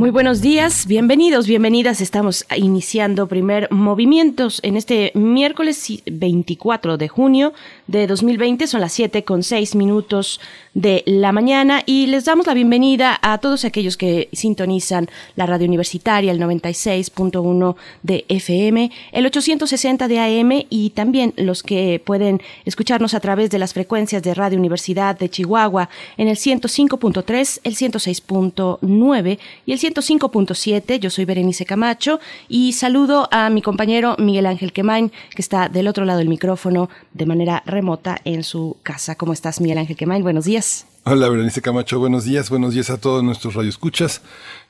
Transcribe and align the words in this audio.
Muy 0.00 0.08
buenos 0.08 0.40
días, 0.40 0.86
bienvenidos, 0.86 1.46
bienvenidas. 1.46 2.00
Estamos 2.00 2.46
iniciando 2.56 3.28
primer 3.28 3.70
movimientos 3.70 4.58
en 4.62 4.78
este 4.78 5.12
miércoles 5.14 6.00
24 6.10 6.96
de 6.96 7.06
junio 7.06 7.52
de 7.86 8.06
2020. 8.06 8.66
Son 8.66 8.80
las 8.80 8.94
7 8.94 9.24
con 9.24 9.42
6 9.42 9.74
minutos 9.74 10.40
de 10.72 11.02
la 11.04 11.32
mañana 11.32 11.82
y 11.84 12.06
les 12.06 12.24
damos 12.24 12.46
la 12.46 12.54
bienvenida 12.54 13.18
a 13.20 13.36
todos 13.38 13.66
aquellos 13.66 13.98
que 13.98 14.30
sintonizan 14.32 15.10
la 15.36 15.44
radio 15.44 15.66
universitaria, 15.66 16.32
el 16.32 16.40
96.1 16.40 17.76
de 18.02 18.24
FM, 18.28 18.90
el 19.12 19.26
860 19.26 20.08
de 20.08 20.18
AM 20.18 20.64
y 20.70 20.90
también 20.90 21.34
los 21.36 21.62
que 21.62 22.00
pueden 22.02 22.40
escucharnos 22.64 23.12
a 23.12 23.20
través 23.20 23.50
de 23.50 23.58
las 23.58 23.74
frecuencias 23.74 24.22
de 24.22 24.32
Radio 24.32 24.58
Universidad 24.58 25.18
de 25.18 25.28
Chihuahua 25.28 25.90
en 26.16 26.28
el 26.28 26.36
105.3, 26.36 27.60
el 27.64 27.76
106.9 27.76 29.38
y 29.66 29.72
el 29.72 29.89
105.7. 29.90 31.00
Yo 31.00 31.10
soy 31.10 31.24
Berenice 31.24 31.66
Camacho 31.66 32.20
y 32.48 32.74
saludo 32.74 33.28
a 33.32 33.50
mi 33.50 33.60
compañero 33.60 34.14
Miguel 34.18 34.46
Ángel 34.46 34.72
Quemain, 34.72 35.10
que 35.34 35.42
está 35.42 35.68
del 35.68 35.88
otro 35.88 36.04
lado 36.04 36.20
del 36.20 36.28
micrófono 36.28 36.88
de 37.12 37.26
manera 37.26 37.62
remota 37.66 38.20
en 38.24 38.44
su 38.44 38.76
casa. 38.82 39.16
¿Cómo 39.16 39.32
estás, 39.32 39.60
Miguel 39.60 39.78
Ángel 39.78 39.96
Quemain? 39.96 40.22
Buenos 40.22 40.44
días. 40.44 40.86
Hola, 41.04 41.28
Berenice 41.28 41.60
Camacho. 41.60 41.98
Buenos 41.98 42.24
días. 42.24 42.50
Buenos 42.50 42.72
días 42.74 42.90
a 42.90 42.98
todos 42.98 43.24
nuestros 43.24 43.54
radioescuchas. 43.54 44.22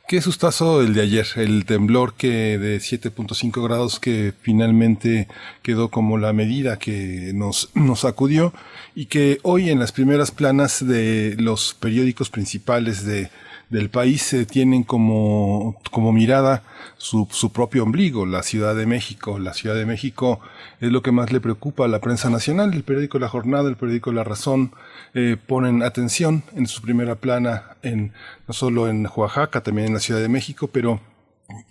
Qué 0.09 0.23
sustazo 0.23 0.81
el 0.81 0.95
de 0.95 1.03
ayer, 1.03 1.27
el 1.37 1.67
temblor 1.67 2.15
que 2.15 2.59
de 2.59 2.79
7.5 2.79 3.63
grados 3.63 4.01
que 4.01 4.33
finalmente 4.41 5.29
quedó 5.63 5.91
como 5.91 6.19
la 6.19 6.33
medida 6.33 6.79
que 6.79 7.33
nos, 7.35 7.71
nos 7.75 8.05
acudió 8.05 8.53
y 8.95 9.07
que 9.07 9.39
hoy 9.43 9.71
en 9.71 9.79
las 9.79 9.93
primeras 9.93 10.31
planas 10.31 10.85
de 10.85 11.37
los 11.39 11.75
periódicos 11.75 12.31
principales 12.31 13.05
de, 13.05 13.31
del 13.71 13.89
país 13.89 14.23
se 14.23 14.45
tienen 14.45 14.83
como, 14.83 15.77
como 15.91 16.13
mirada 16.13 16.63
su, 16.99 17.29
su 17.31 17.53
propio 17.53 17.85
ombligo, 17.85 18.27
la 18.27 18.43
Ciudad 18.43 18.75
de 18.75 18.85
México. 18.85 19.39
La 19.39 19.55
Ciudad 19.55 19.77
de 19.77 19.87
México 19.87 20.41
es 20.81 20.91
lo 20.91 21.03
que 21.03 21.13
más 21.13 21.33
le 21.33 21.41
preocupa 21.41 21.85
a 21.85 21.89
la 21.89 22.01
prensa 22.01 22.29
nacional. 22.31 22.75
El 22.75 22.83
periódico 22.83 23.19
La 23.19 23.29
Jornada, 23.29 23.69
el 23.69 23.77
periódico 23.77 24.13
La 24.13 24.25
Razón 24.25 24.73
eh, 25.15 25.37
ponen 25.47 25.83
atención 25.83 26.43
en 26.55 26.67
su 26.67 26.83
primera 26.83 27.15
plana, 27.15 27.77
en, 27.83 28.13
no 28.49 28.55
solo 28.55 28.89
en 28.89 29.09
Oaxaca, 29.15 29.63
también 29.63 29.89
en 29.89 29.95
la 29.95 30.01
Ciudad 30.01 30.21
de 30.21 30.29
México, 30.29 30.69
pero 30.73 31.01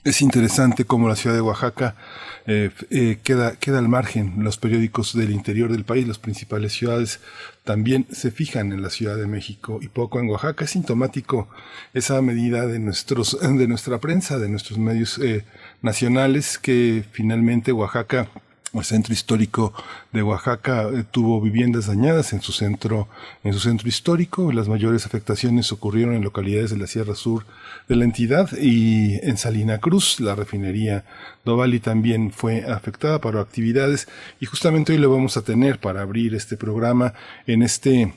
es 0.04 0.22
interesante 0.22 0.86
cómo 0.86 1.08
la 1.08 1.16
ciudad 1.16 1.36
de 1.36 1.42
Oaxaca 1.42 1.96
eh, 2.48 2.72
eh, 2.90 3.20
queda, 3.24 3.56
queda 3.58 3.80
al 3.80 3.90
margen. 3.90 4.44
Los 4.44 4.58
periódicos 4.58 5.16
del 5.16 5.32
interior 5.32 5.72
del 5.72 5.86
país, 5.86 6.08
las 6.08 6.20
principales 6.20 6.74
ciudades, 6.74 7.20
también 7.64 8.08
se 8.12 8.32
fijan 8.32 8.72
en 8.72 8.82
la 8.82 8.90
Ciudad 8.90 9.18
de 9.18 9.28
México 9.28 9.80
y 9.82 9.88
poco 9.88 10.20
en 10.20 10.30
Oaxaca. 10.30 10.66
Es 10.66 10.72
sintomático 10.72 11.48
esa 11.94 12.22
medida 12.22 12.66
de, 12.66 12.80
nuestros, 12.80 13.38
de 13.40 13.68
nuestra 13.68 14.00
prensa, 14.00 14.40
de 14.40 14.50
nuestros 14.50 14.80
medios 14.80 15.20
eh, 15.20 15.46
nacionales, 15.82 16.58
que 16.58 17.04
finalmente 17.12 17.72
Oaxaca 17.72 18.30
el 18.74 18.84
centro 18.84 19.14
histórico 19.14 19.74
de 20.12 20.22
Oaxaca 20.22 20.90
eh, 20.90 21.04
tuvo 21.10 21.42
viviendas 21.42 21.88
dañadas 21.88 22.34
en 22.34 22.42
su 22.42 22.52
centro, 22.52 23.08
en 23.44 23.54
su 23.54 23.60
centro 23.60 23.88
histórico. 23.88 24.52
Las 24.52 24.68
mayores 24.68 25.06
afectaciones 25.06 25.72
ocurrieron 25.72 26.16
en 26.16 26.24
localidades 26.24 26.72
de 26.72 26.78
la 26.78 26.88
Sierra 26.88 27.16
Sur 27.16 27.46
de 27.88 27.96
la 27.96 28.06
entidad 28.06 28.50
y 28.58 29.16
en 29.28 29.38
Salina 29.38 29.80
Cruz, 29.80 30.20
la 30.20 30.36
refinería 30.36 31.04
Dovali 31.46 31.80
también 31.80 32.32
fue 32.32 32.64
afectada 32.64 33.20
por 33.20 33.38
actividades 33.38 34.08
y 34.40 34.46
justamente 34.46 34.94
hoy 34.94 35.00
lo 35.00 35.12
vamos 35.12 35.38
a 35.38 35.42
tener 35.42 35.80
para 35.80 36.02
abrir 36.02 36.36
este 36.36 36.58
programa 36.58 37.14
en 37.48 37.64
este 37.64 38.14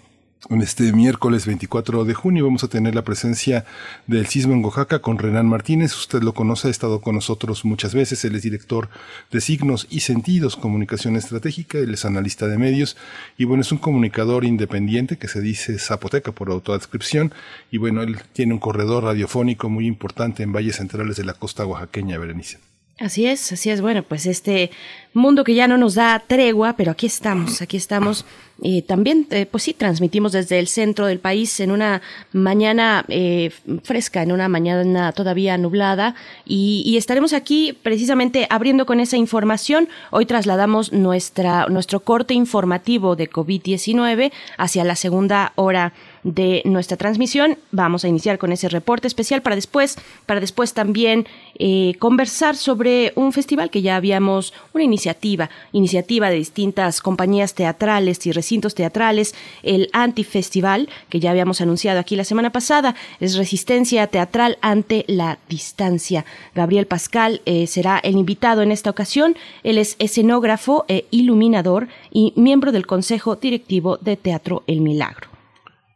este 0.50 0.92
miércoles 0.92 1.46
24 1.46 2.04
de 2.04 2.14
junio 2.14 2.44
vamos 2.44 2.64
a 2.64 2.68
tener 2.68 2.94
la 2.94 3.02
presencia 3.02 3.64
del 4.06 4.26
sismo 4.26 4.54
en 4.54 4.64
Oaxaca 4.64 4.98
con 4.98 5.18
Renan 5.18 5.46
Martínez. 5.46 5.94
Usted 5.96 6.22
lo 6.22 6.34
conoce, 6.34 6.68
ha 6.68 6.70
estado 6.70 7.00
con 7.00 7.14
nosotros 7.14 7.64
muchas 7.64 7.94
veces. 7.94 8.24
Él 8.24 8.34
es 8.34 8.42
director 8.42 8.88
de 9.30 9.40
Signos 9.40 9.86
y 9.88 10.00
Sentidos, 10.00 10.56
Comunicación 10.56 11.16
Estratégica. 11.16 11.78
Él 11.78 11.94
es 11.94 12.04
analista 12.04 12.48
de 12.48 12.58
medios 12.58 12.96
y 13.38 13.44
bueno, 13.44 13.62
es 13.62 13.70
un 13.70 13.78
comunicador 13.78 14.44
independiente 14.44 15.16
que 15.16 15.28
se 15.28 15.40
dice 15.40 15.78
zapoteca 15.78 16.32
por 16.32 16.50
autoadscripción. 16.50 17.32
Y 17.70 17.78
bueno, 17.78 18.02
él 18.02 18.18
tiene 18.32 18.52
un 18.52 18.60
corredor 18.60 19.04
radiofónico 19.04 19.68
muy 19.68 19.86
importante 19.86 20.42
en 20.42 20.52
valles 20.52 20.76
centrales 20.76 21.16
de 21.16 21.24
la 21.24 21.34
costa 21.34 21.64
oaxaqueña, 21.64 22.18
Berenice. 22.18 22.58
Así 22.98 23.26
es, 23.26 23.52
así 23.52 23.70
es. 23.70 23.80
Bueno, 23.80 24.02
pues 24.02 24.26
este 24.26 24.70
mundo 25.12 25.44
que 25.44 25.54
ya 25.54 25.66
no 25.66 25.76
nos 25.76 25.94
da 25.94 26.22
tregua, 26.26 26.74
pero 26.76 26.92
aquí 26.92 27.06
estamos, 27.06 27.62
aquí 27.62 27.76
estamos. 27.76 28.24
Y 28.64 28.82
también, 28.82 29.26
eh, 29.30 29.44
pues 29.44 29.64
sí, 29.64 29.74
transmitimos 29.74 30.30
desde 30.30 30.60
el 30.60 30.68
centro 30.68 31.06
del 31.06 31.18
país 31.18 31.58
en 31.58 31.72
una 31.72 32.00
mañana 32.32 33.04
eh, 33.08 33.50
fresca, 33.82 34.22
en 34.22 34.30
una 34.30 34.48
mañana 34.48 35.10
todavía 35.10 35.58
nublada, 35.58 36.14
y, 36.46 36.96
estaremos 36.96 37.32
aquí 37.32 37.76
precisamente 37.82 38.46
abriendo 38.48 38.86
con 38.86 39.00
esa 39.00 39.16
información. 39.16 39.88
Hoy 40.10 40.26
trasladamos 40.26 40.92
nuestra, 40.92 41.66
nuestro 41.66 42.00
corte 42.00 42.34
informativo 42.34 43.16
de 43.16 43.28
COVID-19 43.28 44.30
hacia 44.56 44.84
la 44.84 44.94
segunda 44.94 45.52
hora 45.56 45.92
de 46.22 46.62
nuestra 46.64 46.96
transmisión. 46.96 47.58
Vamos 47.72 48.04
a 48.04 48.08
iniciar 48.08 48.38
con 48.38 48.52
ese 48.52 48.68
reporte 48.68 49.08
especial 49.08 49.42
para 49.42 49.56
después, 49.56 49.96
para 50.26 50.40
después 50.40 50.72
también 50.72 51.26
eh, 51.58 51.94
conversar 51.98 52.56
sobre 52.56 53.12
un 53.16 53.32
festival 53.32 53.70
que 53.70 53.82
ya 53.82 53.96
habíamos, 53.96 54.54
una 54.72 54.84
iniciativa, 54.84 55.50
iniciativa 55.72 56.30
de 56.30 56.36
distintas 56.36 57.00
compañías 57.00 57.54
teatrales 57.54 58.24
y 58.26 58.32
teatrales, 58.60 59.34
el 59.62 59.88
Antifestival, 59.92 60.88
que 61.08 61.20
ya 61.20 61.30
habíamos 61.30 61.60
anunciado 61.60 61.98
aquí 61.98 62.16
la 62.16 62.24
semana 62.24 62.50
pasada, 62.50 62.94
es 63.20 63.36
Resistencia 63.36 64.06
Teatral 64.06 64.58
ante 64.60 65.04
la 65.08 65.38
Distancia. 65.48 66.24
Gabriel 66.54 66.86
Pascal 66.86 67.40
eh, 67.46 67.66
será 67.66 67.98
el 67.98 68.16
invitado 68.16 68.62
en 68.62 68.70
esta 68.70 68.90
ocasión. 68.90 69.36
Él 69.62 69.78
es 69.78 69.96
escenógrafo 69.98 70.84
e 70.88 71.06
iluminador 71.10 71.88
y 72.10 72.32
miembro 72.36 72.72
del 72.72 72.86
Consejo 72.86 73.36
Directivo 73.36 73.96
de 73.96 74.16
Teatro 74.16 74.62
El 74.66 74.80
Milagro. 74.80 75.28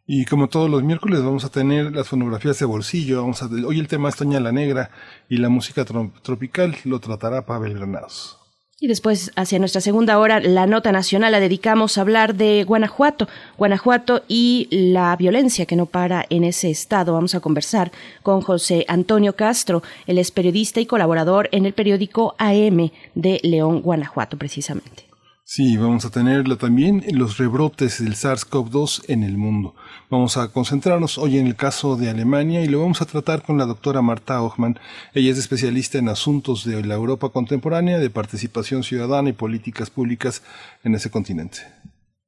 Y 0.09 0.25
como 0.25 0.49
todos 0.49 0.71
los 0.71 0.85
miércoles 0.85 1.23
vamos 1.23 1.45
a 1.45 1.49
tener 1.49 1.93
las 1.93 2.09
fonografías 2.09 2.59
de 2.61 2.65
bolsillo, 2.65 3.23
vamos 3.23 3.43
a, 3.43 3.47
hoy 3.67 3.81
el 3.81 3.89
tema 3.89 4.09
es 4.09 4.17
Toña 4.17 4.39
la 4.39 4.53
Negra 4.53 4.91
y 5.29 5.39
la 5.39 5.49
música 5.49 5.85
tropical 5.85 6.77
lo 6.85 7.01
tratará 7.01 7.45
Pavel 7.45 7.75
Granados. 7.75 8.46
Y 8.79 8.89
después, 8.89 9.33
hacia 9.37 9.59
nuestra 9.59 9.81
segunda 9.81 10.19
hora, 10.19 10.39
la 10.39 10.67
nota 10.67 10.93
nacional 10.93 11.33
la 11.33 11.41
dedicamos 11.41 11.97
a 11.97 12.03
hablar 12.03 12.35
de 12.35 12.63
Guanajuato, 12.65 13.27
Guanajuato 13.57 14.23
y 14.29 14.69
la 14.71 15.17
violencia 15.17 15.65
que 15.65 15.77
no 15.77 15.87
para 15.87 16.27
en 16.29 16.45
ese 16.45 16.69
estado. 16.69 17.15
Vamos 17.15 17.35
a 17.35 17.41
conversar 17.41 17.91
con 18.23 18.43
José 18.43 18.85
Antonio 18.87 19.35
Castro, 19.35 19.83
él 20.07 20.19
es 20.19 20.31
periodista 20.31 20.79
y 20.79 20.85
colaborador 20.85 21.49
en 21.53 21.65
el 21.65 21.73
periódico 21.73 22.35
AM 22.37 22.91
de 23.15 23.41
León, 23.43 23.81
Guanajuato, 23.81 24.37
precisamente. 24.37 25.07
Sí, 25.43 25.79
vamos 25.79 26.05
a 26.05 26.11
tenerlo 26.11 26.59
también 26.59 27.03
los 27.13 27.39
rebrotes 27.39 28.03
del 28.03 28.15
SARS-CoV-2 28.15 29.05
en 29.09 29.23
el 29.23 29.39
mundo. 29.39 29.75
Vamos 30.09 30.37
a 30.37 30.47
concentrarnos 30.53 31.19
hoy 31.19 31.37
en 31.37 31.49
el 31.49 31.57
caso 31.57 31.97
de 31.97 32.09
Alemania 32.09 32.63
y 32.63 32.69
lo 32.69 32.81
vamos 32.81 33.03
a 33.03 33.07
tratar 33.07 33.43
con 33.43 33.59
la 33.59 33.67
doctora 33.67 34.03
Marta 34.03 34.41
Ochman. 34.41 34.79
Ella 35.13 35.33
es 35.33 35.39
especialista 35.39 35.99
en 35.99 36.09
asuntos 36.09 36.65
de 36.65 36.81
la 36.85 36.95
Europa 36.95 37.31
contemporánea, 37.31 37.99
de 37.99 38.09
participación 38.09 38.85
ciudadana 38.85 39.31
y 39.31 39.33
políticas 39.33 39.91
públicas 39.91 40.43
en 40.85 40.95
ese 40.95 41.11
continente. 41.11 41.63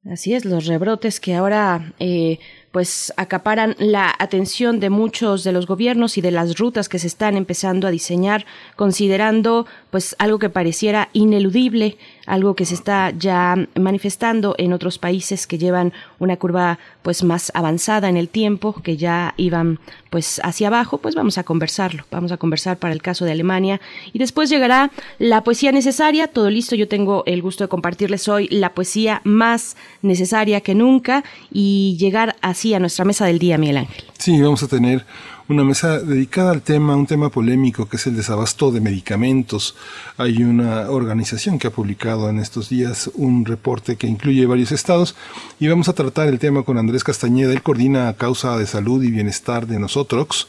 Así 0.09 0.33
es, 0.33 0.43
los 0.43 0.65
rebrotes 0.65 1.19
que 1.19 1.35
ahora 1.35 1.93
eh, 1.99 2.39
pues 2.71 3.13
acaparan 3.17 3.75
la 3.79 4.13
atención 4.17 4.79
de 4.79 4.89
muchos 4.89 5.43
de 5.43 5.51
los 5.51 5.67
gobiernos 5.67 6.17
y 6.17 6.21
de 6.21 6.31
las 6.31 6.57
rutas 6.57 6.87
que 6.87 6.99
se 6.99 7.07
están 7.07 7.35
empezando 7.35 7.85
a 7.85 7.91
diseñar, 7.91 8.45
considerando 8.77 9.65
pues 9.91 10.15
algo 10.17 10.39
que 10.39 10.49
pareciera 10.49 11.09
ineludible, 11.11 11.97
algo 12.29 12.55
que 12.55 12.65
se 12.65 12.75
está 12.75 13.11
ya 13.11 13.55
manifestando 13.75 14.55
en 14.57 14.71
otros 14.71 14.99
países 14.99 15.47
que 15.47 15.57
llevan 15.57 15.91
una 16.19 16.37
curva 16.37 16.77
pues 17.01 17.23
más 17.23 17.51
avanzada 17.55 18.07
en 18.07 18.17
el 18.17 18.29
tiempo, 18.29 18.73
que 18.83 18.97
ya 18.97 19.33
iban 19.35 19.79
pues 20.11 20.39
hacia 20.43 20.67
abajo, 20.67 20.99
pues 20.99 21.15
vamos 21.15 21.37
a 21.39 21.43
conversarlo, 21.43 22.05
vamos 22.11 22.31
a 22.31 22.37
conversar 22.37 22.77
para 22.77 22.93
el 22.93 23.01
caso 23.01 23.25
de 23.25 23.31
Alemania 23.31 23.81
y 24.13 24.19
después 24.19 24.49
llegará 24.49 24.91
la 25.17 25.43
poesía 25.43 25.71
necesaria, 25.71 26.27
todo 26.27 26.49
listo, 26.49 26.75
yo 26.75 26.87
tengo 26.87 27.23
el 27.25 27.41
gusto 27.41 27.63
de 27.63 27.67
compartirles 27.67 28.27
hoy 28.27 28.47
la 28.49 28.73
poesía 28.73 29.21
más 29.23 29.75
necesaria 30.03 30.61
que 30.61 30.75
nunca 30.75 31.23
y 31.51 31.97
llegar 31.99 32.35
así 32.41 32.75
a 32.75 32.79
nuestra 32.79 33.05
mesa 33.05 33.25
del 33.25 33.39
día, 33.39 33.57
Miguel 33.57 33.77
Ángel. 33.77 34.03
Sí, 34.19 34.39
vamos 34.39 34.61
a 34.61 34.67
tener 34.67 35.03
una 35.49 35.63
mesa 35.63 35.97
dedicada 35.97 36.51
al 36.51 36.61
tema, 36.61 36.95
un 36.95 37.07
tema 37.07 37.29
polémico 37.29 37.89
que 37.89 37.97
es 37.97 38.05
el 38.05 38.15
desabasto 38.15 38.71
de 38.71 38.81
medicamentos. 38.81 39.75
Hay 40.17 40.43
una 40.43 40.91
organización 40.91 41.57
que 41.57 41.67
ha 41.67 41.71
publicado 41.71 42.29
en 42.29 42.37
estos 42.37 42.69
días 42.69 43.09
un 43.15 43.45
reporte 43.45 43.95
que 43.95 44.05
incluye 44.05 44.45
varios 44.45 44.71
estados 44.71 45.15
y 45.59 45.67
vamos 45.67 45.89
a 45.89 45.93
tratar 45.93 46.27
el 46.27 46.37
tema 46.37 46.61
con 46.61 46.77
Andrés 46.77 47.03
Castañeda. 47.03 47.51
Él 47.51 47.63
coordina 47.63 48.13
Causa 48.13 48.59
de 48.59 48.67
Salud 48.67 49.03
y 49.03 49.09
Bienestar 49.09 49.65
de 49.65 49.79
nosotros 49.79 50.47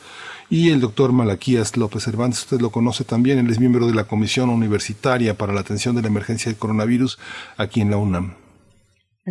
y 0.51 0.69
el 0.69 0.81
doctor 0.81 1.13
Malaquías 1.13 1.79
López 1.79 2.05
Cervantes, 2.05 2.41
usted 2.41 2.61
lo 2.61 2.71
conoce 2.71 3.05
también, 3.05 3.39
él 3.39 3.49
es 3.49 3.59
miembro 3.59 3.87
de 3.87 3.95
la 3.95 4.05
Comisión 4.05 4.51
Universitaria 4.51 5.35
para 5.35 5.55
la 5.55 5.61
Atención 5.61 5.97
de 5.97 6.03
la 6.03 6.09
Emergencia 6.09 6.51
del 6.51 6.59
Coronavirus 6.59 7.19
aquí 7.57 7.81
en 7.81 7.91
la 7.91 7.97
UNAM. 7.97 8.35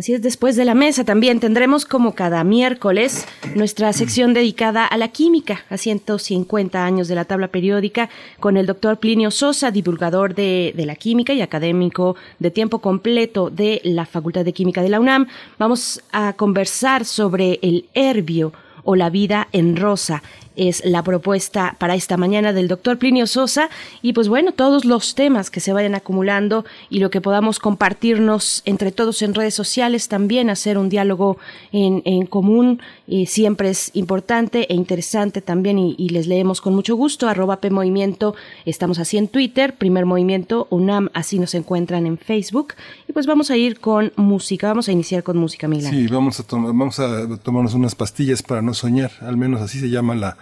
Así 0.00 0.14
es, 0.14 0.22
después 0.22 0.56
de 0.56 0.64
la 0.64 0.74
mesa 0.74 1.04
también 1.04 1.40
tendremos 1.40 1.84
como 1.84 2.14
cada 2.14 2.42
miércoles 2.42 3.26
nuestra 3.54 3.92
sección 3.92 4.32
dedicada 4.32 4.86
a 4.86 4.96
la 4.96 5.08
química, 5.08 5.66
a 5.68 5.76
150 5.76 6.82
años 6.82 7.06
de 7.06 7.14
la 7.14 7.26
tabla 7.26 7.48
periódica, 7.48 8.08
con 8.38 8.56
el 8.56 8.64
doctor 8.64 8.98
Plinio 8.98 9.30
Sosa, 9.30 9.70
divulgador 9.70 10.34
de, 10.34 10.72
de, 10.74 10.86
la 10.86 10.96
química 10.96 11.34
y 11.34 11.42
académico 11.42 12.16
de 12.38 12.50
tiempo 12.50 12.78
completo 12.78 13.50
de 13.50 13.82
la 13.84 14.06
Facultad 14.06 14.42
de 14.42 14.54
Química 14.54 14.80
de 14.80 14.88
la 14.88 15.00
UNAM. 15.00 15.26
Vamos 15.58 16.00
a 16.12 16.32
conversar 16.32 17.04
sobre 17.04 17.58
el 17.60 17.84
herbio 17.92 18.54
o 18.84 18.96
la 18.96 19.10
vida 19.10 19.48
en 19.52 19.76
rosa 19.76 20.22
es 20.56 20.84
la 20.84 21.02
propuesta 21.02 21.76
para 21.78 21.94
esta 21.94 22.16
mañana 22.16 22.52
del 22.52 22.68
doctor 22.68 22.98
Plinio 22.98 23.26
Sosa. 23.26 23.70
Y 24.02 24.12
pues 24.12 24.28
bueno, 24.28 24.52
todos 24.52 24.84
los 24.84 25.14
temas 25.14 25.50
que 25.50 25.60
se 25.60 25.72
vayan 25.72 25.94
acumulando 25.94 26.64
y 26.88 26.98
lo 26.98 27.10
que 27.10 27.20
podamos 27.20 27.58
compartirnos 27.58 28.62
entre 28.64 28.92
todos 28.92 29.22
en 29.22 29.34
redes 29.34 29.54
sociales 29.54 30.08
también, 30.08 30.50
hacer 30.50 30.78
un 30.78 30.88
diálogo 30.88 31.38
en, 31.72 32.02
en 32.04 32.26
común 32.26 32.80
y 33.06 33.26
siempre 33.26 33.70
es 33.70 33.90
importante 33.94 34.72
e 34.72 34.74
interesante 34.74 35.40
también 35.40 35.78
y, 35.78 36.08
les 36.10 36.26
leemos 36.26 36.60
con 36.60 36.74
mucho 36.74 36.96
gusto, 36.96 37.28
arroba 37.28 37.60
P 37.60 37.70
Movimiento, 37.70 38.34
estamos 38.64 38.98
así 38.98 39.16
en 39.16 39.28
Twitter, 39.28 39.76
Primer 39.76 40.06
Movimiento, 40.06 40.66
UNAM, 40.70 41.08
así 41.14 41.38
nos 41.38 41.54
encuentran 41.54 42.06
en 42.06 42.18
Facebook. 42.18 42.74
Y 43.08 43.12
pues 43.12 43.26
vamos 43.26 43.50
a 43.50 43.56
ir 43.56 43.80
con 43.80 44.12
música, 44.16 44.68
vamos 44.68 44.88
a 44.88 44.92
iniciar 44.92 45.22
con 45.22 45.38
música, 45.38 45.68
Milán. 45.68 45.92
Sí, 45.92 46.06
vamos 46.08 46.40
a, 46.40 46.44
vamos 46.50 46.98
a 46.98 47.36
tomarnos 47.38 47.74
unas 47.74 47.94
pastillas 47.94 48.42
para 48.42 48.62
no 48.62 48.74
soñar, 48.74 49.12
al 49.20 49.36
menos 49.36 49.60
así 49.60 49.78
se 49.78 49.88
llama 49.88 50.14
la 50.14 50.36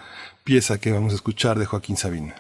pieza 0.49 0.79
que 0.79 0.91
vamos 0.91 1.13
a 1.13 1.17
escuchar 1.17 1.59
de 1.59 1.67
Joaquín 1.67 1.99
Sabina. 1.99 2.35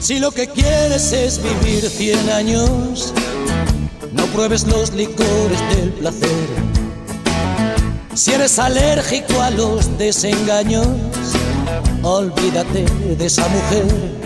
Si 0.00 0.18
lo 0.18 0.32
que 0.32 0.48
quieres 0.48 1.12
es 1.12 1.40
vivir 1.40 1.88
cien 1.88 2.28
años, 2.30 3.14
no 4.12 4.26
pruebes 4.34 4.66
los 4.66 4.92
licores 4.92 5.60
del 5.76 5.90
placer. 5.90 6.48
Si 8.14 8.32
eres 8.32 8.58
alérgico 8.58 9.40
a 9.40 9.50
los 9.50 9.96
desengaños, 9.98 10.88
olvídate 12.02 12.86
de 13.14 13.24
esa 13.24 13.46
mujer 13.46 14.25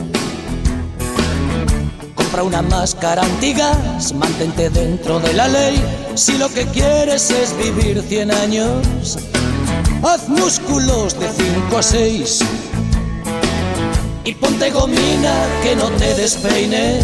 una 2.42 2.62
máscara 2.62 3.22
antigas, 3.22 4.12
mantente 4.14 4.70
dentro 4.70 5.18
de 5.20 5.32
la 5.32 5.48
ley. 5.48 5.82
Si 6.14 6.38
lo 6.38 6.48
que 6.48 6.64
quieres 6.66 7.30
es 7.30 7.56
vivir 7.56 8.02
100 8.02 8.30
años, 8.30 9.18
haz 10.02 10.28
músculos 10.28 11.18
de 11.18 11.28
5 11.28 11.78
a 11.78 11.82
6 11.82 12.40
y 14.24 14.34
ponte 14.34 14.70
gomina 14.70 15.34
que 15.62 15.74
no 15.76 15.88
te 15.90 16.14
despeine 16.14 17.00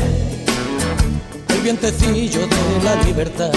el 1.48 1.60
vientecillo 1.62 2.40
de 2.46 2.84
la 2.84 2.94
libertad. 3.02 3.52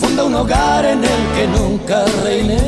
Funda 0.00 0.24
un 0.24 0.34
hogar 0.34 0.84
en 0.84 1.04
el 1.04 1.22
que 1.36 1.46
nunca 1.58 2.04
reine, 2.24 2.58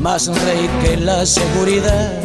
más 0.00 0.26
rey 0.26 0.68
que 0.82 0.96
la 0.96 1.24
seguridad 1.24 2.23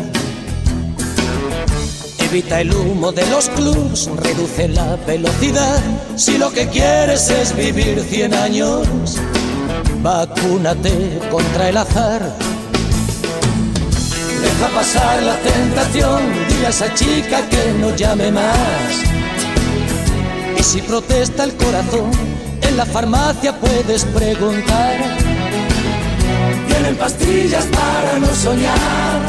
Evita 2.31 2.61
el 2.61 2.71
humo 2.71 3.11
de 3.11 3.25
los 3.25 3.49
clubs, 3.49 4.07
reduce 4.17 4.67
la 4.67 4.97
velocidad. 4.97 5.81
Si 6.15 6.37
lo 6.37 6.51
que 6.51 6.67
quieres 6.67 7.27
es 7.31 7.55
vivir 7.55 8.05
100 8.07 8.35
años, 8.35 8.87
vacúnate 10.03 11.19
contra 11.31 11.69
el 11.69 11.77
azar. 11.77 12.21
Deja 14.43 14.67
pasar 14.75 15.23
la 15.23 15.37
tentación, 15.37 16.21
dile 16.49 16.67
a 16.67 16.69
esa 16.69 16.93
chica 16.93 17.41
que 17.49 17.73
no 17.79 17.95
llame 17.95 18.31
más. 18.31 18.93
Y 20.55 20.61
si 20.61 20.83
protesta 20.83 21.45
el 21.45 21.55
corazón, 21.55 22.11
en 22.61 22.77
la 22.77 22.85
farmacia 22.85 23.59
puedes 23.59 24.05
preguntar. 24.05 24.97
Tienen 26.67 26.95
pastillas 26.95 27.65
para 27.65 28.19
no 28.19 28.27
soñar 28.35 29.28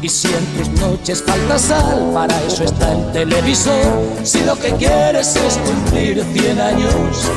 Y 0.00 0.08
si 0.08 0.28
en 0.28 0.46
tus 0.56 0.68
noches 0.80 1.24
falta 1.26 1.58
sal, 1.58 2.12
para 2.14 2.40
eso 2.42 2.62
está 2.62 2.92
el 2.92 3.12
televisor. 3.12 3.74
Si 4.22 4.44
lo 4.44 4.54
que 4.56 4.70
quieres 4.74 5.34
es 5.34 5.58
cumplir 5.58 6.24
100 6.34 6.60
años, 6.60 7.30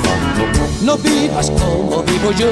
no 0.84 0.96
vivas 0.98 1.50
como 1.50 2.04
vivo 2.04 2.32
yo. 2.32 2.52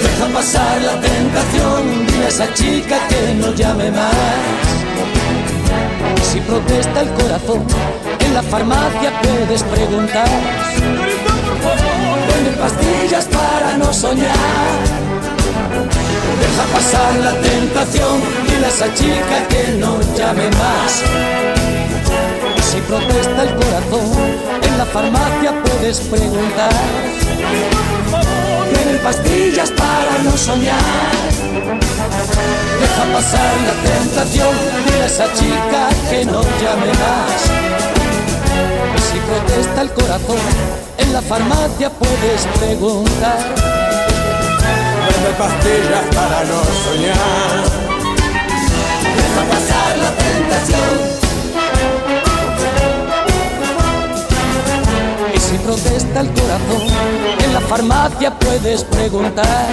Deja 0.00 0.26
pasar 0.32 0.80
la 0.82 1.00
tentación, 1.00 2.06
dile 2.06 2.24
a 2.26 2.28
esa 2.28 2.54
chica 2.54 2.98
que 3.08 3.34
no 3.34 3.52
llame 3.52 3.90
más. 3.90 4.14
Y 6.16 6.24
si 6.32 6.40
protesta 6.42 7.00
el 7.00 7.10
corazón, 7.14 7.64
en 8.20 8.34
la 8.34 8.42
farmacia 8.44 9.20
puedes 9.22 9.64
preguntar. 9.64 10.28
Venden 12.28 12.54
pastillas 12.60 13.24
para 13.26 13.76
no 13.76 13.92
soñar 13.92 15.09
Deja 16.60 16.72
pasar 16.74 17.16
la 17.16 17.32
tentación, 17.40 18.20
dile 18.46 18.66
a 18.66 18.68
esa 18.68 18.92
chica 18.92 19.48
que 19.48 19.72
no 19.78 19.98
llame 20.14 20.50
más. 20.50 21.02
Si 22.70 22.80
protesta 22.82 23.42
el 23.44 23.54
corazón, 23.54 24.10
en 24.60 24.76
la 24.76 24.84
farmacia 24.84 25.62
puedes 25.62 26.00
preguntar. 26.00 26.74
Tienen 28.74 28.98
pastillas 28.98 29.70
para 29.70 30.22
no 30.22 30.36
soñar. 30.36 30.76
Deja 32.80 33.04
pasar 33.10 33.54
la 33.66 33.90
tentación, 33.90 34.54
dile 34.84 35.02
a 35.02 35.06
esa 35.06 35.32
chica 35.32 35.88
que 36.10 36.26
no 36.26 36.42
llame 36.42 36.92
más. 37.00 37.40
Si 39.10 39.18
protesta 39.20 39.80
el 39.80 39.90
corazón, 39.92 40.36
en 40.98 41.12
la 41.14 41.22
farmacia 41.22 41.88
puedes 41.88 42.46
preguntar 42.58 43.89
de 45.30 45.36
pastillas 45.36 46.06
para 46.14 46.44
no 46.44 46.60
soñar. 46.84 47.64
Deja 49.16 49.42
pasar 49.54 49.98
la 50.04 50.12
tentación. 50.24 50.94
Y 55.34 55.38
si 55.38 55.58
protesta 55.58 56.20
el 56.20 56.30
corazón, 56.32 56.82
en 57.44 57.54
la 57.54 57.60
farmacia 57.60 58.38
puedes 58.38 58.84
preguntar. 58.84 59.68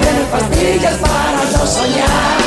Tiene 0.00 0.24
pastillas 0.30 0.96
para 0.98 1.44
no 1.52 1.66
soñar. 1.66 2.38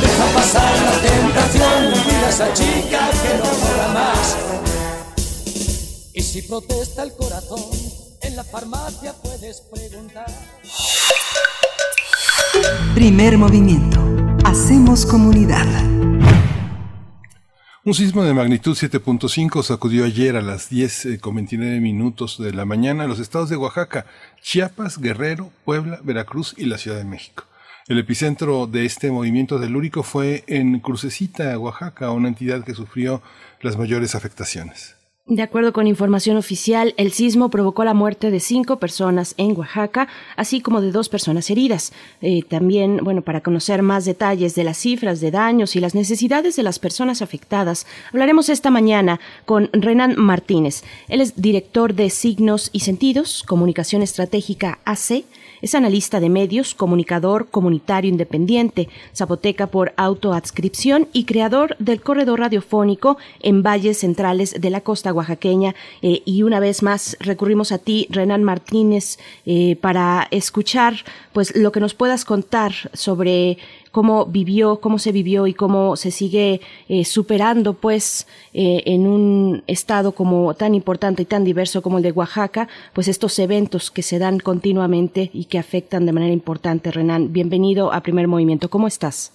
Deja 0.00 0.26
pasar 0.34 0.74
la 0.88 0.96
tentación, 1.08 2.04
mira 2.06 2.26
a 2.26 2.30
esa 2.30 2.52
chica 2.54 3.10
que 3.22 3.30
no 3.38 3.44
mola 3.44 3.88
más. 3.94 4.36
Y 6.14 6.22
si 6.22 6.42
protesta 6.42 7.02
el 7.04 7.12
corazón, 7.14 7.97
en 8.28 8.36
la 8.36 8.44
farmacia 8.44 9.14
puedes 9.22 9.62
preguntar. 9.62 10.26
Primer 12.94 13.38
movimiento. 13.38 14.00
Hacemos 14.44 15.06
comunidad. 15.06 15.66
Un 17.84 17.94
sismo 17.94 18.22
de 18.24 18.34
magnitud 18.34 18.76
7.5 18.76 19.62
sacudió 19.62 20.04
ayer 20.04 20.36
a 20.36 20.42
las 20.42 20.68
10 20.68 21.06
eh, 21.06 21.18
con 21.18 21.36
29 21.36 21.80
minutos 21.80 22.36
de 22.38 22.52
la 22.52 22.66
mañana 22.66 23.06
los 23.06 23.18
estados 23.18 23.48
de 23.48 23.56
Oaxaca, 23.56 24.04
Chiapas, 24.42 24.98
Guerrero, 24.98 25.50
Puebla, 25.64 25.98
Veracruz 26.02 26.54
y 26.58 26.66
la 26.66 26.76
Ciudad 26.76 26.98
de 26.98 27.04
México. 27.04 27.44
El 27.86 27.98
epicentro 27.98 28.66
de 28.66 28.84
este 28.84 29.10
movimiento 29.10 29.58
telúrico 29.58 30.02
fue 30.02 30.44
en 30.48 30.80
Crucecita, 30.80 31.58
Oaxaca, 31.58 32.10
una 32.10 32.28
entidad 32.28 32.62
que 32.62 32.74
sufrió 32.74 33.22
las 33.62 33.78
mayores 33.78 34.14
afectaciones. 34.14 34.97
De 35.28 35.42
acuerdo 35.42 35.74
con 35.74 35.86
información 35.86 36.38
oficial, 36.38 36.94
el 36.96 37.12
sismo 37.12 37.50
provocó 37.50 37.84
la 37.84 37.92
muerte 37.92 38.30
de 38.30 38.40
cinco 38.40 38.78
personas 38.78 39.34
en 39.36 39.54
Oaxaca, 39.58 40.08
así 40.36 40.62
como 40.62 40.80
de 40.80 40.90
dos 40.90 41.10
personas 41.10 41.50
heridas. 41.50 41.92
Eh, 42.22 42.42
también, 42.48 43.00
bueno, 43.02 43.20
para 43.20 43.42
conocer 43.42 43.82
más 43.82 44.06
detalles 44.06 44.54
de 44.54 44.64
las 44.64 44.78
cifras 44.78 45.20
de 45.20 45.30
daños 45.30 45.76
y 45.76 45.80
las 45.80 45.94
necesidades 45.94 46.56
de 46.56 46.62
las 46.62 46.78
personas 46.78 47.20
afectadas, 47.20 47.86
hablaremos 48.10 48.48
esta 48.48 48.70
mañana 48.70 49.20
con 49.44 49.68
Renan 49.74 50.14
Martínez. 50.18 50.82
Él 51.08 51.20
es 51.20 51.36
director 51.36 51.92
de 51.92 52.08
Signos 52.08 52.70
y 52.72 52.80
Sentidos, 52.80 53.44
Comunicación 53.46 54.00
Estratégica 54.00 54.78
AC 54.86 55.24
es 55.62 55.74
analista 55.74 56.20
de 56.20 56.28
medios, 56.28 56.74
comunicador 56.74 57.48
comunitario 57.48 58.10
independiente, 58.10 58.88
zapoteca 59.14 59.68
por 59.68 59.92
autoadscripción 59.96 61.08
y 61.12 61.24
creador 61.24 61.76
del 61.78 62.00
corredor 62.00 62.40
radiofónico 62.40 63.18
en 63.40 63.62
valles 63.62 63.98
centrales 63.98 64.60
de 64.60 64.70
la 64.70 64.80
costa 64.80 65.12
oaxaqueña. 65.12 65.74
Eh, 66.02 66.22
y 66.24 66.42
una 66.42 66.60
vez 66.60 66.82
más 66.82 67.16
recurrimos 67.20 67.72
a 67.72 67.78
ti, 67.78 68.06
Renan 68.10 68.44
Martínez, 68.44 69.18
eh, 69.46 69.76
para 69.80 70.28
escuchar 70.30 71.04
pues 71.32 71.54
lo 71.56 71.72
que 71.72 71.80
nos 71.80 71.94
puedas 71.94 72.24
contar 72.24 72.72
sobre 72.92 73.58
cómo 73.90 74.26
vivió, 74.26 74.80
cómo 74.80 74.98
se 74.98 75.12
vivió 75.12 75.46
y 75.46 75.54
cómo 75.54 75.96
se 75.96 76.10
sigue 76.10 76.60
eh, 76.88 77.04
superando, 77.04 77.74
pues, 77.74 78.26
eh, 78.52 78.82
en 78.86 79.06
un 79.06 79.62
estado 79.66 80.12
como 80.12 80.54
tan 80.54 80.74
importante 80.74 81.22
y 81.22 81.24
tan 81.24 81.44
diverso 81.44 81.82
como 81.82 81.98
el 81.98 82.04
de 82.04 82.12
Oaxaca, 82.12 82.68
pues 82.92 83.08
estos 83.08 83.38
eventos 83.38 83.90
que 83.90 84.02
se 84.02 84.18
dan 84.18 84.38
continuamente 84.38 85.30
y 85.32 85.46
que 85.46 85.58
afectan 85.58 86.06
de 86.06 86.12
manera 86.12 86.32
importante. 86.32 86.90
Renan, 86.90 87.32
bienvenido 87.32 87.92
a 87.92 88.00
Primer 88.00 88.28
Movimiento. 88.28 88.68
¿Cómo 88.68 88.86
estás? 88.86 89.32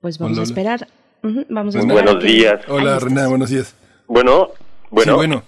Pues 0.00 0.18
vamos 0.18 0.38
a 0.38 0.42
esperar. 0.42 0.88
vamos 1.22 1.76
a 1.76 1.80
esperar 1.80 2.04
buenos 2.04 2.24
días. 2.24 2.60
Hola, 2.68 2.98
Renan, 2.98 3.28
buenos 3.28 3.50
días. 3.50 3.74
Bueno, 4.06 4.48
bueno. 4.90 5.16
bueno. 5.16 5.42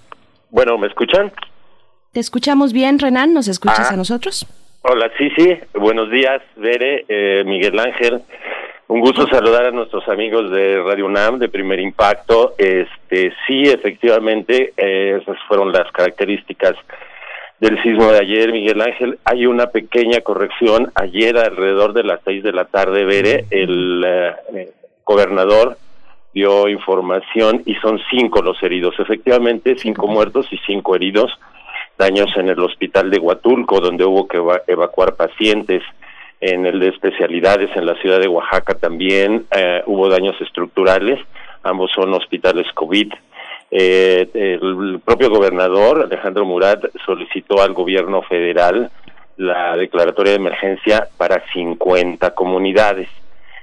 Bueno, 0.51 0.77
¿me 0.77 0.87
escuchan? 0.87 1.33
Te 2.13 2.21
escuchamos 2.21 2.75
bien, 2.75 2.99
Renan, 2.99 3.33
¿nos 3.33 3.49
escuchas 3.49 3.91
ah. 3.91 3.95
a 3.95 3.97
nosotros? 3.97 4.47
Hola, 4.83 5.11
sí, 5.17 5.31
sí, 5.35 5.57
buenos 5.73 6.11
días, 6.11 6.43
Bere, 6.57 7.07
eh, 7.09 7.43
Miguel 7.47 7.79
Ángel. 7.79 8.21
Un 8.89 9.01
gusto 9.01 9.27
saludar 9.29 9.65
a 9.65 9.71
nuestros 9.71 10.07
amigos 10.09 10.51
de 10.51 10.83
Radio 10.83 11.07
UNAM, 11.07 11.39
de 11.39 11.49
Primer 11.49 11.81
Impacto. 11.81 12.53
Este, 12.59 13.33
sí, 13.47 13.63
efectivamente, 13.63 14.75
eh, 14.77 15.21
esas 15.23 15.39
fueron 15.49 15.73
las 15.73 15.91
características 15.91 16.75
del 17.61 17.83
sismo 17.83 18.13
de 18.13 18.19
ayer, 18.19 18.53
Miguel 18.53 18.83
Ángel. 18.83 19.19
Hay 19.25 19.47
una 19.47 19.69
pequeña 19.69 20.21
corrección. 20.21 20.93
Ayer, 20.95 21.39
alrededor 21.39 21.95
de 21.95 22.03
las 22.03 22.21
seis 22.27 22.43
de 22.43 22.53
la 22.53 22.67
tarde, 22.67 23.07
Bere, 23.07 23.47
el 23.49 24.05
eh, 24.07 24.71
gobernador 25.07 25.79
dio 26.35 26.69
información 26.69 27.63
y 27.65 27.75
son 27.77 27.99
cinco 28.11 28.43
los 28.43 28.63
heridos. 28.63 28.97
Efectivamente, 28.99 29.77
cinco 29.79 30.09
muertos 30.09 30.47
y 30.51 30.59
cinco 30.67 30.95
heridos 30.95 31.33
daños 32.03 32.37
en 32.37 32.49
el 32.49 32.59
hospital 32.59 33.11
de 33.13 33.21
Huatulco, 33.21 33.79
donde 33.79 34.05
hubo 34.05 34.27
que 34.27 34.39
evacuar 34.67 35.15
pacientes, 35.15 35.83
en 36.41 36.67
el 36.67 36.81
de 36.81 36.89
especialidades 36.89 37.71
en 37.77 37.87
la 37.87 37.95
ciudad 38.01 38.19
de 38.19 38.27
Oaxaca 38.27 38.75
también 38.75 39.47
eh, 39.57 39.83
hubo 39.87 40.09
daños 40.09 40.35
estructurales, 40.41 41.21
ambos 41.63 41.93
son 41.95 42.13
hospitales 42.13 42.67
COVID. 42.75 43.13
Eh, 43.71 44.29
el 44.35 45.01
propio 45.05 45.31
gobernador, 45.31 46.03
Alejandro 46.03 46.45
Murat, 46.45 46.85
solicitó 47.07 47.63
al 47.63 47.73
gobierno 47.73 48.23
federal 48.23 48.91
la 49.37 49.77
declaratoria 49.77 50.33
de 50.33 50.39
emergencia 50.39 51.07
para 51.17 51.45
50 51.53 52.35
comunidades. 52.35 53.09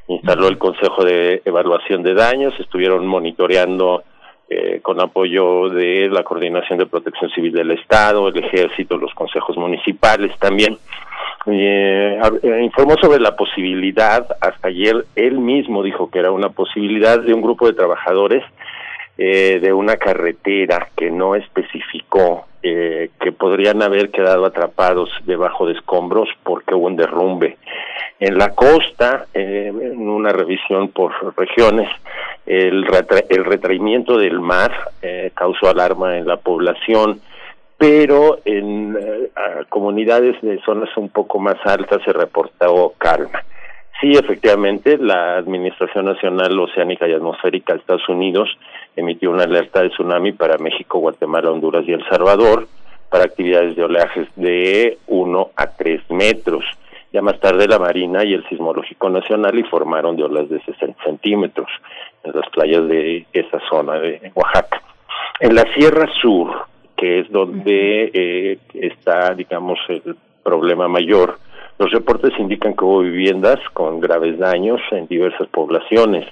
Instaló 0.07 0.47
el 0.47 0.57
Consejo 0.57 1.03
de 1.03 1.41
Evaluación 1.43 2.01
de 2.01 2.13
Daños, 2.13 2.53
estuvieron 2.61 3.05
monitoreando 3.05 4.03
eh, 4.49 4.79
con 4.81 4.99
apoyo 4.99 5.69
de 5.69 6.09
la 6.09 6.23
Coordinación 6.23 6.79
de 6.79 6.85
Protección 6.85 7.29
Civil 7.31 7.53
del 7.53 7.71
Estado, 7.71 8.27
el 8.27 8.37
Ejército, 8.37 8.97
los 8.97 9.13
consejos 9.13 9.55
municipales 9.57 10.31
también. 10.39 10.77
Eh, 11.45 12.19
eh, 12.43 12.61
informó 12.61 12.95
sobre 12.97 13.19
la 13.19 13.35
posibilidad, 13.35 14.27
hasta 14.41 14.67
ayer 14.67 15.05
él 15.15 15.39
mismo 15.39 15.83
dijo 15.83 16.09
que 16.09 16.19
era 16.19 16.31
una 16.31 16.49
posibilidad 16.49 17.19
de 17.19 17.33
un 17.33 17.41
grupo 17.41 17.67
de 17.67 17.73
trabajadores 17.73 18.43
eh, 19.21 19.59
de 19.59 19.73
una 19.73 19.97
carretera 19.97 20.89
que 20.95 21.11
no 21.11 21.35
especificó 21.35 22.45
eh, 22.63 23.09
que 23.19 23.33
podrían 23.33 23.81
haber 23.81 24.11
quedado 24.11 24.45
atrapados 24.45 25.09
debajo 25.25 25.65
de 25.65 25.73
escombros 25.73 26.29
porque 26.43 26.73
hubo 26.73 26.87
un 26.87 26.95
derrumbe. 26.95 27.57
En 28.19 28.37
la 28.37 28.49
costa, 28.49 29.27
eh, 29.33 29.67
en 29.67 30.09
una 30.09 30.31
revisión 30.31 30.89
por 30.89 31.13
regiones, 31.37 31.89
el, 32.45 32.85
retraimiento 32.85 34.17
del 34.17 34.39
mar 34.39 34.71
eh, 35.01 35.31
causó 35.33 35.69
alarma 35.69 36.17
en 36.17 36.27
la 36.27 36.37
población, 36.37 37.21
pero 37.77 38.39
en 38.43 38.97
comunidades 39.69 40.35
de 40.41 40.59
zonas 40.65 40.89
un 40.97 41.09
poco 41.09 41.39
más 41.39 41.55
altas 41.63 42.01
se 42.03 42.11
reportó 42.11 42.93
calma. 42.97 43.41
Sí, 44.01 44.11
efectivamente, 44.11 44.97
la 44.97 45.37
Administración 45.37 46.05
Nacional 46.05 46.57
Oceánica 46.57 47.05
y 47.05 47.13
Atmosférica 47.13 47.73
de 47.73 47.79
Estados 47.79 48.07
Unidos 48.07 48.47
emitió 48.95 49.29
una 49.29 49.43
alerta 49.43 49.81
de 49.81 49.89
tsunami 49.89 50.31
para 50.31 50.57
México, 50.57 50.99
Guatemala, 50.99 51.51
Honduras 51.51 51.83
y 51.85 51.91
El 51.91 52.07
Salvador 52.07 52.67
para 53.09 53.25
actividades 53.25 53.75
de 53.75 53.83
oleajes 53.83 54.27
de 54.37 54.97
1 55.07 55.51
a 55.53 55.67
3 55.67 56.01
metros. 56.11 56.63
Ya 57.11 57.21
más 57.21 57.39
tarde 57.39 57.67
la 57.67 57.79
Marina 57.79 58.23
y 58.23 58.33
el 58.33 58.47
Sismológico 58.47 59.09
Nacional 59.09 59.57
informaron 59.57 60.15
de 60.15 60.23
olas 60.23 60.47
de 60.47 60.61
60 60.61 61.03
centímetros 61.03 61.67
en 62.23 62.33
las 62.33 62.47
playas 62.49 62.87
de 62.87 63.25
esa 63.33 63.59
zona 63.69 63.99
de 63.99 64.31
Oaxaca. 64.35 64.81
En 65.39 65.55
la 65.55 65.63
Sierra 65.73 66.07
Sur, 66.21 66.67
que 66.95 67.21
es 67.21 67.31
donde 67.31 68.11
eh, 68.13 68.59
está, 68.73 69.33
digamos, 69.33 69.79
el 69.87 70.15
problema 70.43 70.87
mayor, 70.87 71.39
los 71.79 71.91
reportes 71.91 72.37
indican 72.37 72.75
que 72.75 72.83
hubo 72.83 72.99
viviendas 72.99 73.57
con 73.73 73.99
graves 73.99 74.37
daños 74.37 74.81
en 74.91 75.07
diversas 75.07 75.47
poblaciones 75.47 76.27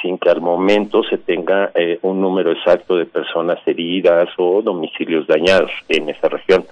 sin 0.00 0.18
que 0.18 0.30
al 0.30 0.40
momento 0.40 1.02
se 1.04 1.18
tenga 1.18 1.70
eh, 1.74 1.98
un 2.02 2.20
número 2.20 2.52
exacto 2.52 2.96
de 2.96 3.06
personas 3.06 3.58
heridas 3.66 4.28
o 4.36 4.62
domicilios 4.62 5.26
dañados 5.26 5.70
en 5.88 6.08
esa 6.08 6.28
región. 6.28 6.64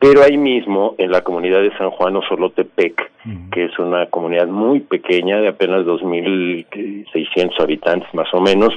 Pero 0.00 0.22
ahí 0.22 0.38
mismo, 0.38 0.94
en 0.96 1.12
la 1.12 1.20
comunidad 1.20 1.60
de 1.60 1.76
San 1.76 1.90
Juan 1.90 2.16
Osolotepec, 2.16 3.10
que 3.52 3.66
es 3.66 3.78
una 3.78 4.06
comunidad 4.06 4.46
muy 4.46 4.80
pequeña 4.80 5.38
de 5.42 5.48
apenas 5.48 5.84
2.600 5.84 7.60
habitantes 7.60 8.08
más 8.14 8.32
o 8.32 8.40
menos, 8.40 8.72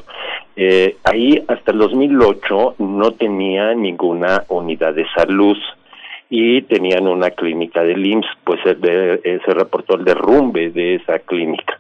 eh, 0.58 0.98
ahí 1.06 1.42
hasta 1.48 1.72
el 1.72 1.78
2008 1.78 2.76
no 2.80 3.12
tenía 3.12 3.74
ninguna 3.74 4.44
unidad 4.50 4.94
de 4.94 5.06
salud 5.16 5.56
y 6.30 6.62
tenían 6.64 7.08
una 7.08 7.30
clínica 7.30 7.84
del 7.84 8.06
IMSS, 8.06 8.28
pues 8.44 8.60
se, 8.64 8.76
se 8.76 9.54
reportó 9.54 9.96
el 9.96 10.04
derrumbe 10.04 10.72
de 10.72 10.96
esa 10.96 11.20
clínica. 11.20 11.80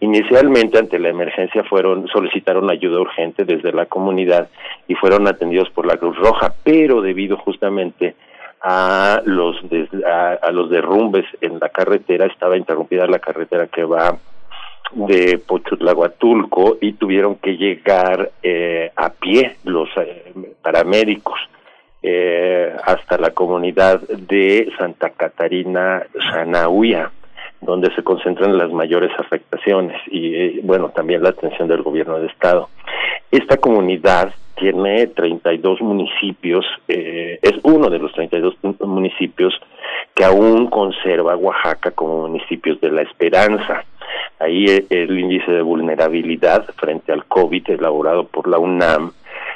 Inicialmente, 0.00 0.78
ante 0.78 0.98
la 0.98 1.10
emergencia, 1.10 1.62
fueron 1.62 2.08
solicitaron 2.08 2.68
ayuda 2.68 3.00
urgente 3.00 3.44
desde 3.44 3.70
la 3.70 3.86
comunidad 3.86 4.48
y 4.88 4.96
fueron 4.96 5.28
atendidos 5.28 5.70
por 5.70 5.86
la 5.86 5.96
Cruz 5.96 6.16
Roja, 6.16 6.54
pero 6.64 7.02
debido 7.02 7.36
justamente 7.36 8.16
a 8.62 9.22
los 9.24 9.56
a, 10.04 10.50
los 10.50 10.70
derrumbes 10.70 11.24
en 11.40 11.58
la 11.58 11.68
carretera, 11.68 12.26
estaba 12.26 12.56
interrumpida 12.56 13.06
la 13.06 13.18
carretera 13.18 13.66
que 13.66 13.84
va 13.84 14.16
de 14.92 15.38
Pochutlahuatulco 15.38 16.78
y 16.80 16.94
tuvieron 16.94 17.36
que 17.36 17.56
llegar 17.56 18.32
eh, 18.42 18.90
a 18.96 19.10
pie 19.10 19.56
los 19.64 19.88
eh, 19.96 20.32
paramédicos 20.60 21.38
eh, 22.02 22.74
hasta 22.84 23.18
la 23.18 23.30
comunidad 23.30 24.00
de 24.08 24.70
Santa 24.78 25.10
Catarina 25.10 26.02
Sanahuia 26.30 27.10
donde 27.60 27.94
se 27.94 28.02
concentran 28.02 28.56
las 28.56 28.72
mayores 28.72 29.10
afectaciones 29.18 30.00
y, 30.10 30.34
eh, 30.34 30.60
bueno, 30.62 30.90
también 30.90 31.22
la 31.22 31.30
atención 31.30 31.68
del 31.68 31.82
gobierno 31.82 32.18
de 32.18 32.26
Estado. 32.26 32.68
Esta 33.30 33.58
comunidad 33.58 34.32
tiene 34.60 35.06
32 35.06 35.80
municipios, 35.80 36.66
eh, 36.86 37.38
es 37.40 37.54
uno 37.62 37.88
de 37.88 37.98
los 37.98 38.12
32 38.12 38.54
municipios 38.80 39.54
que 40.14 40.24
aún 40.24 40.66
conserva 40.68 41.34
Oaxaca 41.34 41.90
como 41.92 42.28
municipios 42.28 42.80
de 42.80 42.90
la 42.92 43.02
esperanza. 43.02 43.84
Ahí 44.38 44.66
eh, 44.66 44.86
el 44.90 45.18
índice 45.18 45.50
de 45.50 45.62
vulnerabilidad 45.62 46.66
frente 46.76 47.10
al 47.10 47.24
COVID 47.24 47.70
elaborado 47.70 48.24
por 48.24 48.48
la 48.48 48.58
UNAM 48.58 49.12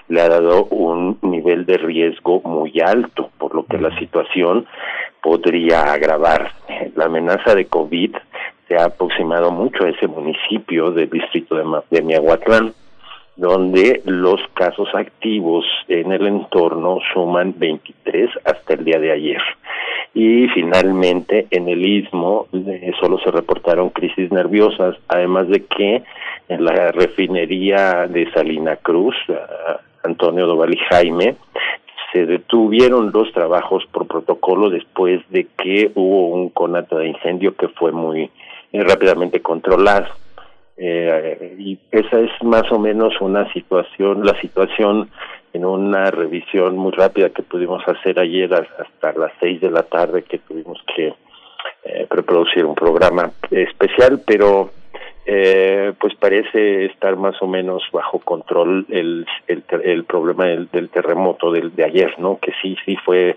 le 0.08 0.20
ha 0.20 0.28
dado 0.28 0.64
un 0.66 1.18
nivel 1.22 1.66
de 1.66 1.76
riesgo 1.76 2.40
muy 2.42 2.80
alto, 2.80 3.30
por 3.38 3.54
lo 3.54 3.64
que 3.66 3.78
la 3.78 3.96
situación 3.98 4.66
podría 5.22 5.92
agravar. 5.92 6.52
La 6.96 7.06
amenaza 7.06 7.54
de 7.54 7.66
COVID 7.66 8.16
se 8.68 8.76
ha 8.76 8.84
aproximado 8.84 9.50
mucho 9.50 9.84
a 9.84 9.90
ese 9.90 10.06
municipio 10.06 10.92
del 10.92 11.10
distrito 11.10 11.56
de, 11.56 11.64
de 11.90 12.02
Miahuatlán, 12.02 12.72
donde 13.36 14.02
los 14.04 14.40
casos 14.54 14.88
activos 14.94 15.64
en 15.88 16.12
el 16.12 16.26
entorno 16.26 16.98
suman 17.12 17.54
23 17.56 18.30
hasta 18.44 18.74
el 18.74 18.84
día 18.84 18.98
de 18.98 19.12
ayer. 19.12 19.42
Y 20.14 20.46
finalmente 20.48 21.46
en 21.50 21.68
el 21.68 21.84
istmo 21.84 22.46
eh, 22.52 22.92
solo 23.00 23.18
se 23.18 23.30
reportaron 23.30 23.90
crisis 23.90 24.30
nerviosas, 24.30 24.96
además 25.08 25.48
de 25.48 25.64
que 25.64 26.02
en 26.48 26.64
la 26.64 26.92
refinería 26.92 28.06
de 28.06 28.30
Salina 28.32 28.76
Cruz, 28.76 29.16
Antonio 30.04 30.46
Doval 30.46 30.74
y 30.74 30.78
Jaime, 30.90 31.36
se 32.12 32.26
detuvieron 32.26 33.10
los 33.12 33.32
trabajos 33.32 33.84
por 33.90 34.06
protocolo 34.06 34.70
después 34.70 35.20
de 35.30 35.48
que 35.58 35.90
hubo 35.96 36.28
un 36.28 36.50
conato 36.50 36.98
de 36.98 37.08
incendio 37.08 37.56
que 37.56 37.68
fue 37.68 37.90
muy 37.90 38.30
eh, 38.72 38.84
rápidamente 38.84 39.40
controlado. 39.40 40.06
Eh, 40.76 41.54
y 41.58 41.78
esa 41.92 42.18
es 42.20 42.30
más 42.42 42.70
o 42.72 42.78
menos 42.78 43.14
una 43.20 43.50
situación, 43.52 44.24
la 44.26 44.38
situación 44.40 45.08
en 45.52 45.64
una 45.64 46.10
revisión 46.10 46.76
muy 46.76 46.90
rápida 46.92 47.30
que 47.30 47.44
pudimos 47.44 47.86
hacer 47.86 48.18
ayer 48.18 48.52
hasta 48.52 49.12
las 49.12 49.32
seis 49.38 49.60
de 49.60 49.70
la 49.70 49.84
tarde 49.84 50.24
que 50.24 50.38
tuvimos 50.38 50.82
que 50.96 51.14
eh, 51.84 52.06
preproducir 52.08 52.64
un 52.64 52.74
programa 52.74 53.30
especial, 53.50 54.20
pero 54.26 54.70
eh, 55.26 55.92
pues 56.00 56.14
parece 56.16 56.86
estar 56.86 57.16
más 57.16 57.40
o 57.40 57.46
menos 57.46 57.82
bajo 57.92 58.18
control 58.18 58.84
el, 58.88 59.26
el, 59.46 59.62
el 59.84 60.04
problema 60.04 60.46
del, 60.46 60.68
del 60.70 60.88
terremoto 60.90 61.52
del, 61.52 61.74
de 61.74 61.84
ayer, 61.84 62.18
¿no? 62.18 62.38
Que 62.38 62.52
sí, 62.60 62.76
sí 62.84 62.96
fue 63.04 63.36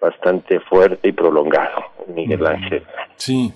bastante 0.00 0.60
fuerte 0.60 1.08
y 1.08 1.12
prolongado, 1.12 1.84
Miguel 2.14 2.46
Ángel. 2.46 2.82
Sí, 3.16 3.52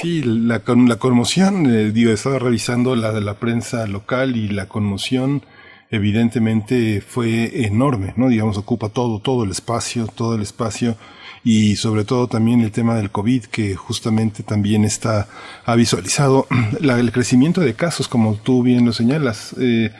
Sí, 0.00 0.22
la, 0.22 0.62
la 0.66 0.96
conmoción, 0.96 1.66
eh, 1.66 1.90
digo, 1.90 2.12
estaba 2.12 2.38
revisando 2.38 2.94
la 2.94 3.12
de 3.12 3.20
la 3.20 3.34
prensa 3.34 3.86
local 3.86 4.36
y 4.36 4.48
la 4.48 4.66
conmoción 4.66 5.42
evidentemente 5.90 7.00
fue 7.00 7.64
enorme, 7.64 8.12
¿no? 8.16 8.28
Digamos, 8.28 8.58
ocupa 8.58 8.88
todo, 8.88 9.20
todo 9.20 9.44
el 9.44 9.50
espacio, 9.50 10.06
todo 10.08 10.34
el 10.34 10.42
espacio 10.42 10.96
y 11.44 11.76
sobre 11.76 12.04
todo 12.04 12.26
también 12.26 12.60
el 12.60 12.72
tema 12.72 12.96
del 12.96 13.10
COVID 13.10 13.44
que 13.44 13.76
justamente 13.76 14.42
también 14.42 14.84
está, 14.84 15.28
ha 15.64 15.76
visualizado 15.76 16.46
la, 16.80 16.98
el 16.98 17.12
crecimiento 17.12 17.60
de 17.60 17.74
casos, 17.74 18.08
como 18.08 18.34
tú 18.34 18.62
bien 18.62 18.84
lo 18.84 18.92
señalas. 18.92 19.54
Eh, 19.58 19.90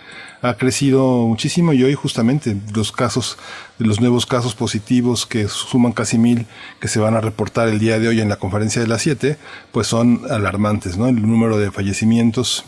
ha 0.43 0.55
crecido 0.55 1.27
muchísimo 1.27 1.73
y 1.73 1.83
hoy 1.83 1.95
justamente 1.95 2.57
los 2.75 2.93
casos, 2.93 3.39
los 3.79 4.01
nuevos 4.01 4.27
casos 4.27 4.55
positivos 4.55 5.27
que 5.27 5.49
suman 5.49 5.93
casi 5.93 6.19
mil 6.19 6.47
que 6.81 6.89
se 6.89 7.01
van 7.01 7.15
a 7.15 7.21
reportar 7.21 7.69
el 7.69 7.79
día 7.79 7.99
de 7.99 8.09
hoy 8.09 8.21
en 8.21 8.29
la 8.29 8.37
conferencia 8.37 8.83
de 8.83 8.89
las 8.89 9.03
7, 9.03 9.37
pues 9.73 9.87
son 9.87 10.23
alarmantes, 10.31 10.97
¿no? 10.97 11.09
El 11.09 11.23
número 11.23 11.59
de 11.59 11.71
fallecimientos 11.71 12.65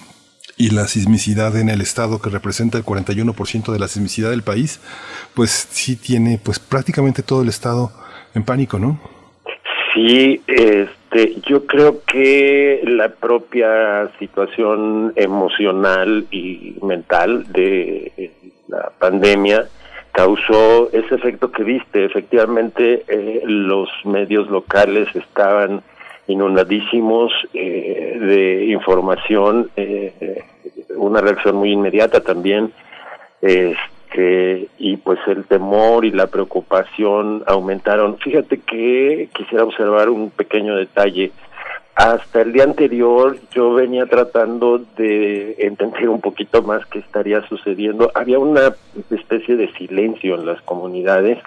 y 0.56 0.70
la 0.70 0.88
sismicidad 0.88 1.56
en 1.56 1.68
el 1.68 1.80
estado 1.80 2.20
que 2.20 2.30
representa 2.30 2.78
el 2.78 2.84
41% 2.84 3.72
de 3.72 3.78
la 3.78 3.86
sismicidad 3.86 4.30
del 4.30 4.42
país, 4.42 4.80
pues 5.34 5.68
sí 5.70 5.94
tiene 5.94 6.40
pues 6.42 6.58
prácticamente 6.58 7.22
todo 7.22 7.42
el 7.42 7.48
estado 7.48 7.92
en 8.34 8.42
pánico, 8.42 8.78
¿no? 8.78 9.00
Sí, 9.94 10.40
este, 11.10 11.40
yo 11.46 11.64
creo 11.64 12.02
que 12.04 12.82
la 12.84 13.08
propia 13.08 14.10
situación 14.18 15.12
emocional 15.16 16.26
y 16.30 16.76
mental 16.82 17.50
de 17.52 18.32
la 18.68 18.90
pandemia 18.98 19.66
causó 20.12 20.90
ese 20.92 21.14
efecto 21.14 21.50
que 21.50 21.64
viste. 21.64 22.04
Efectivamente, 22.04 23.04
eh, 23.08 23.42
los 23.44 23.88
medios 24.04 24.50
locales 24.50 25.08
estaban 25.14 25.82
inundadísimos 26.26 27.32
eh, 27.54 28.18
de 28.20 28.66
información, 28.66 29.70
eh, 29.76 30.42
una 30.94 31.22
reacción 31.22 31.56
muy 31.56 31.72
inmediata 31.72 32.20
también. 32.20 32.72
Este, 33.40 33.97
que 34.12 34.68
y 34.78 34.96
pues 34.96 35.18
el 35.26 35.44
temor 35.44 36.04
y 36.04 36.10
la 36.10 36.26
preocupación 36.26 37.42
aumentaron. 37.46 38.18
Fíjate 38.18 38.58
que 38.58 39.28
quisiera 39.34 39.64
observar 39.64 40.08
un 40.08 40.30
pequeño 40.30 40.76
detalle. 40.76 41.32
Hasta 41.94 42.42
el 42.42 42.52
día 42.52 42.62
anterior 42.62 43.38
yo 43.50 43.74
venía 43.74 44.06
tratando 44.06 44.78
de 44.96 45.56
entender 45.58 46.08
un 46.08 46.20
poquito 46.20 46.62
más 46.62 46.86
qué 46.86 47.00
estaría 47.00 47.42
sucediendo. 47.48 48.12
Había 48.14 48.38
una 48.38 48.72
especie 49.10 49.56
de 49.56 49.72
silencio 49.72 50.36
en 50.36 50.46
las 50.46 50.62
comunidades 50.62 51.38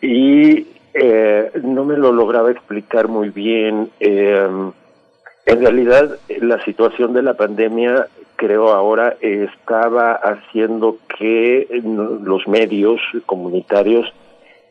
y 0.00 0.68
eh, 0.94 1.50
no 1.62 1.84
me 1.84 1.96
lo 1.96 2.12
lograba 2.12 2.50
explicar 2.50 3.08
muy 3.08 3.30
bien. 3.30 3.90
Eh, 3.98 4.48
en 5.46 5.60
realidad, 5.60 6.16
la 6.40 6.62
situación 6.64 7.12
de 7.12 7.22
la 7.22 7.34
pandemia 7.34 8.06
creo 8.36 8.70
ahora 8.70 9.16
estaba 9.20 10.12
haciendo 10.12 10.98
que 11.18 11.66
los 12.22 12.46
medios 12.46 13.00
comunitarios 13.26 14.06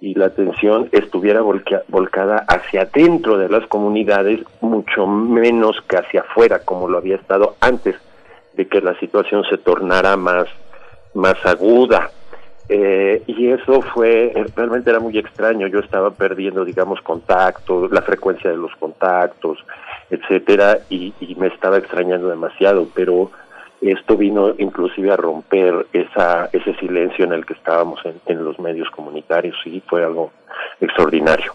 y 0.02 0.14
la 0.14 0.28
atención 0.28 0.90
estuviera 0.92 1.42
volcada 1.42 2.46
hacia 2.48 2.84
adentro 2.84 3.38
de 3.38 3.50
las 3.50 3.66
comunidades, 3.68 4.42
mucho 4.62 5.08
menos 5.08 5.78
que 5.88 5.98
hacia 5.98 6.22
afuera, 6.22 6.60
como 6.60 6.88
lo 6.88 6.98
había 6.98 7.16
estado 7.16 7.56
antes 7.60 7.96
de 8.54 8.68
que 8.68 8.82
la 8.82 8.98
situación 9.00 9.44
se 9.50 9.58
tornara 9.58 10.16
más, 10.16 10.46
más 11.14 11.44
aguda. 11.46 12.12
Eh, 12.68 13.22
y 13.28 13.50
eso 13.50 13.82
fue, 13.82 14.34
realmente 14.56 14.90
era 14.90 15.00
muy 15.00 15.18
extraño, 15.18 15.68
yo 15.68 15.80
estaba 15.80 16.12
perdiendo, 16.12 16.66
digamos, 16.66 17.00
contactos, 17.02 17.92
la 17.92 18.02
frecuencia 18.02 18.50
de 18.50 18.58
los 18.58 18.76
contactos, 18.76 19.60
etcétera, 20.10 20.80
y, 20.90 21.14
y 21.20 21.36
me 21.36 21.48
estaba 21.48 21.78
extrañando 21.78 22.28
demasiado, 22.28 22.88
pero 22.94 23.32
esto 23.82 24.18
vino 24.18 24.54
inclusive 24.58 25.12
a 25.12 25.18
romper 25.18 25.88
esa, 25.94 26.50
ese 26.52 26.76
silencio 26.76 27.26
en 27.26 27.34
el 27.34 27.46
que 27.46 27.54
estábamos 27.54 28.00
en, 28.26 28.44
los 28.44 28.60
medios 28.60 28.90
comunitarios 28.90 29.56
y 29.66 29.82
fue 29.82 30.04
algo 30.04 30.32
extraordinario. 30.82 31.54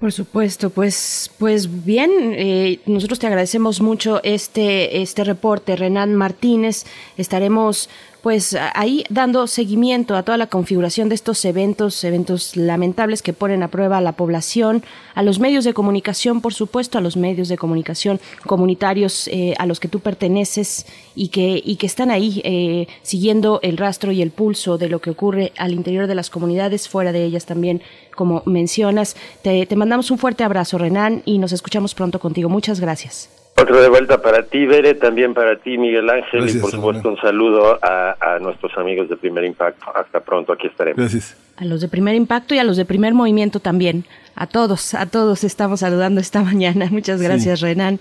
Por 0.00 0.10
supuesto, 0.10 0.70
pues, 0.70 1.32
pues 1.38 1.84
bien, 1.84 2.10
eh, 2.34 2.80
nosotros 2.86 3.20
te 3.20 3.28
agradecemos 3.28 3.80
mucho 3.80 4.20
este, 4.24 5.00
este 5.00 5.22
reporte, 5.22 5.76
Renan 5.76 6.16
Martínez. 6.16 6.84
Estaremos 7.16 7.88
pues 8.22 8.56
ahí 8.74 9.04
dando 9.10 9.48
seguimiento 9.48 10.14
a 10.16 10.22
toda 10.22 10.38
la 10.38 10.46
configuración 10.46 11.08
de 11.08 11.16
estos 11.16 11.44
eventos, 11.44 12.02
eventos 12.04 12.56
lamentables 12.56 13.20
que 13.20 13.32
ponen 13.32 13.64
a 13.64 13.68
prueba 13.68 13.98
a 13.98 14.00
la 14.00 14.12
población, 14.12 14.84
a 15.14 15.22
los 15.22 15.40
medios 15.40 15.64
de 15.64 15.74
comunicación, 15.74 16.40
por 16.40 16.54
supuesto, 16.54 16.98
a 16.98 17.00
los 17.00 17.16
medios 17.16 17.48
de 17.48 17.58
comunicación 17.58 18.20
comunitarios 18.46 19.26
eh, 19.28 19.54
a 19.58 19.66
los 19.66 19.80
que 19.80 19.88
tú 19.88 19.98
perteneces 19.98 20.86
y 21.16 21.28
que, 21.28 21.60
y 21.64 21.76
que 21.76 21.86
están 21.86 22.10
ahí 22.10 22.40
eh, 22.44 22.86
siguiendo 23.02 23.58
el 23.62 23.76
rastro 23.76 24.12
y 24.12 24.22
el 24.22 24.30
pulso 24.30 24.78
de 24.78 24.88
lo 24.88 25.00
que 25.00 25.10
ocurre 25.10 25.52
al 25.58 25.72
interior 25.72 26.06
de 26.06 26.14
las 26.14 26.30
comunidades, 26.30 26.88
fuera 26.88 27.10
de 27.10 27.24
ellas 27.24 27.44
también, 27.44 27.82
como 28.14 28.42
mencionas. 28.46 29.16
Te, 29.42 29.66
te 29.66 29.76
mandamos 29.76 30.12
un 30.12 30.18
fuerte 30.18 30.44
abrazo, 30.44 30.78
Renan, 30.78 31.22
y 31.24 31.38
nos 31.38 31.50
escuchamos 31.50 31.94
pronto 31.94 32.20
contigo. 32.20 32.48
Muchas 32.48 32.78
gracias. 32.78 33.41
Otro 33.54 33.80
de 33.80 33.88
vuelta 33.88 34.20
para 34.22 34.44
ti, 34.44 34.64
Bere, 34.66 34.94
también 34.94 35.34
para 35.34 35.56
ti, 35.56 35.76
Miguel 35.76 36.08
Ángel, 36.08 36.48
y 36.48 36.58
por 36.58 36.70
supuesto 36.70 37.10
un 37.10 37.18
saludo 37.18 37.78
a, 37.82 38.16
a, 38.18 38.38
nuestros 38.38 38.76
amigos 38.78 39.08
de 39.08 39.16
Primer 39.16 39.44
Impacto. 39.44 39.86
Hasta 39.94 40.20
pronto, 40.20 40.52
aquí 40.52 40.68
estaremos. 40.68 40.98
Gracias. 40.98 41.36
A 41.58 41.64
los 41.64 41.80
de 41.82 41.88
Primer 41.88 42.14
Impacto 42.14 42.54
y 42.54 42.58
a 42.58 42.64
los 42.64 42.76
de 42.78 42.86
Primer 42.86 43.12
Movimiento 43.12 43.60
también. 43.60 44.04
A 44.34 44.46
todos, 44.46 44.94
a 44.94 45.06
todos 45.06 45.44
estamos 45.44 45.80
saludando 45.80 46.20
esta 46.20 46.42
mañana. 46.44 46.88
Muchas 46.90 47.20
gracias, 47.20 47.60
Renan. 47.60 48.00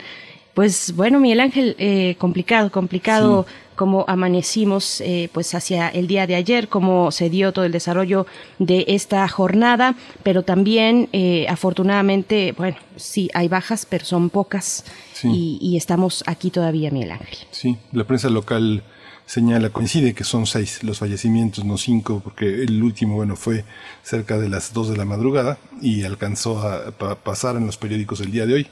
Pues 0.53 0.93
bueno, 0.95 1.19
Miguel 1.19 1.39
Ángel, 1.39 1.75
eh, 1.79 2.15
complicado, 2.17 2.71
complicado 2.71 3.45
cómo 3.75 4.03
amanecimos 4.07 4.99
eh, 5.01 5.29
pues 5.33 5.55
hacia 5.55 5.87
el 5.87 6.07
día 6.07 6.27
de 6.27 6.35
ayer, 6.35 6.67
cómo 6.67 7.09
se 7.11 7.29
dio 7.29 7.53
todo 7.53 7.65
el 7.65 7.71
desarrollo 7.71 8.27
de 8.59 8.83
esta 8.89 9.27
jornada, 9.29 9.95
pero 10.23 10.43
también 10.43 11.07
eh, 11.13 11.45
afortunadamente, 11.49 12.53
bueno, 12.57 12.77
sí 12.97 13.29
hay 13.33 13.47
bajas, 13.47 13.87
pero 13.89 14.03
son 14.03 14.29
pocas 14.29 14.83
y, 15.23 15.77
estamos 15.77 16.23
aquí 16.27 16.51
todavía, 16.51 16.91
Miguel 16.91 17.12
Ángel. 17.12 17.38
Sí, 17.51 17.77
la 17.91 18.03
prensa 18.05 18.29
local 18.29 18.84
señala, 19.25 19.69
coincide 19.69 20.13
que 20.13 20.23
son 20.23 20.45
seis 20.45 20.84
los 20.84 20.99
fallecimientos, 20.99 21.63
no 21.63 21.77
cinco, 21.77 22.21
porque 22.23 22.63
el 22.63 22.81
último, 22.84 23.15
bueno, 23.15 23.36
fue 23.36 23.63
cerca 24.03 24.38
de 24.38 24.49
las 24.49 24.73
dos 24.73 24.89
de 24.89 24.97
la 24.97 25.05
madrugada 25.05 25.57
y 25.81 26.03
alcanzó 26.03 26.60
a, 26.60 26.91
pasar 26.91 27.55
en 27.55 27.65
los 27.65 27.77
periódicos 27.77 28.19
el 28.19 28.31
día 28.31 28.45
de 28.45 28.55
hoy. 28.55 28.67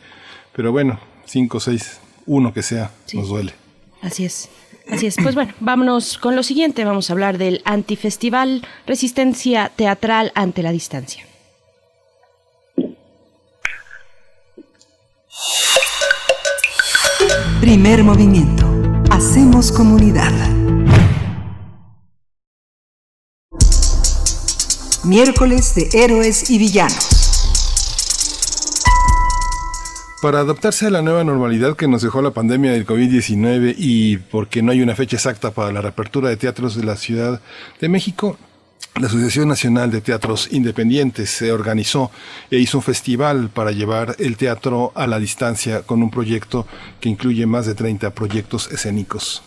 Pero 0.54 0.72
bueno, 0.72 1.00
cinco, 1.26 1.60
seis, 1.60 2.00
uno 2.26 2.54
que 2.54 2.64
sea, 2.64 2.92
nos 3.14 3.30
duele. 3.30 3.54
Así 4.02 4.26
es. 4.26 4.50
Así 4.92 5.06
es, 5.06 5.18
pues 5.22 5.36
bueno, 5.36 5.54
vámonos 5.60 6.18
con 6.18 6.36
lo 6.36 6.42
siguiente, 6.42 6.84
vamos 6.84 7.10
a 7.10 7.14
hablar 7.14 7.38
del 7.38 7.62
antifestival 7.64 8.66
Resistencia 8.88 9.72
Teatral 9.76 10.32
ante 10.34 10.64
la 10.64 10.72
Distancia. 10.72 11.30
Primer 17.60 18.04
movimiento. 18.04 18.66
Hacemos 19.12 19.72
comunidad. 19.72 20.32
Miércoles 25.04 25.76
de 25.76 25.90
Héroes 25.92 26.50
y 26.50 26.58
Villanos. 26.58 27.10
Para 30.22 30.40
adaptarse 30.40 30.88
a 30.88 30.90
la 30.90 31.02
nueva 31.02 31.24
normalidad 31.24 31.76
que 31.76 31.88
nos 31.88 32.02
dejó 32.02 32.22
la 32.22 32.32
pandemia 32.32 32.72
del 32.72 32.86
COVID-19 32.86 33.76
y 33.78 34.18
porque 34.18 34.62
no 34.62 34.72
hay 34.72 34.82
una 34.82 34.96
fecha 34.96 35.18
exacta 35.18 35.52
para 35.52 35.72
la 35.72 35.82
reapertura 35.82 36.30
de 36.30 36.38
teatros 36.38 36.76
de 36.76 36.84
la 36.84 36.96
Ciudad 36.96 37.42
de 37.82 37.90
México, 37.90 38.38
la 38.96 39.08
Asociación 39.08 39.48
Nacional 39.48 39.92
de 39.92 40.02
Teatros 40.02 40.50
Independientes 40.52 41.30
se 41.30 41.52
organizó 41.52 42.12
e 42.52 42.60
hizo 42.60 42.80
un 42.80 42.84
festival 42.84 43.50
para 43.50 43.72
llevar 43.72 44.16
el 44.20 44.36
teatro 44.36 44.92
a 44.96 45.08
la 45.08 45.20
distancia 45.20 45.84
con 45.84 46.04
un 46.04 46.12
proyecto 46.12 46.68
que 47.00 47.10
incluye 47.10 47.46
más 47.46 47.66
de 47.66 47.76
30 47.76 48.14
proyectos 48.14 48.70
escénicos. 48.72 49.42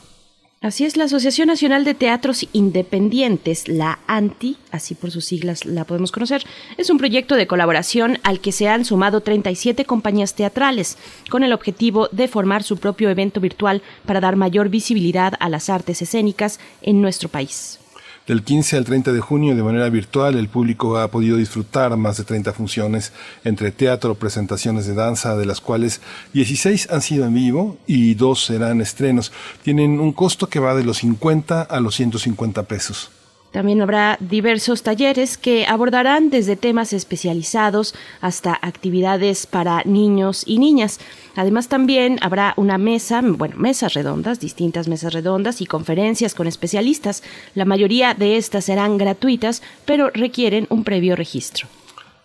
Así 0.63 0.85
es, 0.85 0.97
la 0.97 1.05
Asociación 1.05 1.49
Nacional 1.49 1.85
de 1.85 1.93
Teatros 1.93 2.47
Independientes, 2.53 3.67
la 3.67 3.99
ANTI, 4.07 4.57
así 4.71 4.95
por 4.95 5.11
sus 5.11 5.25
siglas 5.25 5.65
la 5.65 5.85
podemos 5.85 6.13
conocer, 6.13 6.45
es 6.79 6.89
un 6.89 6.99
proyecto 6.99 7.35
de 7.35 7.49
colaboración 7.49 8.21
al 8.23 8.41
que 8.41 8.53
se 8.53 8.69
han 8.69 8.85
sumado 8.85 9.23
37 9.23 9.85
compañías 9.87 10.35
teatrales, 10.37 10.99
con 11.31 11.43
el 11.43 11.53
objetivo 11.53 12.09
de 12.13 12.29
formar 12.29 12.63
su 12.63 12.77
propio 12.77 13.11
evento 13.11 13.41
virtual 13.41 13.83
para 14.07 14.21
dar 14.21 14.37
mayor 14.37 14.69
visibilidad 14.69 15.35
a 15.41 15.49
las 15.49 15.69
artes 15.69 16.01
escénicas 16.01 16.61
en 16.81 17.03
nuestro 17.03 17.29
país. 17.29 17.82
Del 18.27 18.45
15 18.45 18.77
al 18.77 18.85
30 18.85 19.13
de 19.13 19.21
junio, 19.21 19.57
de 19.57 19.65
manera 19.65 19.89
virtual, 19.89 20.37
el 20.37 20.49
público 20.49 20.97
ha 20.97 21.09
podido 21.09 21.37
disfrutar 21.37 21.97
más 21.97 22.19
de 22.19 22.25
30 22.25 22.53
funciones 22.53 23.13
entre 23.43 23.73
teatro, 23.73 24.15
presentaciones 24.15 24.87
de 24.87 24.95
danza, 24.95 25.37
de 25.37 25.45
las 25.45 25.61
cuales 25.61 26.01
16 26.33 26.91
han 26.91 27.03
sido 27.03 27.27
en 27.27 27.35
vivo 27.35 27.79
y 27.85 28.15
dos 28.15 28.45
serán 28.45 28.81
estrenos. 28.81 29.33
Tienen 29.65 29.99
un 29.99 30.13
costo 30.13 30.49
que 30.49 30.61
va 30.61 30.77
de 30.77 30.85
los 30.85 30.99
50 30.99 31.63
a 31.63 31.81
los 31.81 31.97
150 31.97 32.63
pesos. 32.63 33.11
También 33.53 33.83
habrá 33.83 34.17
diversos 34.19 34.83
talleres 34.83 35.37
que 35.37 35.67
abordarán 35.67 36.31
desde 36.31 36.57
temas 36.57 36.95
especializados 36.95 37.95
hasta 38.23 38.59
actividades 38.61 39.47
para 39.47 39.83
niños 39.85 40.43
y 40.47 40.59
niñas. 40.59 41.01
Además 41.37 41.69
también 41.69 42.19
habrá 42.23 42.55
una 42.57 42.79
mesa, 42.79 43.21
bueno, 43.23 43.57
mesas 43.59 43.93
redondas, 43.93 44.41
distintas 44.41 44.89
mesas 44.89 45.13
redondas 45.13 45.61
y 45.61 45.67
conferencias 45.67 46.35
con 46.35 46.47
especialistas. 46.47 47.23
La 47.55 47.67
mayoría 47.67 48.15
de 48.15 48.39
estas 48.39 48.65
serán 48.65 48.97
gratuitas, 48.97 49.63
pero 49.85 50.11
requieren 50.11 50.67
un 50.71 50.83
previo 50.83 51.15
registro. 51.15 51.69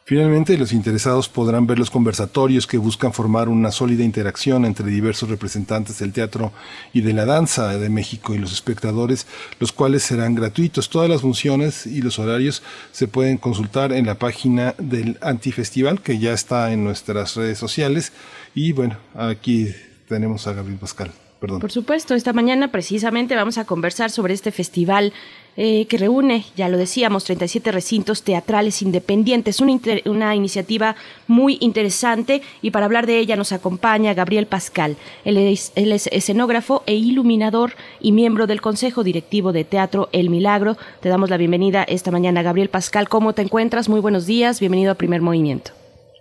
Finalmente, 0.08 0.58
los 0.58 0.72
interesados 0.72 1.28
podrán 1.28 1.68
ver 1.68 1.78
los 1.78 1.92
conversatorios 1.92 2.66
que 2.66 2.78
buscan 2.78 3.12
formar 3.12 3.50
una 3.50 3.72
sólida 3.72 4.06
interacción 4.06 4.64
entre 4.64 4.90
diversos 4.90 5.28
representantes 5.28 6.00
del 6.00 6.14
teatro 6.14 6.54
y 6.94 7.02
de 7.02 7.12
la 7.12 7.26
danza 7.26 7.78
de 7.78 7.90
México 7.90 8.34
y 8.34 8.38
los 8.38 8.54
espectadores, 8.54 9.28
los 9.60 9.74
cuales 9.74 10.04
serán 10.04 10.34
gratuitos. 10.34 10.90
Todas 10.90 11.10
las 11.10 11.20
funciones 11.20 11.86
y 11.86 12.02
los 12.02 12.20
horarios 12.20 12.64
se 12.94 13.10
pueden 13.10 13.38
consultar 13.38 13.92
en 13.92 14.06
la 14.06 14.18
página 14.18 14.76
del 14.78 15.18
Antifestival, 15.20 16.00
que 16.00 16.20
ya 16.20 16.32
está 16.32 16.72
en 16.72 16.86
nuestras 16.86 17.36
redes 17.36 17.58
sociales. 17.58 18.14
Y 18.56 18.72
bueno, 18.72 18.96
aquí 19.14 19.76
tenemos 20.08 20.48
a 20.48 20.54
Gabriel 20.54 20.80
Pascal. 20.80 21.12
Perdón. 21.42 21.60
Por 21.60 21.72
supuesto, 21.74 22.16
esta 22.16 22.32
mañana 22.32 22.72
precisamente 22.72 23.36
vamos 23.36 23.58
a 23.58 23.66
conversar 23.66 24.10
sobre 24.10 24.34
este 24.34 24.54
festival 24.54 25.12
eh, 25.58 25.88
que 25.88 25.98
reúne, 25.98 26.46
ya 26.56 26.70
lo 26.70 26.78
decíamos, 26.78 27.24
37 27.24 27.72
recintos 27.72 28.22
teatrales 28.22 28.84
independientes, 28.84 29.60
una, 29.60 29.74
una 30.06 30.36
iniciativa 30.36 30.96
muy 31.28 31.58
interesante 31.62 32.44
y 32.62 32.70
para 32.70 32.86
hablar 32.86 33.08
de 33.08 33.18
ella 33.18 33.36
nos 33.36 33.52
acompaña 33.52 34.14
Gabriel 34.14 34.46
Pascal. 34.46 34.98
Él 35.26 35.38
es, 35.38 35.74
él 35.76 35.92
es 35.92 36.08
escenógrafo 36.12 36.84
e 36.86 36.94
iluminador 36.94 37.72
y 38.00 38.12
miembro 38.12 38.46
del 38.46 38.62
Consejo 38.62 39.04
Directivo 39.04 39.52
de 39.52 39.64
Teatro 39.64 40.10
El 40.12 40.30
Milagro. 40.30 40.78
Te 41.02 41.10
damos 41.10 41.32
la 41.32 41.38
bienvenida 41.38 41.84
esta 41.84 42.12
mañana, 42.12 42.44
Gabriel 42.44 42.70
Pascal. 42.70 43.10
¿Cómo 43.10 43.34
te 43.34 43.42
encuentras? 43.42 43.90
Muy 43.90 44.00
buenos 44.00 44.28
días, 44.28 44.60
bienvenido 44.60 44.92
a 44.92 44.96
Primer 44.96 45.22
Movimiento. 45.22 45.72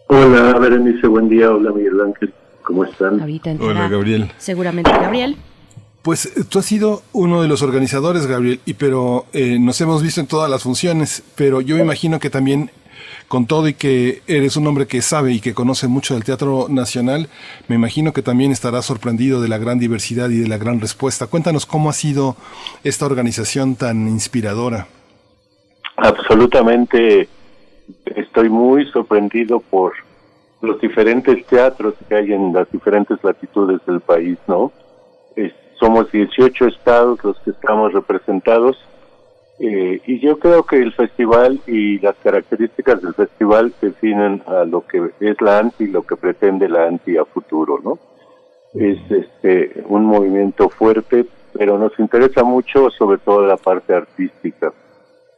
Hola, 0.09 0.59
Berenice, 0.59 1.07
buen 1.09 1.29
día. 1.29 1.51
Hola, 1.51 1.73
Miguel 1.73 2.01
Ángel. 2.01 2.33
¿Cómo 2.63 2.85
están? 2.85 3.21
Hola, 3.61 3.89
Gabriel. 3.89 4.31
Seguramente, 4.39 4.91
Gabriel. 4.91 5.37
Pues 6.07 6.27
eh, 6.27 6.45
tú 6.49 6.61
has 6.61 6.67
sido 6.67 7.03
uno 7.13 7.43
de 7.43 7.49
los 7.49 7.63
organizadores, 7.63 8.29
Gabriel, 8.29 8.61
y 8.65 8.75
pero 8.75 9.27
eh, 9.33 9.59
nos 9.59 9.81
hemos 9.81 10.05
visto 10.05 10.21
en 10.21 10.29
todas 10.29 10.49
las 10.49 10.63
funciones, 10.63 11.25
pero 11.35 11.61
yo 11.61 11.75
me 11.75 11.83
imagino 11.83 12.21
que 12.21 12.31
también 12.31 12.71
con 13.27 13.47
todo 13.47 13.67
y 13.67 13.75
que 13.75 14.23
eres 14.29 14.57
un 14.57 14.69
hombre 14.69 14.87
que 14.87 15.03
sabe 15.03 15.33
y 15.33 15.41
que 15.41 15.53
conoce 15.53 15.89
mucho 15.89 16.15
del 16.15 16.23
teatro 16.23 16.69
nacional, 16.69 17.29
me 17.67 17.75
imagino 17.75 18.13
que 18.13 18.23
también 18.23 18.53
estarás 18.53 18.85
sorprendido 18.85 19.41
de 19.43 19.49
la 19.49 19.59
gran 19.59 19.81
diversidad 19.81 20.31
y 20.31 20.39
de 20.39 20.47
la 20.47 20.59
gran 20.59 20.81
respuesta. 20.81 21.27
Cuéntanos 21.27 21.67
cómo 21.67 21.91
ha 21.91 21.93
sido 21.93 22.37
esta 22.85 23.05
organización 23.05 23.75
tan 23.75 24.07
inspiradora. 24.07 24.87
Absolutamente, 25.97 27.29
estoy 28.15 28.49
muy 28.49 28.89
sorprendido 28.93 29.59
por 29.59 29.95
los 30.63 30.81
diferentes 30.81 31.45
teatros 31.47 31.95
que 32.09 32.15
hay 32.15 32.33
en 32.33 32.53
las 32.53 32.71
diferentes 32.71 33.19
latitudes 33.25 33.81
del 33.87 34.01
país, 34.03 34.39
¿no? 34.47 34.71
Somos 35.79 36.11
18 36.11 36.67
estados 36.67 37.23
los 37.25 37.39
que 37.41 37.51
estamos 37.51 37.93
representados 37.93 38.77
eh, 39.59 40.03
y 40.07 40.21
yo 40.21 40.39
creo 40.39 40.65
que 40.65 40.77
el 40.77 40.93
festival 40.93 41.61
y 41.67 41.99
las 42.01 42.15
características 42.17 43.01
del 43.01 43.15
festival 43.15 43.73
definen 43.81 44.43
a 44.47 44.65
lo 44.65 44.87
que 44.87 45.11
es 45.21 45.41
la 45.41 45.59
ANTI 45.59 45.85
y 45.85 45.89
lo 45.89 46.03
que 46.03 46.17
pretende 46.17 46.69
la 46.69 46.87
ANTI 46.87 47.17
a 47.17 47.25
futuro, 47.25 47.81
¿no? 47.83 47.99
Es 48.75 48.99
este 49.11 49.83
un 49.87 50.05
movimiento 50.05 50.69
fuerte, 50.69 51.25
pero 51.55 51.79
nos 51.79 51.99
interesa 51.99 52.45
mucho 52.45 52.91
sobre 52.91 53.17
todo 53.17 53.47
la 53.47 53.57
parte 53.57 53.95
artística 53.95 54.75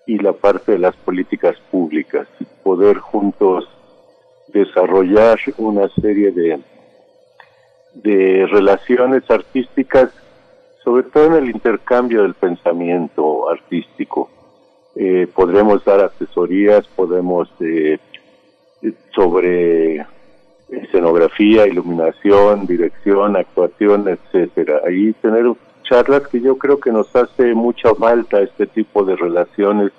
y 0.04 0.18
la 0.18 0.32
parte 0.32 0.72
de 0.72 0.78
las 0.78 0.96
políticas 0.96 1.56
públicas, 1.70 2.26
poder 2.64 2.98
juntos 2.98 3.68
desarrollar 4.48 5.38
una 5.58 5.88
serie 5.90 6.32
de 6.32 6.58
de 7.94 8.46
relaciones 8.50 9.28
artísticas 9.30 10.10
sobre 10.84 11.04
todo 11.04 11.26
en 11.26 11.44
el 11.44 11.50
intercambio 11.50 12.22
del 12.22 12.34
pensamiento 12.34 13.48
artístico. 13.50 14.30
Eh, 14.96 15.28
podremos 15.32 15.84
dar 15.84 16.00
asesorías, 16.00 16.86
podemos 16.88 17.48
eh, 17.60 17.98
sobre 19.14 20.06
escenografía, 20.68 21.66
iluminación, 21.66 22.66
dirección, 22.66 23.36
actuación, 23.36 24.08
etcétera. 24.08 24.82
Ahí 24.86 25.12
tener 25.14 25.44
charlas 25.82 26.26
que 26.28 26.40
yo 26.40 26.58
creo 26.58 26.78
que 26.78 26.92
nos 26.92 27.14
hace 27.14 27.54
mucha 27.54 27.94
falta 27.94 28.40
este 28.40 28.66
tipo 28.66 29.04
de 29.04 29.16
relaciones 29.16 29.92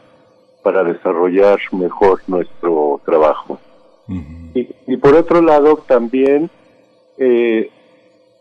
para 0.64 0.84
desarrollar 0.84 1.60
mejor 1.72 2.22
nuestro 2.28 3.02
trabajo. 3.06 3.60
y, 4.08 4.68
y, 4.88 4.98
por 4.98 5.16
otro 5.16 5.42
lado, 5.42 5.84
también 5.88 6.50
eh, 7.18 7.70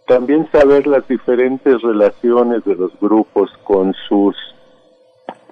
también 0.08 0.50
saber 0.50 0.86
las 0.86 1.06
diferentes 1.06 1.82
relaciones 1.82 2.64
de 2.64 2.74
los 2.74 2.98
grupos 2.98 3.50
con 3.62 3.94
sus 4.08 4.34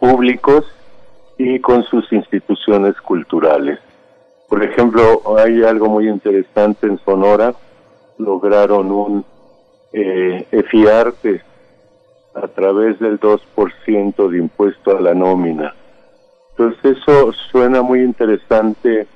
públicos 0.00 0.64
y 1.36 1.60
con 1.60 1.84
sus 1.84 2.10
instituciones 2.10 2.98
culturales. 3.02 3.78
Por 4.48 4.64
ejemplo, 4.64 5.36
hay 5.36 5.62
algo 5.62 5.88
muy 5.88 6.08
interesante 6.08 6.86
en 6.86 6.98
Sonora, 7.04 7.54
lograron 8.16 8.90
un 8.90 9.24
eh, 9.92 10.46
EFIARTE 10.50 11.42
a 12.34 12.48
través 12.48 12.98
del 12.98 13.20
2% 13.20 14.30
de 14.30 14.38
impuesto 14.38 14.96
a 14.96 15.00
la 15.02 15.12
nómina. 15.12 15.74
Entonces 16.52 16.96
eso 16.96 17.30
suena 17.52 17.82
muy 17.82 18.00
interesante, 18.00 19.06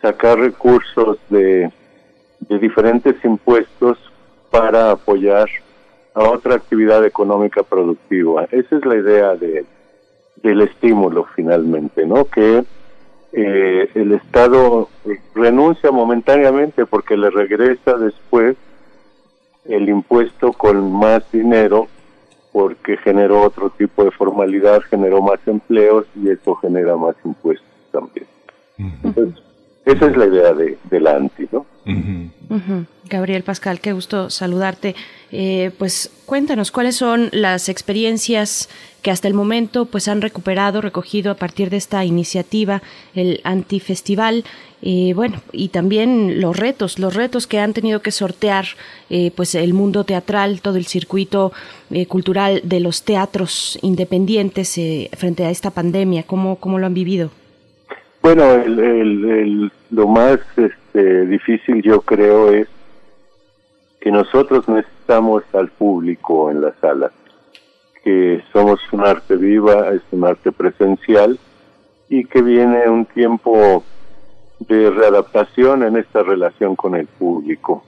sacar 0.00 0.38
recursos 0.38 1.18
de, 1.28 1.70
de 2.40 2.58
diferentes 2.58 3.22
impuestos 3.22 3.98
para 4.50 4.92
apoyar 4.92 5.48
a 6.14 6.28
otra 6.30 6.54
actividad 6.54 7.04
económica 7.04 7.62
productiva. 7.62 8.44
Esa 8.50 8.76
es 8.76 8.84
la 8.84 8.96
idea 8.96 9.34
de, 9.36 9.64
del 10.42 10.62
estímulo 10.62 11.26
finalmente, 11.34 12.06
¿no? 12.06 12.24
Que 12.24 12.64
eh, 13.32 13.90
el 13.94 14.12
Estado 14.12 14.88
renuncia 15.34 15.90
momentáneamente 15.90 16.86
porque 16.86 17.16
le 17.16 17.30
regresa 17.30 17.96
después 17.98 18.56
el 19.66 19.88
impuesto 19.88 20.52
con 20.52 20.92
más 20.92 21.30
dinero 21.30 21.88
porque 22.52 22.96
generó 22.96 23.42
otro 23.42 23.70
tipo 23.70 24.04
de 24.04 24.10
formalidad, 24.10 24.80
generó 24.82 25.20
más 25.20 25.38
empleos 25.46 26.06
y 26.16 26.30
eso 26.30 26.54
genera 26.56 26.96
más 26.96 27.14
impuestos 27.24 27.68
también. 27.92 28.26
Entonces, 28.78 29.42
esa 29.84 30.06
es 30.06 30.16
la 30.16 30.26
idea 30.26 30.52
de, 30.54 30.78
de 30.84 31.00
la 31.00 31.16
ANTI, 31.16 31.48
¿no? 31.52 31.66
Gabriel 33.08 33.42
Pascal, 33.42 33.80
qué 33.80 33.92
gusto 33.92 34.30
saludarte. 34.30 34.94
Eh, 35.30 35.70
pues 35.78 36.10
cuéntanos 36.26 36.70
cuáles 36.70 36.96
son 36.96 37.28
las 37.32 37.68
experiencias 37.68 38.68
que 39.02 39.10
hasta 39.10 39.28
el 39.28 39.34
momento 39.34 39.86
pues 39.86 40.08
han 40.08 40.20
recuperado, 40.20 40.80
recogido 40.80 41.30
a 41.30 41.36
partir 41.36 41.70
de 41.70 41.76
esta 41.76 42.04
iniciativa, 42.04 42.82
el 43.14 43.40
Antifestival, 43.44 44.44
eh, 44.80 45.12
bueno, 45.14 45.40
y 45.52 45.68
también 45.68 46.40
los 46.40 46.56
retos, 46.56 46.98
los 46.98 47.14
retos 47.14 47.46
que 47.46 47.58
han 47.58 47.72
tenido 47.72 48.00
que 48.00 48.12
sortear 48.12 48.66
eh, 49.10 49.32
pues 49.34 49.54
el 49.54 49.74
mundo 49.74 50.04
teatral, 50.04 50.60
todo 50.60 50.76
el 50.76 50.86
circuito 50.86 51.52
eh, 51.90 52.06
cultural 52.06 52.60
de 52.62 52.80
los 52.80 53.02
teatros 53.02 53.78
independientes 53.82 54.80
frente 55.16 55.44
a 55.44 55.50
esta 55.50 55.70
pandemia, 55.70 56.22
¿cómo, 56.22 56.56
cómo 56.56 56.78
lo 56.78 56.86
han 56.86 56.94
vivido? 56.94 57.30
Bueno, 58.22 58.54
el, 58.54 58.78
el, 58.78 59.72
lo 59.90 60.08
más 60.08 60.38
este, 60.56 60.76
difícil 61.02 61.82
yo 61.82 62.00
creo 62.00 62.50
es 62.50 62.68
que 64.00 64.10
nosotros 64.10 64.68
necesitamos 64.68 65.42
al 65.52 65.68
público 65.68 66.50
en 66.50 66.60
la 66.60 66.74
sala, 66.80 67.10
que 68.04 68.42
somos 68.52 68.80
un 68.92 69.04
arte 69.04 69.36
viva, 69.36 69.90
es 69.90 70.02
un 70.12 70.24
arte 70.24 70.52
presencial 70.52 71.38
y 72.08 72.24
que 72.24 72.42
viene 72.42 72.88
un 72.88 73.06
tiempo 73.06 73.82
de 74.60 74.90
readaptación 74.90 75.82
en 75.82 75.96
esta 75.96 76.22
relación 76.22 76.74
con 76.76 76.94
el 76.94 77.06
público. 77.06 77.84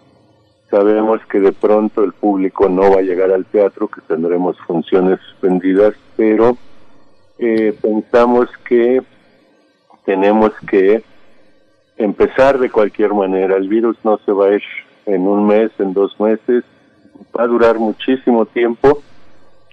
Sabemos 0.70 1.20
que 1.26 1.40
de 1.40 1.52
pronto 1.52 2.04
el 2.04 2.12
público 2.12 2.68
no 2.68 2.92
va 2.92 2.98
a 2.98 3.02
llegar 3.02 3.32
al 3.32 3.44
teatro, 3.46 3.88
que 3.88 4.00
tendremos 4.02 4.56
funciones 4.66 5.18
suspendidas, 5.30 5.94
pero 6.16 6.56
eh, 7.38 7.76
pensamos 7.80 8.48
que 8.64 9.02
tenemos 10.04 10.52
que 10.68 11.02
empezar 12.00 12.58
de 12.58 12.70
cualquier 12.70 13.12
manera. 13.12 13.56
El 13.56 13.68
virus 13.68 13.96
no 14.04 14.18
se 14.24 14.32
va 14.32 14.46
a 14.46 14.54
ir 14.54 14.62
en 15.06 15.26
un 15.26 15.46
mes, 15.46 15.70
en 15.78 15.92
dos 15.92 16.18
meses, 16.18 16.64
va 17.38 17.44
a 17.44 17.46
durar 17.46 17.78
muchísimo 17.78 18.46
tiempo 18.46 19.02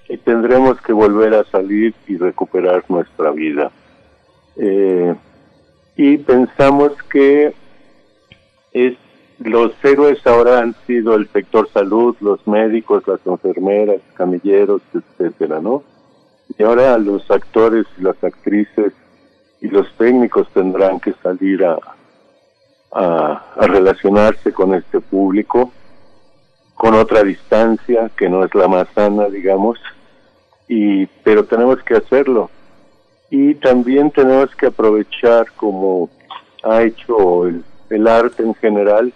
y 0.09 0.17
tendremos 0.17 0.79
que 0.81 0.93
volver 0.93 1.33
a 1.33 1.45
salir 1.45 1.93
y 2.07 2.17
recuperar 2.17 2.83
nuestra 2.89 3.31
vida. 3.31 3.71
Eh, 4.57 5.15
y 5.95 6.17
pensamos 6.17 6.91
que 7.09 7.53
es 8.73 8.97
los 9.39 9.71
héroes 9.83 10.25
ahora 10.25 10.59
han 10.59 10.75
sido 10.85 11.15
el 11.15 11.27
sector 11.29 11.69
salud, 11.71 12.15
los 12.21 12.45
médicos, 12.47 13.07
las 13.07 13.25
enfermeras, 13.25 14.01
camilleros, 14.15 14.81
etcétera, 14.93 15.59
¿no? 15.61 15.83
Y 16.57 16.63
ahora 16.63 16.97
los 16.97 17.29
actores 17.29 17.85
y 17.97 18.01
las 18.01 18.21
actrices 18.23 18.93
y 19.61 19.67
los 19.67 19.91
técnicos 19.97 20.49
tendrán 20.53 20.99
que 20.99 21.13
salir 21.21 21.63
a, 21.63 21.77
a, 22.91 23.43
relacionarse 23.57 24.53
con 24.53 24.73
este 24.73 24.99
público 24.99 25.71
con 26.75 26.93
otra 26.93 27.23
distancia 27.23 28.11
que 28.15 28.29
no 28.29 28.45
es 28.45 28.53
la 28.53 28.67
más 28.67 28.87
sana, 28.93 29.27
digamos, 29.29 29.79
y 30.67 31.07
pero 31.23 31.45
tenemos 31.45 31.81
que 31.83 31.95
hacerlo. 31.95 32.51
Y 33.31 33.55
también 33.55 34.11
tenemos 34.11 34.55
que 34.55 34.67
aprovechar 34.67 35.51
como 35.55 36.09
ha 36.63 36.83
hecho 36.83 37.47
el, 37.47 37.63
el 37.89 38.07
arte 38.07 38.43
en 38.43 38.53
general 38.55 39.11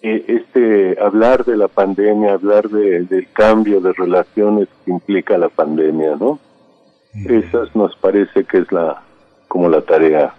eh, 0.00 0.24
este 0.28 0.96
hablar 1.02 1.44
de 1.44 1.56
la 1.56 1.66
pandemia 1.66 2.34
hablar 2.34 2.68
de, 2.68 3.00
del 3.02 3.30
cambio 3.32 3.80
de 3.80 3.92
relaciones 3.92 4.68
que 4.84 4.92
implica 4.92 5.36
la 5.36 5.48
pandemia 5.48 6.14
no 6.14 6.38
esas 7.26 7.74
nos 7.74 7.96
parece 7.96 8.44
que 8.44 8.58
es 8.58 8.70
la 8.70 9.02
como 9.48 9.68
la 9.68 9.80
tarea 9.80 10.34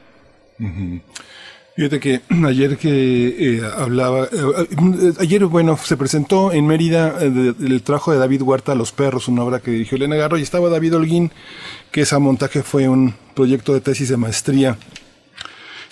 Fíjate 1.79 2.01
que 2.01 2.21
ayer 2.45 2.77
que 2.77 3.55
eh, 3.55 3.61
hablaba, 3.77 4.25
eh, 4.25 4.27
eh, 4.33 5.13
ayer, 5.21 5.45
bueno, 5.45 5.77
se 5.77 5.95
presentó 5.95 6.51
en 6.51 6.67
Mérida 6.67 7.19
el 7.21 7.81
trabajo 7.83 8.11
de 8.11 8.17
David 8.17 8.41
Huerta, 8.41 8.75
Los 8.75 8.91
Perros, 8.91 9.29
una 9.29 9.45
obra 9.45 9.61
que 9.61 9.71
dirigió 9.71 9.95
Elena 9.95 10.17
Garro, 10.17 10.37
y 10.37 10.41
estaba 10.41 10.67
David 10.67 10.97
Holguín, 10.97 11.31
que 11.89 12.01
ese 12.01 12.17
montaje 12.17 12.63
fue 12.63 12.89
un 12.89 13.15
proyecto 13.33 13.73
de 13.73 13.79
tesis 13.79 14.09
de 14.09 14.17
maestría 14.17 14.77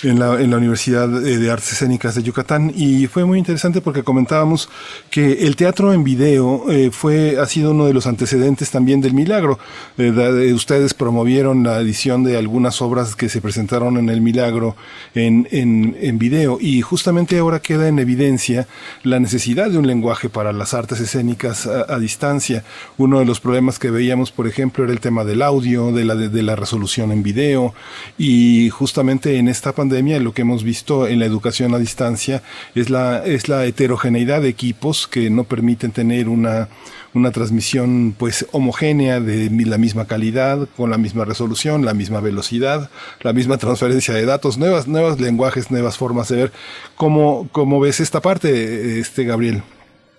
en 0.04 0.20
la, 0.20 0.40
en 0.40 0.52
la 0.52 0.58
Universidad 0.58 1.08
de 1.08 1.52
Artes 1.52 1.74
Escénicas 1.74 2.14
de 2.14 2.22
Yucatán 2.22 2.72
y 2.76 3.08
fue 3.08 3.26
muy 3.26 3.40
interesante 3.40 3.82
porque 3.82 4.04
comentábamos 4.04 4.70
que 5.10 5.48
el 5.48 5.56
teatro 5.56 5.92
en 5.94 6.04
video 6.04 6.66
eh, 6.70 6.92
fue, 6.92 7.40
ha 7.40 7.46
sido 7.48 7.72
uno 7.72 7.88
de 7.88 7.94
los 7.94 8.06
antecedentes 8.06 8.70
también 8.70 9.02
del 9.02 9.14
milagro. 9.14 9.58
Eh, 9.98 10.54
ustedes 10.54 10.94
promovieron 10.94 11.64
la 11.64 11.80
edición 11.80 12.24
de 12.24 12.38
algunas 12.38 12.82
obras 12.82 13.16
que 13.16 13.28
se 13.28 13.42
presentaron 13.42 13.98
en 13.98 14.10
el 14.10 14.22
milagro 14.22 14.76
en, 15.16 15.48
en, 15.52 15.98
en 16.00 16.20
video 16.20 16.60
y 16.62 16.82
justamente 16.82 17.40
ahora 17.40 17.60
queda 17.60 17.88
en 17.88 17.98
evidencia 17.98 18.68
la 19.04 19.20
necesidad 19.20 19.72
de 19.72 19.80
un 19.80 19.88
lenguaje 19.88 20.30
para 20.30 20.54
las 20.54 20.74
artes 20.74 21.00
escénicas 21.00 21.66
a, 21.66 21.98
distancia. 21.98 22.64
Uno 22.98 23.20
de 23.20 23.26
los 23.26 23.40
problemas 23.40 23.80
que 23.80 23.90
veíamos, 23.90 24.32
por 24.32 24.48
ejemplo, 24.48 24.84
era 24.84 24.94
el 24.94 25.00
tema 25.00 25.24
del 25.24 25.42
audio, 25.42 25.92
de 25.92 26.06
la, 26.06 26.14
de, 26.14 26.30
de 26.30 26.44
la 26.44 26.56
resolución 26.56 27.12
en 27.12 27.24
video 27.24 27.74
y 28.20 28.70
justamente 28.70 29.38
en 29.38 29.48
esta 29.48 29.72
pandemia 29.72 29.87
lo 29.90 30.34
que 30.34 30.42
hemos 30.42 30.64
visto 30.64 31.08
en 31.08 31.20
la 31.20 31.26
educación 31.26 31.74
a 31.74 31.80
distancia 31.80 32.42
es 32.76 32.90
la, 32.90 33.26
es 33.26 33.50
la 33.50 33.66
heterogeneidad 33.66 34.42
de 34.42 34.50
equipos 34.50 35.08
que 35.08 35.30
no 35.30 35.44
permiten 35.44 35.92
tener 35.92 36.30
una, 36.30 36.68
una 37.14 37.32
transmisión 37.32 38.16
pues 38.18 38.48
homogénea 38.52 39.20
de 39.20 39.50
la 39.66 39.78
misma 39.78 40.06
calidad, 40.06 40.68
con 40.78 40.90
la 40.90 40.98
misma 40.98 41.26
resolución, 41.26 41.86
la 41.86 41.94
misma 41.94 42.22
velocidad, 42.22 42.90
la 43.22 43.34
misma 43.34 43.58
transferencia 43.58 44.14
de 44.14 44.26
datos, 44.26 44.58
nuevas, 44.58 44.88
nuevos 44.88 45.20
lenguajes, 45.20 45.72
nuevas 45.72 45.98
formas 45.98 46.30
de 46.30 46.38
ver. 46.38 46.52
¿Cómo, 46.96 47.48
cómo 47.52 47.80
ves 47.80 48.00
esta 48.00 48.22
parte, 48.22 49.00
este 49.00 49.24
Gabriel? 49.26 49.64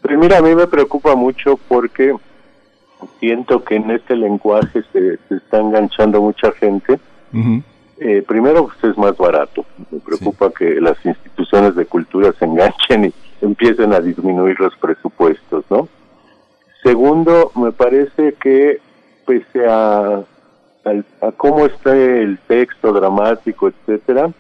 Pues 0.02 0.18
mira, 0.18 0.38
a 0.38 0.42
mí 0.42 0.54
me 0.54 0.66
preocupa 0.66 1.14
mucho 1.14 1.58
porque 1.68 2.14
siento 3.20 3.64
que 3.64 3.76
en 3.76 3.90
este 3.90 4.16
lenguaje 4.16 4.82
se, 4.92 5.18
se 5.28 5.36
está 5.36 5.58
enganchando 5.58 6.20
mucha 6.20 6.52
gente. 6.52 6.98
Eh, 8.00 8.22
primero, 8.26 8.66
pues 8.66 8.92
es 8.92 8.98
más 8.98 9.16
barato. 9.16 9.64
Me 9.90 9.98
preocupa 9.98 10.50
que 10.50 10.80
las 10.80 11.04
instituciones 11.04 11.74
de 11.74 11.86
cultura 11.86 12.32
se 12.38 12.44
enganchen 12.44 13.06
y 13.06 13.14
empiecen 13.40 13.92
a 13.92 14.00
disminuir 14.00 14.58
los 14.60 14.76
presupuestos, 14.76 15.64
¿no? 15.68 15.88
Segundo, 16.82 17.50
me 17.56 17.72
parece 17.72 18.34
que 18.34 18.80
pese 19.26 19.66
a, 19.66 20.22
a, 20.84 21.32
cómo 21.36 21.66
está 21.66 21.94
el 21.96 22.38
texto 22.46 22.92
dramático, 22.92 23.68
etcétera, 23.68 24.30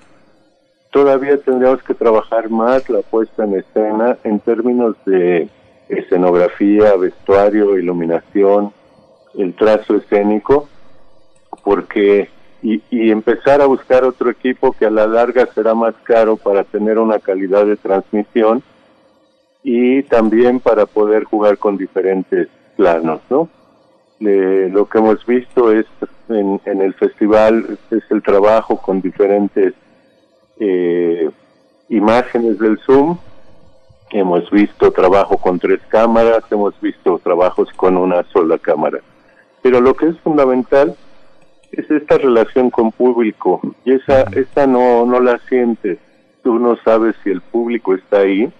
todavía 0.90 1.36
tendríamos 1.38 1.82
que 1.82 1.94
trabajar 1.94 2.48
más 2.48 2.88
la 2.88 3.02
puesta 3.02 3.44
en 3.44 3.54
escena 3.54 4.16
en 4.22 4.38
términos 4.40 4.96
de 5.04 5.48
escenografía, 5.88 6.94
vestuario, 6.96 7.76
iluminación, 7.76 8.72
el 9.36 9.54
trazo 9.54 9.96
escénico, 9.96 10.68
porque 11.64 12.30
y, 12.62 12.82
y, 12.90 13.10
empezar 13.10 13.60
a 13.60 13.66
buscar 13.66 14.04
otro 14.04 14.30
equipo 14.30 14.72
que 14.72 14.86
a 14.86 14.90
la 14.90 15.06
larga 15.06 15.46
será 15.54 15.74
más 15.74 15.94
caro 16.02 16.36
para 16.36 16.64
tener 16.64 16.98
una 16.98 17.18
calidad 17.18 17.64
de 17.66 17.76
transmisión 17.76 18.62
y 19.62 20.02
también 20.04 20.60
para 20.60 20.86
poder 20.86 21.24
jugar 21.24 21.58
con 21.58 21.76
diferentes 21.76 22.48
planos, 22.76 23.20
¿no? 23.30 23.48
lo 24.20 24.88
que 24.88 24.98
hemos 24.98 25.24
visto 25.26 25.72
es 25.72 25.86
en, 26.28 26.60
en, 26.64 26.82
el 26.82 26.94
festival 26.94 27.78
es 27.90 28.02
el 28.10 28.22
trabajo 28.22 28.76
con 28.78 29.00
diferentes 29.00 29.74
eh, 30.58 31.30
imágenes 31.88 32.58
del 32.58 32.78
Zoom. 32.80 33.18
Hemos 34.10 34.50
visto 34.50 34.90
trabajo 34.90 35.36
con 35.36 35.58
tres 35.58 35.80
cámaras, 35.88 36.42
hemos 36.50 36.78
visto 36.80 37.20
trabajos 37.22 37.68
con 37.76 37.96
una 37.96 38.24
sola 38.32 38.58
cámara. 38.58 39.00
Pero 39.62 39.80
lo 39.80 39.94
que 39.94 40.06
es 40.06 40.18
fundamental 40.20 40.96
es 41.72 41.90
esta 41.90 42.18
relación 42.18 42.70
con 42.70 42.92
público 42.92 43.60
y 43.84 43.92
esa 43.92 44.22
esa 44.22 44.66
no 44.66 45.04
no 45.06 45.20
la 45.20 45.38
sientes. 45.48 45.98
Tú 46.42 46.58
no 46.58 46.76
sabes 46.76 47.14
si 47.22 47.30
el 47.30 47.40
público 47.40 47.94
está 47.94 48.20
ahí 48.20 48.50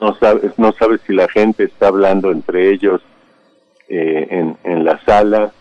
no 0.00 0.14
sabes 0.14 0.58
no 0.58 0.72
sabes 0.72 1.00
si 1.06 1.14
la 1.14 1.28
gente 1.28 1.64
está 1.64 1.88
hablando 1.88 2.30
entre 2.30 2.70
ellos 2.70 3.02
eh, 3.88 4.26
en 4.30 4.56
en 4.64 4.84
la 4.84 4.98
sala. 5.04 5.52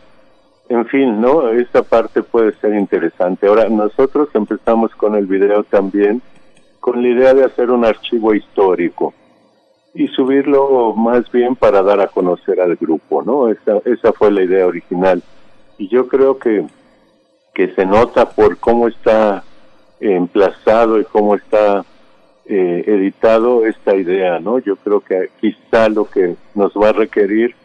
En 0.69 0.85
fin 0.85 1.19
no 1.19 1.49
esa 1.49 1.83
parte 1.83 2.23
puede 2.23 2.53
ser 2.59 2.75
interesante. 2.75 3.47
Ahora 3.47 3.67
nosotros 3.69 4.29
empezamos 4.33 4.93
con 4.95 5.15
el 5.15 5.25
video 5.25 5.63
también 5.63 6.21
con 6.79 7.01
la 7.01 7.09
idea 7.09 7.33
de 7.33 7.43
hacer 7.43 7.69
un 7.71 7.85
archivo 7.85 8.33
histórico 8.33 9.13
y 9.93 10.07
subirlo 10.07 10.93
más 10.95 11.29
bien 11.31 11.55
para 11.55 11.81
dar 11.81 11.99
a 11.99 12.07
conocer 12.07 12.61
al 12.61 12.75
grupo 12.75 13.23
no 13.23 13.49
esa 13.49 13.81
esa 13.85 14.13
fue 14.13 14.31
la 14.31 14.43
idea 14.43 14.65
original 14.65 15.21
y 15.79 15.87
yo 15.87 16.07
creo 16.07 16.37
que, 16.37 16.67
que 17.55 17.73
se 17.73 17.85
nota 17.85 18.29
por 18.29 18.59
cómo 18.59 18.87
está 18.87 19.43
emplazado 19.99 20.99
y 20.99 21.05
cómo 21.05 21.35
está 21.35 21.83
eh, 22.45 22.83
editado 22.85 23.65
esta 23.65 23.95
idea, 23.95 24.39
¿no? 24.39 24.59
Yo 24.59 24.75
creo 24.75 24.99
que 24.99 25.29
quizá 25.39 25.89
lo 25.89 26.05
que 26.05 26.35
nos 26.53 26.73
va 26.73 26.89
a 26.89 26.93
requerir 26.93 27.55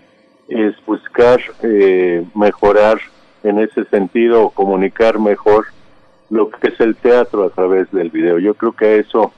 es 0.49 0.75
buscar 0.87 1.41
eh, 1.63 2.25
mejorar 2.35 2.99
en 3.43 3.59
ese 3.59 3.85
sentido 3.87 4.45
o 4.45 4.51
comunicar 4.51 5.19
mejor 5.19 5.67
lo 6.31 6.51
que 6.51 6.69
es 6.69 6.81
el 6.81 6.97
teatro 6.97 7.45
a 7.45 7.51
través 7.51 7.91
del 7.91 8.11
video. 8.11 8.39
Yo 8.39 8.55
creo 8.55 8.73
que 8.73 9.01
eso 9.01 9.33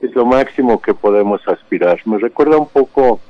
es 0.00 0.14
lo 0.14 0.24
máximo 0.24 0.80
que 0.80 0.94
podemos 0.94 1.46
aspirar. 1.46 2.00
Me 2.06 2.18
recuerda 2.18 2.56
un 2.56 2.68
poco 2.68 3.20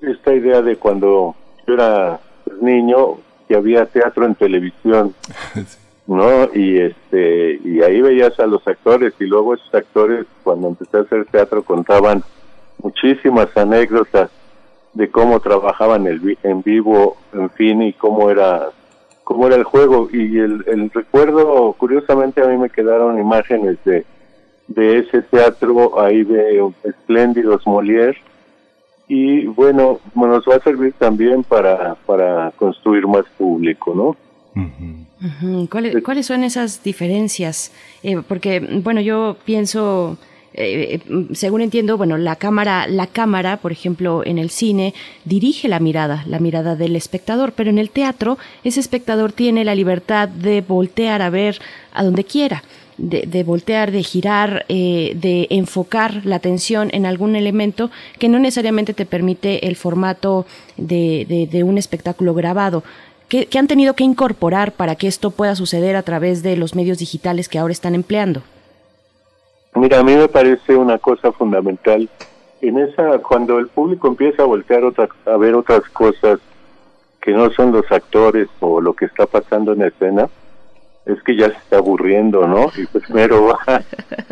esta 0.00 0.32
idea 0.32 0.62
de 0.62 0.76
cuando 0.76 1.34
yo 1.66 1.74
era 1.74 2.20
niño, 2.60 3.18
que 3.46 3.54
había 3.54 3.86
teatro 3.86 4.26
en 4.26 4.34
televisión, 4.34 5.14
¿no? 6.06 6.48
Y 6.54 6.78
este 6.80 7.60
y 7.64 7.82
ahí 7.82 8.00
veías 8.00 8.38
a 8.40 8.46
los 8.46 8.66
actores 8.66 9.14
y 9.18 9.24
luego 9.24 9.54
esos 9.54 9.74
actores 9.74 10.26
cuando 10.42 10.68
empecé 10.68 10.98
a 10.98 11.00
hacer 11.00 11.26
teatro 11.26 11.62
contaban 11.62 12.22
muchísimas 12.82 13.54
anécdotas 13.56 14.30
de 14.92 15.10
cómo 15.10 15.40
trabajaban 15.40 16.06
el, 16.06 16.38
en 16.42 16.62
vivo, 16.62 17.16
en 17.32 17.50
fin, 17.50 17.82
y 17.82 17.92
cómo 17.92 18.30
era 18.30 18.68
cómo 19.24 19.46
era 19.48 19.56
el 19.56 19.64
juego 19.64 20.08
y 20.12 20.38
el, 20.38 20.64
el 20.68 20.90
recuerdo 20.90 21.72
curiosamente 21.72 22.40
a 22.42 22.46
mí 22.46 22.56
me 22.56 22.70
quedaron 22.70 23.18
imágenes 23.18 23.76
de 23.84 24.04
de 24.68 24.98
ese 24.98 25.22
teatro 25.22 26.00
ahí 26.00 26.24
de 26.24 26.72
espléndidos 26.84 27.64
Molière 27.64 28.16
y 29.08 29.46
bueno, 29.46 30.00
nos 30.14 30.44
va 30.44 30.56
a 30.56 30.60
servir 30.60 30.92
también 30.98 31.44
para, 31.44 31.94
para 32.06 32.50
construir 32.52 33.06
más 33.06 33.24
público, 33.38 33.94
¿no? 33.94 34.16
¿Cuáles, 35.70 36.02
¿Cuáles 36.02 36.26
son 36.26 36.44
esas 36.44 36.82
diferencias? 36.82 37.72
Eh, 38.02 38.22
porque, 38.26 38.60
bueno, 38.82 39.00
yo 39.00 39.36
pienso... 39.44 40.18
Eh, 40.58 41.00
según 41.34 41.60
entiendo, 41.60 41.98
bueno, 41.98 42.16
la 42.16 42.36
cámara, 42.36 42.86
la 42.88 43.06
cámara, 43.06 43.58
por 43.58 43.72
ejemplo, 43.72 44.22
en 44.24 44.38
el 44.38 44.48
cine 44.48 44.94
dirige 45.26 45.68
la 45.68 45.80
mirada, 45.80 46.24
la 46.26 46.38
mirada 46.38 46.76
del 46.76 46.96
espectador, 46.96 47.52
pero 47.52 47.68
en 47.68 47.78
el 47.78 47.90
teatro 47.90 48.38
ese 48.64 48.80
espectador 48.80 49.32
tiene 49.32 49.66
la 49.66 49.74
libertad 49.74 50.30
de 50.30 50.62
voltear 50.62 51.20
a 51.20 51.28
ver 51.28 51.58
a 51.92 52.02
donde 52.02 52.24
quiera 52.24 52.62
de, 52.98 53.44
voltear, 53.44 53.90
de 53.90 54.02
girar, 54.02 54.64
eh, 54.68 55.12
de 55.16 55.46
enfocar 55.50 56.24
la 56.24 56.36
atención 56.36 56.88
en 56.92 57.06
algún 57.06 57.36
elemento 57.36 57.90
que 58.18 58.28
no 58.28 58.38
necesariamente 58.38 58.94
te 58.94 59.06
permite 59.06 59.66
el 59.66 59.76
formato 59.76 60.46
de, 60.76 61.48
de, 61.50 61.64
un 61.64 61.78
espectáculo 61.78 62.34
grabado. 62.34 62.82
¿Qué, 63.28 63.48
han 63.58 63.66
tenido 63.66 63.94
que 63.94 64.04
incorporar 64.04 64.72
para 64.72 64.94
que 64.94 65.08
esto 65.08 65.30
pueda 65.30 65.54
suceder 65.56 65.96
a 65.96 66.02
través 66.02 66.42
de 66.42 66.56
los 66.56 66.74
medios 66.74 66.98
digitales 66.98 67.48
que 67.48 67.58
ahora 67.58 67.72
están 67.72 67.94
empleando? 67.94 68.42
Mira, 69.74 69.98
a 69.98 70.02
mí 70.02 70.14
me 70.14 70.28
parece 70.28 70.76
una 70.76 70.98
cosa 70.98 71.32
fundamental. 71.32 72.08
En 72.62 72.78
esa, 72.78 73.18
cuando 73.18 73.58
el 73.58 73.68
público 73.68 74.08
empieza 74.08 74.42
a 74.42 74.46
voltear 74.46 74.84
otra, 74.84 75.08
a 75.26 75.36
ver 75.36 75.54
otras 75.54 75.82
cosas 75.90 76.38
que 77.20 77.32
no 77.32 77.50
son 77.50 77.72
los 77.72 77.90
actores 77.90 78.48
o 78.60 78.80
lo 78.80 78.94
que 78.94 79.04
está 79.04 79.26
pasando 79.26 79.72
en 79.72 79.82
escena, 79.82 80.30
es 81.06 81.22
que 81.22 81.36
ya 81.36 81.46
se 81.46 81.56
está 81.56 81.78
aburriendo, 81.78 82.46
¿no? 82.48 82.66
Y 82.76 82.84
pues 82.86 83.04
primero 83.04 83.46
va 83.46 83.82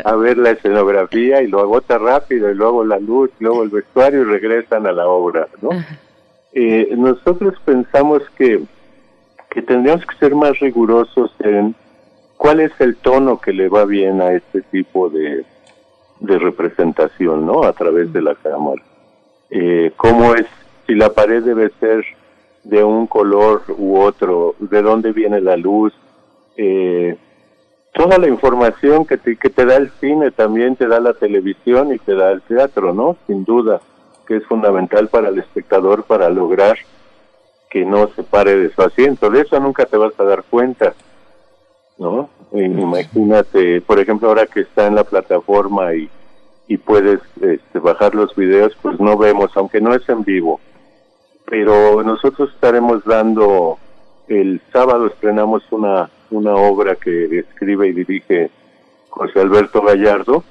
a 0.03 0.15
ver 0.15 0.37
la 0.37 0.51
escenografía 0.51 1.41
y 1.41 1.47
lo 1.47 1.61
agota 1.61 1.97
rápido 1.97 2.51
y 2.51 2.53
luego 2.53 2.83
la 2.83 2.99
luz, 2.99 3.31
luego 3.39 3.63
el 3.63 3.69
vestuario 3.69 4.21
y 4.21 4.25
regresan 4.25 4.85
a 4.85 4.91
la 4.91 5.07
obra, 5.07 5.47
¿no? 5.61 5.69
Eh, 6.51 6.93
nosotros 6.97 7.55
pensamos 7.63 8.21
que, 8.37 8.61
que 9.49 9.61
tendríamos 9.61 10.05
que 10.05 10.17
ser 10.17 10.35
más 10.35 10.59
rigurosos 10.59 11.33
en 11.39 11.75
cuál 12.37 12.59
es 12.59 12.71
el 12.79 12.97
tono 12.97 13.39
que 13.39 13.53
le 13.53 13.69
va 13.69 13.85
bien 13.85 14.21
a 14.21 14.33
este 14.33 14.61
tipo 14.63 15.09
de, 15.09 15.45
de 16.19 16.39
representación, 16.39 17.45
¿no? 17.45 17.63
A 17.63 17.71
través 17.71 18.11
de 18.11 18.21
la 18.21 18.35
cámara. 18.35 18.81
Eh, 19.49 19.93
¿Cómo 19.95 20.35
es, 20.35 20.45
si 20.85 20.95
la 20.95 21.09
pared 21.13 21.41
debe 21.41 21.71
ser 21.79 22.03
de 22.65 22.83
un 22.83 23.07
color 23.07 23.63
u 23.77 23.97
otro, 23.97 24.55
de 24.59 24.81
dónde 24.81 25.13
viene 25.13 25.39
la 25.39 25.55
luz, 25.55 25.93
eh, 26.57 27.17
toda 27.93 28.17
la 28.17 28.27
información 28.27 29.05
que 29.05 29.17
te, 29.17 29.37
que 29.37 29.49
te 29.49 29.65
da 29.65 29.77
el 29.77 29.89
cine 30.01 30.31
también 30.31 30.75
te 30.75 30.87
da 30.87 30.99
la 30.99 31.13
televisión 31.13 31.93
y 31.93 31.99
te 31.99 32.13
da 32.13 32.31
el 32.31 32.41
teatro, 32.41 32.93
¿no? 32.93 33.15
Sin 33.25 33.45
duda, 33.45 33.81
que 34.27 34.37
es 34.37 34.45
fundamental 34.45 35.07
para 35.07 35.29
el 35.29 35.39
espectador 35.39 36.03
para 36.03 36.29
lograr 36.29 36.77
que 37.69 37.85
no 37.85 38.07
se 38.15 38.23
pare 38.23 38.55
de 38.55 38.73
su 38.73 38.81
asiento. 38.81 39.29
De 39.29 39.41
eso 39.41 39.59
nunca 39.59 39.85
te 39.85 39.97
vas 39.97 40.17
a 40.19 40.23
dar 40.23 40.43
cuenta, 40.43 40.93
¿no? 41.97 42.29
Imagínate, 42.51 43.81
por 43.81 43.99
ejemplo, 43.99 44.29
ahora 44.29 44.45
que 44.45 44.61
está 44.61 44.87
en 44.87 44.95
la 44.95 45.03
plataforma 45.03 45.93
y, 45.93 46.09
y 46.67 46.77
puedes 46.77 47.19
este, 47.41 47.79
bajar 47.79 48.15
los 48.15 48.35
videos, 48.35 48.73
pues 48.81 48.99
no 48.99 49.17
vemos, 49.17 49.51
aunque 49.55 49.81
no 49.81 49.93
es 49.93 50.07
en 50.09 50.23
vivo. 50.23 50.59
Pero 51.45 52.01
nosotros 52.03 52.49
estaremos 52.53 53.03
dando, 53.03 53.77
el 54.27 54.61
sábado 54.71 55.07
estrenamos 55.07 55.63
una 55.71 56.09
una 56.31 56.55
obra 56.55 56.95
que 56.95 57.39
escribe 57.39 57.87
y 57.87 57.93
dirige 57.93 58.49
José 59.09 59.39
Alberto 59.39 59.81
Gallardo 59.81 60.43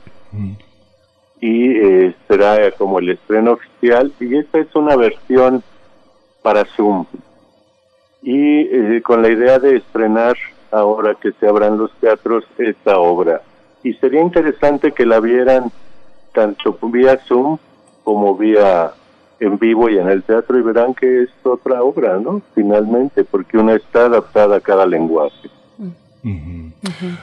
y 1.40 1.76
eh, 1.76 2.14
será 2.26 2.70
como 2.72 2.98
el 2.98 3.10
estreno 3.10 3.52
oficial 3.52 4.12
y 4.20 4.36
esta 4.36 4.58
es 4.58 4.74
una 4.74 4.96
versión 4.96 5.62
para 6.42 6.64
Zoom 6.76 7.06
y 8.22 8.60
eh, 8.60 9.02
con 9.02 9.22
la 9.22 9.30
idea 9.30 9.58
de 9.58 9.76
estrenar 9.76 10.36
ahora 10.70 11.14
que 11.14 11.32
se 11.32 11.46
abran 11.46 11.78
los 11.78 11.92
teatros 12.00 12.44
esta 12.58 12.98
obra 12.98 13.42
y 13.82 13.92
sería 13.94 14.22
interesante 14.22 14.92
que 14.92 15.06
la 15.06 15.20
vieran 15.20 15.70
tanto 16.32 16.78
vía 16.82 17.18
Zoom 17.28 17.58
como 18.02 18.36
vía 18.36 18.92
en 19.40 19.58
vivo 19.58 19.88
y 19.88 19.98
en 19.98 20.08
el 20.08 20.22
teatro 20.22 20.58
y 20.58 20.62
verán 20.62 20.94
que 20.94 21.22
es 21.22 21.30
otra 21.42 21.82
obra, 21.82 22.18
¿no? 22.18 22.42
Finalmente, 22.54 23.24
porque 23.24 23.58
una 23.58 23.74
está 23.74 24.06
adaptada 24.06 24.56
a 24.56 24.60
cada 24.60 24.86
lenguaje. 24.86 25.50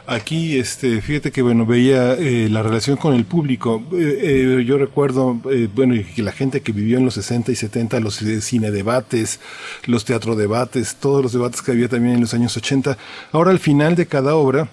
Aquí, 0.06 0.60
este, 0.60 1.02
fíjate 1.02 1.32
que 1.32 1.42
bueno, 1.42 1.66
veía 1.66 2.14
eh, 2.14 2.48
la 2.50 2.62
relación 2.62 2.98
con 2.98 3.16
el 3.16 3.26
público. 3.26 3.82
Eh, 3.94 4.58
eh, 4.60 4.66
yo 4.66 4.78
recuerdo, 4.78 5.40
bueno, 5.74 5.96
que 6.16 6.22
la 6.22 6.32
gente 6.32 6.62
que 6.62 6.72
vivió 6.72 7.00
en 7.00 7.06
los 7.06 7.16
60 7.16 7.52
y 7.52 7.56
70, 7.56 8.00
los 8.00 8.16
cine 8.16 8.70
debates, 8.70 9.40
los 9.86 10.06
teatro 10.06 10.36
debates, 10.36 10.96
todos 10.96 11.24
los 11.24 11.34
debates 11.34 11.62
que 11.62 11.72
había 11.72 11.90
también 11.90 12.16
en 12.16 12.22
los 12.22 12.34
años 12.34 12.56
80. 12.56 12.98
Ahora 13.32 13.52
al 13.52 13.60
final 13.60 13.96
de 13.96 14.06
cada 14.06 14.36
obra, 14.36 14.70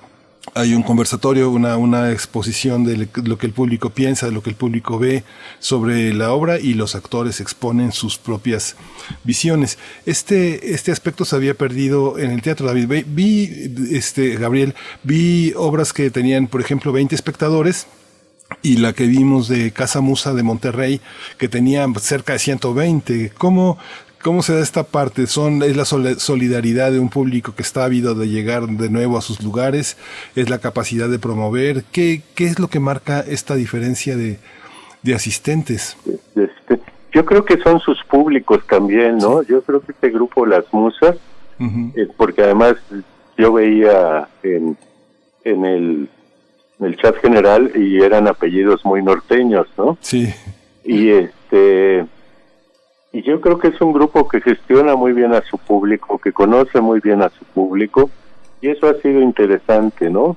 hay 0.54 0.74
un 0.74 0.82
conversatorio, 0.82 1.50
una, 1.50 1.76
una 1.76 2.12
exposición 2.12 2.84
de 2.84 3.08
lo 3.24 3.38
que 3.38 3.46
el 3.46 3.52
público 3.52 3.90
piensa, 3.90 4.26
de 4.26 4.32
lo 4.32 4.42
que 4.42 4.50
el 4.50 4.56
público 4.56 4.98
ve 4.98 5.24
sobre 5.58 6.12
la 6.14 6.32
obra 6.32 6.58
y 6.58 6.74
los 6.74 6.94
actores 6.94 7.40
exponen 7.40 7.92
sus 7.92 8.18
propias 8.18 8.76
visiones. 9.24 9.78
Este, 10.06 10.74
este 10.74 10.92
aspecto 10.92 11.24
se 11.24 11.36
había 11.36 11.54
perdido 11.54 12.18
en 12.18 12.30
el 12.30 12.42
teatro, 12.42 12.66
David. 12.66 13.04
Vi, 13.06 13.72
este, 13.90 14.36
Gabriel, 14.36 14.74
vi 15.02 15.52
obras 15.56 15.92
que 15.92 16.10
tenían, 16.10 16.46
por 16.46 16.60
ejemplo, 16.60 16.92
20 16.92 17.14
espectadores, 17.14 17.86
y 18.62 18.78
la 18.78 18.92
que 18.92 19.06
vimos 19.06 19.48
de 19.48 19.72
Casa 19.72 20.00
Musa 20.00 20.32
de 20.32 20.42
Monterrey, 20.42 21.00
que 21.36 21.48
tenía 21.48 21.86
cerca 22.00 22.32
de 22.32 22.38
120. 22.38 23.32
¿Cómo, 23.36 23.78
¿Cómo 24.22 24.42
se 24.42 24.54
da 24.54 24.60
esta 24.60 24.82
parte? 24.82 25.26
Son, 25.26 25.62
¿Es 25.62 25.76
la 25.76 25.84
solidaridad 25.84 26.90
de 26.90 26.98
un 26.98 27.08
público 27.08 27.54
que 27.54 27.62
está 27.62 27.84
ávido 27.84 28.14
de 28.14 28.28
llegar 28.28 28.66
de 28.66 28.90
nuevo 28.90 29.16
a 29.16 29.20
sus 29.20 29.42
lugares? 29.42 29.96
¿Es 30.34 30.50
la 30.50 30.58
capacidad 30.58 31.08
de 31.08 31.18
promover? 31.18 31.84
¿Qué, 31.92 32.22
qué 32.34 32.46
es 32.46 32.58
lo 32.58 32.68
que 32.68 32.80
marca 32.80 33.20
esta 33.20 33.54
diferencia 33.54 34.16
de, 34.16 34.38
asistentes? 35.14 35.96
Este, 36.34 36.80
yo 37.12 37.24
creo 37.24 37.44
que 37.44 37.58
son 37.58 37.80
sus 37.80 38.02
públicos 38.04 38.60
también, 38.68 39.18
¿no? 39.18 39.42
Yo 39.42 39.62
creo 39.62 39.80
que 39.80 39.92
este 39.92 40.10
grupo 40.10 40.44
Las 40.44 40.64
Musas, 40.72 41.16
eh, 41.60 42.08
porque 42.16 42.42
además 42.42 42.74
yo 43.38 43.52
veía 43.52 44.28
en, 44.42 44.76
en, 45.44 45.64
el, 45.64 46.08
en 46.80 46.86
el 46.86 46.96
chat 46.96 47.16
general 47.22 47.70
y 47.74 48.02
eran 48.02 48.26
apellidos 48.26 48.84
muy 48.84 49.02
norteños, 49.02 49.66
¿no? 49.78 49.96
Sí. 50.00 50.28
Y 50.84 51.10
este 51.10 52.04
y 53.12 53.22
yo 53.22 53.40
creo 53.40 53.58
que 53.58 53.68
es 53.68 53.80
un 53.80 53.92
grupo 53.92 54.28
que 54.28 54.40
gestiona 54.40 54.94
muy 54.94 55.12
bien 55.12 55.34
a 55.34 55.42
su 55.42 55.56
público, 55.58 56.18
que 56.18 56.32
conoce 56.32 56.80
muy 56.80 57.00
bien 57.00 57.22
a 57.22 57.30
su 57.30 57.44
público, 57.46 58.10
y 58.60 58.68
eso 58.68 58.88
ha 58.88 58.94
sido 58.94 59.20
interesante, 59.20 60.10
¿no? 60.10 60.36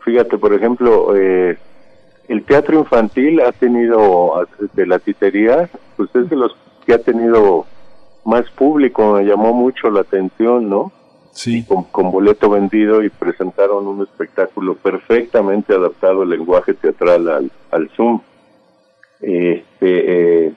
Fíjate, 0.00 0.38
por 0.38 0.54
ejemplo, 0.54 1.16
eh, 1.16 1.58
el 2.28 2.44
teatro 2.44 2.78
infantil 2.78 3.40
ha 3.40 3.52
tenido, 3.52 4.46
de 4.74 4.86
la 4.86 4.98
titería, 4.98 5.68
pues 5.96 6.14
es 6.14 6.30
de 6.30 6.36
los 6.36 6.56
que 6.86 6.94
ha 6.94 6.98
tenido 6.98 7.66
más 8.24 8.48
público, 8.50 9.14
me 9.14 9.24
llamó 9.24 9.52
mucho 9.52 9.90
la 9.90 10.00
atención, 10.00 10.68
¿no? 10.68 10.92
Sí. 11.32 11.66
Con, 11.92 12.10
boleto 12.10 12.48
vendido 12.48 13.02
y 13.02 13.10
presentaron 13.10 13.86
un 13.86 14.02
espectáculo 14.02 14.74
perfectamente 14.74 15.74
adaptado 15.74 16.22
al 16.22 16.30
lenguaje 16.30 16.72
teatral 16.72 17.28
al, 17.28 17.52
al 17.70 17.90
Zoom. 17.90 18.20
Este, 19.20 19.66
eh, 20.46 20.52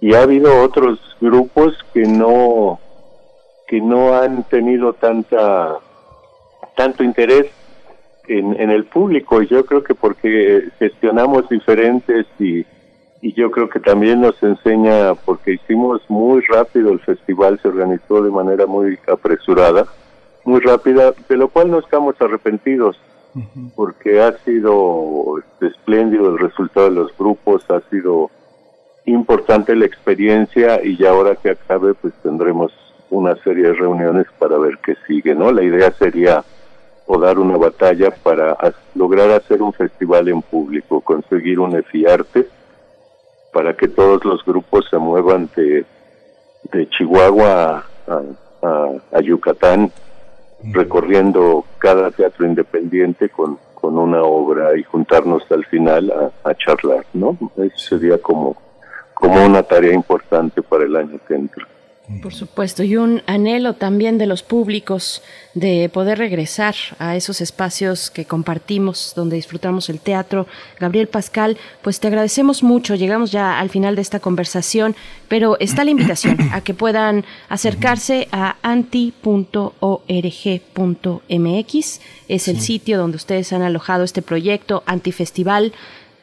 y 0.00 0.14
ha 0.14 0.22
habido 0.22 0.62
otros 0.62 0.98
grupos 1.20 1.74
que 1.92 2.02
no 2.02 2.78
que 3.66 3.80
no 3.80 4.14
han 4.14 4.44
tenido 4.44 4.92
tanta 4.94 5.78
tanto 6.76 7.04
interés 7.04 7.50
en, 8.28 8.58
en 8.60 8.70
el 8.70 8.84
público. 8.84 9.42
Y 9.42 9.48
yo 9.48 9.64
creo 9.66 9.82
que 9.82 9.94
porque 9.94 10.68
gestionamos 10.78 11.48
diferentes 11.48 12.26
y, 12.38 12.64
y 13.20 13.32
yo 13.34 13.50
creo 13.50 13.68
que 13.68 13.80
también 13.80 14.20
nos 14.20 14.40
enseña 14.42 15.14
porque 15.14 15.54
hicimos 15.54 16.00
muy 16.08 16.40
rápido 16.42 16.92
el 16.92 17.00
festival 17.00 17.58
se 17.60 17.68
organizó 17.68 18.22
de 18.22 18.30
manera 18.30 18.66
muy 18.66 18.98
apresurada 19.10 19.86
muy 20.44 20.60
rápida 20.60 21.12
de 21.28 21.36
lo 21.36 21.48
cual 21.48 21.70
no 21.70 21.80
estamos 21.80 22.14
arrepentidos 22.20 22.98
porque 23.76 24.20
ha 24.20 24.32
sido 24.38 25.34
espléndido 25.60 26.30
el 26.30 26.38
resultado 26.38 26.88
de 26.88 26.94
los 26.94 27.16
grupos 27.16 27.64
ha 27.70 27.80
sido 27.90 28.30
importante 29.12 29.74
la 29.74 29.86
experiencia 29.86 30.84
y 30.84 30.96
ya 30.96 31.10
ahora 31.10 31.36
que 31.36 31.50
acabe 31.50 31.94
pues 31.94 32.14
tendremos 32.22 32.72
una 33.10 33.36
serie 33.42 33.68
de 33.68 33.74
reuniones 33.74 34.26
para 34.38 34.58
ver 34.58 34.78
qué 34.84 34.94
sigue, 35.06 35.34
¿no? 35.34 35.50
La 35.52 35.62
idea 35.62 35.90
sería 35.92 36.44
o 37.06 37.18
dar 37.18 37.38
una 37.38 37.56
batalla 37.56 38.10
para 38.10 38.56
lograr 38.94 39.30
hacer 39.30 39.62
un 39.62 39.72
festival 39.72 40.28
en 40.28 40.42
público, 40.42 41.00
conseguir 41.00 41.58
un 41.58 41.74
EFIARTE 41.74 42.46
para 43.52 43.74
que 43.74 43.88
todos 43.88 44.24
los 44.24 44.44
grupos 44.44 44.86
se 44.90 44.98
muevan 44.98 45.48
de, 45.56 45.86
de 46.70 46.88
Chihuahua 46.90 47.84
a, 48.06 48.22
a, 49.12 49.20
Yucatán, 49.22 49.90
recorriendo 50.64 51.64
cada 51.78 52.10
teatro 52.10 52.46
independiente 52.46 53.30
con, 53.30 53.58
con 53.74 53.96
una 53.96 54.22
obra 54.22 54.76
y 54.76 54.82
juntarnos 54.82 55.42
al 55.50 55.64
final 55.64 56.12
a, 56.44 56.54
charlar, 56.56 57.06
¿no? 57.14 57.38
Eso 57.56 57.98
sería 57.98 58.18
como, 58.18 58.56
como 59.18 59.44
una 59.44 59.62
tarea 59.62 59.94
importante 59.94 60.62
para 60.62 60.84
el 60.84 60.94
año 60.96 61.18
que 61.26 61.34
entra. 61.34 61.66
Por 62.22 62.32
supuesto, 62.32 62.82
y 62.82 62.96
un 62.96 63.22
anhelo 63.26 63.74
también 63.74 64.16
de 64.16 64.24
los 64.24 64.42
públicos 64.42 65.22
de 65.52 65.90
poder 65.92 66.16
regresar 66.16 66.74
a 66.98 67.16
esos 67.16 67.42
espacios 67.42 68.10
que 68.10 68.24
compartimos, 68.24 69.12
donde 69.14 69.36
disfrutamos 69.36 69.90
el 69.90 70.00
teatro. 70.00 70.46
Gabriel 70.80 71.08
Pascal, 71.08 71.58
pues 71.82 72.00
te 72.00 72.08
agradecemos 72.08 72.62
mucho, 72.62 72.94
llegamos 72.94 73.30
ya 73.30 73.58
al 73.58 73.68
final 73.68 73.94
de 73.94 74.00
esta 74.00 74.20
conversación, 74.20 74.96
pero 75.28 75.58
está 75.60 75.84
la 75.84 75.90
invitación 75.90 76.38
a 76.52 76.62
que 76.62 76.72
puedan 76.72 77.26
acercarse 77.50 78.26
a 78.32 78.56
anti.org.mx, 78.62 79.20
es 82.28 82.48
el 82.48 82.60
sitio 82.60 82.96
donde 82.96 83.16
ustedes 83.16 83.52
han 83.52 83.60
alojado 83.60 84.04
este 84.04 84.22
proyecto 84.22 84.82
Antifestival 84.86 85.74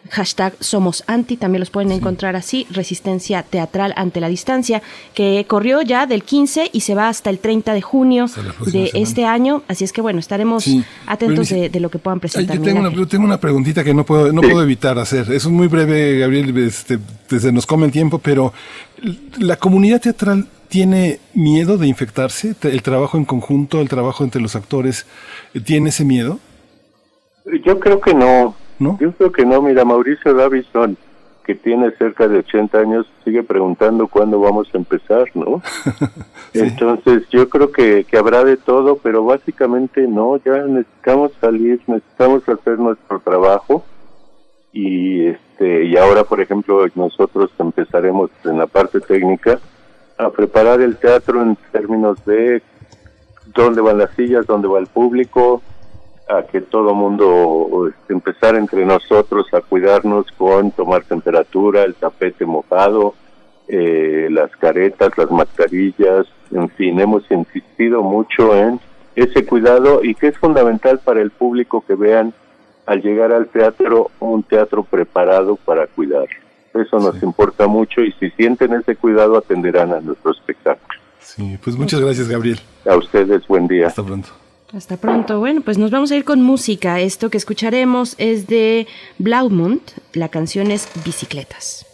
hashtag 0.09 0.53
Somos 0.59 1.03
Anti, 1.07 1.37
también 1.37 1.59
los 1.59 1.69
pueden 1.69 1.91
encontrar 1.91 2.35
así, 2.35 2.67
Resistencia 2.71 3.43
Teatral 3.43 3.93
ante 3.97 4.19
la 4.19 4.27
Distancia, 4.27 4.81
que 5.13 5.45
corrió 5.47 5.81
ya 5.81 6.05
del 6.05 6.23
15 6.23 6.69
y 6.71 6.81
se 6.81 6.95
va 6.95 7.09
hasta 7.09 7.29
el 7.29 7.39
30 7.39 7.73
de 7.73 7.81
junio 7.81 8.27
de 8.65 8.91
este 8.93 9.25
año, 9.25 9.63
así 9.67 9.83
es 9.83 9.93
que 9.93 10.01
bueno, 10.01 10.19
estaremos 10.19 10.67
atentos 11.05 11.49
de, 11.49 11.79
lo 11.79 11.89
que 11.89 11.99
puedan 11.99 12.19
presentar. 12.19 12.55
yo 12.57 12.63
tengo 12.63 12.79
una, 12.79 13.07
tengo 13.07 13.25
una, 13.25 13.39
preguntita 13.39 13.83
que 13.83 13.93
no 13.93 14.05
puedo, 14.05 14.31
no 14.31 14.41
puedo 14.41 14.61
evitar 14.61 14.97
hacer, 14.99 15.31
es 15.31 15.45
muy 15.47 15.67
breve, 15.67 16.19
Gabriel, 16.19 16.57
este, 16.57 16.99
desde 17.29 17.51
nos 17.51 17.65
come 17.65 17.85
el 17.85 17.91
tiempo, 17.91 18.19
pero 18.19 18.53
la 19.39 19.57
comunidad 19.57 20.01
teatral 20.01 20.47
tiene 20.67 21.19
miedo 21.33 21.77
de 21.77 21.87
infectarse, 21.87 22.55
el 22.63 22.81
trabajo 22.81 23.17
en 23.17 23.25
conjunto, 23.25 23.81
el 23.81 23.89
trabajo 23.89 24.23
entre 24.23 24.41
los 24.41 24.55
actores, 24.55 25.05
¿tiene 25.63 25.89
ese 25.89 26.05
miedo? 26.05 26.39
Yo 27.63 27.79
creo 27.79 28.01
que 28.01 28.13
no, 28.13 28.55
yo 28.79 29.11
creo 29.13 29.31
que 29.31 29.45
no, 29.45 29.61
mira, 29.61 29.85
Mauricio 29.85 30.33
Davison, 30.33 30.97
que 31.45 31.55
tiene 31.55 31.91
cerca 31.91 32.27
de 32.27 32.39
80 32.39 32.77
años, 32.77 33.05
sigue 33.23 33.43
preguntando 33.43 34.07
cuándo 34.07 34.39
vamos 34.39 34.67
a 34.73 34.77
empezar, 34.77 35.25
¿no? 35.35 35.61
Entonces, 36.53 37.23
yo 37.29 37.47
creo 37.49 37.71
que, 37.71 38.03
que 38.03 38.17
habrá 38.17 38.43
de 38.43 38.57
todo, 38.57 38.97
pero 38.97 39.23
básicamente 39.23 40.07
no, 40.07 40.37
ya 40.37 40.63
necesitamos 40.63 41.31
salir, 41.39 41.81
necesitamos 41.87 42.47
hacer 42.49 42.79
nuestro 42.79 43.19
trabajo. 43.19 43.83
Y 44.73 45.27
este 45.27 45.85
y 45.85 45.95
ahora, 45.95 46.25
por 46.25 46.41
ejemplo, 46.41 46.85
nosotros 46.95 47.49
empezaremos 47.59 48.29
en 48.43 48.57
la 48.57 48.67
parte 48.67 48.99
técnica 48.99 49.59
a 50.17 50.29
preparar 50.29 50.81
el 50.81 50.97
teatro 50.97 51.41
en 51.41 51.57
términos 51.71 52.23
de 52.25 52.61
dónde 53.53 53.81
van 53.81 53.99
las 53.99 54.11
sillas, 54.15 54.45
dónde 54.45 54.67
va 54.67 54.79
el 54.79 54.87
público, 54.87 55.61
a 56.27 56.43
que 56.43 56.61
todo 56.61 56.93
mundo 56.93 57.89
este, 57.89 58.13
empezar 58.13 58.55
entre 58.55 58.85
nosotros 58.85 59.47
a 59.53 59.61
cuidarnos 59.61 60.25
con 60.37 60.71
tomar 60.71 61.03
temperatura, 61.03 61.83
el 61.83 61.95
tapete 61.95 62.45
mojado, 62.45 63.13
eh, 63.67 64.27
las 64.31 64.51
caretas, 64.57 65.17
las 65.17 65.29
mascarillas, 65.29 66.25
en 66.51 66.69
fin, 66.69 66.99
hemos 66.99 67.29
insistido 67.29 68.01
mucho 68.01 68.55
en 68.55 68.79
ese 69.15 69.45
cuidado 69.45 70.03
y 70.03 70.15
que 70.15 70.27
es 70.27 70.37
fundamental 70.37 70.99
para 70.99 71.21
el 71.21 71.31
público 71.31 71.83
que 71.85 71.95
vean 71.95 72.33
al 72.85 73.01
llegar 73.01 73.31
al 73.31 73.47
teatro 73.47 74.11
un 74.19 74.43
teatro 74.43 74.83
preparado 74.83 75.55
para 75.55 75.87
cuidar. 75.87 76.27
Eso 76.73 76.99
nos 76.99 77.21
importa 77.23 77.67
mucho 77.67 78.01
y 78.01 78.11
si 78.13 78.29
sienten 78.31 78.73
ese 78.73 78.95
cuidado 78.95 79.37
atenderán 79.37 79.93
a 79.93 80.01
nuestro 80.01 80.31
espectáculo. 80.31 80.99
Sí, 81.19 81.57
pues 81.63 81.75
muchas 81.77 82.01
gracias 82.01 82.27
Gabriel. 82.27 82.59
A 82.87 82.97
ustedes, 82.97 83.47
buen 83.47 83.67
día. 83.67 83.87
Hasta 83.87 84.03
pronto. 84.03 84.29
Hasta 84.73 84.97
pronto. 84.97 85.39
Bueno, 85.39 85.61
pues 85.61 85.77
nos 85.77 85.91
vamos 85.91 86.11
a 86.11 86.15
ir 86.15 86.23
con 86.23 86.41
música. 86.41 86.99
Esto 86.99 87.29
que 87.29 87.37
escucharemos 87.37 88.15
es 88.17 88.47
de 88.47 88.87
Blaumund. 89.19 89.81
La 90.13 90.29
canción 90.29 90.71
es 90.71 90.89
Bicicletas. 91.03 91.85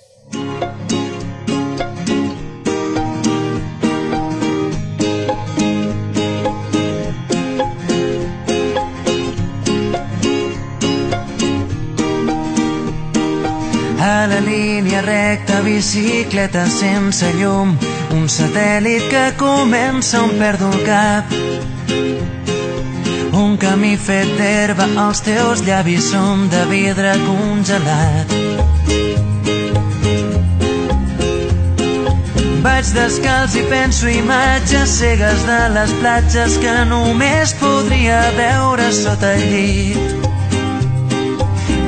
A 13.99 14.27
la 14.27 14.39
línia 14.39 15.01
recta, 15.01 15.61
bicicleta 15.61 16.65
sense 16.65 17.31
llum, 17.37 17.75
un 18.13 18.25
satèl·lit 18.25 19.05
que 19.09 19.23
comença 19.37 20.23
on 20.23 20.33
perdo 20.41 20.71
cap 20.85 21.29
un 23.33 23.57
camí 23.57 23.95
fet 23.97 24.27
d'herba, 24.37 24.87
els 25.07 25.21
teus 25.23 25.61
llavis 25.63 26.11
són 26.11 26.47
de 26.51 26.63
vidre 26.71 27.13
congelat. 27.25 28.33
Vaig 32.61 32.91
descalç 32.93 33.55
i 33.57 33.63
penso 33.71 34.09
imatges 34.11 34.97
cegues 34.99 35.45
de 35.47 35.59
les 35.75 35.93
platges 36.01 36.57
que 36.61 36.75
només 36.91 37.55
podria 37.61 38.19
veure 38.37 38.91
sota 38.93 39.33
el 39.37 39.47
llit. 39.53 40.27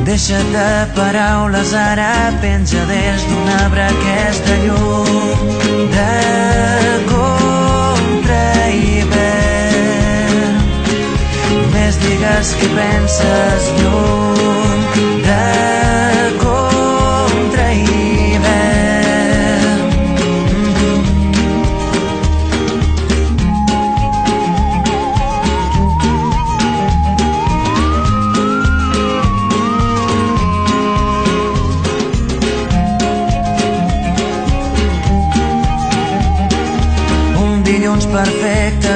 Deixa't 0.07 0.49
de 0.55 0.71
paraules, 0.97 1.75
ara 1.77 2.33
penja 2.41 2.83
des 2.89 3.29
d'un 3.29 3.53
arbre 3.59 3.87
aquesta 3.91 4.59
llum 4.65 5.87
de 5.93 6.11
contra 7.07 7.42
digues 12.23 12.55
que 12.55 12.67
penses 12.75 13.73
lluny 13.81 14.32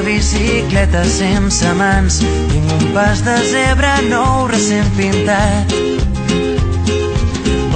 bicicleta 0.07 1.03
sense 1.03 1.75
mans, 1.75 2.23
un 2.23 2.89
pas 2.95 3.21
de 3.27 3.37
zebra 3.51 3.97
nou 4.07 4.47
recent 4.47 4.89
pintat 4.95 5.77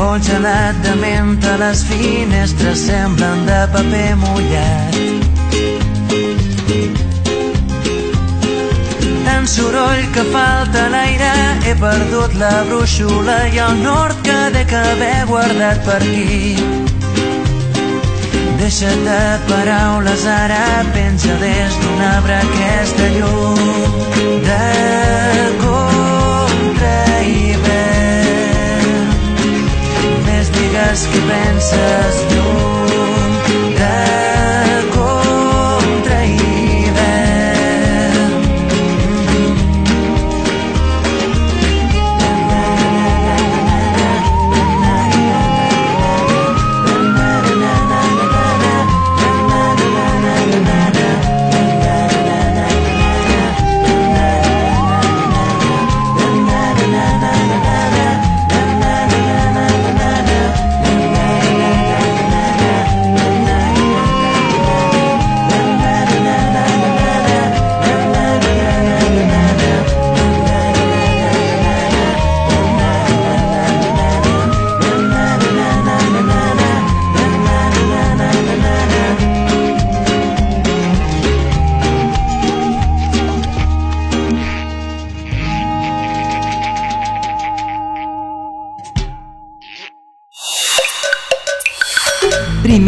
Vol 0.01 0.17
gelat 0.25 0.77
de 0.81 0.95
menta, 0.97 1.57
les 1.61 1.83
finestres 1.85 2.79
semblen 2.87 3.43
de 3.45 3.59
paper 3.73 4.15
mullat. 4.17 4.97
Tant 9.27 9.45
soroll 9.51 10.01
que 10.15 10.23
falta 10.33 10.87
l'aire, 10.95 11.29
he 11.67 11.75
perdut 11.83 12.33
la 12.41 12.55
brúixola 12.71 13.37
i 13.53 13.61
el 13.67 13.77
nord 13.83 14.25
que 14.25 14.39
de 14.57 14.65
que 14.73 14.81
haver 14.95 15.21
guardat 15.29 15.85
per 15.85 16.01
aquí. 16.01 17.00
Deixa't 18.61 18.99
de 19.03 19.21
paraules, 19.49 20.23
ara 20.29 20.85
penja 20.93 21.33
des 21.41 21.77
d'un 21.81 22.01
arbre 22.13 22.35
aquesta 22.43 23.07
llum 23.15 23.57
de 24.45 24.67
contra 25.63 26.99
hivern. 27.25 29.09
Més 30.27 30.53
digues 30.59 31.07
que 31.09 31.21
penses 31.31 32.21
lluny 32.35 33.73
de 33.81 34.30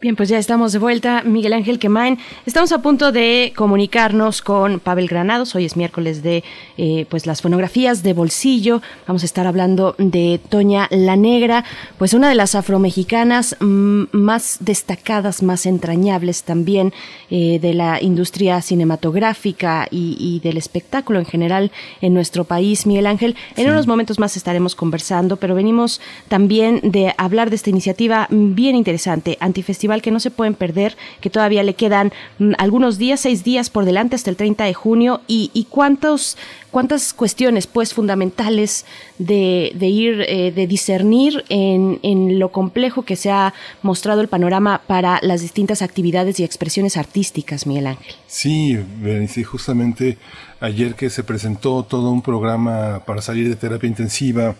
Bien, 0.00 0.14
pues 0.14 0.28
ya 0.28 0.38
estamos 0.38 0.72
de 0.72 0.78
vuelta. 0.78 1.24
Miguel 1.24 1.52
Ángel 1.52 1.80
Quemain, 1.80 2.18
estamos 2.46 2.70
a 2.70 2.80
punto 2.82 3.10
de 3.10 3.52
comunicarnos 3.56 4.42
con 4.42 4.78
Pavel 4.78 5.08
Granados. 5.08 5.56
Hoy 5.56 5.64
es 5.64 5.76
miércoles 5.76 6.22
de 6.22 6.44
eh, 6.76 7.04
pues 7.10 7.26
las 7.26 7.42
fonografías 7.42 8.04
de 8.04 8.12
bolsillo. 8.12 8.80
Vamos 9.08 9.24
a 9.24 9.26
estar 9.26 9.48
hablando 9.48 9.96
de 9.98 10.40
Toña 10.50 10.86
la 10.92 11.16
Negra, 11.16 11.64
pues 11.98 12.14
una 12.14 12.28
de 12.28 12.36
las 12.36 12.54
afromexicanas 12.54 13.56
más 13.58 14.58
destacadas, 14.60 15.42
más 15.42 15.66
entrañables 15.66 16.44
también 16.44 16.92
eh, 17.28 17.58
de 17.60 17.74
la 17.74 18.00
industria 18.00 18.62
cinematográfica 18.62 19.88
y, 19.90 20.38
del 20.44 20.58
espectáculo 20.58 21.18
en 21.18 21.26
general 21.26 21.72
en 22.00 22.14
nuestro 22.14 22.44
país. 22.44 22.86
Miguel 22.86 23.08
Ángel, 23.08 23.34
en 23.56 23.68
unos 23.68 23.88
momentos 23.88 24.20
más 24.20 24.36
estaremos 24.36 24.76
conversando, 24.76 25.38
pero 25.38 25.56
venimos 25.56 26.00
también 26.28 26.82
de 26.84 27.12
hablar 27.18 27.50
de 27.50 27.56
esta 27.56 27.70
iniciativa 27.70 28.28
bien 28.30 28.76
interesante, 28.76 29.36
Antifestival 29.40 29.88
que 30.00 30.10
no 30.10 30.20
se 30.20 30.30
pueden 30.30 30.54
perder, 30.54 30.96
que 31.20 31.30
todavía 31.30 31.62
le 31.62 31.74
quedan 31.74 32.12
mm, 32.38 32.52
algunos 32.58 32.98
días, 32.98 33.20
seis 33.20 33.44
días 33.44 33.70
por 33.70 33.84
delante 33.84 34.16
hasta 34.16 34.30
el 34.30 34.36
30 34.36 34.64
de 34.64 34.74
junio 34.74 35.20
y, 35.26 35.66
cuántos 35.70 36.36
cuántas 36.70 37.14
cuestiones 37.14 37.66
pues 37.66 37.94
fundamentales 37.94 38.84
de, 39.18 39.72
ir 39.80 40.24
eh, 40.28 40.52
de 40.52 40.66
discernir 40.66 41.44
en, 41.48 41.98
en, 42.02 42.38
lo 42.38 42.50
complejo 42.50 43.02
que 43.02 43.16
se 43.16 43.30
ha 43.30 43.54
mostrado 43.82 44.20
el 44.20 44.28
panorama 44.28 44.82
para 44.86 45.18
las 45.22 45.40
distintas 45.40 45.80
actividades 45.80 46.38
y 46.40 46.44
expresiones 46.44 46.98
artísticas, 46.98 47.66
Miguel 47.66 47.86
Ángel. 47.86 48.14
Sí, 48.26 48.78
sí, 49.28 49.44
justamente 49.44 50.18
ayer 50.60 50.94
que 50.94 51.10
se 51.10 51.24
presentó 51.24 51.84
todo 51.84 52.10
un 52.10 52.22
programa 52.22 53.02
para 53.06 53.22
salir 53.22 53.48
de 53.48 53.56
terapia 53.56 53.88
intensiva, 53.88 54.54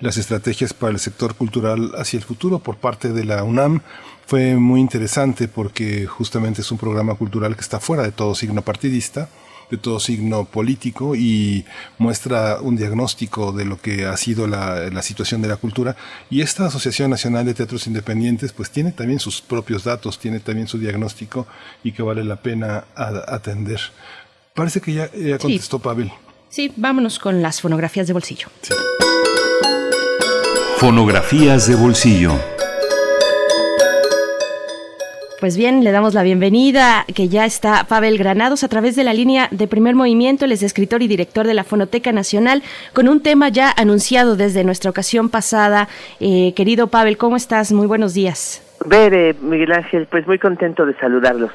las 0.00 0.16
estrategias 0.16 0.74
para 0.74 0.92
el 0.92 0.98
sector 0.98 1.34
cultural 1.34 1.92
hacia 1.96 2.18
el 2.18 2.24
futuro 2.24 2.58
por 2.58 2.76
parte 2.76 3.12
de 3.12 3.24
la 3.24 3.44
UNAM, 3.44 3.82
fue 4.26 4.56
muy 4.56 4.80
interesante 4.80 5.48
porque 5.48 6.06
justamente 6.06 6.62
es 6.62 6.70
un 6.70 6.78
programa 6.78 7.14
cultural 7.14 7.54
que 7.54 7.60
está 7.60 7.80
fuera 7.80 8.02
de 8.02 8.12
todo 8.12 8.34
signo 8.34 8.62
partidista, 8.62 9.28
de 9.70 9.78
todo 9.78 9.98
signo 10.00 10.44
político 10.44 11.16
y 11.16 11.64
muestra 11.98 12.60
un 12.60 12.76
diagnóstico 12.76 13.52
de 13.52 13.64
lo 13.64 13.80
que 13.80 14.04
ha 14.06 14.16
sido 14.16 14.46
la, 14.46 14.90
la, 14.90 15.02
situación 15.02 15.40
de 15.40 15.48
la 15.48 15.56
cultura. 15.56 15.96
Y 16.30 16.42
esta 16.42 16.66
Asociación 16.66 17.10
Nacional 17.10 17.46
de 17.46 17.54
Teatros 17.54 17.86
Independientes 17.86 18.52
pues 18.52 18.70
tiene 18.70 18.92
también 18.92 19.18
sus 19.18 19.40
propios 19.40 19.84
datos, 19.84 20.18
tiene 20.18 20.40
también 20.40 20.68
su 20.68 20.78
diagnóstico 20.78 21.46
y 21.82 21.92
que 21.92 22.02
vale 22.02 22.22
la 22.22 22.36
pena 22.36 22.84
atender. 22.94 23.80
Parece 24.54 24.80
que 24.82 24.92
ya, 24.92 25.10
ya 25.12 25.38
contestó 25.38 25.78
Pavel. 25.78 26.12
Sí, 26.50 26.70
vámonos 26.76 27.18
con 27.18 27.40
las 27.40 27.62
fonografías 27.62 28.06
de 28.06 28.12
bolsillo. 28.12 28.48
Fonografías 30.76 31.66
de 31.66 31.76
bolsillo. 31.76 32.38
Pues 35.42 35.56
bien, 35.56 35.82
le 35.82 35.90
damos 35.90 36.14
la 36.14 36.22
bienvenida, 36.22 37.04
que 37.12 37.26
ya 37.26 37.44
está 37.44 37.82
Pavel 37.88 38.16
Granados 38.16 38.62
a 38.62 38.68
través 38.68 38.94
de 38.94 39.02
la 39.02 39.12
línea 39.12 39.48
de 39.50 39.66
primer 39.66 39.96
movimiento, 39.96 40.44
él 40.44 40.52
es 40.52 40.62
escritor 40.62 41.02
y 41.02 41.08
director 41.08 41.48
de 41.48 41.52
la 41.52 41.64
Fonoteca 41.64 42.12
Nacional, 42.12 42.62
con 42.92 43.08
un 43.08 43.20
tema 43.20 43.48
ya 43.48 43.68
anunciado 43.76 44.36
desde 44.36 44.62
nuestra 44.62 44.90
ocasión 44.90 45.30
pasada. 45.30 45.88
Eh, 46.20 46.52
querido 46.54 46.86
Pavel, 46.86 47.16
¿cómo 47.16 47.34
estás? 47.34 47.72
Muy 47.72 47.88
buenos 47.88 48.14
días. 48.14 48.62
Ver, 48.86 49.34
Miguel 49.40 49.72
Ángel, 49.72 50.06
pues 50.08 50.28
muy 50.28 50.38
contento 50.38 50.86
de 50.86 50.94
saludarlos. 50.98 51.50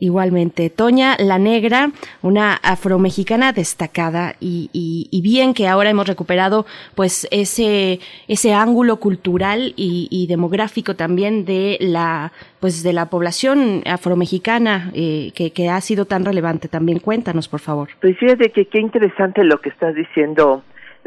Igualmente, 0.00 0.70
Toña 0.70 1.16
la 1.18 1.40
Negra, 1.40 1.90
una 2.22 2.54
afromexicana 2.54 3.52
destacada 3.52 4.34
y, 4.38 4.70
y, 4.72 5.22
bien 5.22 5.54
que 5.54 5.66
ahora 5.66 5.90
hemos 5.90 6.06
recuperado 6.06 6.66
pues 6.94 7.26
ese, 7.32 7.98
ese 8.28 8.54
ángulo 8.54 8.98
cultural 8.98 9.74
y, 9.76 10.26
demográfico 10.28 10.94
también 10.94 11.44
de 11.44 11.78
la 11.80 12.32
pues 12.60 12.82
de 12.82 12.92
la 12.92 13.06
población 13.06 13.82
afromexicana 13.86 14.90
eh, 14.94 15.32
que, 15.34 15.52
que, 15.52 15.68
ha 15.68 15.80
sido 15.80 16.04
tan 16.04 16.24
relevante 16.24 16.68
también. 16.68 17.00
Cuéntanos, 17.00 17.48
por 17.48 17.60
favor. 17.60 17.88
Pues 18.00 18.16
fíjate 18.18 18.50
que 18.50 18.66
qué 18.66 18.78
interesante 18.78 19.42
lo 19.42 19.60
que 19.60 19.70
estás 19.70 19.94
diciendo, 19.94 20.62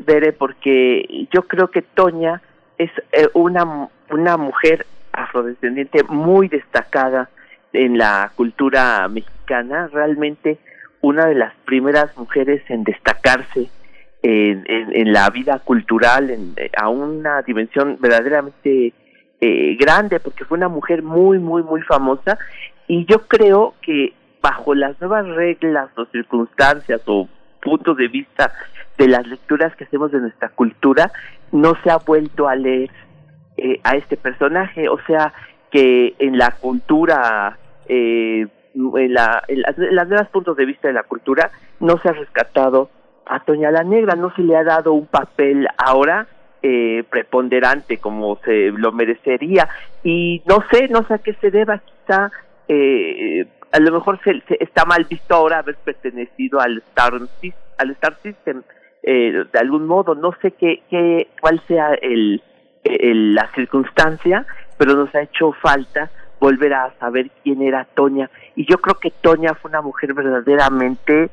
Bere, 0.06 0.34
porque 0.34 1.28
yo 1.32 1.44
creo 1.44 1.70
que 1.70 1.82
Toña 1.82 2.42
es 2.78 2.92
eh, 3.12 3.28
una, 3.34 3.90
una 4.10 4.38
mujer 4.38 4.86
afrodescendiente 5.14 6.04
muy 6.04 6.48
destacada 6.48 7.30
en 7.74 7.98
la 7.98 8.32
cultura 8.36 9.08
mexicana, 9.08 9.88
realmente 9.92 10.58
una 11.02 11.26
de 11.26 11.36
las 11.36 11.54
primeras 11.66 12.16
mujeres 12.18 12.62
en 12.70 12.84
destacarse 12.84 13.70
en, 14.24 14.64
en, 14.68 15.14
la 15.14 15.30
vida 15.32 15.60
cultural 15.60 16.30
en, 16.30 16.54
a 16.78 16.90
una 16.90 17.42
dimensión 17.42 17.98
verdaderamente 18.00 18.94
eh, 19.40 19.76
grande, 19.80 20.20
porque 20.20 20.46
fue 20.46 20.58
una 20.58 20.68
mujer 20.68 21.02
muy, 21.02 21.40
muy, 21.40 21.64
muy 21.64 21.82
famosa. 21.82 22.38
Y 22.88 23.06
yo 23.06 23.28
creo 23.28 23.74
que 23.82 24.14
bajo 24.42 24.76
las 24.76 25.00
nuevas 25.00 25.28
reglas 25.28 25.90
o 25.98 26.06
circunstancias 26.06 27.02
o 27.06 27.28
puntos 27.62 27.98
de 27.98 28.08
vista 28.08 28.52
de 28.98 29.08
las 29.08 29.26
lecturas 29.26 29.76
que 29.76 29.86
hacemos 29.86 30.12
de 30.12 30.20
nuestra 30.20 30.50
cultura, 30.50 31.12
no 31.52 31.74
se 31.84 31.90
ha 31.90 31.98
vuelto 31.98 32.48
a 32.48 32.56
leer 32.56 32.92
eh, 33.58 33.80
a 33.84 33.96
este 33.96 34.18
personaje, 34.18 34.88
o 34.90 35.00
sea, 35.08 35.34
que 35.72 36.16
en 36.20 36.38
la 36.38 36.52
cultura 36.52 37.58
eh, 37.88 38.46
en, 38.76 39.14
la, 39.14 39.44
en, 39.48 39.62
las, 39.62 40.08
nuevas 40.08 40.30
puntos 40.30 40.56
de 40.58 40.66
vista 40.66 40.88
de 40.88 40.94
la 40.94 41.04
cultura 41.04 41.52
no 41.80 41.98
se 42.00 42.10
ha 42.10 42.14
rescatado 42.14 42.90
a 43.26 43.40
Toña 43.44 43.72
la 43.72 43.84
Negra, 43.84 44.16
no 44.16 44.34
se 44.36 44.42
le 44.42 44.56
ha 44.56 44.64
dado 44.64 44.94
un 44.94 45.08
papel 45.08 45.68
ahora 45.78 46.28
eh, 46.64 47.04
preponderante 47.10 47.98
como 47.98 48.38
se 48.44 48.72
lo 48.72 48.92
merecería. 48.92 49.68
Y 50.04 50.42
no 50.46 50.64
sé, 50.72 50.88
no 50.90 51.06
sé 51.08 51.16
a 51.16 51.20
qué 51.20 51.34
se 51.36 51.52
deba, 51.52 51.80
quizá 51.80 52.32
eh, 52.68 53.46
a 53.72 53.80
lo 53.80 53.92
mejor 53.92 54.20
se, 54.24 54.42
está 54.60 54.86
mal 54.86 55.06
visto 55.06 55.36
ahora 55.36 55.60
haber 55.60 55.76
pertenecido 55.78 56.60
al 56.60 56.80
Star, 56.90 57.14
al 57.78 57.92
Star 57.92 58.18
System 58.22 58.64
eh, 59.04 59.46
de 59.52 59.60
algún 59.60 59.88
modo, 59.88 60.14
no 60.14 60.34
sé 60.42 60.52
qué, 60.52 60.84
qué 60.90 61.28
cuál 61.40 61.62
sea 61.68 61.94
el, 61.94 62.42
la 62.84 63.50
circunstancia, 63.56 64.46
pero 64.82 64.96
nos 64.96 65.14
ha 65.14 65.22
hecho 65.22 65.52
falta 65.62 66.10
volver 66.40 66.74
a 66.74 66.92
saber 67.00 67.30
quién 67.44 67.62
era 67.62 67.86
Toña. 67.94 68.32
Y 68.56 68.66
yo 68.66 68.80
creo 68.80 68.96
que 68.96 69.12
Toña 69.12 69.54
fue 69.54 69.70
una 69.70 69.84
mujer 69.84 70.16
verdaderamente 70.16 71.30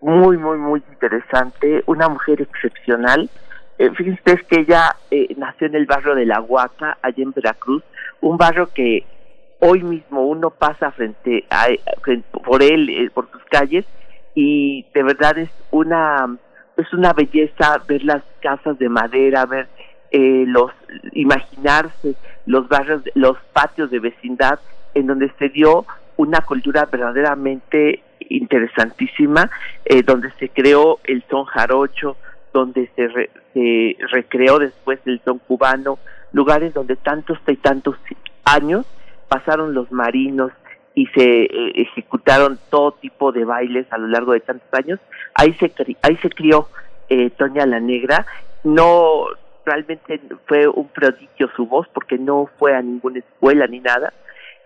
muy, 0.00 0.38
muy, 0.38 0.56
muy 0.56 0.82
interesante, 0.90 1.82
una 1.84 2.08
mujer 2.08 2.40
excepcional. 2.40 3.28
Eh, 3.76 3.90
fíjense 3.90 4.38
que 4.48 4.60
ella 4.60 4.96
eh, 5.10 5.28
nació 5.36 5.66
en 5.66 5.74
el 5.74 5.84
barrio 5.84 6.14
de 6.14 6.24
La 6.24 6.40
Huaca, 6.40 6.96
allá 7.02 7.22
en 7.22 7.32
Veracruz, 7.32 7.82
un 8.22 8.38
barrio 8.38 8.70
que 8.72 9.04
hoy 9.60 9.82
mismo 9.82 10.26
uno 10.26 10.48
pasa 10.48 10.90
frente 10.92 11.44
a, 11.50 11.66
por 12.46 12.62
él, 12.62 12.88
eh, 12.88 13.10
por 13.12 13.30
sus 13.30 13.44
calles, 13.50 13.84
y 14.34 14.86
de 14.94 15.02
verdad 15.02 15.36
es 15.36 15.50
una 15.70 16.34
es 16.78 16.92
una 16.94 17.12
belleza 17.12 17.78
ver 17.86 18.02
las 18.04 18.22
casas 18.40 18.78
de 18.78 18.88
madera, 18.88 19.44
ver 19.44 19.68
eh, 20.16 20.44
los 20.46 20.72
imaginarse 21.12 22.14
los 22.46 22.66
barrios, 22.68 23.02
los 23.14 23.36
patios 23.52 23.90
de 23.90 23.98
vecindad 23.98 24.58
en 24.94 25.06
donde 25.06 25.30
se 25.38 25.50
dio 25.50 25.84
una 26.16 26.40
cultura 26.40 26.86
verdaderamente 26.86 28.02
interesantísima, 28.30 29.50
eh, 29.84 30.02
donde 30.02 30.30
se 30.38 30.48
creó 30.48 31.00
el 31.04 31.22
son 31.28 31.44
jarocho, 31.44 32.16
donde 32.54 32.88
se, 32.96 33.28
se 33.52 33.96
recreó 34.10 34.58
después 34.58 35.00
el 35.04 35.20
son 35.22 35.38
cubano, 35.38 35.98
lugares 36.32 36.72
donde 36.72 36.96
tantos 36.96 37.38
y 37.46 37.56
tantos 37.56 37.96
años 38.44 38.86
pasaron 39.28 39.74
los 39.74 39.92
marinos 39.92 40.50
y 40.94 41.08
se 41.08 41.42
eh, 41.42 41.72
ejecutaron 41.74 42.58
todo 42.70 42.92
tipo 42.92 43.32
de 43.32 43.44
bailes 43.44 43.86
a 43.92 43.98
lo 43.98 44.06
largo 44.06 44.32
de 44.32 44.40
tantos 44.40 44.72
años. 44.72 44.98
Ahí 45.34 45.52
se 45.60 45.70
ahí 46.00 46.16
se 46.22 46.30
crió 46.30 46.68
eh, 47.10 47.28
Toña 47.30 47.66
la 47.66 47.80
Negra. 47.80 48.24
No 48.64 49.26
realmente 49.66 50.20
fue 50.46 50.66
un 50.68 50.88
prodigio 50.88 51.50
su 51.56 51.66
voz 51.66 51.86
porque 51.92 52.16
no 52.16 52.48
fue 52.58 52.74
a 52.74 52.80
ninguna 52.80 53.18
escuela 53.18 53.66
ni 53.66 53.80
nada, 53.80 54.12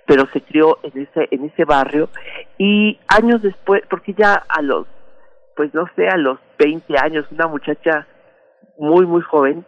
pero 0.06 0.26
se 0.26 0.42
crió 0.42 0.78
en 0.82 1.02
ese 1.02 1.28
en 1.30 1.46
ese 1.46 1.64
barrio. 1.64 2.10
Y 2.58 3.00
años 3.08 3.42
después, 3.42 3.82
porque 3.88 4.12
ya 4.12 4.34
a 4.34 4.62
los 4.62 4.86
pues 5.56 5.74
no 5.74 5.86
sé, 5.96 6.08
a 6.08 6.16
los 6.16 6.38
20 6.58 6.94
años, 6.98 7.26
una 7.32 7.46
muchacha 7.46 8.06
muy 8.78 9.06
muy 9.06 9.22
joven 9.22 9.64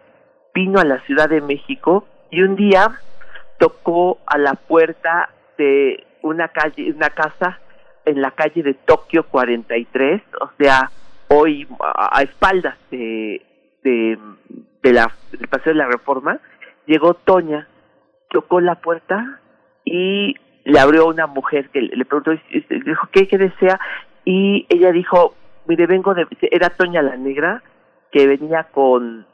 vino 0.55 0.79
a 0.79 0.85
la 0.85 1.01
Ciudad 1.01 1.29
de 1.29 1.41
México 1.41 2.07
y 2.31 2.43
un 2.43 2.57
día 2.57 2.91
tocó 3.59 4.19
a 4.27 4.39
la 4.39 4.55
puerta 4.55 5.31
de 5.57 6.07
una 6.23 6.49
calle, 6.49 6.93
una 6.93 7.11
casa 7.11 7.59
en 8.05 8.21
la 8.21 8.33
calle 8.33 8.63
de 8.63 8.75
Tokio 8.75 9.25
43, 9.25 10.23
o 10.41 10.51
sea, 10.59 10.91
hoy 11.29 11.67
a, 11.81 12.23
espaldas 12.23 12.77
de, 12.91 13.41
de 13.83 14.19
de 14.83 14.93
la, 14.93 15.13
del 15.31 15.49
Paseo 15.49 15.73
de 15.73 15.79
la 15.79 15.87
Reforma, 15.87 16.41
llegó 16.87 17.15
Toña, 17.15 17.69
tocó 18.31 18.61
la 18.61 18.77
puerta 18.77 19.41
y 19.85 20.35
le 20.65 20.79
abrió 20.79 21.07
una 21.07 21.27
mujer 21.27 21.71
que 21.71 21.83
le 21.83 22.05
preguntó, 22.05 22.33
dijo, 22.51 23.09
¿qué, 23.13 23.27
qué 23.29 23.39
desea? 23.39 23.81
Y 24.25 24.67
ella 24.69 24.93
dijo, 24.93 25.35
mire, 25.67 25.87
vengo 25.87 26.15
de, 26.15 26.27
era 26.51 26.71
Toña 26.71 27.03
la 27.03 27.17
Negra, 27.17 27.63
que 28.11 28.27
venía 28.27 28.65
con 28.65 29.27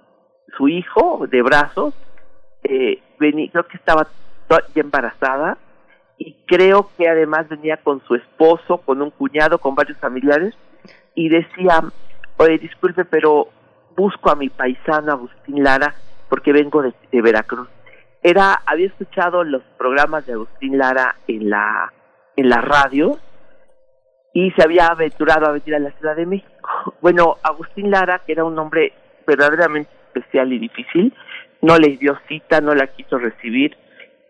su 0.56 0.68
hijo 0.68 1.26
de 1.28 1.42
brazos, 1.42 1.94
eh, 2.62 3.00
creo 3.18 3.66
que 3.66 3.76
estaba 3.76 4.06
ya 4.74 4.80
embarazada 4.80 5.58
y 6.16 6.34
creo 6.46 6.90
que 6.96 7.08
además 7.08 7.48
venía 7.48 7.76
con 7.78 8.02
su 8.04 8.14
esposo, 8.14 8.78
con 8.78 9.02
un 9.02 9.10
cuñado, 9.10 9.58
con 9.58 9.74
varios 9.74 9.98
familiares 9.98 10.54
y 11.14 11.28
decía, 11.28 11.82
oye, 12.36 12.58
disculpe, 12.58 13.04
pero 13.04 13.48
busco 13.98 14.30
a 14.30 14.36
mi 14.36 14.48
paisano 14.48 15.12
Agustín 15.12 15.64
Lara 15.64 15.92
porque 16.28 16.52
vengo 16.52 16.82
de, 16.82 16.92
Veracruz. 17.20 17.68
Era, 18.22 18.62
había 18.64 18.86
escuchado 18.86 19.42
los 19.42 19.62
programas 19.76 20.24
de 20.26 20.34
Agustín 20.34 20.78
Lara 20.78 21.16
en 21.26 21.50
la, 21.50 21.92
en 22.36 22.48
la 22.48 22.60
radio 22.60 23.18
y 24.32 24.52
se 24.52 24.62
había 24.62 24.86
aventurado 24.86 25.46
a 25.46 25.52
venir 25.52 25.74
a 25.74 25.80
la 25.80 25.90
Ciudad 25.92 26.16
de 26.16 26.26
México. 26.26 26.52
Bueno, 27.00 27.36
Agustín 27.42 27.90
Lara, 27.90 28.20
que 28.24 28.32
era 28.32 28.44
un 28.44 28.58
hombre 28.58 28.92
verdaderamente 29.26 29.90
especial 30.06 30.52
y 30.52 30.58
difícil, 30.58 31.12
no 31.60 31.76
le 31.76 31.96
dio 31.96 32.16
cita, 32.28 32.60
no 32.60 32.74
la 32.74 32.86
quiso 32.86 33.18
recibir 33.18 33.76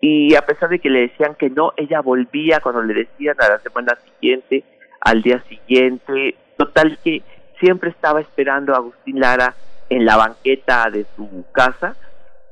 y 0.00 0.34
a 0.34 0.42
pesar 0.42 0.70
de 0.70 0.78
que 0.78 0.90
le 0.90 1.00
decían 1.00 1.34
que 1.34 1.50
no, 1.50 1.72
ella 1.76 2.00
volvía 2.00 2.60
cuando 2.60 2.82
le 2.82 2.94
decían 2.94 3.36
a 3.40 3.48
la 3.48 3.58
semana 3.58 3.98
siguiente, 4.04 4.64
al 5.00 5.22
día 5.22 5.42
siguiente, 5.48 6.36
total 6.56 6.98
que 7.02 7.22
siempre 7.60 7.90
estaba 7.90 8.20
esperando 8.20 8.74
a 8.74 8.78
Agustín 8.78 9.20
Lara 9.20 9.54
en 9.88 10.04
la 10.04 10.16
banqueta 10.16 10.88
de 10.90 11.06
su 11.16 11.44
casa 11.52 11.96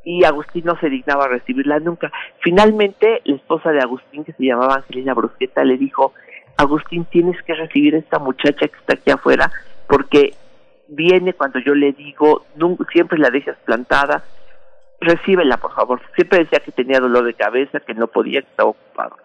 y 0.04 0.24
Agustín 0.24 0.64
no 0.64 0.78
se 0.78 0.88
dignaba 0.88 1.24
a 1.24 1.28
recibirla 1.28 1.80
nunca. 1.80 2.12
Finalmente, 2.40 3.22
la 3.24 3.36
esposa 3.36 3.72
de 3.72 3.80
Agustín, 3.80 4.24
que 4.24 4.32
se 4.32 4.44
llamaba 4.44 4.76
Angelina 4.76 5.14
Brusqueta, 5.14 5.64
le 5.64 5.76
dijo, 5.76 6.12
Agustín, 6.56 7.04
tienes 7.06 7.42
que 7.42 7.54
recibir 7.54 7.96
a 7.96 7.98
esta 7.98 8.18
muchacha 8.18 8.68
que 8.68 8.78
está 8.78 8.94
aquí 8.94 9.10
afuera 9.10 9.50
porque 9.88 10.34
viene 10.88 11.32
cuando 11.32 11.58
yo 11.58 11.74
le 11.74 11.92
digo, 11.92 12.46
siempre 12.92 13.18
la 13.18 13.30
dejas 13.30 13.56
plantada, 13.64 14.22
recíbela, 15.00 15.56
por 15.56 15.74
favor. 15.74 16.00
Siempre 16.14 16.38
decía 16.38 16.60
que 16.60 16.72
tenía 16.72 17.00
dolor 17.00 17.24
de 17.24 17.34
cabeza, 17.34 17.80
que 17.80 17.94
no 17.94 18.06
podía, 18.06 18.42
que 18.42 18.48
estaba 18.48 18.70
ocupado. 18.70 19.16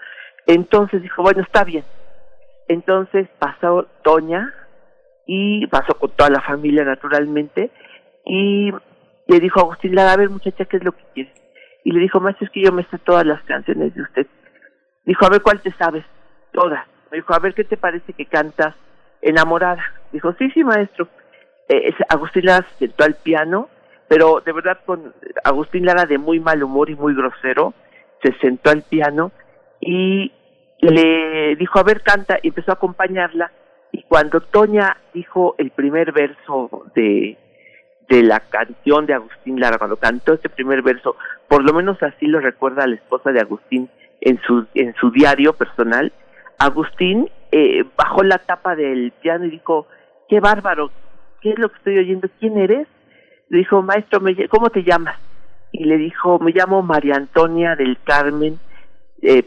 Entonces 0.47 1.01
dijo, 1.01 1.21
bueno, 1.21 1.41
está 1.41 1.63
bien. 1.63 1.85
Entonces 2.67 3.27
pasó 3.37 3.87
Toña 4.03 4.53
y 5.33 5.65
pasó 5.67 5.93
con 5.97 6.11
toda 6.11 6.29
la 6.29 6.41
familia 6.41 6.83
naturalmente 6.83 7.71
y 8.25 8.69
le 9.27 9.39
dijo 9.39 9.61
a 9.61 9.63
Agustín 9.63 9.97
a 9.97 10.17
ver 10.17 10.29
muchacha, 10.29 10.65
¿qué 10.65 10.75
es 10.75 10.83
lo 10.83 10.91
que 10.91 11.05
quieres? 11.13 11.33
Y 11.85 11.93
le 11.93 12.01
dijo, 12.01 12.19
maestro, 12.19 12.47
es 12.47 12.51
que 12.51 12.61
yo 12.61 12.73
me 12.73 12.83
sé 12.83 12.97
todas 12.97 13.25
las 13.25 13.41
canciones 13.43 13.95
de 13.95 14.01
usted. 14.01 14.27
Dijo, 15.05 15.25
a 15.25 15.29
ver, 15.29 15.41
¿cuál 15.41 15.61
te 15.61 15.71
sabes? 15.71 16.03
Todas. 16.51 16.85
Me 17.09 17.19
dijo, 17.19 17.33
a 17.33 17.39
ver, 17.39 17.53
¿qué 17.53 17.63
te 17.63 17.77
parece 17.77 18.11
que 18.11 18.25
cantas 18.25 18.75
enamorada? 19.21 19.81
Dijo, 20.11 20.33
sí, 20.33 20.51
sí, 20.51 20.65
maestro. 20.65 21.07
Eh, 21.69 21.93
Agustín 22.09 22.45
Lara 22.45 22.67
se 22.71 22.87
sentó 22.87 23.05
al 23.05 23.15
piano, 23.15 23.69
pero 24.09 24.41
de 24.41 24.51
verdad 24.51 24.79
con 24.85 25.13
Agustín 25.45 25.85
Lara 25.85 26.05
de 26.05 26.17
muy 26.17 26.41
mal 26.41 26.61
humor 26.61 26.89
y 26.89 26.95
muy 26.95 27.15
grosero, 27.15 27.73
se 28.21 28.33
sentó 28.39 28.69
al 28.69 28.81
piano 28.81 29.31
y 29.79 30.29
le 30.81 31.55
dijo, 31.55 31.79
a 31.79 31.83
ver, 31.83 32.01
canta, 32.01 32.37
y 32.41 32.49
empezó 32.49 32.71
a 32.71 32.75
acompañarla. 32.75 33.49
Y 33.91 34.03
cuando 34.03 34.41
Toña 34.41 34.97
dijo 35.13 35.55
el 35.57 35.71
primer 35.71 36.11
verso 36.11 36.85
de, 36.95 37.37
de 38.09 38.23
la 38.23 38.39
canción 38.39 39.05
de 39.05 39.13
Agustín 39.13 39.59
Lara, 39.59 39.77
cuando 39.77 39.97
cantó 39.97 40.33
este 40.33 40.49
primer 40.49 40.81
verso, 40.81 41.15
por 41.47 41.63
lo 41.63 41.73
menos 41.73 42.01
así 42.01 42.27
lo 42.27 42.39
recuerda 42.39 42.87
la 42.87 42.95
esposa 42.95 43.31
de 43.31 43.41
Agustín 43.41 43.89
en 44.21 44.39
su, 44.41 44.65
en 44.75 44.93
su 44.95 45.11
diario 45.11 45.53
personal, 45.53 46.13
Agustín 46.57 47.29
eh, 47.51 47.83
bajó 47.97 48.23
la 48.23 48.37
tapa 48.37 48.75
del 48.75 49.11
piano 49.21 49.45
y 49.45 49.51
dijo, 49.51 49.87
qué 50.29 50.39
bárbaro, 50.39 50.91
¿qué 51.41 51.51
es 51.51 51.59
lo 51.59 51.69
que 51.69 51.77
estoy 51.77 51.97
oyendo? 51.97 52.29
¿Quién 52.39 52.57
eres? 52.57 52.87
Le 53.49 53.57
dijo, 53.57 53.81
maestro, 53.81 54.21
¿cómo 54.49 54.69
te 54.69 54.83
llamas? 54.83 55.17
Y 55.71 55.85
le 55.85 55.97
dijo, 55.97 56.39
me 56.39 56.51
llamo 56.51 56.81
María 56.81 57.15
Antonia 57.15 57.75
del 57.75 57.97
Carmen 58.03 58.59
eh, 59.21 59.43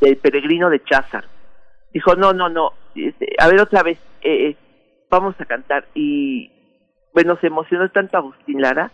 del 0.00 0.16
peregrino 0.16 0.70
de 0.70 0.82
Cházar. 0.84 1.24
Dijo, 1.92 2.14
no, 2.14 2.32
no, 2.32 2.48
no, 2.48 2.72
este, 2.94 3.34
a 3.38 3.48
ver 3.48 3.60
otra 3.60 3.82
vez, 3.82 3.98
eh, 4.22 4.48
eh, 4.48 4.56
vamos 5.10 5.34
a 5.40 5.44
cantar. 5.44 5.86
Y 5.94 6.50
bueno, 7.12 7.36
se 7.40 7.48
emocionó 7.48 7.88
tanto 7.90 8.16
Agustín 8.16 8.60
Lara 8.60 8.90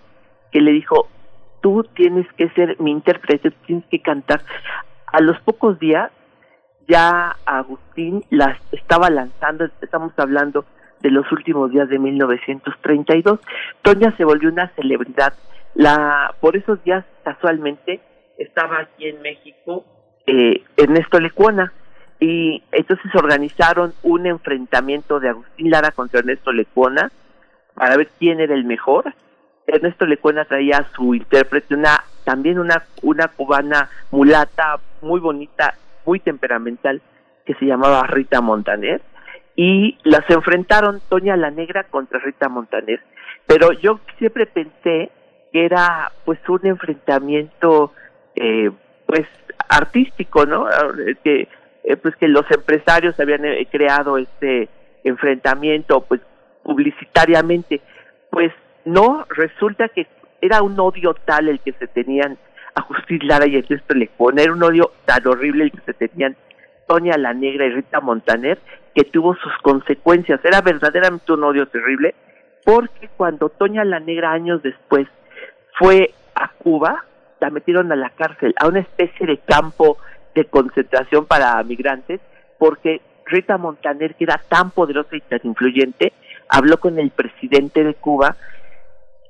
que 0.51 0.61
le 0.61 0.73
dijo, 0.73 1.09
tú 1.61 1.85
tienes 1.95 2.27
que 2.35 2.49
ser 2.51 2.81
mi 2.81 2.91
intérprete, 2.91 3.51
tienes 3.67 3.85
que 3.87 4.01
cantar. 4.01 4.43
A 5.07 5.21
los 5.21 5.39
pocos 5.41 5.79
días 5.79 6.11
ya 6.89 7.37
Agustín 7.45 8.25
las 8.31 8.59
estaba 8.73 9.11
lanzando, 9.11 9.69
estamos 9.81 10.13
hablando 10.17 10.65
de 11.01 11.11
los 11.11 11.31
últimos 11.33 11.71
días 11.71 11.89
de 11.89 11.99
1932. 11.99 13.41
Toña 13.83 14.17
se 14.17 14.25
volvió 14.25 14.51
una 14.51 14.69
celebridad. 14.71 15.35
La, 15.75 16.35
por 16.41 16.57
esos 16.57 16.83
días, 16.85 17.05
casualmente, 17.23 18.01
estaba 18.39 18.81
aquí 18.81 19.09
en 19.09 19.21
México 19.21 19.85
eh, 20.27 20.63
Ernesto 20.77 21.21
Lecuona 21.21 21.73
y 22.19 22.63
entonces 22.73 23.15
organizaron 23.15 23.93
un 24.03 24.27
enfrentamiento 24.27 25.21
de 25.21 25.29
Agustín 25.29 25.71
Lara 25.71 25.91
contra 25.91 26.21
Ernesto 26.21 26.53
Lecuona 26.53 27.11
para 27.75 27.97
ver 27.97 28.09
quién 28.19 28.41
era 28.41 28.55
el 28.55 28.65
mejor. 28.65 29.15
Ernesto 29.67 30.07
Lecuona 30.07 30.45
traía 30.45 30.79
a 30.79 30.95
su 30.95 31.15
intérprete, 31.15 31.75
una 31.75 32.05
también 32.25 32.59
una, 32.59 32.85
una 33.03 33.29
cubana 33.29 33.91
mulata 34.11 34.79
muy 35.03 35.21
bonita, 35.21 35.75
muy 36.05 36.21
temperamental, 36.21 37.03
que 37.45 37.55
se 37.55 37.67
llamaba 37.67 38.07
Rita 38.07 38.41
Montaner, 38.41 39.01
y 39.55 39.99
las 40.05 40.29
enfrentaron 40.31 41.01
Toña 41.09 41.37
la 41.37 41.51
Negra 41.51 41.85
contra 41.85 42.19
Rita 42.19 42.49
Montaner. 42.49 43.01
Pero 43.47 43.73
yo 43.73 44.01
siempre 44.19 44.47
pensé 44.47 45.11
que 45.53 45.65
era 45.65 46.13
pues 46.25 46.39
un 46.49 46.67
enfrentamiento 46.67 47.93
eh, 48.35 48.71
pues 49.07 49.27
artístico, 49.69 50.47
¿no? 50.47 50.67
Que 51.23 51.49
eh, 51.87 51.97
pues 51.97 52.17
que 52.17 52.27
los 52.27 52.45
empresarios 52.51 53.19
habían 53.21 53.45
eh, 53.45 53.67
creado 53.71 54.19
este 54.19 54.69
enfrentamiento 55.05 56.01
pues 56.03 56.21
publicitariamente. 56.65 57.81
Pues 58.31 58.53
no, 58.85 59.25
resulta 59.31 59.89
que 59.89 60.07
era 60.41 60.63
un 60.63 60.79
odio 60.79 61.15
tal 61.25 61.49
el 61.49 61.61
que 61.61 61.73
se 61.73 61.87
tenían 61.87 62.37
a 62.75 62.83
Justiz 62.83 63.23
Lara 63.23 63.47
y 63.47 63.57
Ernesto 63.57 63.95
Lecona, 63.95 64.43
era 64.43 64.53
un 64.53 64.63
odio 64.63 64.91
tan 65.07 65.27
horrible 65.27 65.65
el 65.65 65.71
que 65.71 65.81
se 65.81 65.95
tenían 65.95 66.37
Toña 66.87 67.17
la 67.17 67.33
Negra 67.33 67.67
y 67.67 67.71
Rita 67.71 68.01
Montaner, 68.01 68.59
que 68.95 69.05
tuvo 69.05 69.35
sus 69.37 69.53
consecuencias. 69.63 70.45
Era 70.45 70.61
verdaderamente 70.61 71.33
un 71.33 71.45
odio 71.45 71.67
terrible, 71.67 72.15
porque 72.65 73.09
cuando 73.17 73.49
Toña 73.49 73.85
la 73.85 74.01
Negra 74.01 74.33
años 74.33 74.63
después 74.63 75.07
fue 75.79 76.11
a 76.35 76.49
Cuba, 76.49 77.05
la 77.41 77.51
metieron 77.51 77.93
a 77.93 77.97
la 77.97 78.11
cárcel, 78.11 78.55
a 78.61 78.67
una 78.67 78.81
especie 78.81 79.27
de 79.27 79.39
campo 79.39 79.99
de 80.37 80.45
concentración 80.45 81.27
para 81.27 81.61
migrantes, 81.65 82.21
porque 82.59 83.01
Rita 83.25 83.59
Montaner, 83.59 84.15
que 84.15 84.25
era 84.25 84.41
tan 84.49 84.71
poderosa 84.71 85.17
y 85.17 85.21
tan 85.23 85.41
influyente, 85.43 86.13
habló 86.49 86.79
con 86.79 86.99
el 86.99 87.11
presidente 87.11 87.83
de 87.83 87.95
Cuba, 87.95 88.37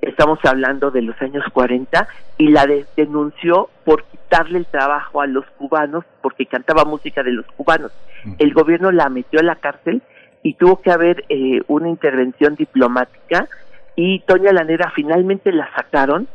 estamos 0.02 0.38
hablando 0.44 0.90
de 0.90 1.02
los 1.02 1.20
años 1.22 1.44
40, 1.52 2.06
y 2.36 2.48
la 2.48 2.66
denunció 2.96 3.70
por 3.84 4.04
quitarle 4.04 4.58
el 4.58 4.66
trabajo 4.66 5.22
a 5.22 5.26
los 5.26 5.46
cubanos, 5.56 6.04
porque 6.20 6.44
cantaba 6.44 6.84
música 6.84 7.22
de 7.22 7.32
los 7.32 7.46
cubanos. 7.46 7.92
El 8.38 8.52
gobierno 8.52 8.90
la 8.90 9.08
metió 9.08 9.40
a 9.40 9.44
la 9.44 9.56
cárcel 9.56 10.02
y 10.42 10.54
tuvo 10.54 10.80
que 10.80 10.90
haber 10.90 11.24
eh, 11.28 11.62
una 11.68 11.88
intervención 11.88 12.56
diplomática, 12.56 13.48
y 13.94 14.20
Toña 14.20 14.52
Lanera 14.52 14.92
finalmente 14.94 15.52
la 15.52 15.72
sacaron, 15.74 16.28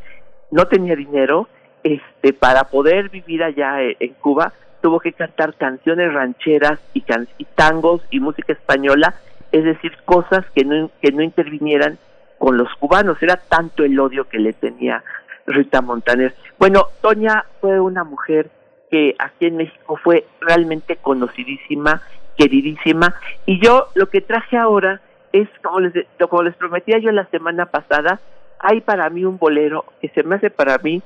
no 0.49 0.65
tenía 0.65 0.95
dinero, 0.95 1.47
este, 1.83 2.33
para 2.33 2.65
poder 2.65 3.09
vivir 3.09 3.43
allá 3.43 3.81
eh, 3.81 3.97
en 3.99 4.13
Cuba, 4.15 4.53
tuvo 4.81 4.99
que 4.99 5.13
cantar 5.13 5.53
canciones 5.55 6.13
rancheras 6.13 6.79
y, 6.93 7.03
y 7.37 7.45
tangos 7.55 8.01
y 8.09 8.19
música 8.19 8.53
española, 8.53 9.15
es 9.51 9.63
decir, 9.63 9.93
cosas 10.05 10.45
que 10.55 10.65
no, 10.65 10.89
que 11.01 11.11
no 11.11 11.21
intervinieran 11.21 11.97
con 12.37 12.57
los 12.57 12.73
cubanos. 12.75 13.21
Era 13.21 13.37
tanto 13.37 13.83
el 13.83 13.99
odio 13.99 14.27
que 14.27 14.39
le 14.39 14.53
tenía 14.53 15.03
Rita 15.45 15.81
Montaner. 15.81 16.33
Bueno, 16.57 16.87
Toña 17.01 17.45
fue 17.59 17.79
una 17.79 18.03
mujer 18.03 18.49
que 18.89 19.15
aquí 19.19 19.45
en 19.45 19.57
México 19.57 19.97
fue 20.03 20.25
realmente 20.41 20.97
conocidísima, 20.97 22.01
queridísima, 22.37 23.15
y 23.45 23.59
yo 23.63 23.87
lo 23.95 24.07
que 24.09 24.21
traje 24.21 24.57
ahora 24.57 24.99
es, 25.31 25.47
como 25.63 25.79
les, 25.79 25.93
como 26.29 26.43
les 26.43 26.55
prometía 26.55 26.97
yo 26.99 27.11
la 27.11 27.25
semana 27.25 27.67
pasada, 27.67 28.19
hay 28.59 28.81
para 28.81 29.09
mí 29.09 29.23
un 29.23 29.37
bolero 29.37 29.85
que 30.01 30.09
se 30.09 30.23
me 30.23 30.35
hace 30.35 30.49
para 30.49 30.77
mí, 30.79 31.01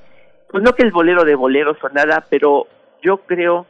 pues 0.55 0.63
no 0.63 0.73
que 0.73 0.83
el 0.83 0.91
bolero 0.93 1.25
de 1.25 1.35
boleros 1.35 1.75
o 1.83 1.89
nada, 1.89 2.23
pero 2.29 2.65
yo 3.01 3.17
creo 3.17 3.65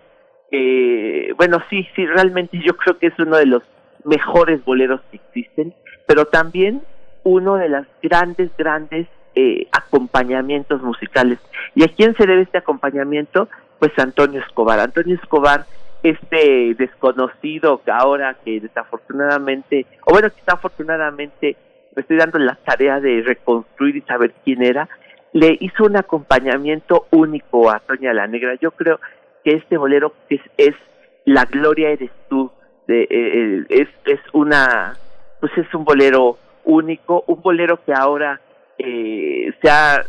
que, 0.52 1.34
bueno, 1.36 1.58
sí, 1.68 1.88
sí, 1.96 2.06
realmente 2.06 2.62
yo 2.64 2.78
creo 2.78 3.00
que 3.00 3.08
es 3.08 3.18
uno 3.18 3.38
de 3.38 3.48
los 3.48 3.64
mejores 4.04 4.64
boleros 4.64 5.02
que 5.10 5.18
existen, 5.18 5.74
pero 6.06 6.26
también 6.26 6.84
uno 7.24 7.56
de 7.56 7.70
los 7.70 7.88
grandes, 8.04 8.56
grandes 8.56 9.08
eh, 9.34 9.68
acompañamientos 9.72 10.80
musicales. 10.84 11.40
¿Y 11.74 11.84
a 11.84 11.88
quién 11.88 12.16
se 12.18 12.28
debe 12.28 12.44
este 12.44 12.60
acompañamiento? 12.60 13.50
Pues 13.80 13.92
Antonio 13.98 14.42
Escobar. 14.42 14.80
Antonio 14.80 15.16
Escobar, 15.16 15.66
este 16.04 16.76
desconocido 16.76 17.82
que 17.84 17.90
ahora 17.90 18.36
que 18.46 18.60
desafortunadamente, 18.60 19.88
o 20.06 20.14
bueno, 20.14 20.30
que 20.30 20.44
afortunadamente 20.46 21.58
me 21.96 22.02
estoy 22.04 22.18
dando 22.18 22.38
la 22.38 22.54
tarea 22.64 23.00
de 23.00 23.24
reconstruir 23.26 23.96
y 23.96 24.02
saber 24.02 24.36
quién 24.44 24.62
era, 24.62 24.88
le 25.36 25.58
hizo 25.60 25.84
un 25.84 25.98
acompañamiento 25.98 27.08
único 27.12 27.70
a 27.70 27.82
Toña 27.82 28.14
la 28.14 28.26
Negra. 28.26 28.56
Yo 28.62 28.72
creo 28.72 29.02
que 29.44 29.52
este 29.52 29.76
bolero 29.76 30.14
es, 30.30 30.40
es 30.56 30.74
La 31.26 31.44
Gloria 31.44 31.90
eres 31.90 32.10
tú, 32.30 32.50
de, 32.88 33.02
eh, 33.02 33.08
eh, 33.12 33.66
es, 33.68 33.90
es 34.06 34.22
una, 34.32 34.96
pues 35.42 35.52
es 35.58 35.74
un 35.74 35.84
bolero 35.84 36.38
único, 36.64 37.26
un 37.28 37.42
bolero 37.42 37.84
que 37.84 37.92
ahora 37.94 38.40
eh, 38.78 39.54
se 39.62 39.70
ha 39.70 40.06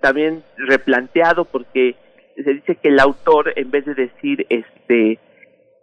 también 0.00 0.42
replanteado 0.56 1.44
porque 1.44 1.94
se 2.34 2.54
dice 2.54 2.74
que 2.74 2.88
el 2.88 2.98
autor 2.98 3.52
en 3.54 3.70
vez 3.70 3.84
de 3.84 3.94
decir 3.94 4.44
este 4.48 5.20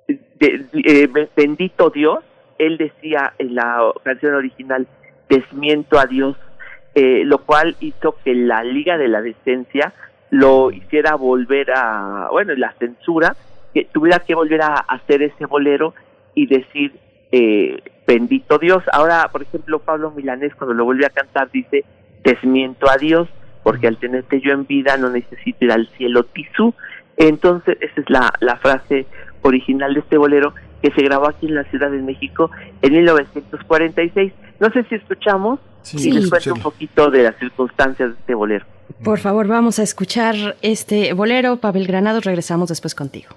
de, 0.08 1.28
bendito 1.36 1.90
Dios 1.90 2.20
él 2.58 2.78
decía 2.78 3.34
en 3.38 3.56
la 3.56 3.92
canción 4.04 4.36
original 4.36 4.88
desmiento 5.28 6.00
a 6.00 6.06
Dios 6.06 6.38
eh, 6.96 7.24
lo 7.26 7.40
cual 7.40 7.76
hizo 7.80 8.16
que 8.24 8.34
la 8.34 8.64
Liga 8.64 8.98
de 8.98 9.08
la 9.08 9.22
Decencia 9.22 9.94
lo 10.32 10.72
hiciera 10.72 11.16
volver 11.16 11.72
a 11.72 12.30
bueno 12.32 12.56
la 12.56 12.74
censura 12.80 13.36
que 13.74 13.86
tuviera 13.86 14.20
que 14.20 14.34
volver 14.34 14.62
a 14.62 14.76
hacer 14.76 15.22
ese 15.22 15.46
bolero 15.46 15.94
y 16.34 16.48
decir 16.48 16.94
eh, 17.32 17.82
bendito 18.08 18.58
Dios 18.58 18.84
ahora 18.92 19.30
por 19.32 19.44
ejemplo 19.44 19.80
Pablo 19.80 20.12
Milanés 20.12 20.56
cuando 20.56 20.74
lo 20.74 20.86
vuelve 20.86 21.06
a 21.06 21.10
cantar 21.10 21.52
dice 21.52 21.86
desmiento 22.24 22.90
a 22.90 22.98
Dios 22.98 23.30
porque 23.66 23.88
al 23.88 23.98
tenerte 23.98 24.40
yo 24.42 24.52
en 24.52 24.68
vida 24.68 24.96
no 24.96 25.10
necesito 25.10 25.66
ir 25.66 25.72
al 25.72 25.88
cielo 25.98 26.24
tisú. 26.24 26.76
Entonces, 27.18 27.80
esa 27.82 28.00
es 28.00 28.10
la, 28.12 28.32
la 28.40 28.58
frase 28.58 29.08
original 29.42 29.96
de 29.96 30.02
este 30.02 30.20
bolero 30.20 30.54
que 30.84 30.92
se 30.92 31.02
grabó 31.02 31.28
aquí 31.28 31.48
en 31.48 31.56
la 31.56 31.64
Ciudad 31.64 31.90
de 31.90 31.98
México 31.98 32.52
en 32.84 32.94
1946. 32.94 34.34
No 34.60 34.70
sé 34.70 34.84
si 34.84 34.94
escuchamos 34.94 35.60
y 35.94 36.12
les 36.12 36.30
cuento 36.30 36.54
un 36.54 36.62
poquito 36.62 37.10
de 37.10 37.24
las 37.24 37.38
circunstancias 37.38 38.10
de 38.10 38.16
este 38.20 38.34
bolero. 38.34 38.66
Por 39.04 39.20
favor, 39.20 39.48
vamos 39.48 39.80
a 39.80 39.84
escuchar 39.84 40.56
este 40.62 41.14
bolero. 41.14 41.58
Pavel 41.58 41.88
Granados, 41.88 42.24
regresamos 42.24 42.70
después 42.70 42.96
contigo. 42.96 43.36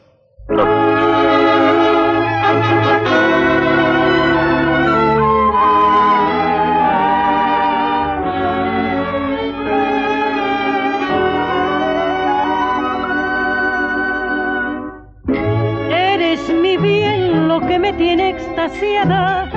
que 17.66 17.78
me 17.78 17.92
tiene 17.92 18.30
extasiada, 18.30 19.50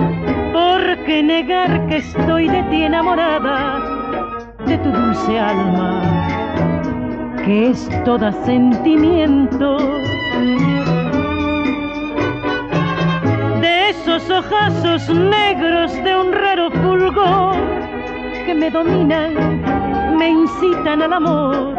porque 1.02 1.24
negar 1.24 1.88
que 1.88 1.98
estoy 1.98 2.48
de 2.48 2.62
ti 2.64 2.84
enamorada, 2.84 3.80
de 4.68 4.78
tu 4.78 4.92
dulce 4.92 5.40
alma, 5.40 6.00
que 7.44 7.72
es 7.72 7.90
toda 8.06 8.32
sentimiento. 8.46 9.78
De 13.62 13.90
esos 13.90 14.30
ojazos 14.30 15.10
negros 15.10 15.92
de 16.04 16.16
un 16.16 16.34
raro 16.34 16.70
fulgor 16.70 17.56
que 18.46 18.54
me 18.54 18.70
dominan, 18.70 19.34
me 20.20 20.30
incitan 20.30 21.02
al 21.02 21.14
amor. 21.14 21.76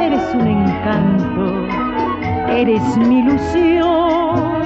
Eres 0.00 0.34
un 0.34 0.46
encanto, 0.46 1.66
eres 2.48 2.96
mi 2.96 3.18
ilusión 3.20 4.59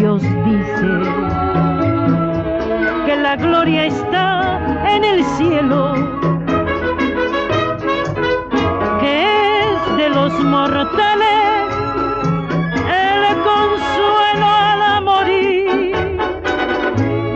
Dios 0.00 0.22
dice 0.22 0.88
que 3.04 3.16
la 3.16 3.36
gloria 3.36 3.84
está 3.84 4.58
en 4.96 5.04
el 5.04 5.22
cielo, 5.36 5.92
que 8.98 9.60
es 9.60 9.96
de 9.98 10.08
los 10.08 10.32
mortales 10.42 11.74
el 12.88 13.36
consuelo 13.50 14.46
al 14.46 15.04
morir. 15.04 16.16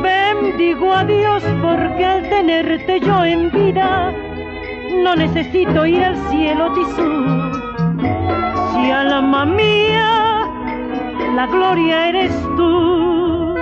Bendigo 0.02 0.94
a 0.94 1.04
Dios 1.04 1.42
porque 1.60 2.06
al 2.06 2.26
tenerte 2.30 2.98
yo 3.00 3.26
en 3.26 3.50
vida 3.50 4.10
no 5.02 5.14
necesito 5.14 5.84
ir 5.84 6.02
al 6.02 6.16
cielo 6.30 6.72
tisú. 6.72 7.12
Si 8.72 8.90
alma 8.90 9.44
mía 9.44 10.33
la 11.34 11.46
gloria 11.46 12.08
eres 12.08 12.32
tú. 12.56 13.54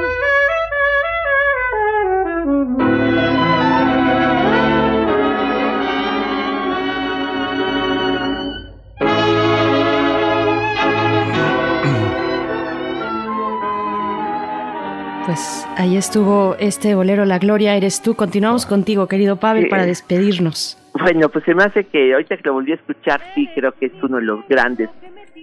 Pues 15.25 15.66
ahí 15.79 15.97
estuvo 15.97 16.57
este 16.59 16.95
bolero 16.95 17.25
La 17.25 17.39
Gloria 17.39 17.75
eres 17.75 18.03
tú. 18.03 18.14
Continuamos 18.14 18.66
contigo, 18.66 19.07
querido 19.07 19.37
Pavel, 19.37 19.68
para 19.68 19.87
despedirnos. 19.87 20.77
Bueno, 20.93 21.31
pues 21.31 21.45
se 21.45 21.55
me 21.55 21.64
hace 21.64 21.85
que 21.85 22.12
ahorita 22.12 22.37
que 22.37 22.43
lo 22.45 22.55
volví 22.55 22.73
a 22.73 22.75
escuchar, 22.75 23.23
sí, 23.35 23.49
creo 23.55 23.73
que 23.73 23.87
es 23.87 23.93
uno 24.03 24.18
de 24.18 24.25
los 24.25 24.47
grandes 24.47 24.91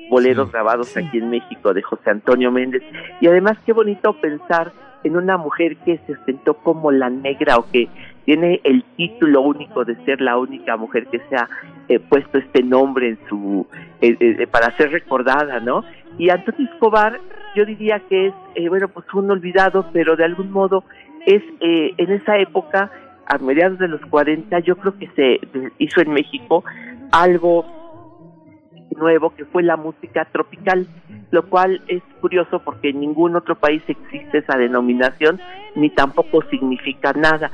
boleros 0.09 0.51
grabados 0.51 0.95
aquí 0.97 1.19
en 1.19 1.29
México 1.29 1.73
de 1.73 1.81
José 1.81 2.09
Antonio 2.09 2.51
Méndez. 2.51 2.83
Y 3.21 3.27
además 3.27 3.57
qué 3.65 3.73
bonito 3.73 4.13
pensar 4.13 4.71
en 5.03 5.15
una 5.15 5.37
mujer 5.37 5.77
que 5.77 5.99
se 6.05 6.15
sentó 6.25 6.55
como 6.55 6.91
la 6.91 7.09
negra 7.09 7.57
o 7.57 7.65
que 7.71 7.87
tiene 8.25 8.59
el 8.63 8.83
título 8.95 9.41
único 9.41 9.85
de 9.85 9.95
ser 10.05 10.21
la 10.21 10.37
única 10.37 10.77
mujer 10.77 11.07
que 11.07 11.19
se 11.29 11.35
ha 11.35 11.47
eh, 11.87 11.99
puesto 11.99 12.37
este 12.37 12.61
nombre 12.61 13.09
en 13.09 13.19
su 13.27 13.65
eh, 14.01 14.15
eh, 14.19 14.47
para 14.47 14.75
ser 14.77 14.91
recordada, 14.91 15.59
¿no? 15.59 15.83
Y 16.17 16.29
Antonio 16.29 16.69
Escobar, 16.71 17.19
yo 17.55 17.65
diría 17.65 18.01
que 18.09 18.33
es 18.55 18.69
bueno 18.69 18.89
pues 18.89 19.05
un 19.13 19.31
olvidado, 19.31 19.85
pero 19.93 20.15
de 20.15 20.25
algún 20.25 20.51
modo 20.51 20.83
es 21.25 21.41
en 21.59 22.11
esa 22.11 22.37
época 22.37 22.91
a 23.25 23.37
mediados 23.37 23.77
de 23.79 23.87
los 23.87 24.01
40 24.01 24.59
yo 24.59 24.75
creo 24.77 24.97
que 24.97 25.07
se 25.15 25.39
hizo 25.77 26.01
en 26.01 26.11
México 26.11 26.63
algo 27.11 27.65
nuevo 28.95 29.35
que 29.35 29.45
fue 29.45 29.63
la 29.63 29.77
música 29.77 30.25
tropical, 30.31 30.87
lo 31.31 31.43
cual 31.49 31.81
es 31.87 32.01
curioso 32.21 32.59
porque 32.59 32.89
en 32.89 32.99
ningún 32.99 33.35
otro 33.35 33.55
país 33.55 33.81
existe 33.87 34.39
esa 34.39 34.57
denominación 34.57 35.39
ni 35.75 35.89
tampoco 35.89 36.41
significa 36.49 37.13
nada, 37.13 37.51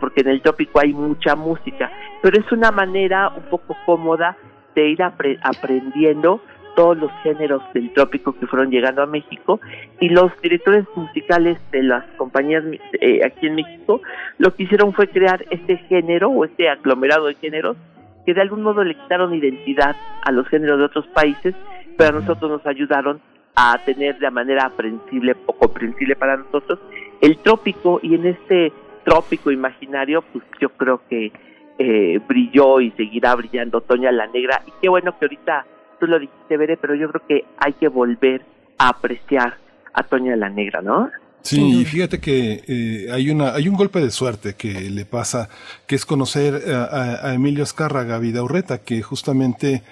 porque 0.00 0.22
en 0.22 0.28
el 0.28 0.42
trópico 0.42 0.80
hay 0.80 0.92
mucha 0.92 1.36
música, 1.36 1.90
pero 2.22 2.38
es 2.38 2.50
una 2.52 2.70
manera 2.70 3.28
un 3.28 3.44
poco 3.44 3.76
cómoda 3.84 4.36
de 4.74 4.88
ir 4.88 5.02
aprendiendo 5.02 6.40
todos 6.74 6.96
los 6.96 7.10
géneros 7.22 7.62
del 7.74 7.92
trópico 7.92 8.32
que 8.32 8.46
fueron 8.46 8.70
llegando 8.70 9.02
a 9.02 9.06
México 9.06 9.60
y 10.00 10.08
los 10.08 10.32
directores 10.40 10.86
musicales 10.96 11.58
de 11.70 11.82
las 11.82 12.04
compañías 12.16 12.64
eh, 13.00 13.20
aquí 13.24 13.46
en 13.46 13.56
México 13.56 14.00
lo 14.38 14.54
que 14.54 14.62
hicieron 14.62 14.94
fue 14.94 15.08
crear 15.08 15.44
este 15.50 15.76
género 15.76 16.30
o 16.30 16.46
este 16.46 16.70
aglomerado 16.70 17.26
de 17.26 17.34
géneros 17.34 17.76
que 18.24 18.34
de 18.34 18.40
algún 18.40 18.62
modo 18.62 18.84
le 18.84 18.94
quitaron 18.94 19.34
identidad 19.34 19.96
a 20.22 20.32
los 20.32 20.46
géneros 20.48 20.78
de 20.78 20.84
otros 20.84 21.06
países, 21.08 21.54
pero 21.96 22.16
a 22.16 22.20
nosotros 22.20 22.50
nos 22.50 22.66
ayudaron 22.66 23.20
a 23.54 23.78
tener 23.84 24.18
de 24.18 24.30
manera 24.30 24.66
aprensible 24.66 25.36
o 25.46 25.52
comprensible 25.52 26.16
para 26.16 26.36
nosotros 26.36 26.78
el 27.20 27.38
trópico 27.38 28.00
y 28.02 28.14
en 28.14 28.26
este 28.26 28.72
trópico 29.04 29.50
imaginario 29.50 30.22
pues 30.32 30.44
yo 30.60 30.70
creo 30.70 31.02
que 31.08 31.32
eh, 31.78 32.20
brilló 32.26 32.80
y 32.80 32.90
seguirá 32.92 33.34
brillando 33.34 33.80
Toña 33.82 34.10
la 34.10 34.26
Negra 34.26 34.62
y 34.66 34.72
qué 34.80 34.88
bueno 34.88 35.18
que 35.18 35.26
ahorita 35.26 35.66
tú 36.00 36.06
lo 36.06 36.18
dijiste 36.18 36.56
Veré, 36.56 36.76
pero 36.76 36.94
yo 36.94 37.10
creo 37.10 37.22
que 37.28 37.44
hay 37.58 37.74
que 37.74 37.88
volver 37.88 38.42
a 38.78 38.88
apreciar 38.88 39.54
a 39.92 40.02
Toña 40.02 40.34
la 40.36 40.48
Negra, 40.48 40.80
¿no? 40.80 41.10
Sí, 41.42 41.80
y 41.80 41.84
fíjate 41.84 42.20
que 42.20 42.62
eh, 42.66 43.08
hay 43.12 43.30
una 43.30 43.54
hay 43.54 43.68
un 43.68 43.74
golpe 43.74 44.00
de 44.00 44.10
suerte 44.10 44.54
que 44.54 44.72
le 44.90 45.04
pasa, 45.04 45.48
que 45.86 45.96
es 45.96 46.06
conocer 46.06 46.72
a, 46.72 47.26
a 47.28 47.34
Emilio 47.34 47.64
Azcárraga 47.64 48.18
Vidaurreta, 48.18 48.78
que 48.78 49.02
justamente 49.02 49.82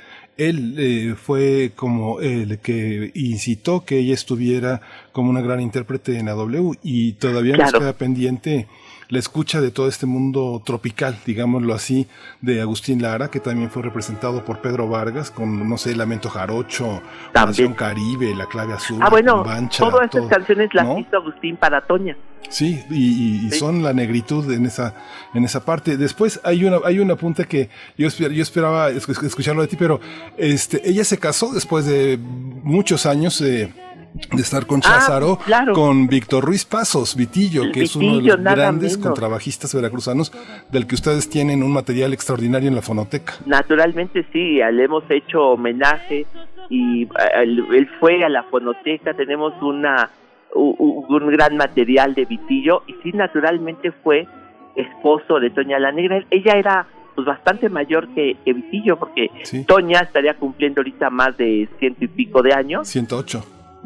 él 0.41 0.75
eh, 0.79 1.15
fue 1.17 1.73
como 1.77 2.21
el 2.21 2.59
que 2.61 3.11
incitó 3.15 3.85
que 3.85 3.99
ella 3.99 4.15
estuviera 4.15 4.81
como 5.13 5.29
una 5.29 5.43
gran 5.43 5.61
intérprete 5.61 6.19
en 6.19 6.29
AW 6.29 6.77
y 6.83 7.13
todavía 7.13 7.57
nos 7.57 7.73
queda 7.73 7.93
pendiente 7.93 8.67
la 9.11 9.19
escucha 9.19 9.61
de 9.61 9.71
todo 9.71 9.89
este 9.89 10.07
mundo 10.07 10.63
tropical, 10.65 11.19
digámoslo 11.27 11.75
así, 11.75 12.07
de 12.41 12.61
Agustín 12.61 13.03
Lara, 13.03 13.29
que 13.29 13.41
también 13.41 13.71
fue 13.71 13.83
representado 13.83 14.45
por 14.45 14.61
Pedro 14.61 14.89
Vargas 14.89 15.31
con, 15.31 15.69
no 15.69 15.77
sé, 15.77 15.95
Lamento 15.97 16.31
Jarocho, 16.31 17.03
Canción 17.33 17.75
Caribe, 17.75 18.35
La 18.35 18.47
Clave 18.47 18.73
Azul, 18.73 18.99
ah, 19.03 19.11
bueno, 19.11 19.45
todas 19.77 20.15
esas 20.15 20.29
canciones 20.29 20.71
las 20.73 20.99
hizo 20.99 21.17
Agustín 21.17 21.57
para 21.57 21.81
Toña. 21.83 22.17
Sí, 22.49 22.83
y, 22.91 23.51
son 23.51 23.83
la 23.83 23.93
negritud 23.93 24.51
en 24.51 24.67
esa, 24.67 24.95
en 25.35 25.45
esa 25.45 25.65
parte. 25.65 25.97
Después 25.97 26.41
hay 26.43 26.65
una, 26.65 26.79
hay 26.85 26.99
un 26.99 27.11
apunte 27.11 27.45
que 27.45 27.69
yo, 27.99 28.09
yo 28.09 28.43
esperaba 28.43 28.91
escucharlo 28.91 29.63
de 29.63 29.69
ti, 29.69 29.77
pero 29.77 30.01
este, 30.37 30.89
ella 30.89 31.05
se 31.05 31.19
casó 31.19 31.53
después 31.53 31.85
de 31.85 32.19
muchos 32.19 33.07
años. 33.07 33.39
de 33.41 33.73
de 34.15 34.43
estar 34.43 34.67
con 34.67 34.81
Ah, 34.81 34.83
Cházaro, 34.89 35.39
claro. 35.45 35.73
con 35.73 36.07
Víctor 36.09 36.45
Ruiz 36.45 36.65
Pasos, 36.65 37.15
Vitillo, 37.17 37.71
que 37.73 37.83
es 37.83 37.95
uno 37.97 38.17
de 38.19 38.23
los 38.23 38.37
grandes 38.43 38.93
menos. 38.97 39.07
contrabajistas 39.07 39.75
veracruzanos, 39.75 40.33
del 40.71 40.87
que 40.87 40.95
ustedes 40.95 41.29
tienen 41.31 41.63
un 41.63 41.73
material 41.73 42.13
extraordinario 42.13 42.69
en 42.69 42.75
la 42.75 42.83
fonoteca. 42.83 43.35
Naturalmente 43.47 44.27
sí, 44.33 44.59
le 44.73 44.85
hemos 44.85 45.05
hecho 45.11 45.41
homenaje 45.51 46.27
y 46.69 47.05
eh, 47.05 47.09
él, 47.43 47.89
fue 48.01 48.25
a 48.25 48.29
la 48.29 48.43
fonoteca, 48.45 49.15
tenemos 49.15 49.53
una 49.63 50.11
un 50.53 51.29
gran 51.29 51.57
material 51.57 52.13
de 52.15 52.25
Vitillo 52.25 52.83
y 52.89 52.95
sí, 53.05 53.13
naturalmente 53.13 53.93
fue 54.03 54.27
esposo 54.75 55.39
de 55.39 55.51
Toña 55.51 55.79
la 55.79 55.93
Negra. 55.93 56.25
Ella 56.31 56.55
era 56.55 56.87
pues 57.15 57.25
bastante 57.27 57.69
mayor 57.69 58.09
que, 58.15 58.37
que 58.45 58.53
Vitillo 58.53 58.99
porque 58.99 59.29
Sí. 59.45 59.65
Toña 59.65 60.01
estaría 60.01 60.35
cumpliendo 60.35 60.81
ahorita 60.81 61.09
más 61.11 61.37
de 61.37 61.69
ciento 61.79 62.05
y 62.05 62.09
pico 62.09 62.43
de 62.43 62.53
años. 62.53 62.89
108. 62.89 63.45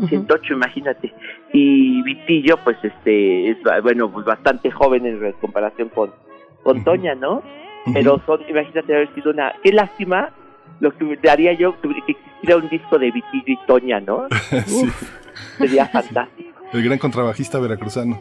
108, 0.08 0.54
imagínate. 0.54 1.12
Y 1.52 2.02
Vitillo, 2.02 2.56
pues, 2.64 2.76
este, 2.82 3.50
es, 3.50 3.58
bueno, 3.82 4.10
pues 4.10 4.26
bastante 4.26 4.70
joven 4.70 5.06
en 5.06 5.32
comparación 5.40 5.88
con, 5.90 6.10
con 6.62 6.82
Toña, 6.84 7.14
¿no? 7.14 7.42
Pero 7.92 8.20
son, 8.26 8.40
imagínate 8.48 8.94
haber 8.94 9.14
sido 9.14 9.30
una, 9.30 9.52
qué 9.62 9.72
lástima 9.72 10.30
lo 10.80 10.90
que 10.96 11.16
daría 11.22 11.52
yo 11.52 11.78
que 11.80 11.88
existiera 12.08 12.56
un 12.56 12.68
disco 12.68 12.98
de 12.98 13.10
Vitillo 13.10 13.44
y 13.46 13.58
Toña, 13.66 14.00
¿no? 14.00 14.26
Sí. 14.66 14.86
Sería 15.58 15.86
fantástico. 15.86 16.60
El 16.72 16.82
gran 16.84 16.98
contrabajista 16.98 17.58
veracruzano. 17.60 18.20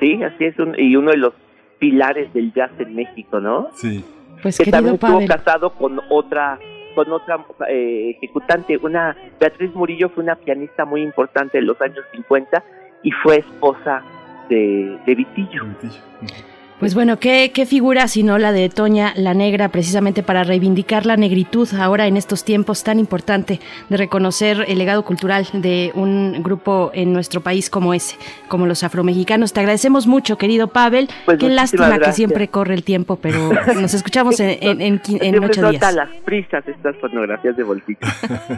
Sí, 0.00 0.22
así 0.22 0.44
es, 0.44 0.58
un- 0.58 0.74
y 0.78 0.94
uno 0.96 1.10
de 1.10 1.16
los 1.16 1.32
pilares 1.78 2.32
del 2.34 2.52
jazz 2.52 2.70
en 2.78 2.94
México, 2.94 3.40
¿no? 3.40 3.68
Sí. 3.74 4.04
Pues 4.42 4.58
que 4.58 4.70
también 4.70 4.94
estuvo 4.94 5.12
Pavel. 5.14 5.28
casado 5.28 5.70
con 5.70 6.00
otra 6.10 6.58
con 6.98 7.12
otra 7.12 7.46
eh, 7.68 8.16
ejecutante, 8.16 8.76
una 8.82 9.16
Beatriz 9.38 9.72
Murillo 9.72 10.08
fue 10.08 10.24
una 10.24 10.34
pianista 10.34 10.84
muy 10.84 11.00
importante 11.02 11.58
en 11.58 11.66
los 11.66 11.80
años 11.80 12.04
50 12.10 12.64
y 13.04 13.12
fue 13.12 13.36
esposa 13.36 14.02
de, 14.48 14.98
de 15.06 15.14
Vitillo. 15.14 15.62
Pues 16.80 16.94
bueno, 16.94 17.18
¿qué, 17.18 17.50
qué 17.52 17.66
figura 17.66 18.06
sino 18.06 18.38
la 18.38 18.52
de 18.52 18.68
Toña 18.68 19.12
la 19.16 19.34
Negra, 19.34 19.68
precisamente 19.68 20.22
para 20.22 20.44
reivindicar 20.44 21.06
la 21.06 21.16
negritud 21.16 21.68
ahora 21.74 22.06
en 22.06 22.16
estos 22.16 22.44
tiempos 22.44 22.84
tan 22.84 23.00
importante 23.00 23.58
de 23.88 23.96
reconocer 23.96 24.64
el 24.68 24.78
legado 24.78 25.04
cultural 25.04 25.48
de 25.52 25.90
un 25.94 26.40
grupo 26.44 26.92
en 26.94 27.12
nuestro 27.12 27.40
país 27.40 27.68
como 27.68 27.94
ese, 27.94 28.16
como 28.46 28.64
los 28.66 28.84
afromexicanos. 28.84 29.52
Te 29.52 29.58
agradecemos 29.58 30.06
mucho, 30.06 30.38
querido 30.38 30.68
Pavel. 30.68 31.08
Pues 31.24 31.38
qué 31.38 31.48
lástima 31.48 31.98
que 31.98 32.12
siempre 32.12 32.46
corre 32.46 32.74
el 32.74 32.84
tiempo, 32.84 33.16
pero 33.16 33.50
nos 33.80 33.94
escuchamos 33.94 34.38
en, 34.38 34.50
en, 34.62 34.80
en, 34.80 35.00
en 35.04 35.18
Siempre 35.18 35.46
ocho 35.46 35.70
días. 35.70 35.94
las 35.94 36.10
prisas 36.24 36.66
estas 36.68 36.96
fotografías 36.98 37.56
de 37.56 37.62
bolsita. 37.64 38.06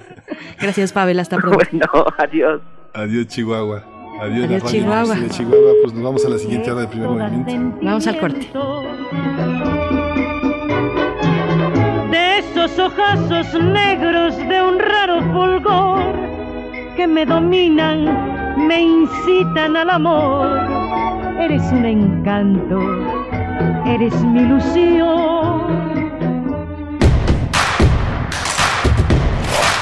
Gracias, 0.61 0.93
Pavel. 0.93 1.19
Hasta 1.21 1.39
pronto. 1.39 1.59
bueno, 1.71 2.07
adiós. 2.19 2.61
Adiós, 2.93 3.29
Chihuahua. 3.29 4.00
Adiós, 4.21 4.45
Adiós, 4.45 4.63
la 4.63 4.69
Chihuahua. 4.71 5.15
De 5.15 5.31
Chihuahua. 5.31 5.73
Pues 5.83 5.95
nos 5.95 6.03
vamos 6.03 6.25
a 6.27 6.29
la 6.29 6.39
siguiente 6.39 6.71
hora 6.71 6.83
de 6.83 6.89
primer 6.89 7.09
movimiento. 7.09 7.79
Vamos 7.83 8.07
al 8.07 8.21
corte. 8.21 8.51
de 12.11 12.39
esos 12.39 12.79
ojazos 12.79 13.55
negros 13.63 14.37
de 14.37 14.63
un 14.63 14.79
raro 14.79 15.23
fulgor 15.33 16.03
que 16.97 17.07
me 17.07 17.25
dominan, 17.25 18.67
me 18.69 18.83
incitan 18.83 19.77
al 19.77 19.89
amor. 19.89 20.49
Eres 21.41 21.63
un 21.73 21.87
encanto, 21.87 22.79
eres 23.87 24.15
mi 24.23 24.43
ilusión. 24.43 25.80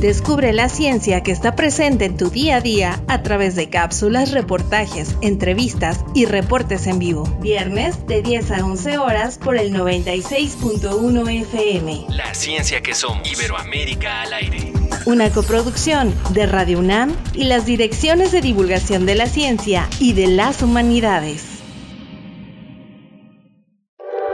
Descubre 0.00 0.54
la 0.54 0.70
ciencia 0.70 1.22
que 1.22 1.30
está 1.30 1.54
presente 1.54 2.06
en 2.06 2.16
tu 2.16 2.30
día 2.30 2.56
a 2.56 2.60
día 2.62 3.02
a 3.06 3.22
través 3.22 3.54
de 3.54 3.68
cápsulas, 3.68 4.32
reportajes, 4.32 5.14
entrevistas 5.20 6.06
y 6.14 6.24
reportes 6.24 6.86
en 6.86 6.98
vivo. 6.98 7.24
Viernes 7.42 8.06
de 8.06 8.22
10 8.22 8.50
a 8.50 8.64
11 8.64 8.96
horas 8.96 9.36
por 9.36 9.58
el 9.58 9.74
96.1 9.74 11.42
FM. 11.42 12.06
La 12.08 12.32
ciencia 12.32 12.80
que 12.80 12.94
somos. 12.94 13.30
Iberoamérica 13.30 14.22
al 14.22 14.32
aire. 14.32 14.72
Una 15.04 15.28
coproducción 15.28 16.14
de 16.30 16.46
Radio 16.46 16.78
UNAM 16.78 17.14
y 17.34 17.44
las 17.44 17.66
direcciones 17.66 18.32
de 18.32 18.40
divulgación 18.40 19.04
de 19.04 19.16
la 19.16 19.26
ciencia 19.26 19.86
y 19.98 20.14
de 20.14 20.28
las 20.28 20.62
humanidades. 20.62 21.44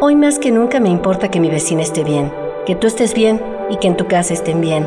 Hoy 0.01 0.15
más 0.15 0.39
que 0.39 0.53
nunca 0.53 0.79
me 0.79 0.91
importa 0.91 1.29
que 1.29 1.41
mi 1.41 1.51
vecina 1.51 1.83
esté 1.83 2.05
bien, 2.05 2.33
que 2.67 2.77
tú 2.77 2.87
estés 2.87 3.15
bien 3.15 3.43
y 3.69 3.79
que 3.79 3.89
en 3.89 3.97
tu 3.97 4.07
casa 4.07 4.33
estén 4.33 4.61
bien. 4.61 4.87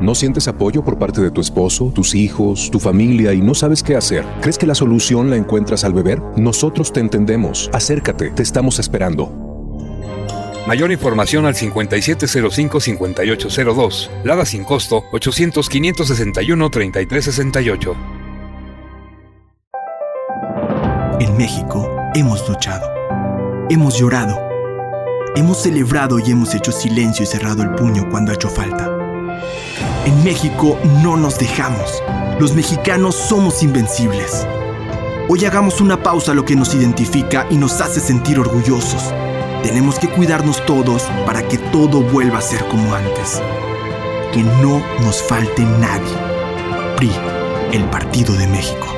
¿No 0.00 0.14
sientes 0.14 0.46
apoyo 0.46 0.84
por 0.84 0.96
parte 0.96 1.20
de 1.20 1.32
tu 1.32 1.40
esposo, 1.40 1.90
tus 1.92 2.14
hijos, 2.14 2.70
tu 2.70 2.78
familia 2.78 3.32
y 3.32 3.40
no 3.40 3.52
sabes 3.52 3.82
qué 3.82 3.96
hacer? 3.96 4.24
¿Crees 4.40 4.56
que 4.56 4.66
la 4.66 4.76
solución 4.76 5.28
la 5.28 5.34
encuentras 5.36 5.82
al 5.82 5.92
beber? 5.92 6.22
Nosotros 6.36 6.92
te 6.92 7.00
entendemos. 7.00 7.68
Acércate, 7.72 8.30
te 8.30 8.44
estamos 8.44 8.78
esperando. 8.78 9.32
Mayor 10.68 10.92
información 10.92 11.46
al 11.46 11.54
5705-5802. 11.54 14.08
Lada 14.22 14.44
sin 14.44 14.62
costo 14.62 15.02
800-561-3368. 15.12 17.96
En 21.20 21.36
México 21.36 21.90
hemos 22.14 22.48
luchado, 22.48 22.86
hemos 23.68 23.98
llorado, 23.98 24.38
hemos 25.34 25.60
celebrado 25.62 26.20
y 26.20 26.30
hemos 26.30 26.54
hecho 26.54 26.70
silencio 26.70 27.24
y 27.24 27.26
cerrado 27.26 27.64
el 27.64 27.70
puño 27.70 28.08
cuando 28.10 28.30
ha 28.30 28.34
hecho 28.34 28.48
falta. 28.48 28.97
En 30.04 30.24
México 30.24 30.78
no 31.02 31.16
nos 31.16 31.38
dejamos. 31.38 32.02
Los 32.38 32.54
mexicanos 32.54 33.14
somos 33.14 33.62
invencibles. 33.62 34.46
Hoy 35.28 35.44
hagamos 35.44 35.80
una 35.80 36.02
pausa 36.02 36.32
a 36.32 36.34
lo 36.34 36.44
que 36.44 36.56
nos 36.56 36.74
identifica 36.74 37.46
y 37.50 37.56
nos 37.56 37.80
hace 37.80 38.00
sentir 38.00 38.38
orgullosos. 38.38 39.12
Tenemos 39.62 39.98
que 39.98 40.08
cuidarnos 40.08 40.64
todos 40.64 41.02
para 41.26 41.46
que 41.46 41.58
todo 41.58 42.00
vuelva 42.00 42.38
a 42.38 42.42
ser 42.42 42.64
como 42.68 42.94
antes. 42.94 43.42
Que 44.32 44.42
no 44.42 44.82
nos 45.02 45.22
falte 45.22 45.62
nadie. 45.62 46.14
PRI, 46.96 47.10
el 47.72 47.84
Partido 47.84 48.34
de 48.34 48.46
México. 48.46 48.97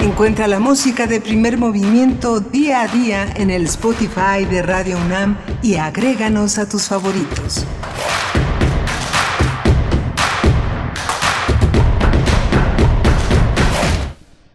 Encuentra 0.00 0.46
la 0.46 0.60
música 0.60 1.08
de 1.08 1.20
primer 1.20 1.58
movimiento 1.58 2.38
día 2.38 2.82
a 2.82 2.86
día 2.86 3.32
en 3.34 3.50
el 3.50 3.64
Spotify 3.64 4.44
de 4.48 4.62
Radio 4.62 4.96
UNAM 4.96 5.36
y 5.60 5.74
agréganos 5.74 6.58
a 6.58 6.68
tus 6.68 6.86
favoritos. 6.86 7.66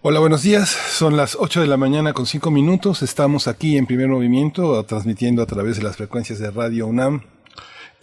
Hola, 0.01 0.21
buenos 0.21 0.43
días. 0.43 0.69
Son 0.69 1.17
las 1.17 1.35
8 1.37 1.59
de 1.59 1.67
la 1.67 1.75
mañana 1.75 2.13
con 2.13 2.25
5 2.25 2.49
minutos. 2.49 3.01
Estamos 3.03 3.49
aquí 3.49 3.77
en 3.77 3.85
primer 3.85 4.07
movimiento, 4.07 4.81
transmitiendo 4.85 5.41
a 5.41 5.45
través 5.45 5.75
de 5.75 5.83
las 5.83 5.97
frecuencias 5.97 6.39
de 6.39 6.51
Radio 6.51 6.87
UNAM, 6.87 7.23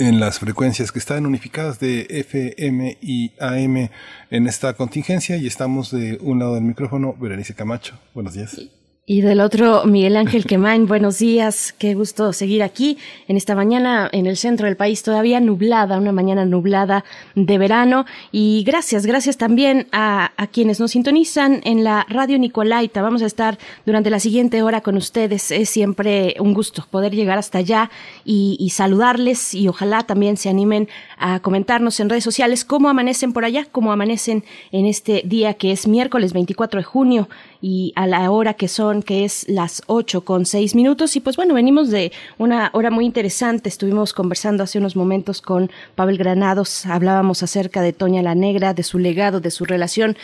en 0.01 0.19
las 0.19 0.39
frecuencias 0.39 0.93
que 0.93 0.99
están 0.99 1.27
unificadas 1.27 1.79
de 1.79 2.07
FM 2.09 2.97
y 3.03 3.33
AM 3.39 3.91
en 4.31 4.47
esta 4.47 4.73
contingencia. 4.73 5.37
Y 5.37 5.47
estamos 5.47 5.91
de 5.91 6.19
un 6.23 6.39
lado 6.39 6.55
del 6.55 6.65
micrófono, 6.65 7.15
Berenice 7.21 7.55
Camacho. 7.55 7.99
Buenos 8.15 8.33
días. 8.33 8.80
Y 9.13 9.23
del 9.23 9.41
otro, 9.41 9.87
Miguel 9.87 10.17
Ángel 10.17 10.45
Quemain, 10.45 10.87
buenos 10.87 11.19
días, 11.19 11.75
qué 11.77 11.95
gusto 11.95 12.33
seguir 12.33 12.63
aquí 12.63 12.97
en 13.27 13.37
esta 13.37 13.57
mañana 13.57 14.09
en 14.13 14.27
el 14.27 14.37
centro 14.37 14.67
del 14.67 14.77
país, 14.77 15.03
todavía 15.03 15.41
nublada, 15.41 15.99
una 15.99 16.13
mañana 16.13 16.45
nublada 16.45 17.05
de 17.35 17.59
verano. 17.59 18.07
Y 18.31 18.63
gracias, 18.65 19.07
gracias 19.07 19.37
también 19.37 19.89
a, 19.91 20.31
a, 20.37 20.47
quienes 20.47 20.79
nos 20.79 20.93
sintonizan 20.93 21.61
en 21.65 21.83
la 21.83 22.07
radio 22.09 22.39
Nicolaita. 22.39 23.03
Vamos 23.03 23.23
a 23.23 23.27
estar 23.27 23.59
durante 23.85 24.11
la 24.11 24.21
siguiente 24.21 24.63
hora 24.63 24.81
con 24.81 24.97
ustedes. 24.97 25.51
Es 25.51 25.69
siempre 25.71 26.37
un 26.39 26.55
gusto 26.55 26.87
poder 26.89 27.13
llegar 27.13 27.37
hasta 27.37 27.59
allá 27.59 27.91
y, 28.25 28.57
y 28.61 28.71
saludarles 28.71 29.55
y 29.55 29.67
ojalá 29.67 30.05
también 30.05 30.37
se 30.37 30.51
animen 30.51 30.89
a 31.19 31.41
comentarnos 31.41 31.99
en 31.99 32.11
redes 32.11 32.23
sociales 32.23 32.65
cómo 32.65 32.89
amanecen 32.89 33.33
por 33.33 33.45
allá, 33.45 33.67
cómo 33.73 33.91
amanecen 33.91 34.45
en 34.71 34.87
este 34.87 35.23
día 35.25 35.55
que 35.55 35.73
es 35.73 35.89
miércoles 35.89 36.33
24 36.33 36.79
de 36.79 36.85
junio 36.85 37.29
y 37.61 37.93
a 37.97 38.07
la 38.07 38.31
hora 38.31 38.55
que 38.55 38.69
son, 38.69 39.03
que 39.03 39.25
es 39.25 39.49
las 39.49 39.83
8 39.87 40.23
con 40.25 40.47
6 40.47 40.75
minutos. 40.75 41.17
Y 41.17 41.21
pues 41.21 41.37
bueno, 41.37 41.55
venimos 41.55 41.91
de 41.91 42.13
una 42.39 42.71
hora 42.73 42.91
muy 42.91 43.05
interesante. 43.05 43.69
Estuvimos 43.69 44.13
conversando 44.13 44.65
hace 44.65 44.79
unos 44.79 44.97
momentos 44.97 45.43
con 45.43 45.71
Pavel 45.95 46.19
Granados, 46.19 46.87
hablábamos 46.87 47.43
acerca 47.43 47.83
de 47.83 47.93
Toña 47.93 48.23
la 48.23 48.35
Negra, 48.35 48.75
de 48.75 48.83
su 48.83 48.99
legado, 48.99 49.41
de 49.41 49.51
su 49.51 49.65
relación 49.65 50.17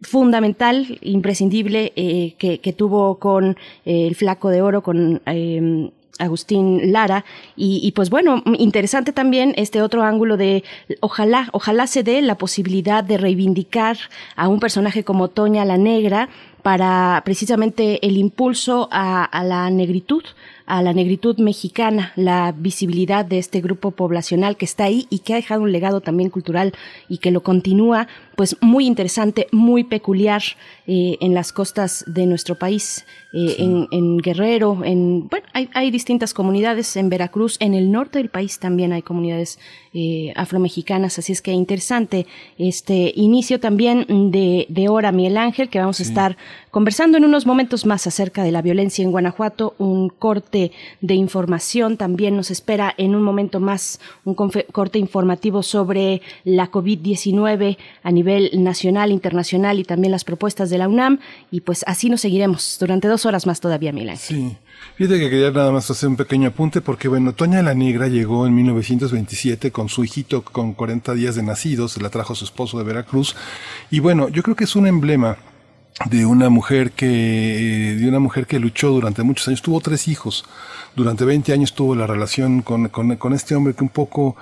fundamental, 0.00 0.98
imprescindible 1.00 1.92
eh, 1.96 2.34
que, 2.38 2.58
que, 2.58 2.72
tuvo 2.72 3.18
con 3.18 3.56
eh, 3.86 4.06
el 4.06 4.14
Flaco 4.14 4.50
de 4.50 4.60
Oro, 4.60 4.82
con 4.82 5.22
eh, 5.24 5.90
Agustín 6.18 6.92
Lara 6.92 7.24
y, 7.56 7.80
y, 7.82 7.92
pues 7.92 8.08
bueno 8.08 8.42
interesante 8.58 9.12
también 9.12 9.52
este 9.56 9.82
otro 9.82 10.04
ángulo 10.04 10.36
de 10.36 10.62
ojalá 11.00 11.48
ojalá 11.52 11.86
se 11.88 12.04
dé 12.04 12.22
la 12.22 12.38
posibilidad 12.38 13.02
de 13.02 13.18
reivindicar 13.18 13.96
a 14.36 14.48
un 14.48 14.60
personaje 14.60 15.02
como 15.02 15.28
Toña 15.28 15.64
la 15.64 15.76
Negra 15.76 16.28
para 16.64 17.20
precisamente 17.26 18.04
el 18.06 18.16
impulso 18.16 18.88
a, 18.90 19.22
a 19.22 19.44
la 19.44 19.68
negritud 19.68 20.24
a 20.66 20.82
la 20.82 20.94
negritud 20.94 21.38
mexicana, 21.38 22.12
la 22.16 22.52
visibilidad 22.56 23.24
de 23.24 23.38
este 23.38 23.60
grupo 23.60 23.90
poblacional 23.90 24.56
que 24.56 24.64
está 24.64 24.84
ahí 24.84 25.06
y 25.10 25.18
que 25.18 25.34
ha 25.34 25.36
dejado 25.36 25.62
un 25.62 25.72
legado 25.72 26.00
también 26.00 26.30
cultural 26.30 26.72
y 27.08 27.18
que 27.18 27.30
lo 27.30 27.42
continúa, 27.42 28.08
pues 28.36 28.56
muy 28.60 28.86
interesante, 28.86 29.46
muy 29.52 29.84
peculiar 29.84 30.42
eh, 30.86 31.16
en 31.20 31.34
las 31.34 31.52
costas 31.52 32.04
de 32.06 32.26
nuestro 32.26 32.56
país, 32.56 33.06
eh, 33.32 33.54
sí. 33.56 33.62
en, 33.62 33.88
en, 33.90 34.18
Guerrero, 34.18 34.82
en 34.84 35.28
bueno, 35.28 35.46
hay, 35.52 35.68
hay, 35.74 35.90
distintas 35.90 36.34
comunidades 36.34 36.96
en 36.96 37.08
Veracruz, 37.08 37.56
en 37.60 37.74
el 37.74 37.90
norte 37.90 38.18
del 38.18 38.28
país 38.28 38.58
también 38.58 38.92
hay 38.92 39.02
comunidades 39.02 39.58
eh, 39.92 40.32
afromexicanas, 40.36 41.18
así 41.18 41.32
es 41.32 41.40
que 41.40 41.52
interesante 41.52 42.26
este 42.58 43.12
inicio 43.14 43.60
también 43.60 44.30
de, 44.30 44.66
de 44.68 44.88
Hora 44.88 45.12
Miel 45.12 45.36
Ángel, 45.36 45.68
que 45.68 45.78
vamos 45.78 45.98
sí. 45.98 46.02
a 46.02 46.06
estar 46.06 46.36
conversando 46.70 47.16
en 47.18 47.24
unos 47.24 47.46
momentos 47.46 47.86
más 47.86 48.06
acerca 48.06 48.42
de 48.42 48.50
la 48.50 48.62
violencia 48.62 49.04
en 49.04 49.12
Guanajuato, 49.12 49.74
un 49.78 50.08
corte 50.08 50.72
de 51.00 51.14
información. 51.14 51.96
También 51.96 52.36
nos 52.36 52.50
espera 52.50 52.92
en 52.98 53.14
un 53.14 53.22
momento 53.22 53.60
más 53.60 54.00
un 54.24 54.34
corte 54.34 54.98
informativo 54.98 55.62
sobre 55.62 56.20
la 56.42 56.70
COVID-19 56.70 57.76
a 58.02 58.10
nivel 58.10 58.23
nacional, 58.54 59.10
internacional 59.10 59.78
y 59.78 59.84
también 59.84 60.10
las 60.10 60.24
propuestas 60.24 60.70
de 60.70 60.78
la 60.78 60.88
UNAM. 60.88 61.20
Y 61.50 61.60
pues 61.60 61.84
así 61.86 62.10
nos 62.10 62.20
seguiremos 62.20 62.76
durante 62.80 63.08
dos 63.08 63.26
horas 63.26 63.46
más 63.46 63.60
todavía, 63.60 63.92
Milán. 63.92 64.16
Sí. 64.16 64.56
Fíjate 64.96 65.18
que 65.18 65.30
quería 65.30 65.50
nada 65.50 65.72
más 65.72 65.90
hacer 65.90 66.08
un 66.08 66.16
pequeño 66.16 66.48
apunte 66.48 66.80
porque, 66.80 67.08
bueno, 67.08 67.32
Toña 67.32 67.62
la 67.62 67.74
Negra 67.74 68.08
llegó 68.08 68.46
en 68.46 68.54
1927 68.54 69.70
con 69.72 69.88
su 69.88 70.04
hijito 70.04 70.42
con 70.42 70.74
40 70.74 71.14
días 71.14 71.34
de 71.36 71.42
nacido, 71.42 71.88
se 71.88 72.00
la 72.00 72.10
trajo 72.10 72.34
su 72.34 72.44
esposo 72.44 72.78
de 72.78 72.84
Veracruz. 72.84 73.34
Y 73.90 74.00
bueno, 74.00 74.28
yo 74.28 74.42
creo 74.42 74.56
que 74.56 74.64
es 74.64 74.76
un 74.76 74.86
emblema 74.86 75.38
de 76.10 76.26
una 76.26 76.48
mujer 76.48 76.90
que 76.90 77.96
de 77.98 78.08
una 78.08 78.18
mujer 78.18 78.46
que 78.46 78.58
luchó 78.58 78.90
durante 78.90 79.22
muchos 79.22 79.46
años 79.46 79.62
tuvo 79.62 79.80
tres 79.80 80.08
hijos 80.08 80.44
durante 80.96 81.24
20 81.24 81.52
años 81.52 81.74
tuvo 81.74 81.94
la 81.94 82.06
relación 82.06 82.62
con, 82.62 82.88
con, 82.88 83.16
con 83.16 83.32
este 83.32 83.54
hombre 83.54 83.74
que 83.74 83.82
un 83.82 83.90
poco 83.90 84.36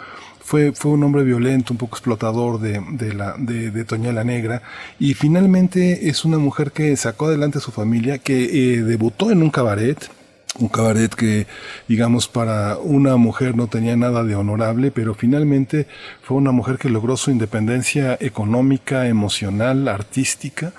fue, 0.44 0.72
fue 0.72 0.92
un 0.92 1.04
hombre 1.04 1.24
violento, 1.24 1.72
un 1.72 1.78
poco 1.78 1.96
explotador 1.96 2.60
de, 2.60 2.82
de, 2.92 3.14
la, 3.14 3.34
de, 3.38 3.70
de 3.70 4.24
Negra, 4.24 4.62
y 4.98 5.14
finalmente 5.14 6.08
es 6.08 6.24
una 6.24 6.38
mujer 6.38 6.72
que 6.72 6.96
sacó 6.96 7.26
adelante 7.26 7.58
a 7.58 7.60
su 7.60 7.72
familia, 7.72 8.18
que 8.18 8.44
eh, 8.74 8.82
debutó 8.82 9.30
en 9.30 9.42
un 9.42 9.50
cabaret, 9.50 10.10
un 10.58 10.68
cabaret 10.68 11.14
que, 11.14 11.46
digamos, 11.88 12.28
para 12.28 12.76
una 12.76 13.16
mujer 13.16 13.56
no 13.56 13.68
tenía 13.68 13.96
nada 13.96 14.22
de 14.24 14.36
honorable, 14.36 14.90
pero 14.90 15.14
finalmente 15.14 15.86
fue 16.22 16.36
una 16.36 16.52
mujer 16.52 16.76
que 16.76 16.90
logró 16.90 17.16
su 17.16 17.30
independencia 17.30 18.18
económica, 18.20 19.06
emocional, 19.08 19.88
artística, 19.88 20.72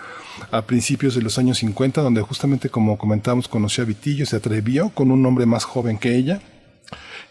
a 0.52 0.64
principios 0.64 1.16
de 1.16 1.22
los 1.22 1.38
años 1.40 1.60
50, 1.60 2.02
donde 2.02 2.22
justamente 2.22 2.70
como 2.70 2.98
comentamos 2.98 3.48
conoció 3.48 3.84
a 3.84 3.88
Vitillo, 3.88 4.26
se 4.26 4.36
atrevió 4.36 4.90
con 4.90 5.12
un 5.12 5.26
hombre 5.26 5.46
más 5.46 5.64
joven 5.64 5.98
que 5.98 6.16
ella. 6.16 6.42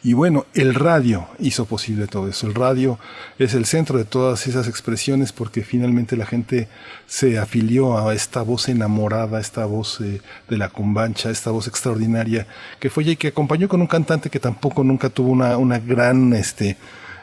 Y 0.04 0.14
bueno, 0.14 0.46
el 0.54 0.74
radio 0.74 1.28
hizo 1.38 1.64
posible 1.64 2.08
todo 2.08 2.28
eso. 2.28 2.48
El 2.48 2.54
radio 2.54 2.98
es 3.38 3.54
el 3.54 3.66
centro 3.66 3.98
de 3.98 4.04
todas 4.04 4.48
esas 4.48 4.66
expresiones 4.66 5.32
porque 5.32 5.62
finalmente 5.62 6.16
la 6.16 6.26
gente 6.26 6.66
se 7.06 7.38
afilió 7.38 7.96
a 7.96 8.12
esta 8.12 8.42
voz 8.42 8.68
enamorada, 8.68 9.38
esta 9.38 9.64
voz 9.64 10.00
eh, 10.00 10.20
de 10.48 10.56
la 10.56 10.70
cumbancha, 10.70 11.30
esta 11.30 11.52
voz 11.52 11.68
extraordinaria 11.68 12.48
que 12.80 12.90
fue 12.90 13.04
ella 13.04 13.12
y 13.12 13.16
que 13.16 13.28
acompañó 13.28 13.68
con 13.68 13.80
un 13.80 13.86
cantante 13.86 14.28
que 14.28 14.40
tampoco 14.40 14.82
nunca 14.82 15.08
tuvo 15.08 15.30
una, 15.30 15.56
una 15.56 15.78
gran, 15.78 16.32
este, 16.32 16.76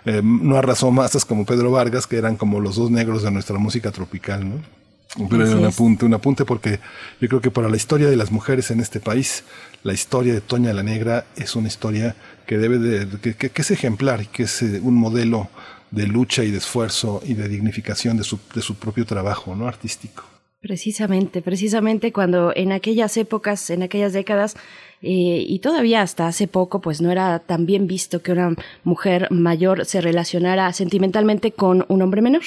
eh, 0.05 0.21
no 0.23 0.57
arrasó 0.57 0.89
masas 0.89 1.25
como 1.25 1.45
Pedro 1.45 1.71
Vargas, 1.71 2.07
que 2.07 2.17
eran 2.17 2.37
como 2.37 2.61
los 2.61 2.77
dos 2.77 2.91
negros 2.91 3.23
de 3.23 3.31
nuestra 3.31 3.57
música 3.57 3.91
tropical, 3.91 4.47
¿no? 4.47 4.79
Pero 5.27 5.57
un 5.57 5.65
apunte, 5.65 6.05
un 6.05 6.13
apunte 6.13 6.45
porque 6.45 6.79
yo 7.19 7.27
creo 7.27 7.41
que 7.41 7.49
para 7.49 7.67
la 7.67 7.75
historia 7.75 8.09
de 8.09 8.15
las 8.15 8.31
mujeres 8.31 8.69
en 8.69 8.79
este 8.79 8.99
país, 8.99 9.43
la 9.81 9.91
historia 9.91 10.33
de 10.33 10.41
Toña 10.41 10.71
la 10.71 10.83
Negra 10.83 11.25
es 11.35 11.55
una 11.55 11.67
historia 11.67 12.15
que 12.49 12.57
debe 12.57 12.79
de, 12.79 13.05
que, 13.19 13.51
es 13.53 13.69
ejemplar 13.69 14.23
y 14.23 14.25
que 14.25 14.43
es 14.43 14.63
eh, 14.63 14.81
un 14.81 14.95
modelo 14.95 15.49
de 15.91 16.07
lucha 16.07 16.43
y 16.43 16.49
de 16.49 16.57
esfuerzo 16.57 17.21
y 17.23 17.35
de 17.35 17.47
dignificación 17.47 18.17
de 18.17 18.23
su, 18.23 18.39
de 18.55 18.63
su 18.63 18.73
propio 18.73 19.05
trabajo, 19.05 19.55
¿no? 19.55 19.67
Artístico. 19.67 20.23
Precisamente, 20.59 21.43
precisamente 21.43 22.11
cuando 22.11 22.51
en 22.55 22.71
aquellas 22.71 23.17
épocas, 23.17 23.69
en 23.69 23.83
aquellas 23.83 24.13
décadas, 24.13 24.55
eh, 25.03 25.45
y 25.47 25.59
todavía 25.59 26.01
hasta 26.01 26.25
hace 26.25 26.47
poco, 26.47 26.81
pues 26.81 27.01
no 27.01 27.11
era 27.11 27.37
tan 27.37 27.67
bien 27.67 27.85
visto 27.85 28.23
que 28.23 28.31
una 28.31 28.55
mujer 28.83 29.27
mayor 29.29 29.85
se 29.85 30.01
relacionara 30.01 30.73
sentimentalmente 30.73 31.51
con 31.51 31.85
un 31.87 32.01
hombre 32.01 32.23
menor. 32.23 32.41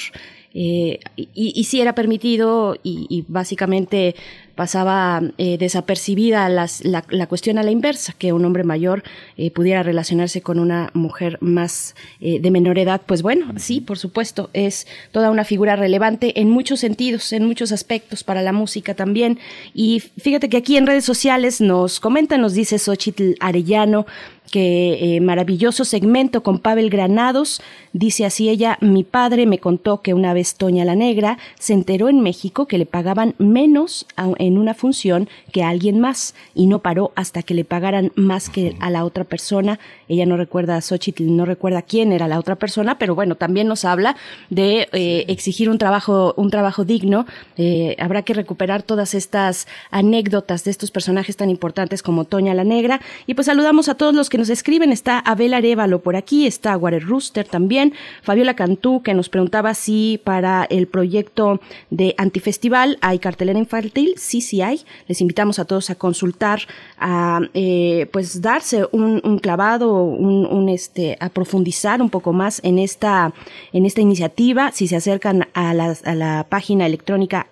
Eh, 0.53 0.99
y, 1.15 1.29
y 1.33 1.63
sí 1.63 1.81
era 1.81 1.95
permitido 1.95 2.75
y, 2.83 3.07
y 3.09 3.25
básicamente 3.27 4.15
pasaba 4.55 5.21
eh, 5.37 5.57
desapercibida 5.57 6.47
las, 6.49 6.85
la, 6.85 7.03
la, 7.09 7.27
cuestión 7.27 7.57
a 7.57 7.63
la 7.63 7.71
inversa, 7.71 8.13
que 8.17 8.33
un 8.33 8.45
hombre 8.45 8.63
mayor 8.63 9.03
eh, 9.37 9.49
pudiera 9.51 9.81
relacionarse 9.83 10.41
con 10.41 10.59
una 10.59 10.91
mujer 10.93 11.37
más 11.41 11.95
eh, 12.21 12.39
de 12.39 12.51
menor 12.51 12.77
edad. 12.77 13.01
Pues 13.05 13.21
bueno, 13.21 13.53
sí, 13.57 13.81
por 13.81 13.97
supuesto, 13.97 14.49
es 14.53 14.87
toda 15.11 15.31
una 15.31 15.43
figura 15.43 15.75
relevante 15.75 16.39
en 16.39 16.49
muchos 16.49 16.79
sentidos, 16.79 17.33
en 17.33 17.45
muchos 17.45 17.71
aspectos 17.71 18.23
para 18.23 18.41
la 18.41 18.53
música 18.53 18.93
también. 18.93 19.39
Y 19.73 19.99
fíjate 19.99 20.49
que 20.49 20.57
aquí 20.57 20.77
en 20.77 20.87
redes 20.87 21.05
sociales 21.05 21.59
nos 21.59 21.99
comentan, 21.99 22.41
nos 22.41 22.53
dice 22.53 22.77
Xochitl 22.77 23.33
Arellano, 23.39 24.05
que 24.51 25.15
eh, 25.15 25.21
maravilloso 25.21 25.85
segmento 25.85 26.43
con 26.43 26.59
Pavel 26.59 26.89
Granados. 26.89 27.61
Dice 27.91 28.25
así 28.25 28.49
ella, 28.49 28.77
mi 28.81 29.03
padre 29.03 29.45
me 29.45 29.59
contó 29.59 30.01
que 30.01 30.13
una 30.13 30.33
vez 30.33 30.55
Toña 30.55 30.85
la 30.85 30.95
Negra 30.95 31.37
se 31.59 31.73
enteró 31.73 32.09
en 32.09 32.21
México 32.21 32.67
que 32.67 32.77
le 32.77 32.85
pagaban 32.85 33.35
menos 33.37 34.05
a, 34.15 34.29
en 34.37 34.57
una 34.57 34.73
función 34.73 35.27
que 35.51 35.63
a 35.63 35.69
alguien 35.69 35.99
más 35.99 36.35
y 36.53 36.67
no 36.67 36.79
paró 36.79 37.11
hasta 37.15 37.43
que 37.43 37.53
le 37.53 37.65
pagaran 37.65 38.11
más 38.15 38.49
que 38.49 38.75
a 38.79 38.89
la 38.89 39.05
otra 39.05 39.23
persona. 39.23 39.79
Ella 40.07 40.25
no 40.25 40.37
recuerda, 40.37 40.79
Xochitl 40.81 41.35
no 41.35 41.45
recuerda 41.45 41.81
quién 41.81 42.11
era 42.11 42.27
la 42.27 42.39
otra 42.39 42.55
persona, 42.55 42.97
pero 42.99 43.15
bueno, 43.15 43.35
también 43.35 43.67
nos 43.67 43.85
habla 43.85 44.15
de 44.49 44.87
eh, 44.91 45.25
exigir 45.27 45.69
un 45.69 45.77
trabajo, 45.77 46.33
un 46.37 46.49
trabajo 46.49 46.85
digno. 46.85 47.25
Eh, 47.57 47.95
habrá 47.99 48.21
que 48.21 48.33
recuperar 48.33 48.83
todas 48.83 49.13
estas 49.13 49.67
anécdotas 49.89 50.63
de 50.63 50.71
estos 50.71 50.91
personajes 50.91 51.37
tan 51.37 51.49
importantes 51.49 52.03
como 52.03 52.25
Toña 52.25 52.53
la 52.53 52.63
Negra. 52.63 53.01
Y 53.25 53.33
pues 53.33 53.47
saludamos 53.47 53.89
a 53.89 53.95
todos 53.95 54.13
los 54.13 54.29
que 54.29 54.42
nos 54.43 54.49
escriben. 54.49 54.91
Está 54.91 55.19
Abel 55.19 55.53
Arevalo 55.53 55.99
por 55.99 56.17
aquí, 56.17 56.45
está 56.45 56.75
Guarer 56.75 57.05
Rooster 57.05 57.47
también, 57.47 57.93
Fabiola 58.23 58.55
Cantú, 58.55 59.01
que 59.01 59.13
nos 59.13 59.29
preguntaba 59.29 59.73
si 59.73 60.19
para 60.21 60.65
el 60.65 60.87
proyecto 60.87 61.61
de 61.89 62.13
Antifestival 62.17 62.97
hay 62.99 63.19
cartelera 63.19 63.57
infantil. 63.57 64.15
Sí, 64.17 64.41
sí 64.41 64.61
hay. 64.61 64.81
Les 65.07 65.21
invitamos 65.21 65.59
a 65.59 65.65
todos 65.65 65.89
a 65.89 65.95
consultar, 65.95 66.59
a 66.97 67.39
eh, 67.53 68.09
pues 68.11 68.41
darse 68.41 68.85
un, 68.91 69.39
clavado, 69.39 70.03
un, 70.03 70.67
este, 70.67 71.15
a 71.21 71.29
profundizar 71.29 72.01
un 72.01 72.09
poco 72.09 72.33
más 72.33 72.59
en 72.65 72.79
esta, 72.79 73.33
en 73.71 73.85
esta 73.85 74.01
iniciativa. 74.01 74.73
Si 74.73 74.89
se 74.89 74.97
acercan 74.97 75.47
a 75.53 75.73
la, 75.73 76.45
página 76.49 76.85
electrónica 76.85 77.47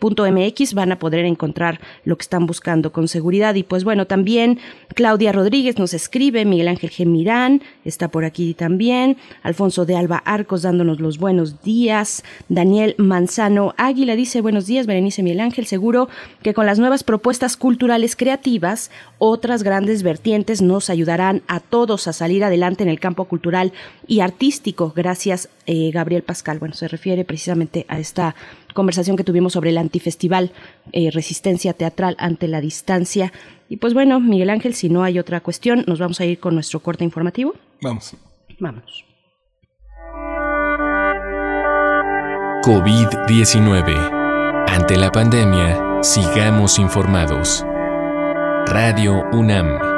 anti.org.mx 0.00 0.74
van 0.74 0.92
a 0.92 0.98
poder 0.98 1.24
encontrar 1.24 1.80
lo 2.04 2.16
que 2.16 2.22
están 2.22 2.46
buscando 2.46 2.92
con 2.92 3.08
seguridad. 3.08 3.54
Y 3.54 3.62
pues 3.62 3.84
bueno, 3.84 4.06
también 4.06 4.58
Claudia 4.94 5.32
Rodríguez 5.32 5.78
nos 5.78 5.94
escribe, 5.94 6.44
Miguel 6.44 6.68
Ángel 6.68 6.90
Gemirán 6.90 7.62
está 7.84 8.08
por 8.08 8.24
aquí 8.24 8.54
también, 8.54 9.16
Alfonso 9.42 9.84
de 9.84 9.96
Alba 9.96 10.22
Arcos 10.24 10.62
dándonos 10.62 11.00
los 11.00 11.18
buenos 11.18 11.62
días, 11.62 12.24
Daniel 12.48 12.94
Manzano 12.98 13.74
Águila 13.76 14.16
dice 14.16 14.40
buenos 14.40 14.66
días, 14.66 14.86
Berenice 14.86 15.22
Miguel 15.22 15.40
Ángel, 15.40 15.66
seguro 15.66 16.08
que 16.42 16.54
con 16.54 16.66
las 16.66 16.78
nuevas 16.78 17.04
propuestas 17.04 17.56
culturales 17.56 18.16
creativas, 18.16 18.90
otras 19.18 19.62
grandes 19.62 20.02
vertientes 20.02 20.62
nos 20.62 20.90
ayudarán 20.90 21.42
a 21.46 21.60
todos 21.60 22.08
a 22.08 22.12
salir 22.12 22.44
adelante 22.44 22.82
en 22.82 22.88
el 22.88 23.00
campo 23.00 23.26
cultural 23.26 23.72
y 24.06 24.20
artístico. 24.20 24.92
Gracias, 24.94 25.48
eh, 25.66 25.90
Gabriel 25.92 26.22
Pascal. 26.22 26.58
Bueno, 26.58 26.74
se 26.74 26.88
refiere 26.88 27.24
precisamente 27.24 27.84
a 27.88 27.98
esta 27.98 28.34
conversación 28.74 29.16
que 29.16 29.24
tuvimos 29.24 29.52
sobre 29.52 29.70
el 29.70 29.78
antifestival 29.78 30.52
eh, 30.92 31.10
Resistencia 31.10 31.72
Teatral 31.72 32.16
ante 32.18 32.48
la 32.48 32.60
Distancia. 32.60 33.32
Y 33.68 33.76
pues 33.76 33.94
bueno, 33.94 34.20
Miguel 34.20 34.50
Ángel, 34.50 34.74
si 34.74 34.88
no 34.88 35.02
hay 35.02 35.18
otra 35.18 35.40
cuestión, 35.40 35.84
nos 35.86 35.98
vamos 35.98 36.20
a 36.20 36.24
ir 36.24 36.38
con 36.38 36.54
nuestro 36.54 36.80
corte 36.80 37.04
informativo. 37.04 37.54
Vamos. 37.82 38.14
Vámonos. 38.58 39.04
COVID-19. 42.62 44.66
Ante 44.68 44.96
la 44.96 45.10
pandemia, 45.10 46.02
sigamos 46.02 46.78
informados. 46.78 47.64
Radio 48.66 49.24
UNAM. 49.32 49.89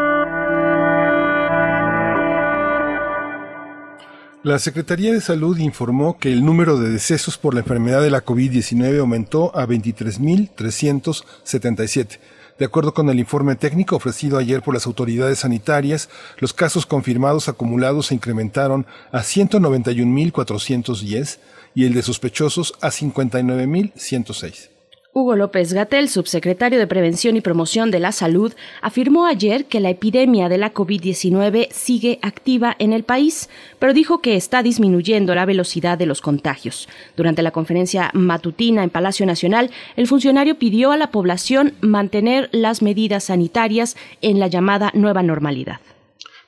La 4.44 4.58
Secretaría 4.58 5.12
de 5.12 5.20
Salud 5.20 5.56
informó 5.58 6.18
que 6.18 6.32
el 6.32 6.44
número 6.44 6.76
de 6.76 6.90
decesos 6.90 7.38
por 7.38 7.54
la 7.54 7.60
enfermedad 7.60 8.02
de 8.02 8.10
la 8.10 8.24
COVID-19 8.24 8.98
aumentó 8.98 9.56
a 9.56 9.68
23.377. 9.68 12.18
De 12.58 12.64
acuerdo 12.64 12.92
con 12.92 13.08
el 13.08 13.20
informe 13.20 13.54
técnico 13.54 13.94
ofrecido 13.94 14.38
ayer 14.38 14.60
por 14.60 14.74
las 14.74 14.86
autoridades 14.86 15.38
sanitarias, 15.38 16.08
los 16.40 16.52
casos 16.52 16.86
confirmados 16.86 17.48
acumulados 17.48 18.06
se 18.06 18.16
incrementaron 18.16 18.84
a 19.12 19.20
191.410 19.20 21.38
y 21.76 21.84
el 21.84 21.94
de 21.94 22.02
sospechosos 22.02 22.74
a 22.80 22.88
59.106. 22.88 24.71
Hugo 25.14 25.36
López 25.36 25.74
Gatel, 25.74 26.08
subsecretario 26.08 26.78
de 26.78 26.86
Prevención 26.86 27.36
y 27.36 27.42
Promoción 27.42 27.90
de 27.90 28.00
la 28.00 28.12
Salud, 28.12 28.54
afirmó 28.80 29.26
ayer 29.26 29.66
que 29.66 29.78
la 29.78 29.90
epidemia 29.90 30.48
de 30.48 30.56
la 30.56 30.72
COVID-19 30.72 31.70
sigue 31.70 32.18
activa 32.22 32.74
en 32.78 32.94
el 32.94 33.04
país, 33.04 33.50
pero 33.78 33.92
dijo 33.92 34.22
que 34.22 34.36
está 34.36 34.62
disminuyendo 34.62 35.34
la 35.34 35.44
velocidad 35.44 35.98
de 35.98 36.06
los 36.06 36.22
contagios. 36.22 36.88
Durante 37.14 37.42
la 37.42 37.50
conferencia 37.50 38.10
matutina 38.14 38.82
en 38.84 38.88
Palacio 38.88 39.26
Nacional, 39.26 39.70
el 39.96 40.06
funcionario 40.06 40.58
pidió 40.58 40.92
a 40.92 40.96
la 40.96 41.10
población 41.10 41.74
mantener 41.82 42.48
las 42.50 42.80
medidas 42.80 43.24
sanitarias 43.24 43.98
en 44.22 44.40
la 44.40 44.46
llamada 44.46 44.92
nueva 44.94 45.22
normalidad. 45.22 45.80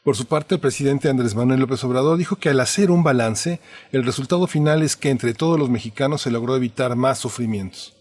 Por 0.05 0.17
su 0.17 0.25
parte, 0.25 0.55
el 0.55 0.63
presidente 0.63 1.11
Andrés 1.11 1.35
Manuel 1.35 1.61
López 1.61 1.85
Obrador 1.85 2.17
dijo 2.17 2.37
que 2.37 2.49
al 2.49 2.61
hacer 2.61 2.91
un 2.91 3.03
balance, 3.03 3.61
el 3.93 4.07
resultado 4.07 4.47
final 4.47 4.83
es 4.83 4.97
que 4.97 5.11
entre 5.11 5.35
todos 5.35 5.59
los 5.59 5.69
mexicanos 5.69 6.23
se 6.23 6.31
logró 6.31 6.57
evitar 6.57 6.97
más 6.97 7.19
sufrimientos. 7.19 7.94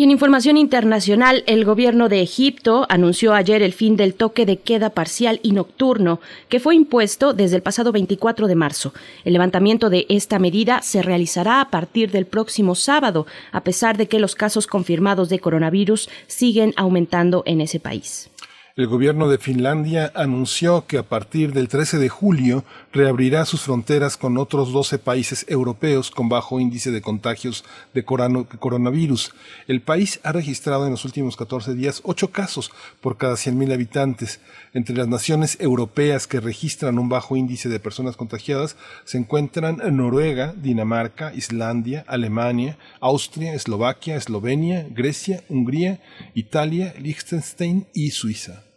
Y 0.00 0.04
en 0.04 0.12
información 0.12 0.56
internacional, 0.56 1.42
el 1.48 1.64
gobierno 1.64 2.08
de 2.08 2.22
Egipto 2.22 2.86
anunció 2.88 3.34
ayer 3.34 3.62
el 3.62 3.72
fin 3.72 3.96
del 3.96 4.14
toque 4.14 4.46
de 4.46 4.58
queda 4.58 4.90
parcial 4.90 5.40
y 5.42 5.50
nocturno 5.50 6.20
que 6.48 6.60
fue 6.60 6.76
impuesto 6.76 7.32
desde 7.32 7.56
el 7.56 7.62
pasado 7.62 7.90
24 7.90 8.46
de 8.46 8.54
marzo. 8.54 8.94
El 9.24 9.32
levantamiento 9.32 9.90
de 9.90 10.06
esta 10.08 10.38
medida 10.38 10.82
se 10.82 11.02
realizará 11.02 11.60
a 11.60 11.70
partir 11.70 12.12
del 12.12 12.26
próximo 12.26 12.76
sábado, 12.76 13.26
a 13.50 13.64
pesar 13.64 13.96
de 13.96 14.06
que 14.06 14.20
los 14.20 14.36
casos 14.36 14.68
confirmados 14.68 15.30
de 15.30 15.40
coronavirus 15.40 16.08
siguen 16.28 16.74
aumentando 16.76 17.42
en 17.44 17.60
ese 17.60 17.80
país. 17.80 18.30
El 18.78 18.86
gobierno 18.86 19.28
de 19.28 19.38
Finlandia 19.38 20.12
anunció 20.14 20.86
que 20.86 20.98
a 20.98 21.02
partir 21.02 21.52
del 21.52 21.66
13 21.66 21.98
de 21.98 22.08
julio 22.08 22.62
reabrirá 22.92 23.44
sus 23.44 23.62
fronteras 23.62 24.16
con 24.16 24.38
otros 24.38 24.72
12 24.72 25.00
países 25.00 25.44
europeos 25.48 26.12
con 26.12 26.28
bajo 26.28 26.60
índice 26.60 26.92
de 26.92 27.02
contagios 27.02 27.64
de 27.92 28.04
coronavirus. 28.04 29.34
El 29.66 29.80
país 29.80 30.20
ha 30.22 30.30
registrado 30.30 30.84
en 30.84 30.92
los 30.92 31.04
últimos 31.04 31.36
14 31.36 31.74
días 31.74 32.02
8 32.04 32.30
casos 32.30 32.70
por 33.00 33.16
cada 33.16 33.34
100.000 33.34 33.74
habitantes. 33.74 34.38
Entre 34.72 34.94
las 34.94 35.08
naciones 35.08 35.56
europeas 35.58 36.28
que 36.28 36.38
registran 36.38 37.00
un 37.00 37.08
bajo 37.08 37.34
índice 37.34 37.68
de 37.68 37.80
personas 37.80 38.16
contagiadas 38.16 38.76
se 39.02 39.18
encuentran 39.18 39.78
Noruega, 39.96 40.54
Dinamarca, 40.56 41.34
Islandia, 41.34 42.04
Alemania, 42.06 42.78
Austria, 43.00 43.54
Eslovaquia, 43.54 44.14
Eslovenia, 44.14 44.86
Grecia, 44.88 45.42
Hungría, 45.48 46.00
Italia, 46.34 46.94
Liechtenstein 46.96 47.88
y 47.92 48.12
Suiza. 48.12 48.67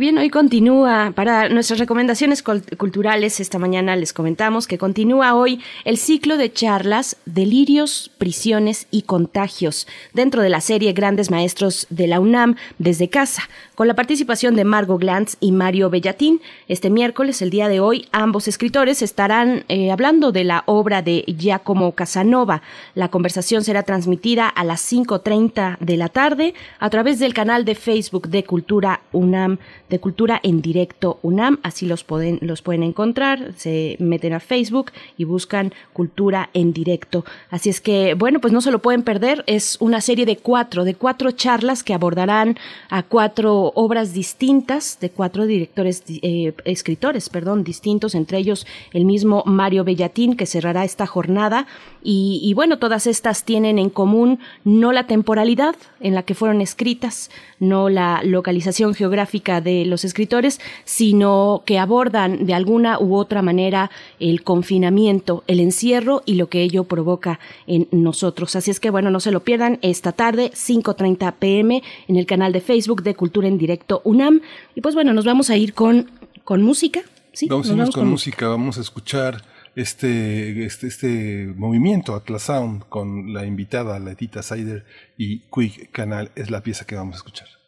Bien, 0.00 0.16
hoy 0.16 0.30
continúa, 0.30 1.12
para 1.14 1.50
nuestras 1.50 1.78
recomendaciones 1.78 2.42
culturales, 2.42 3.38
esta 3.38 3.58
mañana 3.58 3.96
les 3.96 4.14
comentamos 4.14 4.66
que 4.66 4.78
continúa 4.78 5.34
hoy 5.34 5.60
el 5.84 5.98
ciclo 5.98 6.38
de 6.38 6.50
charlas 6.50 7.18
Delirios, 7.26 8.10
Prisiones 8.16 8.86
y 8.90 9.02
Contagios 9.02 9.86
dentro 10.14 10.40
de 10.40 10.48
la 10.48 10.62
serie 10.62 10.94
Grandes 10.94 11.30
Maestros 11.30 11.86
de 11.90 12.06
la 12.06 12.18
UNAM 12.18 12.56
desde 12.78 13.10
casa, 13.10 13.42
con 13.80 13.88
la 13.88 13.94
participación 13.94 14.56
de 14.56 14.64
Margot 14.64 15.00
Glantz 15.00 15.38
y 15.40 15.52
Mario 15.52 15.88
Bellatín. 15.88 16.42
Este 16.68 16.90
miércoles, 16.90 17.40
el 17.40 17.48
día 17.48 17.66
de 17.66 17.80
hoy, 17.80 18.06
ambos 18.12 18.46
escritores 18.46 19.00
estarán 19.00 19.64
eh, 19.68 19.90
hablando 19.90 20.32
de 20.32 20.44
la 20.44 20.64
obra 20.66 21.00
de 21.00 21.24
Giacomo 21.26 21.92
Casanova. 21.92 22.60
La 22.94 23.08
conversación 23.08 23.64
será 23.64 23.82
transmitida 23.84 24.48
a 24.48 24.64
las 24.64 24.82
5.30 24.92 25.78
de 25.78 25.96
la 25.96 26.10
tarde 26.10 26.52
a 26.78 26.90
través 26.90 27.20
del 27.20 27.32
canal 27.32 27.64
de 27.64 27.74
Facebook 27.74 28.28
de 28.28 28.44
Cultura 28.44 29.00
UNAM, 29.12 29.56
de 29.88 29.98
Cultura 29.98 30.40
en 30.42 30.60
Directo 30.60 31.18
UNAM. 31.22 31.58
Así 31.62 31.86
los 31.86 32.04
pueden, 32.04 32.38
los 32.42 32.60
pueden 32.60 32.82
encontrar. 32.82 33.54
Se 33.56 33.96
meten 33.98 34.34
a 34.34 34.40
Facebook 34.40 34.92
y 35.16 35.24
buscan 35.24 35.72
Cultura 35.94 36.50
en 36.52 36.74
Directo. 36.74 37.24
Así 37.48 37.70
es 37.70 37.80
que, 37.80 38.12
bueno, 38.12 38.42
pues 38.42 38.52
no 38.52 38.60
se 38.60 38.72
lo 38.72 38.80
pueden 38.80 39.04
perder. 39.04 39.42
Es 39.46 39.78
una 39.80 40.02
serie 40.02 40.26
de 40.26 40.36
cuatro, 40.36 40.84
de 40.84 40.96
cuatro 40.96 41.30
charlas 41.30 41.82
que 41.82 41.94
abordarán 41.94 42.58
a 42.90 43.04
cuatro 43.04 43.69
obras 43.74 44.12
distintas 44.12 44.98
de 45.00 45.10
cuatro 45.10 45.46
directores, 45.46 46.02
eh, 46.08 46.54
escritores, 46.64 47.28
perdón, 47.28 47.64
distintos, 47.64 48.14
entre 48.14 48.38
ellos 48.38 48.66
el 48.92 49.04
mismo 49.04 49.42
Mario 49.46 49.84
Bellatín, 49.84 50.36
que 50.36 50.46
cerrará 50.46 50.84
esta 50.84 51.06
jornada. 51.06 51.66
Y, 52.02 52.40
y 52.42 52.54
bueno, 52.54 52.78
todas 52.78 53.06
estas 53.06 53.44
tienen 53.44 53.78
en 53.78 53.90
común 53.90 54.38
no 54.64 54.92
la 54.92 55.06
temporalidad 55.06 55.76
en 56.00 56.14
la 56.14 56.22
que 56.22 56.34
fueron 56.34 56.60
escritas, 56.60 57.30
no 57.58 57.88
la 57.88 58.22
localización 58.24 58.94
geográfica 58.94 59.60
de 59.60 59.84
los 59.84 60.04
escritores, 60.04 60.60
sino 60.84 61.62
que 61.66 61.78
abordan 61.78 62.46
de 62.46 62.54
alguna 62.54 62.98
u 62.98 63.16
otra 63.16 63.42
manera 63.42 63.90
el 64.18 64.42
confinamiento, 64.42 65.44
el 65.46 65.60
encierro 65.60 66.22
y 66.26 66.34
lo 66.34 66.48
que 66.48 66.62
ello 66.62 66.84
provoca 66.84 67.40
en 67.66 67.88
nosotros. 67.90 68.56
Así 68.56 68.70
es 68.70 68.80
que 68.80 68.90
bueno, 68.90 69.10
no 69.10 69.20
se 69.20 69.30
lo 69.30 69.40
pierdan 69.40 69.78
esta 69.82 70.12
tarde, 70.12 70.50
5.30 70.52 71.34
pm, 71.38 71.82
en 72.08 72.16
el 72.16 72.26
canal 72.26 72.52
de 72.52 72.60
Facebook 72.60 73.02
de 73.02 73.14
Cultura 73.14 73.48
en 73.48 73.58
Directo 73.60 74.00
UNAM. 74.04 74.40
Y 74.74 74.80
pues 74.80 74.96
bueno, 74.96 75.12
nos 75.12 75.24
vamos 75.24 75.50
a 75.50 75.56
ir 75.56 75.74
con, 75.74 76.10
con 76.42 76.62
música. 76.62 77.02
Sí, 77.32 77.46
vamos 77.46 77.66
a 77.66 77.70
nos 77.70 77.78
irnos 77.78 77.94
con, 77.94 78.08
música, 78.08 78.48
vamos 78.48 78.78
a 78.78 78.80
escuchar 78.80 79.42
este, 79.76 80.64
este, 80.64 80.88
este 80.88 81.52
movimiento 81.56 82.16
Atlas 82.16 82.42
Sound 82.42 82.88
con 82.88 83.32
la 83.32 83.46
invitada 83.46 84.00
Letita 84.00 84.42
Saider 84.42 84.84
y 85.16 85.40
Quick 85.54 85.92
Canal 85.92 86.32
es 86.34 86.50
la 86.50 86.62
pieza 86.62 86.86
que 86.86 86.96
vamos 86.96 87.14
a 87.14 87.18
escuchar. 87.18 87.59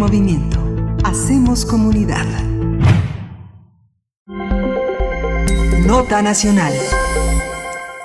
Movimiento. 0.00 0.58
Hacemos 1.04 1.66
comunidad. 1.66 2.24
Nota 5.86 6.22
nacional. 6.22 6.72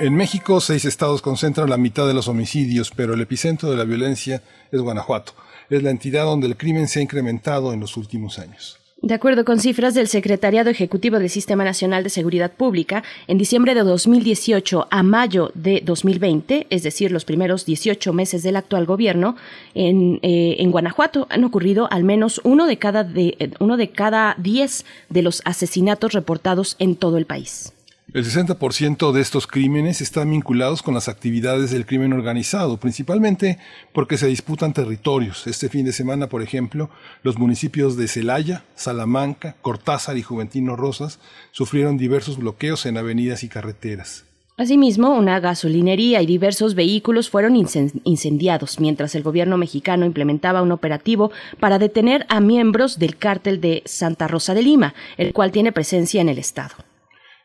En 0.01 0.13
México, 0.13 0.59
seis 0.59 0.83
estados 0.83 1.21
concentran 1.21 1.69
la 1.69 1.77
mitad 1.77 2.05
de 2.05 2.13
los 2.13 2.27
homicidios, 2.27 2.91
pero 2.93 3.13
el 3.13 3.21
epicentro 3.21 3.71
de 3.71 3.77
la 3.77 3.85
violencia 3.85 4.43
es 4.73 4.81
Guanajuato. 4.81 5.35
Es 5.69 5.83
la 5.83 5.89
entidad 5.89 6.25
donde 6.25 6.47
el 6.47 6.57
crimen 6.57 6.89
se 6.89 6.99
ha 6.99 7.01
incrementado 7.01 7.71
en 7.71 7.79
los 7.79 7.95
últimos 7.95 8.39
años. 8.39 8.74
De 9.05 9.13
acuerdo 9.13 9.45
con 9.45 9.59
cifras 9.59 9.93
del 9.93 10.07
Secretariado 10.07 10.71
Ejecutivo 10.71 11.19
del 11.19 11.29
Sistema 11.29 11.63
Nacional 11.63 12.03
de 12.03 12.09
Seguridad 12.09 12.51
Pública, 12.51 13.03
en 13.27 13.37
diciembre 13.37 13.75
de 13.75 13.83
2018 13.83 14.87
a 14.89 15.03
mayo 15.03 15.51
de 15.53 15.83
2020, 15.85 16.65
es 16.71 16.81
decir, 16.81 17.11
los 17.11 17.23
primeros 17.23 17.67
18 17.67 18.13
meses 18.13 18.41
del 18.41 18.55
actual 18.55 18.87
gobierno, 18.87 19.35
en, 19.75 20.17
eh, 20.23 20.55
en 20.57 20.71
Guanajuato 20.71 21.27
han 21.29 21.43
ocurrido 21.43 21.87
al 21.91 22.03
menos 22.03 22.41
uno 22.43 22.65
de 22.65 22.77
cada 22.77 23.03
de, 23.03 23.51
uno 23.59 23.77
de 23.77 23.91
cada 23.91 24.33
diez 24.39 24.85
de 25.09 25.21
los 25.21 25.43
asesinatos 25.45 26.13
reportados 26.13 26.75
en 26.79 26.95
todo 26.95 27.19
el 27.19 27.27
país. 27.27 27.74
El 28.15 28.23
60% 28.23 29.11
de 29.11 29.19
estos 29.19 29.45
crímenes 29.45 29.99
están 29.99 30.29
vinculados 30.29 30.81
con 30.81 30.93
las 30.93 31.09
actividades 31.09 31.71
del 31.71 31.85
crimen 31.85 32.13
organizado, 32.13 32.77
principalmente 32.77 33.57
porque 33.91 34.17
se 34.17 34.27
disputan 34.27 34.71
territorios. 34.71 35.45
Este 35.47 35.67
fin 35.67 35.83
de 35.83 35.91
semana, 35.91 36.29
por 36.29 36.41
ejemplo, 36.41 36.89
los 37.23 37.37
municipios 37.37 37.97
de 37.97 38.07
Celaya, 38.07 38.63
Salamanca, 38.73 39.57
Cortázar 39.61 40.17
y 40.17 40.21
Juventino 40.21 40.77
Rosas 40.77 41.19
sufrieron 41.51 41.97
diversos 41.97 42.37
bloqueos 42.37 42.85
en 42.85 42.97
avenidas 42.97 43.43
y 43.43 43.49
carreteras. 43.49 44.23
Asimismo, 44.55 45.13
una 45.13 45.41
gasolinería 45.41 46.21
y 46.21 46.25
diversos 46.25 46.73
vehículos 46.73 47.29
fueron 47.29 47.57
incendiados 47.57 48.79
mientras 48.79 49.13
el 49.15 49.23
gobierno 49.23 49.57
mexicano 49.57 50.05
implementaba 50.05 50.61
un 50.61 50.71
operativo 50.71 51.31
para 51.59 51.79
detener 51.79 52.25
a 52.29 52.39
miembros 52.39 52.97
del 52.97 53.17
cártel 53.17 53.59
de 53.59 53.83
Santa 53.83 54.29
Rosa 54.29 54.53
de 54.53 54.63
Lima, 54.63 54.93
el 55.17 55.33
cual 55.33 55.51
tiene 55.51 55.73
presencia 55.73 56.21
en 56.21 56.29
el 56.29 56.37
estado. 56.37 56.75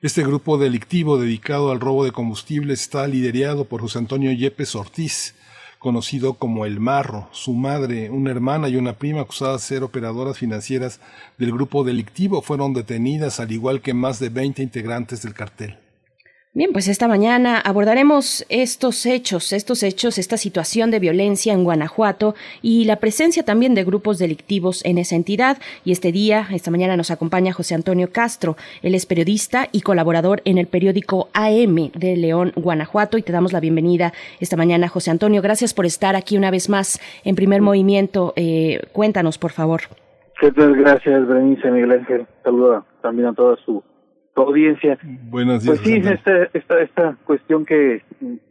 Este 0.03 0.23
grupo 0.23 0.57
delictivo 0.57 1.19
dedicado 1.19 1.71
al 1.71 1.79
robo 1.79 2.07
de 2.07 2.11
combustible 2.11 2.73
está 2.73 3.07
liderado 3.07 3.67
por 3.67 3.83
José 3.83 3.99
Antonio 3.99 4.33
Yepes 4.33 4.75
Ortiz, 4.75 5.35
conocido 5.79 6.39
como 6.39 6.65
El 6.65 6.81
Marro. 6.81 7.29
Su 7.33 7.53
madre, 7.53 8.09
una 8.09 8.31
hermana 8.31 8.71
y 8.71 8.77
una 8.77 8.95
prima 8.95 9.21
acusadas 9.21 9.61
de 9.61 9.67
ser 9.67 9.83
operadoras 9.83 10.39
financieras 10.39 11.01
del 11.37 11.53
grupo 11.53 11.85
delictivo 11.85 12.41
fueron 12.41 12.73
detenidas, 12.73 13.41
al 13.41 13.53
igual 13.53 13.83
que 13.83 13.93
más 13.93 14.19
de 14.19 14.31
20 14.31 14.63
integrantes 14.63 15.21
del 15.21 15.35
cartel. 15.35 15.80
Bien, 16.53 16.73
pues 16.73 16.89
esta 16.89 17.07
mañana 17.07 17.61
abordaremos 17.61 18.45
estos 18.49 19.07
hechos, 19.07 19.53
estos 19.53 19.85
hechos, 19.85 20.19
esta 20.19 20.37
situación 20.37 20.91
de 20.91 20.99
violencia 20.99 21.53
en 21.53 21.63
Guanajuato 21.63 22.35
y 22.61 22.87
la 22.87 22.97
presencia 22.97 23.45
también 23.45 23.77
de 23.77 23.85
grupos 23.85 24.19
delictivos 24.19 24.85
en 24.85 24.99
esa 24.99 25.15
entidad. 25.15 25.59
Y 25.85 25.93
este 25.93 26.11
día, 26.11 26.49
esta 26.51 26.73
mañana 26.73 26.97
nos 26.97 27.13
acompaña 27.13 27.53
José 27.53 27.77
Antonio 27.77 28.11
Castro. 28.11 28.57
Él 28.83 28.97
es 28.97 29.07
periodista 29.07 29.69
y 29.71 29.83
colaborador 29.83 30.43
en 30.45 30.59
el 30.59 30.67
periódico 30.67 31.29
AM 31.35 31.93
de 31.95 32.17
León, 32.17 32.51
Guanajuato. 32.57 33.17
Y 33.17 33.23
te 33.23 33.31
damos 33.31 33.53
la 33.53 33.61
bienvenida 33.61 34.13
esta 34.41 34.57
mañana, 34.57 34.89
José 34.89 35.13
Antonio. 35.13 35.43
Gracias 35.43 35.73
por 35.73 35.87
estar 35.87 36.17
aquí 36.17 36.37
una 36.37 36.51
vez 36.51 36.69
más 36.69 36.99
en 37.25 37.37
primer 37.37 37.63
movimiento. 37.63 38.33
Eh, 38.35 38.81
cuéntanos, 38.91 39.39
por 39.39 39.53
favor. 39.53 39.83
Gracias, 40.41 41.29
Berenice 41.29 41.71
Miguel 41.71 41.93
Ángel. 41.93 42.27
Saluda 42.43 42.83
también 43.03 43.29
a 43.29 43.35
toda 43.35 43.55
su 43.65 43.85
audiencia. 44.43 44.99
Buenos 45.03 45.63
días. 45.63 45.79
Pues 45.79 45.89
sí, 45.89 46.03
esta, 46.03 46.45
esta, 46.53 46.81
esta 46.81 47.17
cuestión 47.25 47.65
que 47.65 48.03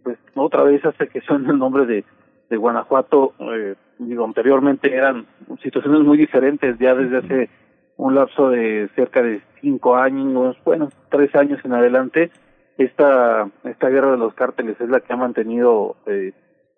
pues 0.03 0.17
otra 0.35 0.63
vez 0.63 0.83
hace 0.85 1.07
que 1.07 1.21
suene 1.21 1.49
el 1.49 1.59
nombre 1.59 1.85
de, 1.85 2.03
de 2.49 2.57
Guanajuato, 2.57 3.33
eh, 3.39 3.75
digo, 3.99 4.25
anteriormente 4.25 4.93
eran 4.93 5.25
situaciones 5.61 6.01
muy 6.01 6.17
diferentes, 6.17 6.77
ya 6.79 6.95
desde 6.95 7.17
hace 7.17 7.49
un 7.97 8.15
lapso 8.15 8.49
de 8.49 8.89
cerca 8.95 9.21
de 9.21 9.41
cinco 9.61 9.95
años, 9.95 10.57
bueno, 10.63 10.89
tres 11.09 11.35
años 11.35 11.59
en 11.65 11.73
adelante, 11.73 12.31
esta, 12.77 13.49
esta 13.65 13.89
guerra 13.89 14.11
de 14.11 14.17
los 14.17 14.33
cárteles 14.33 14.79
es 14.79 14.89
la 14.89 15.01
que 15.01 15.11
ha 15.11 15.17
mantenido 15.17 15.97
eh, 16.05 16.31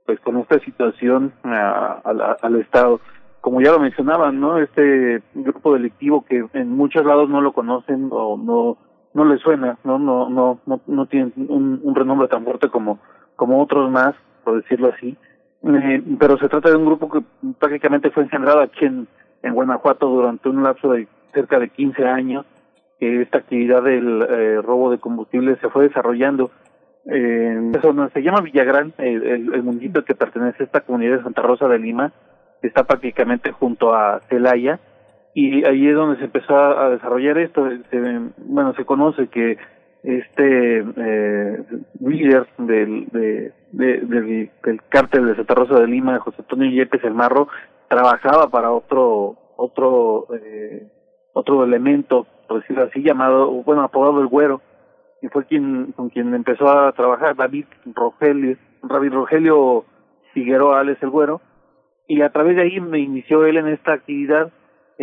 pues 0.05 0.19
con 0.21 0.39
esta 0.39 0.59
situación 0.59 1.31
al 1.43 2.55
Estado. 2.59 2.99
Como 3.39 3.61
ya 3.61 3.71
lo 3.71 3.79
mencionaban, 3.79 4.39
¿no? 4.39 4.59
Este 4.59 5.21
grupo 5.33 5.73
delictivo 5.73 6.25
que 6.25 6.43
en 6.53 6.69
muchos 6.69 7.05
lados 7.05 7.29
no 7.29 7.41
lo 7.41 7.53
conocen 7.53 8.09
o 8.11 8.37
no 8.37 8.77
no 9.13 9.25
le 9.25 9.37
suena, 9.37 9.77
no 9.83 9.99
no 9.99 10.29
no 10.29 10.59
no, 10.87 11.05
tiene 11.05 11.31
un, 11.35 11.93
renombre 11.95 12.27
tan 12.27 12.43
fuerte 12.43 12.69
como 12.69 12.99
como 13.35 13.61
otros 13.61 13.89
más, 13.91 14.15
por 14.43 14.61
decirlo 14.61 14.93
así. 14.95 15.17
Eh, 15.63 16.03
pero 16.19 16.37
se 16.37 16.49
trata 16.49 16.69
de 16.69 16.75
un 16.75 16.85
grupo 16.85 17.09
que 17.09 17.21
prácticamente 17.59 18.09
fue 18.11 18.23
engendrado 18.23 18.61
aquí 18.61 18.85
en, 18.85 19.07
en 19.43 19.53
Guanajuato 19.53 20.07
durante 20.07 20.49
un 20.49 20.63
lapso 20.63 20.91
de 20.91 21.07
cerca 21.33 21.59
de 21.59 21.69
15 21.69 22.05
años, 22.05 22.45
que 22.99 23.21
esta 23.21 23.39
actividad 23.39 23.83
del 23.83 24.21
eh, 24.27 24.61
robo 24.61 24.91
de 24.91 24.99
combustible 24.99 25.57
se 25.57 25.69
fue 25.69 25.87
desarrollando. 25.87 26.51
Eh, 27.05 27.71
se 28.13 28.21
llama 28.21 28.41
Villagrán, 28.41 28.93
el, 28.97 29.23
el, 29.23 30.03
que 30.05 30.15
pertenece 30.15 30.63
a 30.63 30.65
esta 30.65 30.81
comunidad 30.81 31.17
de 31.17 31.23
Santa 31.23 31.41
Rosa 31.41 31.67
de 31.67 31.79
Lima, 31.79 32.11
está 32.61 32.83
prácticamente 32.83 33.51
junto 33.51 33.95
a 33.95 34.19
Celaya, 34.29 34.79
y 35.33 35.63
ahí 35.65 35.87
es 35.87 35.95
donde 35.95 36.17
se 36.17 36.25
empezó 36.25 36.55
a 36.55 36.89
desarrollar 36.89 37.37
esto. 37.37 37.67
bueno, 38.37 38.73
se 38.73 38.85
conoce 38.85 39.27
que 39.27 39.57
este 40.03 40.79
eh, 40.79 41.63
líder 41.99 42.47
del, 42.57 43.07
de, 43.07 43.53
del, 43.71 44.49
del 44.63 44.81
cártel 44.89 45.27
de 45.27 45.35
Santa 45.35 45.53
Rosa 45.53 45.79
de 45.79 45.87
Lima, 45.87 46.19
José 46.19 46.37
Antonio 46.39 46.71
Yepes 46.71 47.03
el 47.03 47.13
Marro, 47.13 47.47
trabajaba 47.87 48.49
para 48.49 48.71
otro 48.71 49.37
otro 49.57 50.27
eh, 50.33 50.87
otro 51.33 51.63
elemento, 51.63 52.25
por 52.47 52.61
decirlo 52.61 52.83
así, 52.83 53.01
llamado, 53.01 53.49
bueno, 53.63 53.83
apodado 53.83 54.21
el 54.21 54.27
Güero, 54.27 54.61
y 55.21 55.27
fue 55.27 55.45
quien 55.45 55.93
con 55.93 56.09
quien 56.09 56.33
empezó 56.33 56.67
a 56.67 56.91
trabajar 56.93 57.35
David 57.35 57.65
Rogelio, 57.93 58.57
David 58.83 59.13
Rogelio 59.13 59.85
Figueroa 60.33 60.79
Alex 60.79 61.01
el 61.03 61.09
Güero, 61.09 61.41
y 62.07 62.21
a 62.21 62.31
través 62.31 62.55
de 62.55 62.63
ahí 62.63 62.81
me 62.81 62.99
inició 62.99 63.45
él 63.45 63.57
en 63.57 63.67
esta 63.67 63.93
actividad 63.93 64.51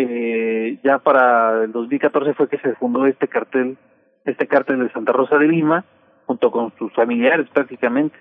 eh, 0.00 0.78
ya 0.84 0.98
para 0.98 1.64
el 1.64 1.72
2014 1.72 2.34
fue 2.34 2.48
que 2.48 2.58
se 2.58 2.74
fundó 2.76 3.04
este 3.06 3.26
cartel, 3.26 3.76
este 4.24 4.46
cartel 4.46 4.78
de 4.78 4.92
Santa 4.92 5.12
Rosa 5.12 5.36
de 5.38 5.48
Lima, 5.48 5.84
junto 6.26 6.52
con 6.52 6.72
sus 6.78 6.92
familiares 6.92 7.48
prácticamente. 7.52 8.16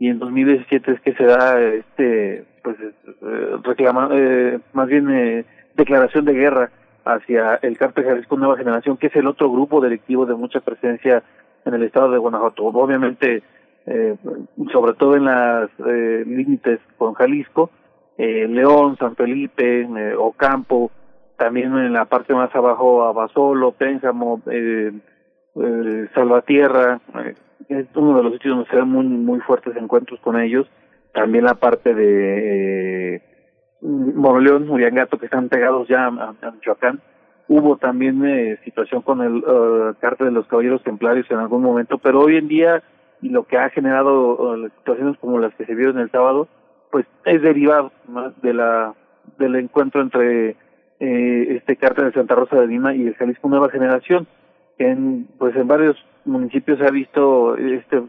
Y 0.00 0.08
en 0.08 0.18
2017 0.18 0.90
es 0.90 1.00
que 1.02 1.14
se 1.14 1.24
da 1.24 1.60
este, 1.60 2.44
pues, 2.64 2.76
eh, 2.80 3.56
reclama, 3.62 4.08
eh, 4.12 4.58
más 4.72 4.88
bien 4.88 5.08
eh, 5.08 5.44
declaración 5.76 6.24
de 6.24 6.32
guerra 6.32 6.70
hacia 7.04 7.56
el 7.62 7.78
cártel 7.78 8.06
Jalisco 8.06 8.36
Nueva 8.36 8.56
Generación, 8.56 8.96
que 8.96 9.06
es 9.06 9.14
el 9.14 9.28
otro 9.28 9.52
grupo 9.52 9.80
delictivo 9.80 10.26
de 10.26 10.34
mucha 10.34 10.58
presencia 10.60 11.22
en 11.64 11.74
el 11.74 11.84
estado 11.84 12.10
de 12.10 12.18
Guanajuato. 12.18 12.64
Obviamente, 12.64 13.44
eh, 13.86 14.16
sobre 14.72 14.94
todo 14.94 15.14
en 15.14 15.26
las 15.26 15.70
eh, 15.86 16.24
límites 16.26 16.80
con 16.98 17.14
Jalisco, 17.14 17.70
eh, 18.18 18.48
León, 18.48 18.96
San 18.98 19.14
Felipe, 19.14 19.82
eh, 19.82 20.14
Ocampo, 20.16 20.90
también 21.40 21.74
en 21.78 21.94
la 21.94 22.04
parte 22.04 22.34
más 22.34 22.54
abajo 22.54 23.02
Abasolo, 23.04 23.72
Pénjamo, 23.72 24.42
eh, 24.50 24.92
eh, 25.56 26.08
Salvatierra, 26.14 27.00
eh, 27.14 27.34
es 27.70 27.86
uno 27.94 28.18
de 28.18 28.24
los 28.24 28.34
sitios 28.34 28.56
donde 28.56 28.70
se 28.70 28.76
dan 28.76 28.90
muy, 28.90 29.06
muy 29.06 29.40
fuertes 29.40 29.74
encuentros 29.74 30.20
con 30.20 30.38
ellos, 30.38 30.66
también 31.14 31.44
la 31.44 31.54
parte 31.54 31.94
de 31.94 33.14
eh, 33.16 33.22
Moroleón, 33.80 34.68
Uriangato, 34.68 35.16
que 35.16 35.24
están 35.24 35.48
pegados 35.48 35.88
ya 35.88 36.08
a, 36.08 36.34
a 36.42 36.50
Michoacán, 36.50 37.00
hubo 37.48 37.78
también 37.78 38.22
eh, 38.26 38.58
situación 38.62 39.00
con 39.00 39.22
el 39.22 39.36
uh, 39.36 39.94
cártel 39.98 40.26
de 40.26 40.32
los 40.34 40.46
caballeros 40.46 40.82
templarios 40.82 41.30
en 41.30 41.38
algún 41.38 41.62
momento, 41.62 41.96
pero 41.96 42.20
hoy 42.20 42.36
en 42.36 42.48
día 42.48 42.82
y 43.22 43.30
lo 43.30 43.44
que 43.44 43.56
ha 43.56 43.70
generado 43.70 44.36
uh, 44.36 44.68
situaciones 44.80 45.16
como 45.18 45.38
las 45.38 45.54
que 45.54 45.64
se 45.64 45.74
vieron 45.74 45.98
el 45.98 46.10
sábado, 46.10 46.48
pues 46.90 47.06
es 47.24 47.40
derivado 47.40 47.92
de 48.42 48.52
la 48.52 48.94
del 49.38 49.56
encuentro 49.56 50.02
entre 50.02 50.56
eh, 51.00 51.56
este 51.56 51.76
cártel 51.76 52.06
de 52.06 52.12
Santa 52.12 52.34
Rosa 52.34 52.60
de 52.60 52.66
Lima 52.66 52.94
y 52.94 53.06
el 53.06 53.14
Jalisco 53.14 53.48
Nueva 53.48 53.70
Generación. 53.70 54.26
En, 54.78 55.26
pues 55.38 55.54
en 55.56 55.66
varios 55.66 55.96
municipios 56.24 56.78
se 56.78 56.86
ha 56.86 56.90
visto, 56.90 57.56
este, 57.56 58.02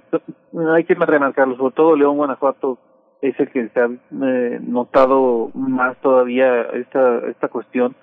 hay 0.73 0.83
que 0.83 0.95
remarcarlo, 0.95 1.57
sobre 1.57 1.75
todo 1.75 1.95
León, 1.95 2.17
Guanajuato, 2.17 2.77
es 3.21 3.39
el 3.39 3.49
que 3.49 3.69
se 3.69 3.79
ha 3.79 3.85
eh, 3.87 4.59
notado 4.61 5.51
más 5.53 5.97
todavía 6.01 6.61
esta, 6.73 7.19
esta 7.27 7.47
cuestión. 7.49 7.95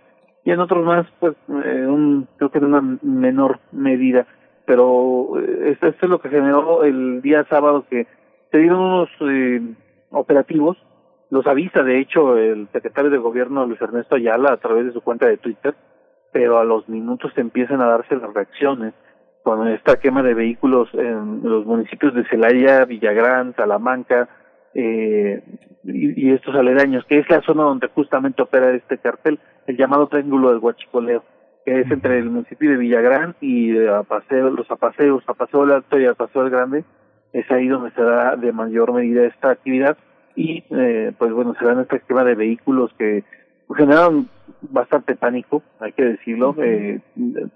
Y 0.44 0.50
en 0.50 0.60
otros 0.60 0.84
más, 0.84 1.06
pues, 1.18 1.34
eh, 1.64 1.86
un, 1.86 2.28
creo 2.36 2.50
que 2.50 2.58
en 2.58 2.64
una 2.64 2.98
menor 3.02 3.58
medida. 3.72 4.26
Pero 4.64 5.38
eh, 5.38 5.72
esto, 5.72 5.88
esto 5.88 6.06
es 6.06 6.10
lo 6.10 6.20
que 6.20 6.28
generó 6.28 6.84
el 6.84 7.20
día 7.20 7.44
sábado 7.50 7.84
que 7.90 8.06
se 8.50 8.58
dieron 8.58 8.80
unos 8.80 9.08
eh, 9.20 9.60
operativos 10.10 10.76
los 11.30 11.46
avisa, 11.46 11.82
de 11.82 11.98
hecho, 11.98 12.38
el 12.38 12.68
secretario 12.72 13.10
de 13.10 13.18
gobierno 13.18 13.66
Luis 13.66 13.80
Ernesto 13.80 14.14
Ayala 14.14 14.52
a 14.52 14.56
través 14.56 14.86
de 14.86 14.92
su 14.92 15.02
cuenta 15.02 15.26
de 15.26 15.36
Twitter, 15.36 15.74
pero 16.32 16.58
a 16.58 16.64
los 16.64 16.88
minutos 16.88 17.32
empiezan 17.36 17.80
a 17.80 17.86
darse 17.86 18.16
las 18.16 18.32
reacciones 18.32 18.94
con 19.42 19.66
esta 19.68 19.98
quema 19.98 20.22
de 20.22 20.34
vehículos 20.34 20.88
en 20.94 21.42
los 21.42 21.64
municipios 21.66 22.14
de 22.14 22.24
Celaya, 22.24 22.84
Villagrán, 22.84 23.54
Salamanca 23.54 24.28
eh, 24.74 25.42
y, 25.84 26.32
estos 26.32 26.54
aledaños, 26.54 27.04
que 27.06 27.18
es 27.18 27.28
la 27.30 27.40
zona 27.42 27.62
donde 27.62 27.88
justamente 27.88 28.42
opera 28.42 28.70
este 28.72 28.98
cartel, 28.98 29.38
el 29.66 29.76
llamado 29.76 30.06
Triángulo 30.08 30.50
del 30.50 30.58
Huachicoleo, 30.58 31.24
que 31.64 31.80
es 31.80 31.90
entre 31.90 32.18
el 32.18 32.30
municipio 32.30 32.70
de 32.70 32.76
Villagrán 32.76 33.36
y 33.40 33.72
de 33.72 33.90
Apaseo, 33.90 34.50
los 34.50 34.70
Apaseos, 34.70 35.24
Apaseo 35.26 35.66
del 35.66 35.76
Alto 35.76 35.98
y 35.98 36.06
Apaseo 36.06 36.42
del 36.42 36.50
Grande, 36.50 36.84
es 37.32 37.50
ahí 37.50 37.68
donde 37.68 37.90
se 37.92 38.02
da 38.02 38.36
de 38.36 38.52
mayor 38.52 38.92
medida 38.92 39.26
esta 39.26 39.50
actividad 39.50 39.96
y 40.34 40.64
eh, 40.70 41.12
pues 41.18 41.32
bueno, 41.32 41.54
se 41.58 41.64
dan 41.64 41.80
este 41.80 41.96
esquema 41.96 42.24
de 42.24 42.34
vehículos 42.34 42.92
que 42.98 43.24
generaron 43.76 44.28
bastante 44.62 45.14
pánico, 45.14 45.62
hay 45.80 45.92
que 45.92 46.04
decirlo. 46.04 46.54
eh, 46.58 47.00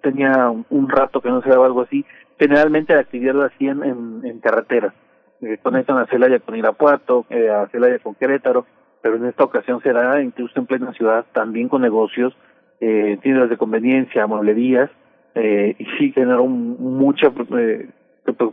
tenía 0.02 0.50
un 0.50 0.88
rato 0.88 1.20
que 1.20 1.30
no 1.30 1.42
se 1.42 1.48
daba 1.48 1.66
algo 1.66 1.82
así. 1.82 2.04
Generalmente 2.38 2.94
la 2.94 3.00
actividad 3.00 3.34
lo 3.34 3.44
hacían 3.44 3.82
en, 3.82 4.20
en 4.24 4.40
carreteras. 4.40 4.92
Eh, 5.40 5.58
conectan 5.62 5.98
a 5.98 6.06
Celaya 6.06 6.38
con 6.40 6.56
Irapuato, 6.56 7.26
eh, 7.30 7.50
a 7.50 7.66
Celaya 7.68 7.98
con 7.98 8.14
Querétaro, 8.14 8.66
pero 9.00 9.16
en 9.16 9.26
esta 9.26 9.44
ocasión 9.44 9.80
se 9.82 9.92
da 9.92 10.20
incluso 10.22 10.58
en 10.58 10.66
plena 10.66 10.92
ciudad, 10.92 11.24
también 11.32 11.68
con 11.68 11.82
negocios, 11.82 12.36
eh, 12.80 13.18
tiendas 13.22 13.50
de 13.50 13.56
conveniencia, 13.56 14.26
mueblerías, 14.26 14.90
eh, 15.34 15.74
y 15.78 15.84
sí 15.98 16.12
generó 16.12 16.46
mucha 16.46 17.32
eh, 17.58 17.88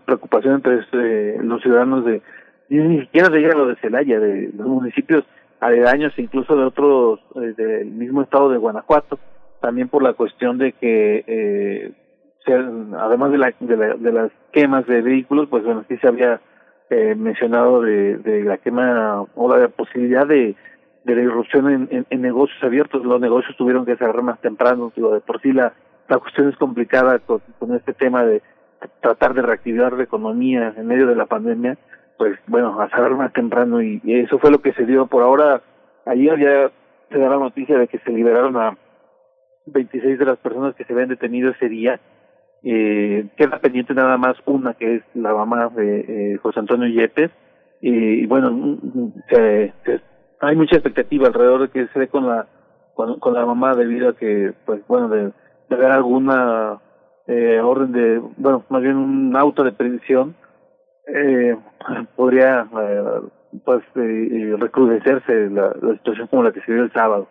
preocupación 0.06 0.56
entre 0.56 0.80
eh, 0.94 1.38
los 1.44 1.62
ciudadanos 1.62 2.06
de 2.06 2.22
ni 2.70 3.02
siquiera 3.02 3.30
de 3.30 3.42
lo 3.42 3.68
de 3.68 3.76
Celaya, 3.78 4.20
de 4.20 4.52
los 4.56 4.68
municipios 4.68 5.26
aledaños, 5.60 6.14
incluso 6.18 6.56
de 6.56 6.64
otros 6.64 7.20
eh, 7.36 7.54
del 7.58 7.92
mismo 7.92 8.22
estado 8.22 8.50
de 8.50 8.58
Guanajuato, 8.58 9.20
también 9.62 9.90
por 9.90 10.04
la 10.04 10.14
cuestión 10.14 10.58
de 10.58 10.74
que 10.74 11.24
eh, 11.28 11.92
además 12.98 13.32
de, 13.32 13.38
la, 13.38 13.54
de, 13.60 14.12
las 14.12 14.32
quemas 14.52 14.86
de 14.88 15.02
vehículos, 15.02 15.48
pues 15.50 15.64
bueno, 15.64 15.84
sí 15.88 15.98
se 15.98 16.08
había 16.08 16.42
eh, 16.90 17.14
mencionado 17.16 17.82
de, 17.82 18.18
de 18.18 18.44
la 18.44 18.58
quema 18.58 19.26
o 19.36 19.56
la 19.56 19.68
posibilidad 19.68 20.26
de, 20.26 20.56
de 21.04 21.16
la 21.16 21.22
irrupción 21.22 21.90
en, 21.92 22.06
en, 22.10 22.22
negocios 22.22 22.62
abiertos. 22.64 23.06
Los 23.06 23.22
negocios 23.22 23.56
tuvieron 23.58 23.86
que 23.86 23.98
cerrar 23.98 24.22
más 24.24 24.40
temprano, 24.42 24.92
digo, 24.96 25.14
de 25.14 25.22
por 25.22 25.42
sí 25.42 25.52
la, 25.52 25.74
la 26.08 26.18
cuestión 26.18 26.50
es 26.50 26.56
complicada 26.56 27.20
con, 27.20 27.42
con 27.60 27.76
este 27.76 27.94
tema 27.94 28.26
de 28.26 28.42
tratar 29.02 29.34
de 29.34 29.42
reactivar 29.42 29.94
la 29.94 30.04
economía 30.04 30.74
en 30.76 30.88
medio 30.88 31.06
de 31.06 31.16
la 31.16 31.26
pandemia, 31.26 31.78
pues 32.20 32.38
bueno, 32.48 32.80
a 32.82 32.90
cerrar 32.90 33.16
más 33.16 33.32
temprano 33.32 33.82
y, 33.82 34.02
eso 34.04 34.38
fue 34.40 34.52
lo 34.52 34.62
que 34.62 34.74
se 34.74 34.86
dio. 34.86 35.08
Por 35.08 35.24
ahora, 35.24 35.62
ayer 36.06 36.38
ya 36.38 36.72
se 37.10 37.18
da 37.18 37.30
la 37.30 37.38
noticia 37.38 37.80
de 37.80 37.88
que 37.88 37.98
se 38.00 38.12
liberaron 38.12 38.58
a 38.58 38.78
26 39.66 40.20
de 40.20 40.26
las 40.26 40.38
personas 40.38 40.76
que 40.76 40.84
se 40.84 40.94
habían 40.94 41.10
detenido 41.10 41.52
ese 41.52 41.70
día 41.70 42.00
eh, 42.62 43.28
queda 43.38 43.60
pendiente 43.60 43.94
nada 43.94 44.18
más 44.18 44.36
una, 44.46 44.74
que 44.74 44.96
es 44.96 45.04
la 45.14 45.34
mamá 45.34 45.70
de 45.70 46.34
eh, 46.34 46.38
José 46.38 46.60
Antonio 46.60 46.90
Yepes. 46.90 47.32
Y, 47.82 48.26
bueno, 48.26 48.78
se, 49.30 49.74
hay 50.42 50.56
mucha 50.58 50.76
expectativa 50.76 51.28
alrededor 51.28 51.62
de 51.62 51.70
que 51.70 51.88
se 51.88 52.00
dé 52.00 52.08
con 52.10 52.28
la 52.28 52.48
con, 52.94 53.34
la 53.34 53.46
mamá 53.46 53.76
debido 53.76 54.10
a 54.10 54.16
que, 54.18 54.52
pues 54.66 54.86
bueno, 54.86 55.08
de, 55.08 55.32
de 55.70 55.76
haber 55.76 55.92
alguna 55.92 56.82
eh, 57.28 57.62
orden 57.62 57.94
de, 57.94 58.22
bueno, 58.36 58.66
más 58.68 58.82
bien 58.82 58.98
un 58.98 59.34
auto 59.38 59.64
de 59.64 59.72
previsión, 59.72 60.36
eh, 61.14 61.58
podría 62.16 62.68
eh, 62.82 63.04
pues 63.66 63.84
eh, 63.96 64.56
recrudecerse 64.58 65.50
la, 65.50 65.74
la, 65.82 65.94
situación 65.94 66.28
como 66.28 66.44
la 66.44 66.52
que 66.52 66.62
se 66.62 66.74
dio 66.74 66.84
el 66.84 66.94
sábado. 66.94 67.28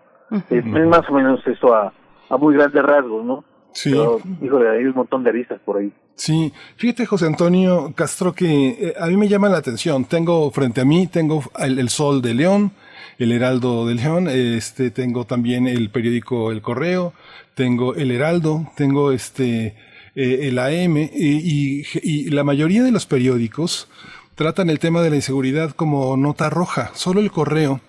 es 0.51 0.65
más 0.65 1.09
o 1.09 1.13
menos 1.13 1.47
eso 1.47 1.75
a, 1.75 1.93
a 2.29 2.37
muy 2.37 2.55
grandes 2.55 2.83
rasgos, 2.83 3.25
¿no? 3.25 3.45
Sí. 3.73 3.95
híjole, 4.43 4.71
hay 4.71 4.85
un 4.85 4.95
montón 4.95 5.23
de 5.23 5.31
aristas 5.31 5.61
por 5.65 5.79
ahí. 5.79 5.93
Sí, 6.19 6.53
fíjate 6.75 7.07
José 7.07 7.27
Antonio 7.27 7.93
Castro 7.95 8.33
que 8.33 8.71
eh, 8.71 8.95
a 8.99 9.07
mí 9.07 9.17
me 9.17 9.29
llama 9.29 9.49
la 9.49 9.59
atención. 9.59 10.05
Tengo 10.05 10.51
frente 10.51 10.81
a 10.81 10.85
mí, 10.85 11.07
tengo 11.07 11.45
el, 11.61 11.89
Sol 11.91 12.21
de 12.21 12.35
León, 12.35 12.73
el 13.19 13.31
Heraldo 13.31 13.87
de 13.87 13.95
León, 13.95 14.27
este, 14.29 14.91
tengo 14.91 15.27
también 15.27 15.69
el 15.69 15.91
periódico 15.91 16.51
El 16.51 16.61
Correo, 16.61 17.13
tengo 17.55 17.95
el 17.95 18.11
Heraldo, 18.11 18.67
tengo 18.77 19.13
este, 19.13 19.77
eh, 20.19 20.49
el 20.49 20.59
AM 20.59 20.97
y, 20.97 21.85
y 22.03 22.31
la 22.31 22.43
mayoría 22.43 22.83
de 22.83 22.91
los 22.91 23.07
periódicos 23.07 23.87
tratan 24.35 24.69
el 24.69 24.81
tema 24.81 25.01
de 25.01 25.11
la 25.11 25.17
inseguridad 25.17 25.71
como 25.71 26.17
nota 26.17 26.51
roja. 26.51 26.91
Solo 26.95 27.21
el 27.21 27.31
Correo 27.31 27.81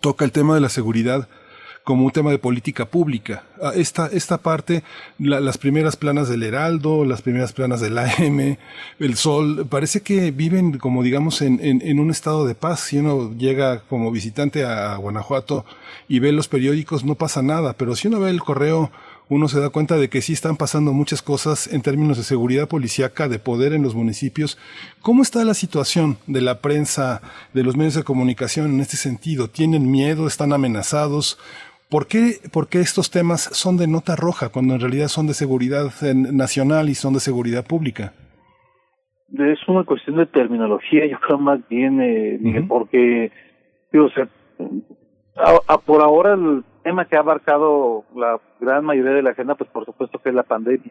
toca 0.00 0.24
el 0.24 0.32
tema 0.32 0.54
de 0.54 0.62
la 0.62 0.70
seguridad 0.70 1.28
como 1.88 2.04
un 2.04 2.10
tema 2.10 2.30
de 2.30 2.38
política 2.38 2.84
pública. 2.84 3.44
Ah, 3.62 3.72
esta, 3.74 4.08
esta 4.08 4.36
parte, 4.36 4.82
las 5.18 5.56
primeras 5.56 5.96
planas 5.96 6.28
del 6.28 6.42
Heraldo, 6.42 7.06
las 7.06 7.22
primeras 7.22 7.54
planas 7.54 7.80
del 7.80 7.96
AM, 7.96 8.58
el 8.98 9.16
Sol, 9.16 9.66
parece 9.70 10.02
que 10.02 10.30
viven 10.30 10.76
como 10.76 11.02
digamos 11.02 11.40
en, 11.40 11.58
en, 11.62 11.98
un 11.98 12.10
estado 12.10 12.46
de 12.46 12.54
paz. 12.54 12.80
Si 12.80 12.98
uno 12.98 13.34
llega 13.38 13.80
como 13.88 14.10
visitante 14.10 14.64
a 14.66 14.96
Guanajuato 14.96 15.64
y 16.08 16.18
ve 16.18 16.30
los 16.32 16.48
periódicos, 16.48 17.04
no 17.04 17.14
pasa 17.14 17.40
nada, 17.40 17.72
pero 17.72 17.96
si 17.96 18.08
uno 18.08 18.20
ve 18.20 18.28
el 18.28 18.42
correo, 18.42 18.90
uno 19.30 19.48
se 19.48 19.60
da 19.60 19.70
cuenta 19.70 19.96
de 19.96 20.08
que 20.08 20.22
sí 20.22 20.32
están 20.32 20.56
pasando 20.56 20.92
muchas 20.92 21.22
cosas 21.22 21.72
en 21.72 21.82
términos 21.82 22.16
de 22.16 22.22
seguridad 22.22 22.68
policíaca, 22.68 23.28
de 23.28 23.38
poder 23.38 23.72
en 23.72 23.82
los 23.82 23.94
municipios. 23.94 24.58
¿Cómo 25.02 25.22
está 25.22 25.44
la 25.44 25.54
situación 25.54 26.16
de 26.26 26.40
la 26.40 26.60
prensa, 26.60 27.20
de 27.52 27.62
los 27.62 27.76
medios 27.76 27.94
de 27.94 28.04
comunicación 28.04 28.72
en 28.72 28.80
este 28.80 28.96
sentido? 28.96 29.48
¿Tienen 29.48 29.90
miedo? 29.90 30.26
¿Están 30.26 30.52
amenazados? 30.52 31.38
¿Por 31.90 32.06
qué, 32.06 32.36
¿Por 32.52 32.68
qué 32.68 32.80
estos 32.80 33.10
temas 33.10 33.42
son 33.52 33.76
de 33.76 33.86
nota 33.86 34.16
roja 34.16 34.50
cuando 34.50 34.74
en 34.74 34.80
realidad 34.80 35.08
son 35.08 35.26
de 35.26 35.34
seguridad 35.34 35.90
nacional 36.02 36.88
y 36.88 36.94
son 36.94 37.14
de 37.14 37.20
seguridad 37.20 37.66
pública? 37.66 38.12
Es 39.32 39.58
una 39.68 39.84
cuestión 39.84 40.16
de 40.16 40.26
terminología, 40.26 41.06
yo 41.06 41.18
creo 41.20 41.38
más 41.38 41.60
bien, 41.68 42.00
eh, 42.00 42.64
porque, 42.66 43.30
digo, 43.92 44.06
o 44.06 44.10
sea, 44.10 44.28
por 45.84 46.02
ahora 46.02 46.34
el 46.34 46.64
tema 46.88 47.04
que 47.04 47.16
ha 47.16 47.20
abarcado 47.20 48.04
la 48.16 48.40
gran 48.60 48.82
mayoría 48.82 49.12
de 49.12 49.22
la 49.22 49.30
agenda, 49.30 49.54
pues 49.54 49.68
por 49.68 49.84
supuesto 49.84 50.18
que 50.20 50.30
es 50.30 50.34
la 50.34 50.42
pandemia. 50.42 50.90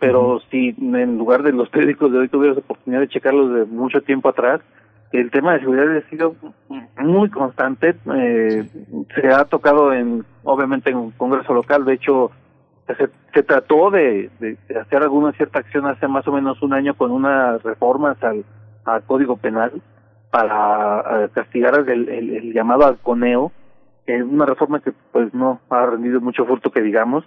Pero 0.00 0.40
si 0.50 0.74
en 0.76 1.16
lugar 1.16 1.44
de 1.44 1.52
los 1.52 1.68
periódicos 1.68 2.10
de 2.10 2.18
hoy 2.18 2.28
tuvieras 2.28 2.58
oportunidad 2.58 3.02
de 3.02 3.08
checarlos 3.08 3.54
de 3.54 3.64
mucho 3.66 4.00
tiempo 4.00 4.28
atrás, 4.28 4.60
el 5.12 5.30
tema 5.30 5.52
de 5.52 5.60
seguridad 5.60 5.96
ha 5.96 6.10
sido 6.10 6.34
muy 6.98 7.30
constante. 7.30 7.94
Eh, 8.16 8.68
se 9.14 9.28
ha 9.28 9.44
tocado 9.44 9.92
en, 9.92 10.24
obviamente, 10.42 10.90
en 10.90 10.96
un 10.96 11.10
congreso 11.12 11.54
local. 11.54 11.84
De 11.84 11.94
hecho, 11.94 12.32
se, 12.88 13.08
se 13.32 13.42
trató 13.44 13.92
de, 13.92 14.30
de, 14.40 14.58
hacer 14.76 15.04
alguna 15.04 15.30
cierta 15.34 15.60
acción 15.60 15.86
hace 15.86 16.08
más 16.08 16.26
o 16.26 16.32
menos 16.32 16.60
un 16.62 16.72
año 16.72 16.94
con 16.94 17.12
unas 17.12 17.62
reformas 17.62 18.20
al, 18.24 18.44
al 18.84 19.04
Código 19.04 19.36
Penal 19.36 19.70
para 20.32 21.26
eh, 21.26 21.28
castigar 21.32 21.78
el, 21.88 22.08
el, 22.08 22.30
el 22.36 22.52
llamado 22.52 22.86
alconeo, 22.86 23.52
es 24.16 24.22
una 24.22 24.46
reforma 24.46 24.80
que 24.80 24.92
pues 25.12 25.32
no 25.34 25.60
ha 25.70 25.86
rendido 25.86 26.20
mucho 26.20 26.44
fruto 26.44 26.70
que 26.70 26.82
digamos. 26.82 27.24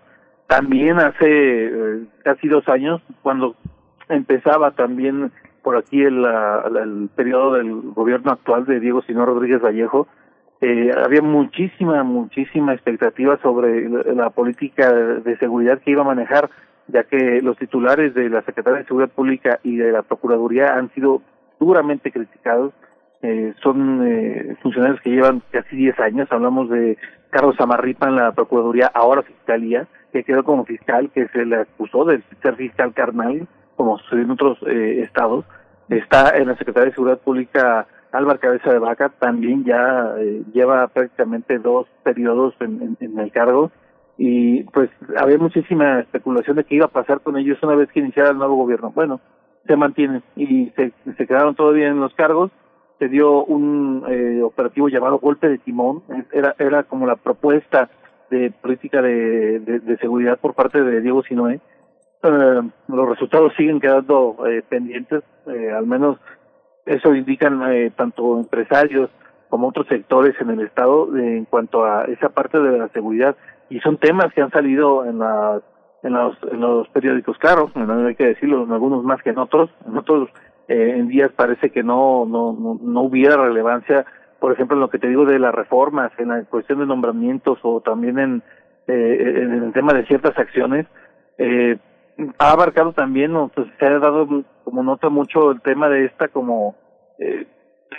También 0.48 1.00
hace 1.00 1.26
eh, 1.28 2.04
casi 2.24 2.48
dos 2.48 2.68
años, 2.68 3.02
cuando 3.22 3.56
empezaba 4.10 4.72
también 4.72 5.32
por 5.64 5.78
aquí 5.78 6.02
el, 6.02 6.26
el 6.26 7.10
periodo 7.16 7.54
del 7.54 7.82
gobierno 7.94 8.32
actual 8.32 8.66
de 8.66 8.80
Diego 8.80 9.02
Sinó 9.04 9.26
Rodríguez 9.26 9.62
Vallejo, 9.62 10.08
eh, 10.64 10.92
había 10.96 11.24
muchísima, 11.24 12.04
muchísima 12.04 12.74
expectativa 12.74 13.40
sobre 13.42 13.90
la, 14.14 14.30
política 14.30 14.92
de 14.94 15.36
seguridad 15.38 15.80
que 15.80 15.90
iba 15.90 16.04
a 16.04 16.06
manejar, 16.06 16.52
ya 16.88 17.04
que 17.04 17.42
los 17.42 17.58
titulares 17.58 18.14
de 18.14 18.30
la 18.30 18.44
Secretaría 18.44 18.80
de 18.80 18.86
Seguridad 18.86 19.10
Pública 19.10 19.60
y 19.64 19.78
de 19.78 19.92
la 19.92 20.04
Procuraduría 20.04 20.76
han 20.76 20.94
sido 20.94 21.24
duramente 21.60 22.12
criticados. 22.12 22.74
Eh, 23.24 23.54
son 23.62 24.02
eh, 24.08 24.56
funcionarios 24.62 25.00
que 25.02 25.12
llevan 25.12 25.42
casi 25.52 25.76
10 25.76 26.00
años. 26.00 26.28
Hablamos 26.32 26.70
de 26.70 26.98
Carlos 27.30 27.56
Amarripa 27.60 28.08
en 28.08 28.16
la 28.16 28.32
Procuraduría, 28.32 28.92
ahora 28.94 29.22
Fiscalía, 29.22 29.88
que 30.12 30.24
quedó 30.24 30.44
como 30.44 30.66
fiscal, 30.66 31.12
que 31.12 31.28
se 31.30 31.46
le 31.46 31.58
acusó 31.58 32.06
de 32.06 32.22
ser 32.42 32.56
fiscal 32.56 32.94
carnal 32.94 33.48
como 33.76 33.98
sucede 34.00 34.22
en 34.22 34.32
otros 34.32 34.60
eh, 34.68 35.02
estados. 35.04 35.46
Está 35.90 36.38
en 36.38 36.48
la 36.48 36.56
Secretaría 36.56 36.90
de 36.90 36.94
Seguridad 36.94 37.20
Pública 37.20 37.88
Álvaro 38.12 38.40
Cabeza 38.40 38.72
de 38.72 38.80
Vaca, 38.80 39.10
también 39.10 39.64
ya 39.64 40.14
eh, 40.20 40.44
lleva 40.54 40.88
prácticamente 40.88 41.60
dos 41.60 41.88
periodos 42.04 42.54
en, 42.60 42.98
en, 43.00 43.20
el 43.20 43.32
cargo 43.32 43.72
y 44.18 44.64
pues 44.66 44.90
había 45.18 45.38
muchísima 45.38 46.02
especulación 46.02 46.58
de 46.58 46.66
qué 46.66 46.76
iba 46.76 46.86
a 46.86 46.90
pasar 46.90 47.22
con 47.22 47.38
ellos 47.38 47.58
una 47.64 47.76
vez 47.76 47.90
que 47.92 48.02
iniciara 48.02 48.32
el 48.32 48.38
nuevo 48.38 48.56
gobierno. 48.56 48.92
Bueno, 48.92 49.22
se 49.66 49.76
mantienen 49.76 50.22
y 50.36 50.70
se, 50.76 50.92
se 51.18 51.28
quedaron 51.28 51.56
todavía 51.56 51.88
en 51.88 52.00
los 52.00 52.14
cargos. 52.14 52.52
Se 53.02 53.10
dio 53.10 53.44
un 53.46 54.06
eh, 54.08 54.44
operativo 54.44 54.88
llamado 54.88 55.18
Golpe 55.18 55.50
de 55.50 55.58
Timón, 55.58 56.04
era, 56.32 56.54
era 56.60 56.84
como 56.84 57.08
la 57.08 57.16
propuesta 57.16 57.90
de 58.30 58.52
política 58.52 59.02
de, 59.02 59.60
de, 59.60 59.98
seguridad 59.98 60.38
por 60.38 60.54
parte 60.54 60.84
de 60.84 61.02
Diego 61.02 61.24
Sinoé. 61.24 61.60
Eh, 62.22 62.62
los 62.88 63.10
resultados 63.10 63.54
siguen 63.58 63.80
quedando 63.80 64.38
eh, 64.46 64.62
pendientes, 64.70 65.24
eh, 65.48 65.72
al 65.72 65.88
menos 65.88 66.20
eso 66.86 67.16
indican 67.16 67.74
eh, 67.74 67.90
tanto 67.90 68.38
empresarios 68.38 69.10
como 69.50 69.70
otros 69.70 69.88
sectores 69.88 70.40
en 70.40 70.52
el 70.52 70.60
Estado 70.60 71.10
en 71.18 71.46
cuanto 71.46 71.84
a 71.84 72.04
esa 72.04 72.30
parte 72.30 72.60
de 72.60 72.78
la 72.78 72.88
seguridad. 72.90 73.36
Y 73.72 73.80
son 73.80 73.98
temas 73.98 74.32
que 74.32 74.44
han 74.44 74.52
salido 74.52 75.06
en, 75.06 75.18
la, 75.18 75.60
en, 76.04 76.14
los, 76.14 76.38
en 76.52 76.62
los 76.62 76.88
periódicos, 76.90 77.36
claro, 77.40 77.72
hay 77.74 78.14
que 78.14 78.28
decirlo, 78.28 78.64
en 78.64 78.72
algunos 78.72 79.04
más 79.04 79.24
que 79.24 79.32
en 79.32 79.40
otros 79.40 79.72
en 80.68 81.08
días 81.08 81.32
parece 81.36 81.70
que 81.70 81.84
no, 81.84 82.26
no, 82.26 82.54
no, 82.54 82.80
no 82.82 83.02
hubiera 83.02 83.38
relevancia, 83.38 84.06
por 84.40 84.52
ejemplo, 84.52 84.76
en 84.76 84.82
lo 84.82 84.90
que 84.90 85.00
te 85.00 85.08
digo 85.08 85.26
de 85.26 85.40
las 85.40 85.54
reformas, 85.54 86.12
en 86.18 86.30
la 86.30 86.44
cuestión 86.46 86.80
de 86.80 86.86
nombramientos 86.86 87.60
o 87.64 87.82
también 87.82 88.20
en, 88.20 88.44
en 88.88 89.64
el 89.64 89.74
tema 89.74 89.94
de 89.94 90.06
ciertas 90.06 90.38
acciones, 90.38 90.88
eh, 91.38 91.78
ha 92.38 92.52
abarcado 92.52 92.94
también, 92.94 93.36
o 93.36 93.50
pues, 93.50 93.68
se 93.80 93.86
ha 93.86 94.00
dado 94.00 94.28
como 94.64 94.84
nota 94.84 95.10
mucho 95.10 95.52
el 95.52 95.62
tema 95.62 95.90
de 95.90 96.06
esta 96.06 96.28
como 96.28 96.76
eh, 97.18 97.48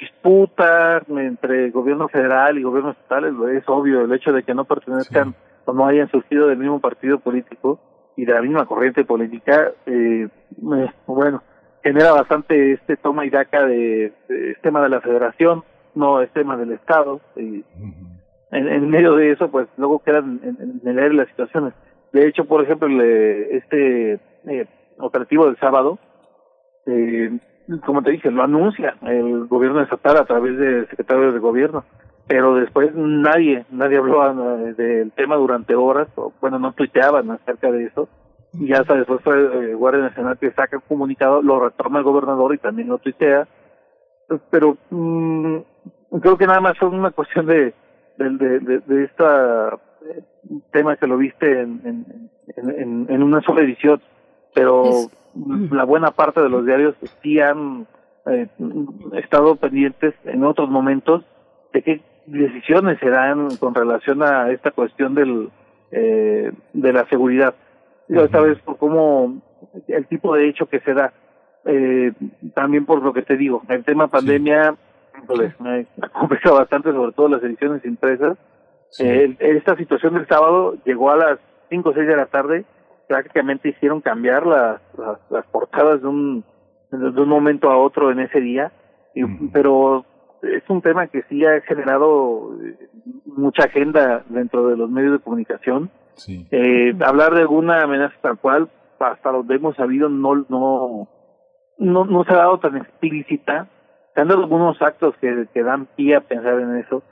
disputa 0.01 1.03
entre 1.09 1.71
gobierno 1.71 2.09
federal 2.09 2.59
y 2.59 2.63
gobierno 2.63 2.91
estatal, 2.91 3.25
es 3.51 3.65
obvio 3.69 4.03
el 4.03 4.13
hecho 4.13 4.33
de 4.33 4.43
que 4.43 4.55
no 4.55 4.65
pertenezcan 4.65 5.35
o 5.65 5.73
no 5.73 5.87
hayan 5.87 6.11
surgido 6.11 6.49
del 6.49 6.59
mismo 6.59 6.81
partido 6.81 7.19
político 7.19 7.81
y 8.17 8.25
de 8.25 8.33
la 8.33 8.43
misma 8.43 8.67
corriente 8.67 9.05
política, 9.05 9.73
eh, 9.87 10.29
bueno, 10.57 11.43
genera 11.83 12.13
bastante 12.13 12.73
este 12.73 12.97
toma 12.97 13.27
y 13.27 13.31
daca 13.31 13.65
de, 13.67 14.13
de 14.29 14.57
tema 14.63 14.83
de 14.83 14.89
la 14.89 15.01
federación, 15.01 15.65
no 15.95 16.21
es 16.21 16.31
tema 16.33 16.57
del 16.57 16.73
Estado, 16.73 17.21
y 17.37 17.65
en, 18.51 18.69
en, 18.69 18.91
medio 18.91 19.15
de 19.17 19.33
eso, 19.33 19.51
pues 19.51 19.69
luego 19.77 20.01
quedan 20.01 20.41
en, 20.43 20.81
en 20.83 20.89
el 20.89 20.99
aire 20.99 21.15
las 21.15 21.29
situaciones. 21.29 21.75
De 22.13 22.27
hecho, 22.27 22.45
por 22.45 22.63
ejemplo, 22.63 22.89
el, 22.89 23.01
este 23.01 24.21
eh, 24.47 24.67
operativo 24.99 25.47
del 25.47 25.59
sábado, 25.59 25.99
eh, 26.87 27.39
como 27.85 28.03
te 28.03 28.11
dije, 28.11 28.31
lo 28.31 28.43
anuncia 28.43 28.97
el 29.03 29.47
gobierno 29.47 29.81
estatal 29.81 30.17
a 30.17 30.25
través 30.25 30.59
del 30.59 30.89
secretario 30.89 31.33
de 31.33 31.39
gobierno, 31.39 31.85
pero 32.27 32.55
después 32.55 32.95
nadie, 32.95 33.65
nadie 33.71 33.99
habló 33.99 34.69
eh, 34.69 34.75
del 34.75 35.13
tema 35.13 35.37
durante 35.37 35.75
horas, 35.75 36.09
o, 36.17 36.33
bueno, 36.41 36.59
no 36.59 36.73
tuiteaban 36.73 37.31
acerca 37.31 37.71
de 37.71 37.85
eso, 37.85 38.09
y 38.55 38.73
hasta 38.73 38.95
después 38.95 39.21
fue 39.23 39.71
eh, 39.71 39.75
Guardia 39.75 40.03
Nacional 40.03 40.39
que 40.39 40.51
saca 40.53 40.77
un 40.77 40.83
comunicado, 40.89 41.43
lo 41.43 41.61
retoma 41.61 41.99
el 41.99 42.05
gobernador 42.05 42.55
y 42.55 42.59
también 42.59 42.89
lo 42.89 42.99
tuitea, 42.99 43.49
pero 44.51 44.77
mm, 44.91 45.57
creo 46.21 46.37
que 46.37 46.47
nada 46.47 46.61
más 46.61 46.79
fue 46.79 46.89
una 46.89 47.11
cuestión 47.11 47.47
de 47.47 47.75
de, 48.19 48.31
de, 48.31 48.61
de, 48.61 48.79
de 48.81 49.05
esta 49.05 49.79
eh, 50.07 50.23
tema 50.71 50.97
que 50.97 51.07
lo 51.07 51.17
viste 51.17 51.61
en, 51.61 51.81
en, 51.85 52.31
en, 52.57 53.07
en 53.09 53.23
una 53.23 53.41
sola 53.43 53.63
edición, 53.63 54.01
pero 54.55 54.85
la 55.71 55.85
buena 55.85 56.11
parte 56.11 56.41
de 56.41 56.49
los 56.49 56.67
diarios 56.67 56.95
sí 57.23 57.41
han 57.41 57.87
eh, 58.27 58.49
estado 59.15 59.57
pendientes 59.57 60.15
en 60.25 60.45
otros 60.45 60.69
momentos 60.69 61.25
de 61.73 61.83
qué 61.83 62.01
decisiones 62.27 62.99
se 63.01 63.09
dan 63.09 63.57
con 63.57 63.75
relación 63.75 64.23
a 64.23 64.51
esta 64.51 64.71
cuestión 64.71 65.15
del 65.15 65.51
eh, 65.91 66.53
de 66.73 66.93
la 66.93 67.07
seguridad. 67.07 67.55
Y 68.09 68.19
esta 68.19 68.41
vez 68.41 68.59
por 68.61 68.77
cómo 68.79 69.43
el 69.89 70.07
tipo 70.07 70.35
de 70.35 70.49
hecho 70.49 70.67
que 70.67 70.81
se 70.81 70.95
da, 70.95 71.13
eh, 71.65 72.13
también 72.55 72.85
por 72.85 73.03
lo 73.03 73.13
que 73.13 73.23
te 73.23 73.37
digo, 73.37 73.63
el 73.69 73.85
tema 73.85 74.09
pandemia 74.09 74.77
me 75.61 75.87
complica 76.13 76.53
bastante, 76.53 76.93
sobre 76.93 77.13
todo 77.13 77.29
las 77.29 77.43
ediciones 77.43 77.85
impresas. 77.85 78.37
Eh, 78.99 79.37
esta 79.39 79.77
situación 79.77 80.15
del 80.15 80.27
sábado 80.27 80.77
llegó 80.85 81.11
a 81.11 81.17
las 81.17 81.39
5 81.71 81.89
o 81.89 81.95
6 81.95 82.07
de 82.07 82.17
la 82.17 82.27
tarde, 82.27 82.65
prácticamente 83.09 83.71
hicieron 83.71 84.01
cambiar 84.01 84.47
las, 84.47 84.81
las, 84.99 85.19
las 85.31 85.47
portadas 85.47 86.03
de 86.03 86.09
un, 86.09 86.45
de 86.91 87.21
un 87.21 87.29
momento 87.29 87.71
a 87.71 87.79
otro 87.79 88.11
en 88.11 88.21
ese 88.21 88.41
día, 88.41 88.71
y, 89.15 89.25
pero 89.49 90.05
es 90.43 90.63
un 90.69 90.83
tema 90.83 91.07
que 91.07 91.23
sí 91.29 91.45
ha 91.45 91.61
generado 91.63 92.55
eh, 92.63 92.77
mucha 93.27 93.65
agenda 93.65 94.25
dentro 94.29 94.69
de 94.69 94.77
los 94.77 94.91
medios 94.91 95.13
de 95.13 95.19
comunicación. 95.21 95.91
Eh, 96.51 96.95
hablar 97.05 97.35
de 97.35 97.41
alguna 97.41 97.83
amenaza 97.83 98.15
tal 98.21 98.39
cual, 98.39 98.69
hasta 98.99 99.31
donde 99.31 99.57
hemos 99.57 99.77
sabido, 99.77 100.09
no, 100.09 100.45
no, 100.49 101.09
no, 101.79 102.05
no 102.05 102.25
se 102.25 102.33
ha 102.33 102.37
dado 102.37 102.59
tan 102.59 102.77
explícita, 102.77 103.69
se 104.15 104.21
han 104.21 104.29
dado 104.29 104.43
algunos 104.43 104.81
actos 104.83 105.15
que, 105.21 105.63
dan 105.63 105.87
pie 105.97 106.17
a 106.17 106.21
pensar 106.21 106.61
en 106.61 106.77
eso, 106.77 107.03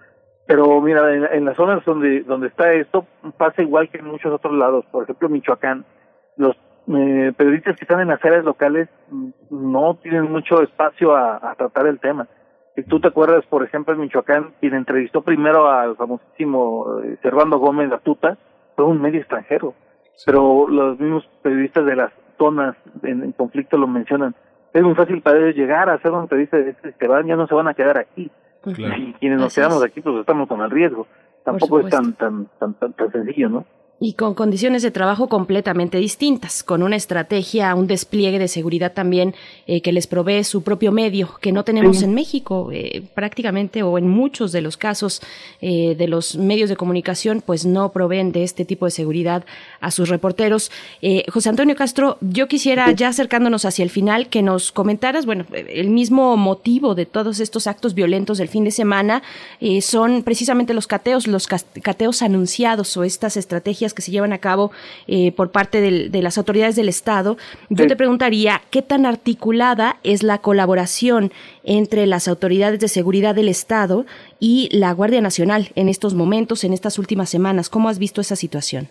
pero 0.46 0.80
mira, 0.80 1.14
en, 1.14 1.24
en 1.24 1.44
las 1.44 1.56
zonas 1.56 1.84
donde, 1.84 2.22
donde 2.22 2.48
está 2.48 2.72
esto, 2.72 3.06
pasa 3.36 3.62
igual 3.62 3.88
que 3.88 3.98
en 3.98 4.06
muchos 4.06 4.32
otros 4.32 4.54
lados. 4.54 4.84
Por 4.90 5.04
ejemplo, 5.04 5.28
Michoacán, 5.28 5.84
los 6.36 6.56
eh, 6.88 7.32
periodistas 7.36 7.76
que 7.76 7.84
están 7.84 8.00
en 8.00 8.08
las 8.08 8.24
áreas 8.24 8.44
locales 8.44 8.88
mm, 9.10 9.28
no 9.50 9.96
tienen 10.02 10.30
mucho 10.30 10.62
espacio 10.62 11.14
a, 11.14 11.54
tratar 11.56 11.86
el 11.86 12.00
tema. 12.00 12.26
Si 12.74 12.82
tú 12.84 13.00
te 13.00 13.08
acuerdas, 13.08 13.44
por 13.46 13.62
ejemplo, 13.62 13.94
en 13.94 14.00
Michoacán, 14.00 14.54
quien 14.60 14.74
entrevistó 14.74 15.22
primero 15.22 15.70
al 15.70 15.96
famosísimo 15.96 17.00
eh, 17.04 17.18
Servando 17.22 17.58
Gómez 17.58 17.90
Latuta 17.90 18.38
fue 18.80 18.90
un 18.90 19.02
medio 19.02 19.20
extranjero. 19.20 19.74
Pero 20.24 20.66
los 20.68 20.98
mismos 20.98 21.28
periodistas 21.42 21.84
de 21.84 21.96
las 21.96 22.12
zonas 22.38 22.76
en, 23.02 23.22
en 23.22 23.32
conflicto 23.32 23.76
lo 23.76 23.86
mencionan. 23.86 24.34
Es 24.72 24.82
muy 24.82 24.94
fácil 24.94 25.20
para 25.20 25.38
ellos 25.38 25.54
llegar 25.56 25.90
a 25.90 25.94
hacer 25.94 26.10
una 26.10 26.22
entrevista 26.22 26.56
de 26.56 26.70
este 26.70 26.92
que 26.92 27.06
van, 27.08 27.26
ya 27.26 27.36
no 27.36 27.46
se 27.46 27.54
van 27.54 27.68
a 27.68 27.74
quedar 27.74 27.98
aquí. 27.98 28.30
Y 28.66 29.12
quienes 29.14 29.38
nos 29.38 29.48
Así 29.48 29.56
quedamos 29.56 29.82
es. 29.82 29.90
aquí, 29.90 30.00
pues 30.00 30.16
estamos 30.16 30.48
con 30.48 30.60
el 30.62 30.70
riesgo. 30.70 31.06
Tampoco 31.44 31.80
es 31.80 31.88
tan, 31.88 32.14
tan, 32.14 32.46
tan, 32.58 32.74
tan, 32.74 32.92
tan 32.92 33.12
sencillo, 33.12 33.48
¿no? 33.48 33.64
Y 34.02 34.14
con 34.14 34.32
condiciones 34.32 34.82
de 34.82 34.90
trabajo 34.90 35.28
completamente 35.28 35.98
distintas, 35.98 36.62
con 36.62 36.82
una 36.82 36.96
estrategia, 36.96 37.74
un 37.74 37.86
despliegue 37.86 38.38
de 38.38 38.48
seguridad 38.48 38.94
también 38.94 39.34
eh, 39.66 39.82
que 39.82 39.92
les 39.92 40.06
provee 40.06 40.42
su 40.42 40.62
propio 40.62 40.90
medio, 40.90 41.36
que 41.42 41.52
no 41.52 41.64
tenemos 41.64 41.98
Sí. 41.98 42.04
en 42.04 42.14
México 42.14 42.70
eh, 42.72 43.02
prácticamente 43.14 43.82
o 43.82 43.98
en 43.98 44.08
muchos 44.08 44.52
de 44.52 44.62
los 44.62 44.78
casos 44.78 45.20
eh, 45.60 45.96
de 45.98 46.08
los 46.08 46.36
medios 46.36 46.70
de 46.70 46.76
comunicación, 46.76 47.42
pues 47.44 47.66
no 47.66 47.92
proveen 47.92 48.32
de 48.32 48.42
este 48.42 48.64
tipo 48.64 48.86
de 48.86 48.90
seguridad 48.90 49.44
a 49.82 49.90
sus 49.90 50.08
reporteros. 50.08 50.70
José 51.30 51.50
Antonio 51.50 51.76
Castro, 51.76 52.16
yo 52.22 52.48
quisiera 52.48 52.90
ya 52.92 53.08
acercándonos 53.08 53.66
hacia 53.66 53.82
el 53.82 53.90
final 53.90 54.28
que 54.28 54.40
nos 54.40 54.72
comentaras, 54.72 55.26
bueno, 55.26 55.44
el 55.52 55.90
mismo 55.90 56.38
motivo 56.38 56.94
de 56.94 57.04
todos 57.04 57.38
estos 57.40 57.66
actos 57.66 57.92
violentos 57.92 58.38
del 58.38 58.48
fin 58.48 58.64
de 58.64 58.70
semana 58.70 59.22
son 59.82 60.22
precisamente 60.22 60.72
los 60.72 60.86
cateos, 60.86 61.26
los 61.26 61.46
cateos 61.46 62.22
anunciados 62.22 62.96
o 62.96 63.04
estas 63.04 63.36
estrategias 63.36 63.89
que 63.94 64.02
se 64.02 64.10
llevan 64.10 64.32
a 64.32 64.38
cabo 64.38 64.70
eh, 65.06 65.32
por 65.32 65.50
parte 65.50 65.80
del- 65.80 66.10
de 66.10 66.22
las 66.22 66.38
autoridades 66.38 66.76
del 66.76 66.88
Estado. 66.88 67.36
Yo 67.68 67.84
Sí. 67.84 67.88
te 67.88 67.96
preguntaría, 67.96 68.60
¿qué 68.70 68.82
tan 68.82 69.06
articulada 69.06 69.96
es 70.02 70.22
la 70.22 70.38
colaboración 70.38 71.32
entre 71.64 72.06
las 72.06 72.28
autoridades 72.28 72.80
de 72.80 72.88
seguridad 72.88 73.34
del 73.34 73.48
Estado 73.48 74.04
y 74.38 74.68
la 74.76 74.92
Guardia 74.92 75.20
Nacional 75.20 75.68
en 75.74 75.88
estos 75.88 76.14
momentos, 76.14 76.64
en 76.64 76.72
estas 76.72 76.98
últimas 76.98 77.28
semanas? 77.30 77.68
¿Cómo 77.68 77.88
has 77.88 77.98
visto 77.98 78.20
esa 78.20 78.36
situación? 78.36 78.88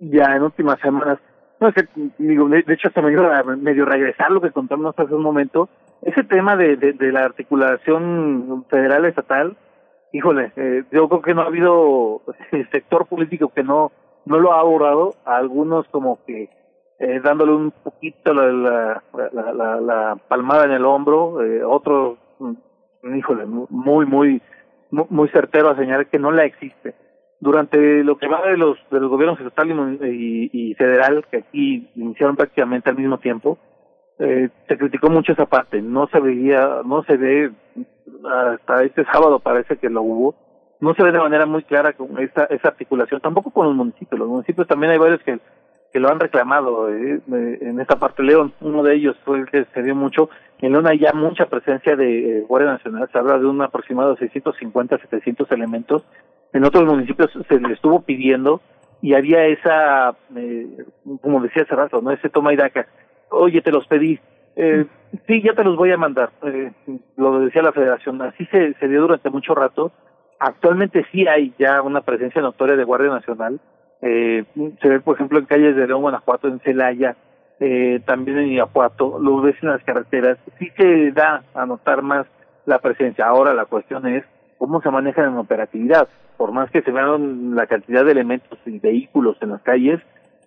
ya 0.00 0.36
en 0.36 0.42
últimas 0.42 0.78
semanas. 0.80 1.18
No, 1.60 1.68
es 1.70 1.74
que, 1.74 1.88
digo, 2.18 2.48
de, 2.48 2.60
hecho, 2.68 2.86
hasta 2.86 3.02
me 3.02 3.10
dio 3.10 3.32
a 3.32 3.42
medio 3.42 3.84
regresar 3.84 4.30
lo 4.30 4.40
que 4.40 4.52
contamos 4.52 4.94
hace 4.96 5.12
un 5.12 5.22
momento. 5.22 5.68
Ese 6.02 6.22
tema 6.22 6.54
de, 6.54 6.76
de, 6.76 6.92
de 6.92 7.10
la 7.10 7.24
articulación 7.24 8.64
federal-estatal, 8.70 9.56
híjole, 10.12 10.52
eh, 10.56 10.84
yo 10.92 11.08
creo 11.08 11.22
que 11.22 11.34
no 11.34 11.42
ha 11.42 11.46
habido 11.46 12.22
sector 12.72 13.06
político 13.06 13.48
que 13.52 13.64
no 13.64 13.90
no 14.28 14.38
lo 14.38 14.52
ha 14.52 14.60
abordado. 14.60 15.14
Algunos 15.24 15.88
como 15.88 16.24
que 16.24 16.48
eh, 16.98 17.20
dándole 17.22 17.52
un 17.52 17.70
poquito 17.70 18.34
la, 18.34 18.52
la, 18.52 19.30
la, 19.32 19.52
la, 19.52 19.80
la 19.80 20.16
palmada 20.28 20.64
en 20.64 20.72
el 20.72 20.84
hombro, 20.84 21.42
eh, 21.42 21.64
otros, 21.64 22.18
mm, 22.38 23.16
híjole, 23.16 23.46
muy, 23.46 24.06
muy, 24.06 24.42
muy, 24.90 25.28
certero 25.28 25.70
a 25.70 25.76
señalar 25.76 26.06
que 26.06 26.18
no 26.18 26.30
la 26.30 26.44
existe 26.44 26.94
durante 27.40 28.02
lo 28.02 28.18
que 28.18 28.26
va 28.26 28.42
de 28.48 28.56
los 28.56 28.76
de 28.90 28.98
los 28.98 29.10
gobiernos 29.10 29.38
estatal 29.38 29.70
y, 30.02 30.50
y, 30.52 30.74
federal 30.74 31.24
que 31.30 31.36
aquí 31.36 31.88
iniciaron 31.94 32.34
prácticamente 32.34 32.90
al 32.90 32.96
mismo 32.96 33.18
tiempo 33.18 33.58
eh, 34.18 34.48
se 34.66 34.76
criticó 34.76 35.08
mucho 35.08 35.34
esa 35.34 35.46
parte 35.46 35.80
no 35.80 36.08
se 36.08 36.18
veía 36.18 36.80
no 36.84 37.04
se 37.04 37.16
ve 37.16 37.52
hasta 38.28 38.82
este 38.82 39.04
sábado 39.04 39.38
parece 39.38 39.76
que 39.76 39.88
lo 39.88 40.02
hubo 40.02 40.47
no 40.80 40.94
se 40.94 41.02
ve 41.02 41.12
de 41.12 41.18
manera 41.18 41.46
muy 41.46 41.62
clara 41.62 41.92
con 41.92 42.18
esa 42.18 42.44
esa 42.44 42.68
articulación 42.68 43.20
tampoco 43.20 43.50
con 43.50 43.66
los 43.66 43.76
municipios 43.76 44.18
los 44.18 44.28
municipios 44.28 44.66
también 44.66 44.92
hay 44.92 44.98
varios 44.98 45.22
que 45.22 45.38
que 45.92 46.00
lo 46.00 46.10
han 46.10 46.20
reclamado 46.20 46.92
eh, 46.92 47.20
eh, 47.32 47.58
en 47.62 47.80
esta 47.80 47.98
parte 47.98 48.22
León 48.22 48.52
uno 48.60 48.82
de 48.82 48.94
ellos 48.94 49.16
fue 49.24 49.38
el 49.38 49.46
que 49.46 49.64
se 49.72 49.82
dio 49.82 49.94
mucho 49.94 50.30
en 50.60 50.72
León 50.72 50.86
hay 50.86 50.98
ya 50.98 51.12
mucha 51.12 51.46
presencia 51.46 51.96
de 51.96 52.38
eh, 52.38 52.44
Guardia 52.46 52.72
Nacional 52.72 53.08
se 53.10 53.18
habla 53.18 53.38
de 53.38 53.46
un 53.46 53.62
aproximado 53.62 54.10
de 54.10 54.18
650 54.18 54.98
700 54.98 55.50
elementos 55.52 56.04
en 56.52 56.64
otros 56.64 56.84
municipios 56.84 57.30
se 57.48 57.60
le 57.60 57.74
estuvo 57.74 58.02
pidiendo 58.02 58.60
y 59.00 59.14
había 59.14 59.46
esa, 59.46 60.16
eh, 60.36 60.66
como 61.22 61.40
decía 61.40 61.62
hace 61.62 61.74
rato, 61.74 62.00
¿no? 62.02 62.10
Ese 62.10 62.30
toma 62.30 62.52
y 62.52 62.56
daca. 62.56 62.86
Oye, 63.30 63.60
te 63.60 63.70
los 63.70 63.86
pedí. 63.86 64.18
Eh, 64.56 64.86
sí, 65.26 65.42
ya 65.42 65.54
te 65.54 65.62
los 65.62 65.76
voy 65.76 65.92
a 65.92 65.96
mandar. 65.96 66.30
Eh, 66.42 66.72
lo 67.16 67.40
decía 67.40 67.62
la 67.62 67.72
federación. 67.72 68.20
Así 68.22 68.44
se, 68.46 68.74
se 68.74 68.88
dio 68.88 69.02
durante 69.02 69.30
mucho 69.30 69.54
rato. 69.54 69.92
Actualmente 70.38 71.04
sí 71.10 71.26
hay 71.26 71.52
ya 71.58 71.82
una 71.82 72.02
presencia 72.02 72.40
notoria 72.40 72.76
de 72.76 72.84
Guardia 72.84 73.10
Nacional. 73.10 73.60
Eh, 74.00 74.44
se 74.80 74.88
ve, 74.88 75.00
por 75.00 75.16
ejemplo, 75.16 75.38
en 75.38 75.46
calles 75.46 75.74
de 75.74 75.86
León, 75.86 76.02
Guanajuato, 76.02 76.48
en 76.48 76.60
Celaya, 76.60 77.16
eh, 77.60 78.00
también 78.06 78.38
en 78.38 78.52
Irapuato, 78.52 79.18
lo 79.18 79.40
ves 79.40 79.56
en 79.62 79.70
las 79.70 79.82
carreteras. 79.82 80.38
Sí 80.58 80.70
se 80.76 81.10
da 81.12 81.42
a 81.54 81.66
notar 81.66 82.02
más 82.02 82.26
la 82.66 82.78
presencia. 82.78 83.26
Ahora 83.26 83.54
la 83.54 83.64
cuestión 83.64 84.06
es 84.06 84.24
cómo 84.58 84.80
se 84.80 84.90
manejan 84.90 85.32
en 85.32 85.38
operatividad. 85.38 86.08
Por 86.36 86.52
más 86.52 86.70
que 86.70 86.82
se 86.82 86.92
vean 86.92 87.56
la 87.56 87.66
cantidad 87.66 88.04
de 88.04 88.12
elementos 88.12 88.58
y 88.64 88.78
vehículos 88.78 89.36
en 89.40 89.50
las 89.50 89.62
calles, 89.62 90.00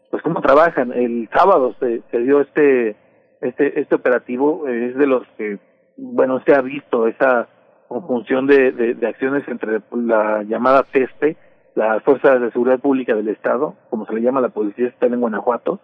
pues 0.09 0.23
cómo 0.23 0.41
trabajan. 0.41 0.93
El 0.93 1.27
sábado 1.33 1.75
se, 1.79 2.01
se 2.11 2.19
dio 2.19 2.41
este 2.41 2.95
este 3.41 3.79
este 3.79 3.95
operativo 3.95 4.67
eh, 4.67 4.89
es 4.89 4.95
de 4.95 5.07
los 5.07 5.27
que 5.37 5.57
bueno 5.97 6.41
se 6.45 6.53
ha 6.53 6.61
visto 6.61 7.07
esa 7.07 7.47
conjunción 7.91 8.47
de, 8.47 8.71
de, 8.71 8.93
de 8.93 9.07
acciones 9.07 9.45
entre 9.47 9.81
la 9.91 10.43
llamada 10.43 10.83
TESPE, 10.83 11.35
las 11.75 12.01
fuerzas 12.03 12.39
de 12.39 12.51
seguridad 12.51 12.79
pública 12.79 13.15
del 13.15 13.27
estado, 13.27 13.75
como 13.89 14.05
se 14.05 14.13
le 14.13 14.21
llama 14.21 14.39
la 14.41 14.49
policía 14.49 14.87
estatal 14.87 15.13
en 15.13 15.19
Guanajuato, 15.19 15.79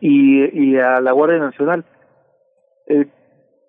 y, 0.00 0.76
a 0.76 1.00
la 1.00 1.12
Guardia 1.12 1.38
Nacional. 1.38 1.84
Eh, 2.86 3.06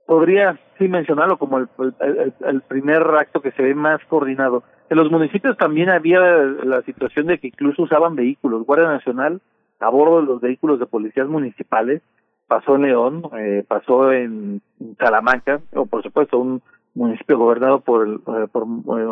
podría 0.05 0.59
sí 0.77 0.87
mencionarlo 0.87 1.37
como 1.37 1.57
el 1.57 2.61
primer 2.67 3.01
acto 3.03 3.41
que 3.41 3.51
se 3.51 3.63
ve 3.63 3.75
más 3.75 4.03
coordinado. 4.05 4.63
En 4.89 4.97
los 4.97 5.09
municipios 5.11 5.57
también 5.57 5.89
había 5.89 6.19
la 6.19 6.81
situación 6.83 7.27
de 7.27 7.39
que 7.39 7.47
incluso 7.47 7.83
usaban 7.83 8.15
vehículos. 8.15 8.65
Guardia 8.65 8.87
Nacional 8.87 9.41
a 9.79 9.89
bordo 9.89 10.21
de 10.21 10.27
los 10.27 10.41
vehículos 10.41 10.79
de 10.79 10.85
policías 10.85 11.27
municipales 11.27 12.01
pasó 12.47 12.75
en 12.75 12.83
León, 12.83 13.23
eh, 13.37 13.65
pasó 13.67 14.11
en 14.11 14.61
Salamanca, 14.99 15.61
o 15.73 15.85
por 15.87 16.03
supuesto 16.03 16.37
un 16.37 16.61
municipio 16.95 17.37
gobernado 17.37 17.81
por, 17.81 18.07
el, 18.07 18.15
eh, 18.15 18.47
por 18.51 18.65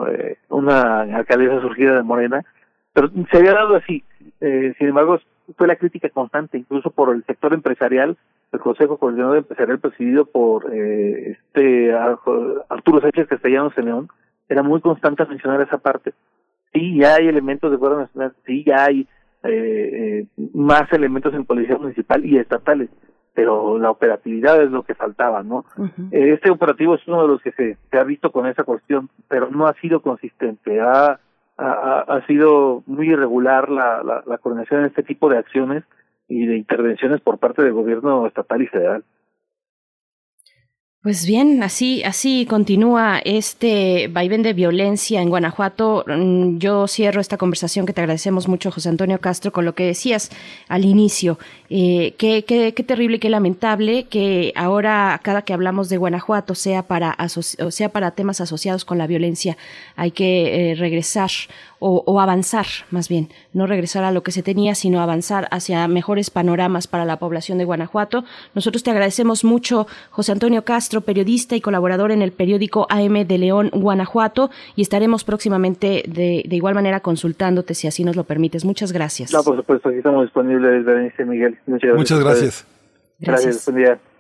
eh, 0.10 0.38
una 0.49 1.01
alcaldesa 1.01 1.61
surgida 1.61 1.95
de 1.95 2.03
Morena, 2.03 2.43
pero 2.93 3.10
se 3.30 3.38
había 3.38 3.53
dado 3.53 3.76
así. 3.76 4.03
Eh, 4.41 4.73
sin 4.77 4.88
embargo, 4.88 5.19
fue 5.57 5.68
la 5.68 5.76
crítica 5.76 6.10
constante, 6.10 6.57
incluso 6.57 6.89
por 6.91 7.14
el 7.14 7.23
sector 7.26 7.53
empresarial, 7.53 8.18
el 8.51 8.60
Consejo 8.60 8.97
Coordinador 8.97 9.38
Empresarial 9.38 9.80
presidido 9.80 10.26
por 10.26 10.73
eh, 10.73 11.31
este 11.31 11.93
Arturo 11.93 13.01
Sánchez 13.01 13.27
Castellanos 13.27 13.77
en 13.77 13.85
León, 13.85 14.07
era 14.47 14.64
muy 14.64 14.80
constante 14.80 15.26
mencionar 15.26 15.61
esa 15.61 15.77
parte. 15.77 16.14
Sí, 16.72 16.97
ya 16.99 17.15
hay 17.15 17.27
elementos 17.27 17.72
de 17.72 17.77
Guardia 17.77 18.03
Nacional, 18.03 18.34
sí, 18.45 18.64
ya 18.65 18.85
hay 18.85 19.07
eh, 19.43 20.26
más 20.53 20.91
elementos 20.93 21.34
en 21.34 21.45
Policía 21.45 21.77
Municipal 21.77 22.26
y 22.26 22.38
estatales, 22.38 22.89
pero 23.34 23.80
la 23.80 23.89
operatividad 23.89 24.61
es 24.61 24.72
lo 24.72 24.84
que 24.84 24.95
faltaba, 24.95 25.43
¿no? 25.43 25.65
Este 26.11 26.51
operativo 26.51 26.95
es 26.95 27.07
uno 27.07 27.23
de 27.23 27.27
los 27.27 27.41
que 27.41 27.51
se, 27.53 27.77
se 27.89 27.97
ha 27.97 28.03
visto 28.03 28.31
con 28.31 28.45
esa 28.45 28.64
cuestión, 28.64 29.10
pero 29.27 29.49
no 29.49 29.68
ha 29.68 29.73
sido 29.76 30.01
consistente, 30.01 30.80
ha, 30.80 31.19
ha, 31.57 31.99
ha 32.07 32.26
sido 32.27 32.84
muy 32.85 33.10
irregular 33.10 33.69
la, 33.69 34.03
la, 34.03 34.23
la 34.26 34.38
coordinación 34.38 34.81
en 34.81 34.85
este 34.88 35.03
tipo 35.03 35.30
de 35.30 35.38
acciones 35.38 35.84
y 36.27 36.45
de 36.45 36.57
intervenciones 36.57 37.22
por 37.22 37.39
parte 37.39 37.64
del 37.64 37.73
gobierno 37.73 38.26
estatal 38.27 38.61
y 38.61 38.68
federal. 38.68 39.03
Pues 41.03 41.25
bien, 41.25 41.61
así, 41.63 42.01
así 42.05 42.45
continúa 42.45 43.19
este 43.25 44.07
vaivén 44.07 44.41
de 44.41 44.53
violencia 44.53 45.21
en 45.21 45.27
Guanajuato. 45.27 46.05
Mm, 46.07 46.59
yo 46.59 46.88
cierro 46.88 47.19
esta 47.19 47.35
conversación 47.35 47.85
que 47.85 47.91
te 47.91 47.99
agradecemos 47.99 48.47
mucho, 48.47 48.71
José 48.71 48.88
Antonio 48.88 49.19
Castro, 49.19 49.51
con 49.51 49.65
lo 49.65 49.75
que 49.75 49.85
decías 49.85 50.30
al 50.69 50.85
inicio. 50.85 51.38
Eh, 51.69 52.15
qué, 52.17 52.45
qué, 52.45 52.73
qué 52.73 52.84
terrible, 52.84 53.19
qué 53.19 53.30
lamentable 53.30 54.05
que 54.05 54.53
ahora 54.55 55.19
cada 55.21 55.41
que 55.41 55.51
hablamos 55.51 55.89
de 55.89 55.97
Guanajuato 55.97 56.55
sea 56.55 56.84
para, 56.84 57.17
sea 57.27 57.89
para 57.89 58.11
temas 58.11 58.39
asociados 58.39 58.85
con 58.85 58.97
la 58.97 59.05
violencia. 59.05 59.57
Hay 59.97 60.11
que 60.11 60.71
eh, 60.71 60.75
regresar 60.75 61.31
o, 61.85 62.22
avanzar, 62.22 62.65
más 62.91 63.10
bien, 63.10 63.27
no 63.51 63.68
regresar 63.68 64.05
a 64.05 64.11
lo 64.11 64.23
que 64.23 64.31
se 64.31 64.41
tenía, 64.41 64.73
sino 64.73 65.01
avanzar 65.01 65.47
hacia 65.51 65.85
mejores 65.89 66.30
panoramas 66.30 66.88
para 66.88 67.03
la 67.03 67.18
población 67.18 67.57
de 67.57 67.65
Guanajuato. 67.65 68.23
Nosotros 68.55 68.84
te 68.84 68.91
agradecemos 68.91 69.43
mucho, 69.43 69.88
José 70.10 70.31
Antonio 70.31 70.64
Castro, 70.64 71.01
periodista 71.01 71.55
y 71.55 71.61
colaborador 71.61 72.11
en 72.11 72.22
el 72.22 72.31
periódico 72.31 72.88
AM 72.89 73.27
de 73.27 73.38
León, 73.38 73.69
Guanajuato, 73.73 74.49
y 74.77 74.81
estaremos 74.81 75.26
próximamente 75.26 76.03
de, 76.07 76.43
de 76.47 76.55
igual 76.55 76.73
manera 76.73 77.01
consultándote 77.01 77.73
si 77.73 77.88
así 77.88 78.05
nos 78.05 78.15
lo 78.15 78.23
permites. 78.23 78.64
Muchas 78.64 78.93
gracias. 78.93 79.34
No, 79.34 79.43
por 79.43 79.57
supuesto, 79.57 79.89
aquí 79.89 79.97
estamos 79.97 80.23
disponibles, 80.23 80.85
Berenice 80.85 81.26
Miguel. 81.26 81.57
Muchas 81.65 81.89
gracias. 81.89 81.97
Muchas 81.97 82.19
gracias. 82.19 82.68
Gracias. 83.19 83.65
Buen 83.65 83.77
día. 83.84 84.12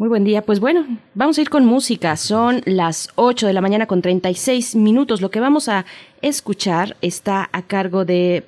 Muy 0.00 0.08
buen 0.08 0.24
día. 0.24 0.40
Pues 0.40 0.60
bueno, 0.60 0.86
vamos 1.12 1.36
a 1.36 1.42
ir 1.42 1.50
con 1.50 1.66
música. 1.66 2.16
Son 2.16 2.62
las 2.64 3.10
8 3.16 3.46
de 3.46 3.52
la 3.52 3.60
mañana 3.60 3.84
con 3.84 4.00
36 4.00 4.74
minutos. 4.76 5.20
Lo 5.20 5.30
que 5.30 5.40
vamos 5.40 5.68
a 5.68 5.84
escuchar 6.22 6.96
está 7.02 7.50
a 7.52 7.60
cargo 7.60 8.06
de 8.06 8.42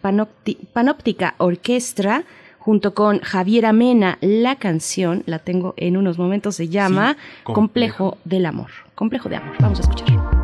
Panóptica 0.72 1.34
Orquestra 1.36 2.24
junto 2.58 2.94
con 2.94 3.20
Javier 3.20 3.66
Amena. 3.66 4.16
La 4.22 4.56
canción, 4.56 5.24
la 5.26 5.40
tengo 5.40 5.74
en 5.76 5.98
unos 5.98 6.16
momentos, 6.16 6.56
se 6.56 6.70
llama 6.70 7.18
complejo. 7.42 7.52
complejo 7.54 8.18
del 8.24 8.46
Amor. 8.46 8.70
Complejo 8.94 9.28
de 9.28 9.36
Amor. 9.36 9.54
Vamos 9.60 9.78
a 9.80 9.82
escuchar. 9.82 10.41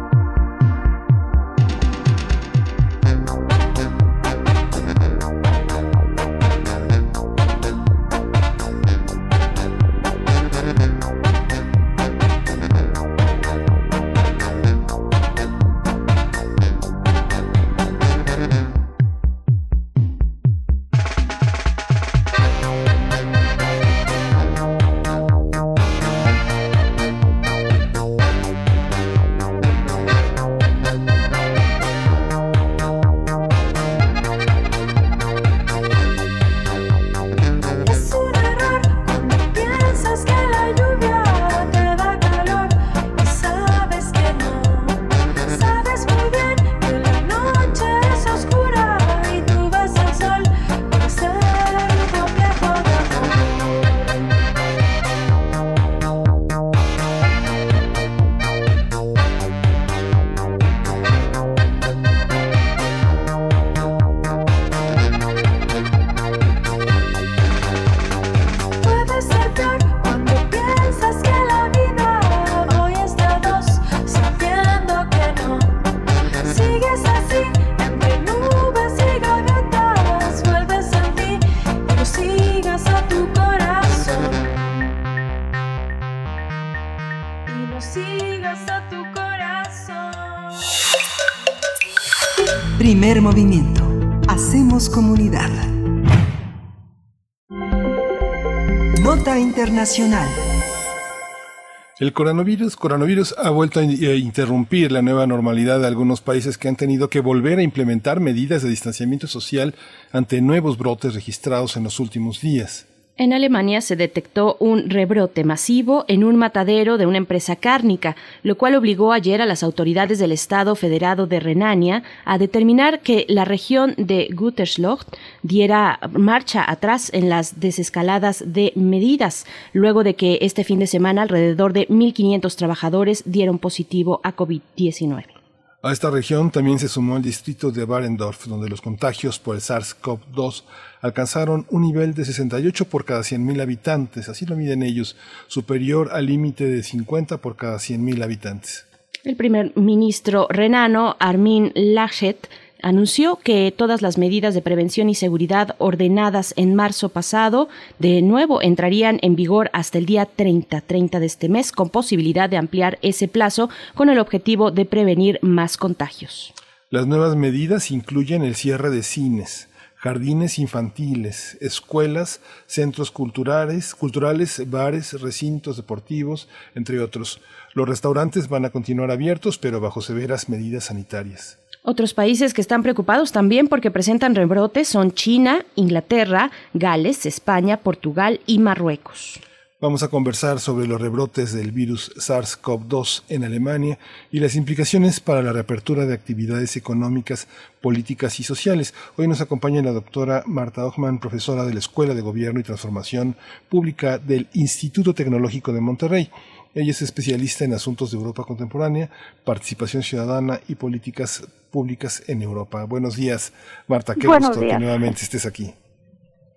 El 101.99 102.13
coronavirus, 102.13 102.77
coronavirus 102.77 103.35
ha 103.39 103.49
vuelto 103.49 103.81
a 103.81 103.85
interrumpir 103.85 104.93
la 104.93 105.01
nueva 105.01 105.27
normalidad 105.27 105.81
de 105.81 105.87
algunos 105.87 106.21
países 106.21 106.59
que 106.59 106.69
han 106.69 106.77
tenido 106.77 107.09
que 107.09 107.21
volver 107.21 107.59
a 107.59 107.63
implementar 107.63 108.21
medidas 108.21 108.63
de 108.63 108.69
distanciamiento 108.69 109.27
social 109.27 109.75
ante 110.13 110.43
nuevos 110.43 110.77
brotes 110.77 111.15
registrados 111.15 111.79
en 111.79 111.85
los 111.85 112.01
últimos 112.01 112.43
días. 112.43 112.88
En 113.21 113.33
Alemania 113.33 113.81
se 113.81 113.97
detectó 113.97 114.57
un 114.61 114.91
rebrote 114.91 115.43
masivo 115.43 116.05
en 116.07 116.23
un 116.23 116.37
matadero 116.37 116.99
de 116.99 117.07
una 117.07 117.19
empresa 117.19 117.57
cárnica, 117.57 118.15
lo 118.45 118.57
cual 118.57 118.77
obligó 118.77 119.13
ayer 119.13 119.43
a 119.43 119.47
las 119.47 119.65
autoridades 119.65 120.21
del 120.21 120.31
Estado 120.31 120.77
Federado 120.77 121.27
de 121.27 121.41
Renania 121.41 122.05
a 122.25 122.39
determinar 122.39 123.01
que 123.01 123.27
la 123.29 123.45
región 123.45 123.95
de 123.97 124.29
Gütersloh 124.33 125.01
diera 125.43 125.99
marcha 126.13 126.65
atrás 126.65 127.11
en 127.13 127.29
las 127.29 127.59
desescaladas 127.59 128.45
de 128.47 128.73
medidas, 128.77 129.47
luego 129.73 130.05
de 130.05 130.15
que 130.15 130.39
este 130.43 130.63
fin 130.63 130.79
de 130.79 130.87
semana 130.87 131.23
alrededor 131.23 131.73
de 131.73 131.89
1.500 131.89 132.55
trabajadores 132.55 133.25
dieron 133.27 133.59
positivo 133.59 134.21
a 134.23 134.37
COVID-19. 134.37 135.38
A 135.81 135.93
esta 135.93 136.11
región 136.11 136.51
también 136.51 136.81
se 136.81 136.89
sumó 136.89 137.17
el 137.17 137.23
distrito 137.23 137.71
de 137.71 137.85
Barendorf, 137.85 138.47
donde 138.47 138.69
los 138.69 138.81
contagios 138.81 139.39
por 139.39 139.55
el 139.55 139.61
SARS-CoV-2 139.61 140.65
alcanzaron 141.01 141.67
un 141.71 141.83
nivel 141.83 142.15
de 142.15 142.25
68 142.25 142.87
por 142.87 143.05
cada 143.05 143.21
100.000 143.21 143.63
habitantes, 143.63 144.29
así 144.29 144.45
lo 144.45 144.57
miden 144.57 144.83
ellos, 144.83 145.15
superior 145.47 146.11
al 146.13 146.27
límite 146.27 146.65
de 146.65 146.83
50 146.83 147.37
por 147.37 147.55
cada 147.55 147.77
100.000 147.77 148.25
habitantes. 148.25 148.87
El 149.23 149.37
primer 149.37 149.73
ministro 149.77 150.49
renano 150.51 151.17
Armin 151.21 151.71
Laschet 151.77 152.49
anunció 152.83 153.37
que 153.37 153.73
todas 153.77 154.03
las 154.03 154.19
medidas 154.19 154.55
de 154.55 154.63
prevención 154.63 155.09
y 155.09 155.15
seguridad 155.15 155.75
ordenadas 155.79 156.55
en 156.57 156.75
marzo 156.75 157.09
pasado 157.09 157.69
de 157.99 158.23
nuevo 158.23 158.63
entrarían 158.63 159.19
en 159.23 159.37
vigor 159.37 159.71
hasta 159.73 159.99
el 159.99 160.07
día 160.07 160.27
30, 160.27 160.81
30 160.81 161.21
de 161.21 161.27
este 161.27 161.49
mes, 161.49 161.73
con 161.73 161.91
posibilidad 161.91 162.49
de 162.49 162.57
ampliar 162.57 162.99
ese 163.03 163.29
plazo 163.29 163.71
con 163.95 164.09
el 164.09 164.19
objetivo 164.19 164.71
de 164.71 164.85
prevenir 164.85 165.39
más 165.43 165.77
contagios. 165.77 166.53
Las 166.91 167.07
nuevas 167.07 167.37
medidas 167.37 167.91
incluyen 167.91 168.43
el 168.43 168.55
cierre 168.55 168.91
de 168.91 169.03
cines, 169.03 169.69
jardines 169.97 170.59
infantiles, 170.59 171.59
escuelas, 171.61 172.41
centros 172.67 173.11
culturales, 173.11 173.95
culturales, 173.95 174.63
bares, 174.71 175.21
recintos 175.21 175.77
deportivos, 175.77 176.49
entre 176.75 177.01
otros. 177.01 177.41
Los 177.75 177.89
restaurantes 177.89 178.49
van 178.49 178.65
a 178.65 178.71
continuar 178.71 179.11
abiertos, 179.11 179.59
pero 179.59 179.81
bajo 179.81 180.01
severas 180.01 180.49
medidas 180.49 180.85
sanitarias. 180.85 181.59
Otros 181.83 182.15
países 182.15 182.55
que 182.55 182.61
están 182.61 182.83
preocupados 182.83 183.33
también 183.33 183.69
porque 183.69 183.91
presentan 183.91 184.35
rebrotes 184.35 184.89
son 184.89 185.13
China, 185.13 185.65
Inglaterra, 185.75 186.51
Gales, 186.75 187.25
España, 187.27 187.79
Portugal 187.79 188.41
y 188.47 188.59
Marruecos. 188.59 189.41
Vamos 189.81 190.03
a 190.03 190.09
conversar 190.09 190.59
sobre 190.59 190.89
los 190.89 191.01
rebrotes 191.01 191.53
del 191.53 191.71
virus 191.71 192.11
SARS-CoV-2 192.17 193.23
en 193.29 193.45
Alemania 193.45 193.97
y 194.33 194.41
las 194.41 194.57
implicaciones 194.57 195.21
para 195.21 195.41
la 195.41 195.53
reapertura 195.53 196.05
de 196.05 196.15
actividades 196.15 196.77
económicas, 196.77 197.47
políticas 197.81 198.41
y 198.41 198.43
sociales. 198.43 198.93
Hoy 199.17 199.29
nos 199.29 199.41
acompaña 199.41 199.81
la 199.81 199.93
doctora 199.93 200.43
Marta 200.47 200.85
Ochman, 200.85 201.21
profesora 201.21 201.65
de 201.65 201.75
la 201.75 201.79
Escuela 201.79 202.15
de 202.15 202.23
Gobierno 202.23 202.59
y 202.59 202.65
Transformación 202.65 203.37
Pública 203.69 204.19
del 204.19 204.49
Instituto 204.55 205.15
Tecnológico 205.15 205.73
de 205.73 205.81
Monterrey. 205.81 206.29
Ella 206.75 206.91
es 206.91 207.03
especialista 207.03 207.65
en 207.65 207.73
asuntos 207.73 208.11
de 208.11 208.19
Europa 208.19 208.45
contemporánea, 208.45 209.11
participación 209.45 210.03
ciudadana 210.03 210.61
y 210.69 210.75
políticas 210.75 211.47
públicas 211.71 212.23
en 212.29 212.43
Europa. 212.43 212.85
Buenos 212.85 213.17
días, 213.17 213.53
Marta. 213.87 214.15
Qué 214.15 214.27
gusto 214.27 214.61
que 214.61 214.79
nuevamente 214.79 215.23
estés 215.23 215.47
aquí. 215.47 215.75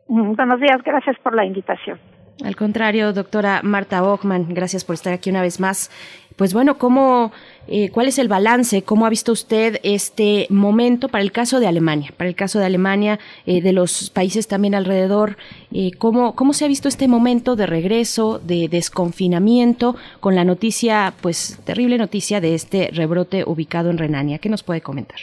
Mm, 0.08 0.36
buenos 0.36 0.60
días, 0.60 0.82
gracias 0.84 1.18
por 1.24 1.36
la 1.36 1.46
invitación. 1.46 2.00
Al 2.44 2.56
contrario, 2.56 3.14
doctora 3.14 3.62
Marta 3.64 4.02
Bachmann, 4.02 4.48
gracias 4.50 4.84
por 4.84 4.96
estar 4.96 5.14
aquí 5.14 5.30
una 5.30 5.42
vez 5.42 5.60
más. 5.60 5.92
Pues 6.36 6.54
bueno, 6.54 6.78
¿cómo, 6.78 7.32
eh, 7.68 7.90
¿cuál 7.92 8.08
es 8.08 8.20
el 8.20 8.28
balance? 8.28 8.84
¿Cómo 8.84 9.06
ha 9.06 9.10
visto 9.10 9.32
usted 9.32 9.78
este 9.84 10.48
momento 10.50 11.10
para 11.10 11.24
el 11.24 11.32
caso 11.32 11.60
de 11.60 11.68
Alemania? 11.68 12.12
Para 12.18 12.30
el 12.30 12.36
caso 12.36 12.60
de 12.60 12.66
Alemania, 12.66 13.20
eh, 13.46 13.62
de 13.62 13.74
los 13.74 14.10
países 14.10 14.48
también 14.48 14.76
alrededor, 14.76 15.38
eh, 15.74 15.92
¿cómo, 15.98 16.36
¿cómo 16.36 16.54
se 16.54 16.66
ha 16.66 16.68
visto 16.68 16.88
este 16.88 17.08
momento 17.08 17.56
de 17.56 17.68
regreso, 17.68 18.40
de 18.40 18.68
desconfinamiento, 18.70 19.96
con 20.20 20.36
la 20.36 20.44
noticia, 20.44 21.14
pues 21.22 21.62
terrible 21.66 21.98
noticia 21.98 22.42
de 22.42 22.56
este 22.56 22.90
rebrote 22.94 23.44
ubicado 23.46 23.90
en 23.90 23.98
Renania? 23.98 24.40
¿Qué 24.40 24.50
nos 24.50 24.64
puede 24.64 24.82
comentar? 24.82 25.20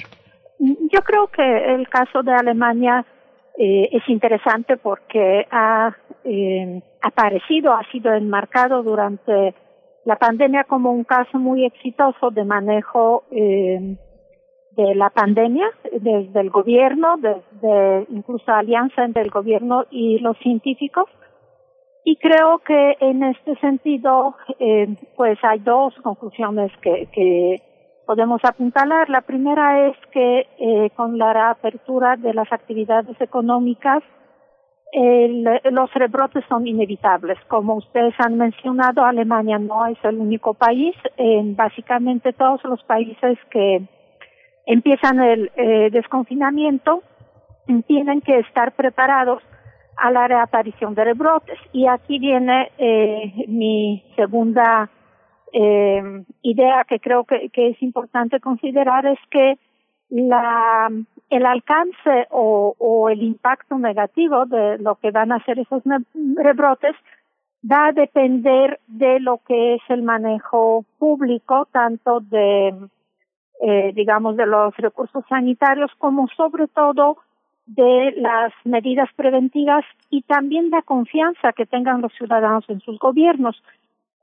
Yo 0.59 1.03
creo 1.03 1.29
que 1.29 1.75
el 1.75 1.89
caso 1.89 2.23
de 2.23 2.33
Alemania 2.33 3.05
eh, 3.61 3.89
es 3.91 4.09
interesante 4.09 4.77
porque 4.77 5.45
ha 5.51 5.93
eh, 6.23 6.81
aparecido, 7.03 7.73
ha 7.73 7.83
sido 7.91 8.15
enmarcado 8.15 8.85
durante 8.85 9.53
la 10.09 10.17
pandemia 10.17 10.65
como 10.65 10.91
un 10.91 11.05
caso 11.05 11.39
muy 11.39 11.67
exitoso 11.67 12.31
de 12.31 12.43
manejo 12.43 13.25
eh, 13.31 13.95
de 14.71 14.95
la 14.95 15.11
pandemia 15.11 15.67
desde 16.01 16.41
el 16.41 16.49
gobierno, 16.49 17.17
desde 17.19 18.07
incluso 18.09 18.51
alianza 18.51 19.05
entre 19.05 19.21
el 19.21 19.29
gobierno 19.29 19.85
y 19.91 20.19
los 20.21 20.39
científicos. 20.39 21.11
Y 22.05 22.17
creo 22.17 22.61
que 22.61 22.97
en 23.01 23.23
este 23.23 23.55
sentido, 23.57 24.35
eh, 24.59 24.97
pues 25.15 25.39
hay 25.43 25.59
dos 25.59 25.93
conclusiones 26.03 26.73
que, 26.81 27.61
podemos 28.07 28.41
apuntalar. 28.43 29.11
La 29.11 29.21
primera 29.21 29.89
es 29.89 29.97
que 30.11 30.47
eh, 30.59 30.89
con 30.97 31.19
la 31.19 31.35
reapertura 31.35 32.17
de 32.17 32.33
las 32.33 32.51
actividades 32.51 33.21
económicas, 33.21 34.03
el, 34.93 35.45
los 35.71 35.93
rebrotes 35.95 36.45
son 36.49 36.67
inevitables. 36.67 37.39
Como 37.49 37.75
ustedes 37.75 38.15
han 38.19 38.39
mencionado, 38.39 39.05
Alemania 39.05 39.59
no 39.59 39.87
es 39.87 39.99
el 40.03 40.19
único 40.19 40.55
país. 40.55 40.95
En 41.17 41.57
básicamente 41.57 42.33
todos 42.33 42.63
los 42.65 42.83
países 42.85 43.39
que 43.51 43.83
empiezan 44.67 45.21
el 45.21 45.51
eh, 45.57 45.91
desconfinamiento 45.91 47.03
tienen 47.87 48.21
que 48.23 48.39
estar 48.39 48.73
preparados 48.73 49.43
a 49.97 50.11
la 50.11 50.29
reaparición 50.29 50.95
de 50.95 51.05
rebrotes. 51.05 51.59
Y 51.73 51.87
aquí 51.87 52.19
viene 52.19 52.71
eh, 52.79 53.45
mi 53.49 54.05
segunda 54.17 54.91
eh, 55.53 56.25
idea 56.43 56.85
que 56.85 57.01
creo 57.01 57.25
que, 57.25 57.51
es 57.53 57.83
importante 57.83 58.41
considerar 58.41 59.07
es 59.07 59.19
que 59.31 59.59
la, 60.11 60.91
el 61.31 61.47
alcance 61.47 62.27
o, 62.31 63.09
el 63.11 63.23
impacto 63.23 63.79
negativo 63.79 64.47
de 64.47 64.79
lo 64.79 64.97
que 64.97 65.11
van 65.11 65.33
a 65.33 65.45
ser 65.45 65.59
esos 65.59 65.83
rebrotes 66.37 66.97
va 67.71 67.87
a 67.87 67.93
depender 67.93 68.81
de 68.87 69.21
lo 69.21 69.41
que 69.47 69.75
es 69.75 69.83
el 69.89 70.03
manejo 70.03 70.85
público, 70.99 71.69
tanto 71.73 72.21
de, 72.21 72.75
eh, 73.61 73.93
digamos, 73.95 74.37
de 74.37 74.47
los 74.47 74.77
recursos 74.77 75.25
sanitarios 75.29 75.91
como 75.99 76.29
sobre 76.29 76.69
todo 76.69 77.19
de 77.67 78.15
las 78.17 78.53
medidas 78.65 79.11
preventivas 79.15 79.85
y 80.09 80.23
también 80.23 80.71
la 80.71 80.83
confianza 80.83 81.53
que 81.53 81.67
tengan 81.67 82.01
los 82.01 82.13
ciudadanos 82.15 82.65
en 82.69 82.81
sus 82.81 82.99
gobiernos. 82.99 83.63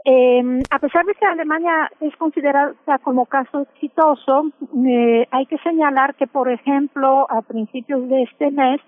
Eh, 0.08 0.62
a 0.70 0.78
pesar 0.78 1.04
de 1.06 1.16
que 1.16 1.26
Alemania 1.26 1.92
es 2.00 2.16
considerada 2.18 2.76
como 3.04 3.26
caso 3.26 3.62
exitoso, 3.62 4.52
eh, 4.88 5.28
hay 5.32 5.46
que 5.48 5.58
señalar 5.60 6.14
que, 6.14 6.28
por 6.28 6.48
ejemplo, 6.48 7.26
a 7.28 7.42
principios 7.42 8.08
de 8.08 8.22
este 8.22 8.52
mes 8.52 8.80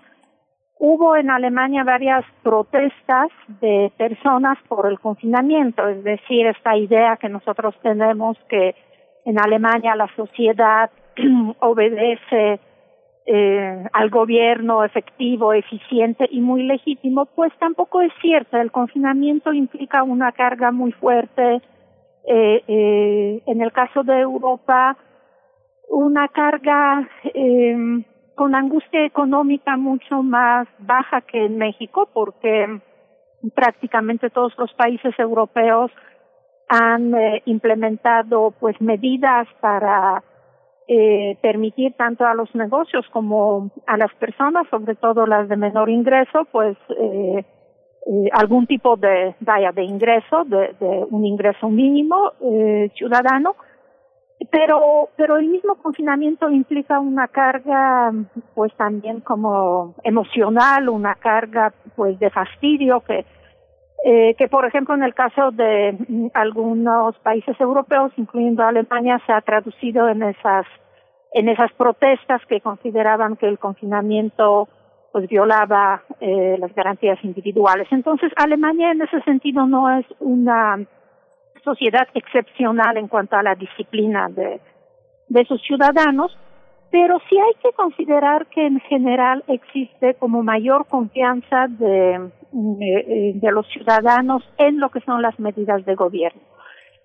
hubo 0.80 1.16
en 1.16 1.32
Alemania 1.32 1.84
varias 1.84 2.24
protestas 2.44 3.30
de 3.62 3.92
personas 3.98 4.60
por 4.68 4.86
el 4.86 5.00
confinamiento, 5.00 5.88
es 5.88 6.04
decir, 6.04 6.46
esta 6.46 6.78
idea 6.78 7.18
que 7.18 7.30
nosotros 7.30 7.74
tenemos 7.82 8.38
que 8.48 8.76
en 9.26 9.40
Alemania 9.40 9.96
la 9.96 10.08
sociedad 10.16 10.92
obedece 11.60 12.60
eh, 13.28 13.84
al 13.92 14.10
gobierno 14.10 14.86
efectivo, 14.86 15.54
eficiente 15.54 16.28
y 16.32 16.40
muy 16.40 16.64
legítimo, 16.64 17.26
pues 17.26 17.52
tampoco 17.60 18.02
es 18.02 18.12
cierto. 18.22 18.58
El 18.58 18.72
confinamiento 18.72 19.52
implica 19.52 20.04
una 20.04 20.32
carga 20.32 20.72
muy 20.72 20.94
fuerte. 20.94 21.62
Eh, 22.26 22.64
eh, 22.68 23.44
en 23.46 23.62
el 23.62 23.72
caso 23.74 24.04
de 24.04 24.22
Europa, 24.22 24.98
una 25.90 26.30
carga 26.30 27.08
eh, 27.34 28.04
con 28.36 28.56
angustia 28.56 29.06
económica 29.06 29.76
mucho 29.78 30.24
más 30.24 30.68
baja 30.80 31.22
que 31.22 31.46
en 31.46 31.58
México, 31.58 32.10
porque 32.14 32.80
prácticamente 33.56 34.30
todos 34.30 34.54
los 34.58 34.74
países 34.74 35.18
europeos 35.20 35.92
han 36.70 37.14
eh, 37.16 37.42
implementado 37.46 38.54
pues 38.60 38.80
medidas 38.82 39.48
para 39.60 40.24
eh, 40.88 41.38
permitir 41.42 41.94
tanto 41.94 42.26
a 42.26 42.34
los 42.34 42.54
negocios 42.56 43.06
como 43.12 43.72
a 43.86 43.98
las 43.98 44.14
personas, 44.16 44.68
sobre 44.70 44.96
todo 44.96 45.26
las 45.26 45.50
de 45.50 45.58
menor 45.58 45.90
ingreso, 45.90 46.46
pues 46.52 46.78
eh, 46.98 47.46
eh, 48.10 48.30
algún 48.32 48.68
tipo 48.68 48.96
de 48.96 49.36
vaya 49.42 49.72
de 49.74 49.84
ingreso, 49.84 50.46
de, 50.46 50.76
de 50.80 51.06
un 51.10 51.26
ingreso 51.26 51.68
mínimo 51.68 52.32
eh, 52.42 52.90
ciudadano, 52.96 53.56
pero 54.50 55.10
pero 55.18 55.36
el 55.38 55.48
mismo 55.48 55.76
confinamiento 55.76 56.50
implica 56.50 57.00
una 57.00 57.28
carga 57.28 58.14
pues 58.56 58.74
también 58.78 59.20
como 59.20 59.96
emocional, 60.04 60.88
una 60.88 61.16
carga 61.16 61.74
pues 61.98 62.18
de 62.20 62.30
fastidio 62.30 63.02
que 63.02 63.26
eh, 64.10 64.36
que 64.38 64.48
por 64.48 64.64
ejemplo 64.64 64.96
en 64.96 65.04
el 65.04 65.14
caso 65.14 65.52
de 65.52 65.92
mm, 66.08 66.28
algunos 66.34 67.18
países 67.20 67.60
europeos, 67.60 68.14
incluyendo 68.16 68.64
Alemania, 68.64 69.22
se 69.26 69.34
ha 69.34 69.42
traducido 69.42 70.08
en 70.08 70.24
esas 70.24 70.66
en 71.34 71.50
esas 71.50 71.74
protestas 71.74 72.42
que 72.48 72.62
consideraban 72.62 73.36
que 73.36 73.50
el 73.50 73.60
confinamiento 73.60 74.70
pues 75.12 75.28
violaba 75.28 76.04
eh, 76.22 76.56
las 76.58 76.74
garantías 76.74 77.22
individuales. 77.22 77.86
Entonces 77.92 78.32
Alemania 78.38 78.92
en 78.92 79.02
ese 79.02 79.20
sentido 79.24 79.66
no 79.66 80.00
es 80.00 80.06
una 80.22 80.80
sociedad 81.66 82.08
excepcional 82.14 82.96
en 82.96 83.10
cuanto 83.10 83.36
a 83.36 83.44
la 83.44 83.56
disciplina 83.56 84.30
de, 84.30 84.62
de 85.28 85.46
sus 85.48 85.62
ciudadanos, 85.64 86.32
pero 86.92 87.20
sí 87.30 87.38
hay 87.38 87.54
que 87.62 87.72
considerar 87.74 88.48
que 88.48 88.66
en 88.66 88.80
general 88.82 89.44
existe 89.48 90.16
como 90.16 90.44
mayor 90.44 90.88
confianza 90.88 91.68
de, 91.68 92.30
eh, 92.82 93.32
de, 93.36 93.52
los 93.52 93.68
ciudadanos 93.68 94.44
en 94.58 94.80
lo 94.80 94.90
que 94.90 95.02
son 95.02 95.22
las 95.22 95.38
medidas 95.40 95.86
de 95.86 95.96
gobierno. 95.96 96.42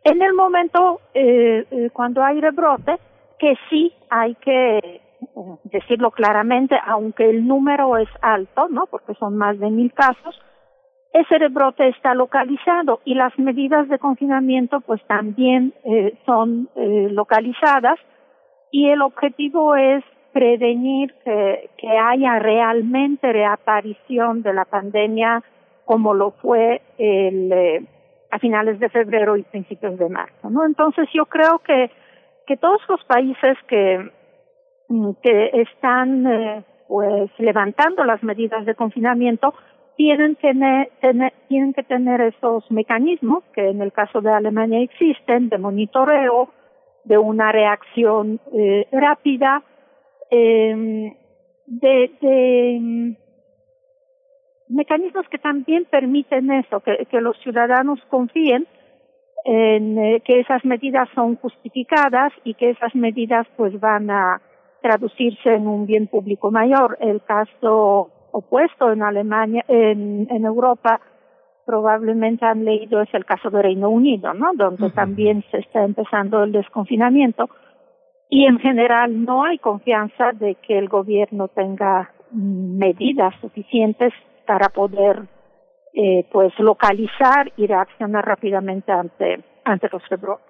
En 0.04 0.22
el 0.22 0.34
momento 0.34 1.00
eh, 1.14 1.66
eh, 1.70 1.90
cuando 1.92 2.22
hay 2.22 2.40
rebrote, 2.40 2.98
que 3.38 3.54
sí 3.68 3.92
hay 4.10 4.34
que 4.36 5.00
decirlo 5.64 6.10
claramente, 6.10 6.76
aunque 6.86 7.28
el 7.28 7.46
número 7.46 7.96
es 7.96 8.08
alto, 8.20 8.68
¿no? 8.68 8.86
Porque 8.86 9.14
son 9.14 9.36
más 9.36 9.58
de 9.58 9.70
mil 9.70 9.92
casos, 9.92 10.40
ese 11.12 11.38
rebrote 11.38 11.88
está 11.88 12.14
localizado 12.14 13.00
y 13.04 13.14
las 13.14 13.38
medidas 13.38 13.88
de 13.88 13.98
confinamiento 13.98 14.80
pues 14.80 15.02
también 15.06 15.74
eh, 15.84 16.14
son 16.24 16.70
eh, 16.74 17.08
localizadas 17.10 17.98
y 18.72 18.88
el 18.88 19.02
objetivo 19.02 19.76
es 19.76 20.02
prevenir 20.32 21.14
que, 21.24 21.70
haya 22.00 22.38
realmente 22.38 23.32
reaparición 23.32 24.42
de 24.42 24.54
la 24.54 24.64
pandemia 24.64 25.44
como 25.84 26.14
lo 26.14 26.30
fue 26.32 26.80
el, 26.96 27.52
eh, 27.52 27.86
a 28.30 28.38
finales 28.38 28.80
de 28.80 28.88
febrero 28.88 29.36
y 29.36 29.42
principios 29.42 29.98
de 29.98 30.08
marzo, 30.08 30.48
¿no? 30.50 30.64
Entonces 30.64 31.08
yo 31.12 31.26
creo 31.26 31.58
que 31.60 31.90
que 32.46 32.56
todos 32.56 32.80
los 32.88 33.04
países 33.04 33.56
que 33.68 34.10
mm, 34.88 35.10
que 35.22 35.50
están 35.54 36.26
eh, 36.26 36.64
pues 36.88 37.30
levantando 37.38 38.04
las 38.04 38.22
medidas 38.22 38.66
de 38.66 38.74
confinamiento 38.74 39.54
tienen 39.96 40.36
que 40.36 40.52
tener, 41.00 41.32
tienen 41.48 41.72
que 41.74 41.82
tener 41.82 42.20
esos 42.22 42.68
mecanismos 42.70 43.44
que 43.54 43.68
en 43.68 43.82
el 43.82 43.92
caso 43.92 44.20
de 44.20 44.32
Alemania 44.32 44.80
existen 44.80 45.48
de 45.48 45.58
monitoreo, 45.58 46.48
de 47.04 47.18
una 47.18 47.52
reacción 47.52 48.40
eh, 48.52 48.86
rápida, 48.92 49.62
eh, 50.30 51.16
de, 51.66 52.10
de, 52.20 53.16
mecanismos 54.68 55.26
que 55.28 55.38
también 55.38 55.84
permiten 55.90 56.50
eso, 56.52 56.80
que, 56.80 57.20
los 57.20 57.36
ciudadanos 57.38 58.00
confíen 58.08 58.66
en 59.44 59.98
eh, 59.98 60.22
que 60.24 60.40
esas 60.40 60.64
medidas 60.64 61.08
son 61.14 61.36
justificadas 61.36 62.32
y 62.44 62.54
que 62.54 62.70
esas 62.70 62.94
medidas 62.94 63.46
pues 63.56 63.78
van 63.80 64.10
a 64.10 64.40
traducirse 64.80 65.54
en 65.54 65.66
un 65.66 65.86
bien 65.86 66.06
público 66.06 66.50
mayor. 66.50 66.96
El 67.00 67.22
caso 67.22 68.10
opuesto 68.32 68.92
en 68.92 69.02
Alemania, 69.02 69.64
en 69.68 70.44
Europa, 70.44 71.00
probablemente 71.64 72.44
han 72.44 72.64
leído 72.64 73.02
es 73.02 73.12
el 73.12 73.24
caso 73.24 73.50
de 73.50 73.62
Reino 73.62 73.88
Unido, 73.88 74.34
¿no? 74.34 74.52
Donde 74.54 74.90
también 74.90 75.44
se 75.50 75.58
está 75.58 75.84
empezando 75.84 76.42
el 76.42 76.52
desconfinamiento 76.52 77.48
y 78.28 78.46
en 78.46 78.58
general 78.58 79.24
no 79.24 79.44
hay 79.44 79.58
confianza 79.58 80.32
de 80.32 80.56
que 80.66 80.78
el 80.78 80.88
gobierno 80.88 81.48
tenga 81.48 82.12
medidas 82.32 83.34
suficientes 83.40 84.12
para 84.46 84.70
poder 84.70 85.28
eh, 85.94 86.26
pues 86.32 86.52
localizar 86.58 87.52
y 87.56 87.66
reaccionar 87.66 88.24
rápidamente 88.24 88.90
ante 88.90 89.44
ante 89.64 89.88
los 89.92 90.02
rebrotes. 90.08 90.46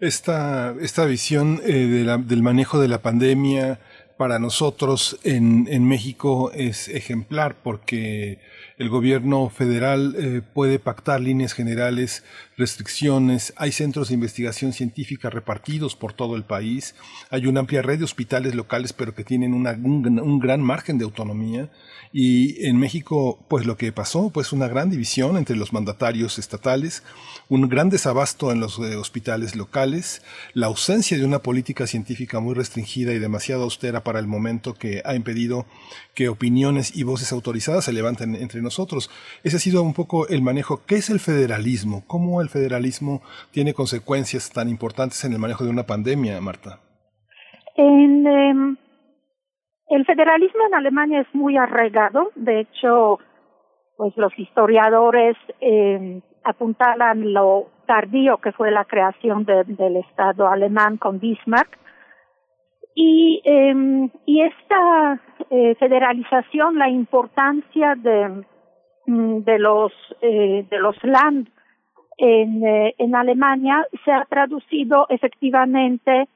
Esta, 0.00 0.74
esta 0.80 1.04
visión 1.04 1.60
eh, 1.64 1.72
de 1.72 2.04
la, 2.04 2.18
del 2.18 2.42
manejo 2.42 2.78
de 2.78 2.88
la 2.88 3.02
pandemia 3.02 3.78
para 4.16 4.38
nosotros 4.38 5.20
en, 5.24 5.66
en 5.68 5.86
México 5.86 6.50
es 6.52 6.88
ejemplar 6.88 7.56
porque 7.62 8.38
el 8.76 8.88
gobierno 8.88 9.50
federal 9.50 10.16
eh, 10.18 10.42
puede 10.52 10.78
pactar 10.78 11.20
líneas 11.20 11.52
generales, 11.52 12.24
restricciones, 12.56 13.52
hay 13.56 13.72
centros 13.72 14.08
de 14.08 14.14
investigación 14.14 14.72
científica 14.72 15.30
repartidos 15.30 15.96
por 15.96 16.12
todo 16.12 16.36
el 16.36 16.44
país, 16.44 16.94
hay 17.30 17.46
una 17.46 17.60
amplia 17.60 17.82
red 17.82 17.98
de 17.98 18.04
hospitales 18.04 18.54
locales 18.54 18.92
pero 18.92 19.14
que 19.14 19.24
tienen 19.24 19.54
un, 19.54 20.38
gran 20.40 20.60
margen 20.60 20.98
de 20.98 21.04
autonomía. 21.04 21.70
Y 22.16 22.64
en 22.66 22.78
México 22.78 23.44
pues 23.48 23.66
lo 23.66 23.76
que 23.76 23.90
pasó 23.90 24.30
pues 24.30 24.52
una 24.52 24.68
gran 24.68 24.88
división 24.88 25.36
entre 25.36 25.56
los 25.56 25.72
mandatarios 25.72 26.38
estatales, 26.38 27.02
un 27.48 27.68
gran 27.68 27.90
desabasto 27.90 28.52
en 28.52 28.60
los 28.60 28.78
eh, 28.78 28.96
hospitales 28.96 29.56
locales, 29.56 30.22
la 30.52 30.66
ausencia 30.66 31.18
de 31.18 31.24
una 31.24 31.40
política 31.40 31.88
científica 31.88 32.38
muy 32.38 32.54
restringida 32.54 33.12
y 33.12 33.18
demasiado 33.18 33.64
austera 33.64 34.04
para 34.04 34.20
el 34.20 34.28
momento 34.28 34.74
que 34.74 35.02
ha 35.04 35.16
impedido 35.16 35.66
que 36.14 36.28
opiniones 36.28 36.96
y 36.96 37.02
voces 37.02 37.32
autorizadas 37.32 37.84
se 37.84 37.92
levanten 37.92 38.34
entre 38.34 38.62
nosotros. 38.62 39.10
Ese 39.42 39.56
ha 39.56 39.60
sido 39.60 39.82
un 39.82 39.94
poco 39.94 40.28
el 40.28 40.42
manejo. 40.42 40.80
¿Qué 40.86 40.96
es 40.96 41.10
el 41.10 41.20
federalismo? 41.20 42.04
¿Cómo 42.06 42.40
el 42.40 42.48
federalismo 42.48 43.22
tiene 43.50 43.74
consecuencias 43.74 44.52
tan 44.52 44.68
importantes 44.68 45.24
en 45.24 45.32
el 45.32 45.38
manejo 45.38 45.64
de 45.64 45.70
una 45.70 45.84
pandemia, 45.84 46.40
Marta? 46.40 46.78
Eh, 47.76 48.54
el 49.88 50.04
federalismo 50.06 50.66
en 50.66 50.74
Alemania 50.74 51.20
es 51.20 51.34
muy 51.34 51.56
arraigado. 51.56 52.30
De 52.34 52.60
hecho, 52.60 53.18
pues 53.96 54.12
los 54.16 54.36
historiadores 54.38 55.36
eh, 55.60 56.20
lo 57.16 57.70
tardío 57.86 58.38
que 58.38 58.52
fue 58.52 58.70
la 58.70 58.84
creación 58.84 59.44
de, 59.44 59.64
del 59.64 59.96
Estado 59.96 60.48
alemán 60.48 60.96
con 60.96 61.18
Bismarck 61.18 61.78
y, 62.94 63.42
y 64.26 64.42
esta 64.42 65.20
eh, 65.50 65.74
federalización, 65.76 66.78
la 66.78 66.88
importancia 66.88 67.94
de, 67.96 68.44
mm, 69.06 69.38
de 69.38 69.58
los 69.58 69.92
eh, 70.20 70.66
de 70.70 70.78
los 70.78 70.96
land 71.02 71.48
en, 72.16 72.64
eh, 72.64 72.94
en 72.98 73.14
Alemania 73.14 73.86
se 74.04 74.12
ha 74.12 74.24
traducido 74.24 75.06
efectivamente 75.08 76.28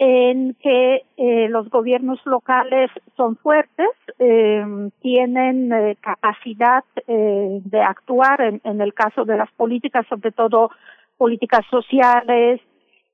en 0.00 0.54
que 0.54 1.04
eh, 1.18 1.48
los 1.50 1.68
gobiernos 1.68 2.18
locales 2.24 2.90
son 3.18 3.36
fuertes, 3.36 3.90
eh, 4.18 4.64
tienen 5.02 5.70
eh, 5.70 5.96
capacidad 6.00 6.84
de 7.06 7.82
actuar 7.82 8.40
en, 8.40 8.60
en 8.64 8.80
el 8.80 8.94
caso 8.94 9.26
de 9.26 9.36
las 9.36 9.50
políticas, 9.52 10.06
sobre 10.06 10.32
todo 10.32 10.70
políticas 11.18 11.66
sociales. 11.70 12.62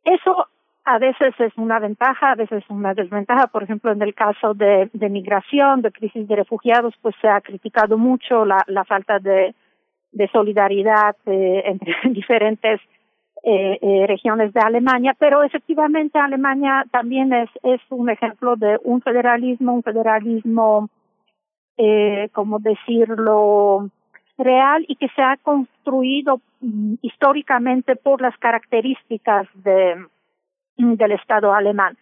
Eso 0.05 0.47
a 0.87 0.99
veces 0.99 1.35
es 1.41 1.53
una 1.59 1.81
ventaja, 1.81 2.31
a 2.31 2.35
veces 2.37 2.63
es 2.63 2.71
una 2.71 2.95
desventaja. 2.95 3.49
Por 3.49 3.65
ejemplo, 3.65 3.91
en 3.91 4.01
el 4.03 4.15
caso 4.15 4.55
de, 4.55 4.89
migración, 5.11 5.83
de 5.83 5.91
crisis 5.91 6.29
de 6.29 6.37
refugiados, 6.37 6.95
pues 7.03 7.15
se 7.21 7.29
ha 7.29 7.41
criticado 7.41 7.99
mucho 7.99 8.45
la, 8.45 8.85
falta 8.87 9.19
de, 9.19 9.55
solidaridad 10.33 11.17
eh, 11.27 11.63
entre 11.67 11.95
diferentes 12.11 12.81
eh, 13.43 13.79
eh, 13.83 14.07
regiones 14.07 14.53
de 14.53 14.61
Alemania, 14.61 15.15
pero 15.19 15.43
efectivamente 15.43 16.19
Alemania 16.19 16.85
también 16.91 17.33
es, 17.33 17.51
es 17.65 17.81
un 17.91 18.09
ejemplo 18.09 18.55
de 18.57 18.79
un 18.85 19.03
federalismo, 19.03 19.75
un 19.75 19.83
federalismo, 19.83 20.89
eh, 21.77 22.29
como 22.33 22.61
decirlo, 22.61 23.91
real 24.39 24.85
y 24.89 24.97
que 24.97 25.09
se 25.15 25.23
ha 25.23 25.37
construido 25.37 26.41
mm, 26.61 26.95
históricamente 27.03 27.97
por 27.97 28.21
las 28.21 28.37
características 28.39 29.47
de, 29.55 29.97
del 30.77 31.13
Estado 31.13 31.53
alemán. 31.53 31.97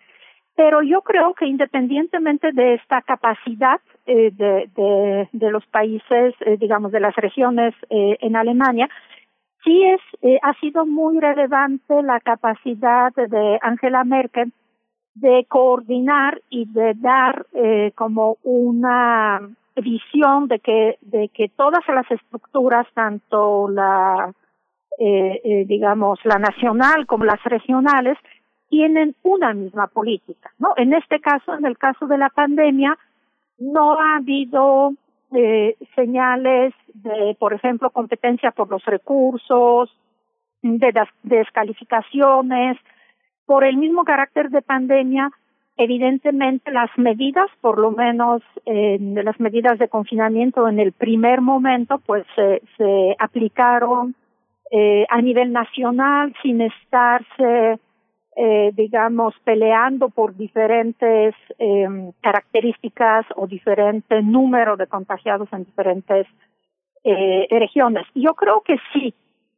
Pero 0.56 0.82
yo 0.82 1.02
creo 1.02 1.34
que 1.34 1.46
independientemente 1.46 2.52
de 2.52 2.74
esta 2.74 3.02
capacidad 3.02 3.80
eh, 4.06 4.30
de, 4.32 5.28
de, 5.32 5.51
los 5.51 5.66
países, 5.66 6.34
eh, 6.40 6.56
digamos, 6.59 6.92
de 6.92 7.01
las 7.01 7.16
regiones 7.16 7.74
eh, 7.90 8.16
en 8.20 8.36
Alemania, 8.36 8.88
sí 9.64 9.82
es, 9.82 10.01
ha 10.42 10.52
sido 10.60 10.86
muy 10.86 11.18
relevante 11.18 12.02
la 12.02 12.20
capacidad 12.20 13.12
de 13.14 13.59
Angela 13.62 14.05
Merkel 14.05 14.52
de 15.14 15.46
coordinar 15.48 16.40
y 16.51 16.66
de 16.66 16.92
dar 16.94 17.46
como 17.94 18.36
una 18.42 19.40
visión 19.76 20.48
de 20.48 20.59
que, 20.59 20.98
de 21.01 21.28
que 21.28 21.48
todas 21.48 21.82
las 21.88 22.10
estructuras, 22.10 22.86
tanto 22.94 23.68
la, 23.68 24.34
digamos, 24.98 26.18
la 26.24 26.38
nacional 26.38 27.06
como 27.06 27.24
las 27.24 27.42
regionales, 27.44 28.18
tienen 28.68 29.14
una 29.22 29.54
misma 29.54 29.86
política, 29.86 30.52
¿no? 30.58 30.74
En 30.76 30.92
este 30.92 31.20
caso, 31.20 31.54
en 31.54 31.64
el 31.64 31.78
caso 31.78 32.06
de 32.06 32.18
la 32.18 32.30
pandemia, 32.30 32.98
no 33.58 33.98
ha 33.98 34.16
habido 34.16 34.94
eh, 35.32 35.76
señales 35.94 36.74
de, 36.94 37.36
por 37.38 37.52
ejemplo, 37.52 37.90
competencia 37.90 38.50
por 38.50 38.70
los 38.70 38.84
recursos, 38.84 39.90
de 40.62 41.06
descalificaciones, 41.22 42.78
por 43.44 43.64
el 43.64 43.76
mismo 43.76 44.04
carácter 44.04 44.48
de 44.48 44.62
pandemia, 44.62 45.30
evidentemente 45.76 46.70
las 46.70 46.90
medidas, 46.96 47.50
por 47.60 47.78
lo 47.78 47.90
menos 47.90 48.42
eh, 48.64 48.98
las 49.00 49.38
medidas 49.38 49.78
de 49.78 49.88
confinamiento 49.88 50.66
en 50.68 50.80
el 50.80 50.92
primer 50.92 51.42
momento, 51.42 51.98
pues 51.98 52.24
se 52.36 53.16
aplicaron 53.18 54.14
eh, 54.70 55.06
a 55.10 55.20
nivel 55.20 55.52
nacional 55.52 56.34
sin 56.42 56.60
estarse 56.60 57.78
eh, 58.36 58.73
digamos, 58.74 59.35
peleando 59.44 60.09
por 60.09 60.36
diferentes 60.36 61.35
eh, 61.59 62.12
características 62.20 63.27
o 63.36 63.47
diferente 63.47 64.23
número 64.23 64.77
de 64.77 64.86
contagiados 64.86 65.48
en 65.52 65.65
diferentes 65.65 66.27
eh, 67.05 67.47
regiones. 67.51 68.06
Yo 68.15 68.35
creo 68.35 68.62
que 68.62 68.77
sí, 68.93 69.15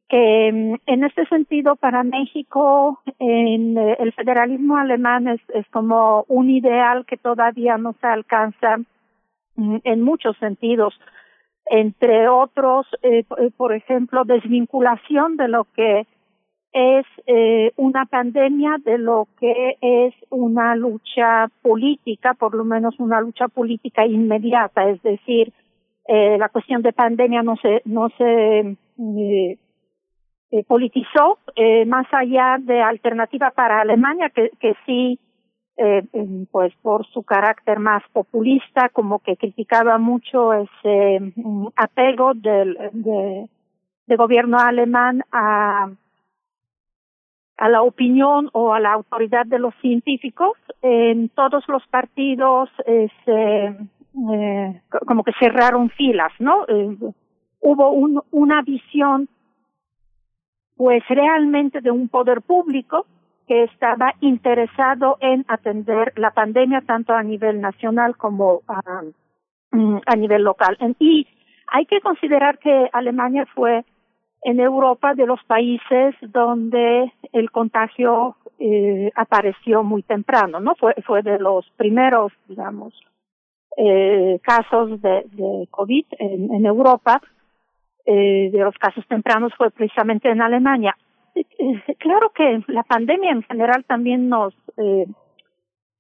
que 0.08 0.50
mm, 0.52 0.74
en 0.86 1.04
este 1.04 1.26
sentido 1.26 1.76
para 1.76 2.02
México 2.02 3.00
en, 3.18 3.78
eh, 3.78 3.96
el 3.98 4.12
federalismo 4.12 4.76
alemán 4.76 5.28
es, 5.28 5.40
es 5.54 5.66
como 5.68 6.24
un 6.28 6.50
ideal 6.50 7.06
que 7.06 7.16
todavía 7.16 7.78
no 7.78 7.94
se 8.00 8.06
alcanza 8.06 8.78
mm, 9.56 9.76
en 9.84 10.02
muchos 10.02 10.36
sentidos 10.38 10.94
entre 11.66 12.28
otros, 12.28 12.86
eh, 13.02 13.24
por 13.56 13.72
ejemplo, 13.74 14.24
desvinculación 14.24 15.36
de 15.36 15.48
lo 15.48 15.64
que 15.64 16.06
es 16.72 17.06
eh, 17.26 17.72
una 17.76 18.04
pandemia 18.06 18.76
de 18.84 18.98
lo 18.98 19.28
que 19.38 19.76
es 19.80 20.14
una 20.30 20.76
lucha 20.76 21.48
política, 21.62 22.34
por 22.34 22.54
lo 22.54 22.64
menos 22.64 22.98
una 22.98 23.20
lucha 23.20 23.48
política 23.48 24.06
inmediata, 24.06 24.88
es 24.90 25.02
decir, 25.02 25.52
eh, 26.08 26.36
la 26.38 26.48
cuestión 26.50 26.82
de 26.82 26.92
pandemia 26.92 27.42
no 27.42 27.56
se 27.56 27.82
no 27.84 28.08
se 28.16 28.60
eh, 28.60 29.58
eh, 30.50 30.64
politizó 30.68 31.38
más 31.86 32.06
allá 32.12 32.58
de 32.60 32.80
alternativa 32.80 33.50
para 33.50 33.80
Alemania 33.80 34.30
que, 34.30 34.50
que 34.60 34.74
sí 34.84 35.18
eh, 35.78 36.02
pues 36.50 36.72
por 36.80 37.06
su 37.08 37.22
carácter 37.22 37.78
más 37.78 38.02
populista 38.10 38.88
como 38.88 39.18
que 39.18 39.36
criticaba 39.36 39.98
mucho 39.98 40.54
ese 40.54 41.20
mm, 41.34 41.66
apego 41.76 42.32
del 42.32 42.78
de, 42.92 43.46
de 44.06 44.16
gobierno 44.16 44.58
alemán 44.58 45.22
a 45.32 45.90
a 47.56 47.68
la 47.68 47.82
opinión 47.82 48.50
o 48.52 48.74
a 48.74 48.80
la 48.80 48.92
autoridad 48.92 49.46
de 49.46 49.58
los 49.58 49.74
científicos, 49.80 50.52
en 50.82 51.28
todos 51.30 51.64
los 51.68 51.86
partidos 51.88 52.68
se, 53.24 53.76
eh, 54.32 54.80
como 55.06 55.22
que 55.22 55.32
cerraron 55.38 55.90
filas, 55.90 56.32
¿no? 56.38 56.64
Eh, 56.68 56.96
hubo 57.60 57.90
un, 57.90 58.22
una 58.30 58.62
visión, 58.62 59.28
pues 60.76 61.02
realmente 61.08 61.80
de 61.80 61.90
un 61.90 62.08
poder 62.08 62.40
público 62.42 63.06
que 63.46 63.64
estaba 63.64 64.14
interesado 64.20 65.18
en 65.20 65.44
atender 65.48 66.12
la 66.16 66.30
pandemia 66.30 66.80
tanto 66.80 67.12
a 67.12 67.22
nivel 67.22 67.60
nacional 67.60 68.16
como 68.16 68.62
a, 68.66 69.02
mm, 69.72 69.98
a 70.06 70.16
nivel 70.16 70.42
local. 70.42 70.76
Y 70.98 71.26
hay 71.68 71.86
que 71.86 72.00
considerar 72.00 72.58
que 72.58 72.88
Alemania 72.92 73.46
fue 73.54 73.84
en 74.46 74.60
Europa 74.60 75.14
de 75.14 75.26
los 75.26 75.42
países 75.42 76.14
donde 76.20 77.12
el 77.32 77.50
contagio 77.50 78.36
eh, 78.60 79.10
apareció 79.16 79.82
muy 79.82 80.04
temprano, 80.04 80.60
¿no? 80.60 80.76
Fue, 80.76 80.94
fue 81.04 81.22
de 81.22 81.40
los 81.40 81.68
primeros, 81.76 82.32
digamos, 82.46 82.94
eh, 83.76 84.38
casos 84.44 85.02
de, 85.02 85.66
COVID 85.68 86.04
en, 86.20 86.64
Europa, 86.64 87.20
eh, 88.06 88.50
de 88.52 88.58
los 88.60 88.76
casos 88.78 89.04
tempranos 89.08 89.52
fue 89.56 89.72
precisamente 89.72 90.30
en 90.30 90.40
Alemania. 90.40 90.96
Eh, 91.34 91.96
claro 91.98 92.30
que 92.30 92.62
la 92.68 92.84
pandemia 92.84 93.32
en 93.32 93.42
general 93.42 93.84
también 93.84 94.28
nos 94.28 94.54
eh, 94.76 95.06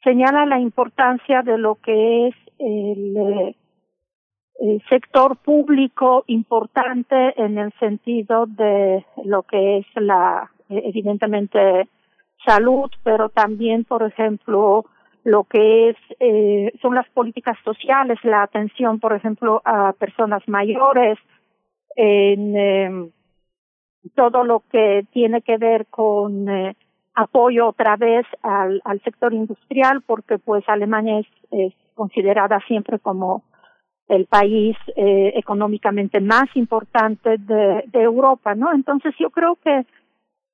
señala 0.04 0.46
la 0.46 0.60
importancia 0.60 1.42
de 1.42 1.58
lo 1.58 1.74
que 1.74 2.28
es 2.28 2.34
el 2.60 3.56
sector 4.88 5.36
público 5.36 6.24
importante 6.26 7.34
en 7.40 7.58
el 7.58 7.72
sentido 7.78 8.46
de 8.46 9.04
lo 9.24 9.42
que 9.42 9.78
es 9.78 9.86
la, 9.96 10.50
eh, 10.68 10.82
evidentemente, 10.84 11.88
salud, 12.44 12.90
pero 13.02 13.28
también, 13.28 13.84
por 13.84 14.02
ejemplo, 14.02 14.86
lo 15.24 15.44
que 15.44 15.90
es 15.90 15.96
eh, 16.20 16.72
son 16.80 16.94
las 16.94 17.08
políticas 17.10 17.58
sociales, 17.64 18.18
la 18.22 18.42
atención, 18.42 19.00
por 19.00 19.12
ejemplo, 19.12 19.60
a 19.64 19.92
personas 19.92 20.46
mayores, 20.46 21.18
en 21.96 22.56
eh, 22.56 23.10
todo 24.14 24.44
lo 24.44 24.62
que 24.70 25.04
tiene 25.12 25.42
que 25.42 25.56
ver 25.58 25.86
con 25.86 26.48
eh, 26.48 26.76
apoyo 27.14 27.68
otra 27.68 27.96
vez 27.96 28.24
al, 28.42 28.80
sector 29.02 29.34
industrial, 29.34 30.02
porque 30.06 30.38
pues 30.38 30.62
Alemania 30.68 31.20
es 31.50 31.74
considerada 31.94 32.60
siempre 32.68 32.98
como 32.98 33.42
el 34.08 34.26
país 34.26 34.76
eh, 34.94 35.32
económicamente 35.34 36.20
más 36.20 36.44
importante 36.54 37.36
de, 37.38 37.84
de 37.86 38.02
Europa, 38.02 38.54
¿no? 38.54 38.72
Entonces 38.72 39.14
yo 39.18 39.30
creo 39.30 39.56
que 39.56 39.84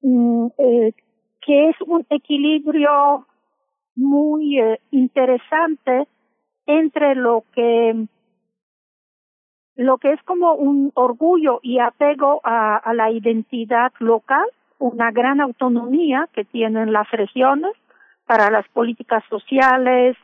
mm, 0.02 0.46
eh, 0.58 0.92
que 1.40 1.68
es 1.70 1.76
un 1.86 2.06
equilibrio 2.08 3.26
muy 3.96 4.58
eh, 4.58 4.80
interesante 4.90 6.06
entre 6.66 7.14
lo 7.14 7.44
que 7.54 8.06
lo 9.74 9.98
que 9.98 10.12
es 10.12 10.22
como 10.24 10.54
un 10.54 10.92
orgullo 10.94 11.58
y 11.62 11.78
apego 11.78 12.40
a, 12.44 12.76
a 12.76 12.94
la 12.94 13.10
identidad 13.10 13.92
local, 13.98 14.44
una 14.78 15.10
gran 15.10 15.40
autonomía 15.40 16.28
que 16.34 16.44
tienen 16.44 16.92
las 16.92 17.10
regiones 17.10 17.72
para 18.26 18.50
las 18.50 18.68
políticas 18.68 19.24
sociales, 19.28 20.16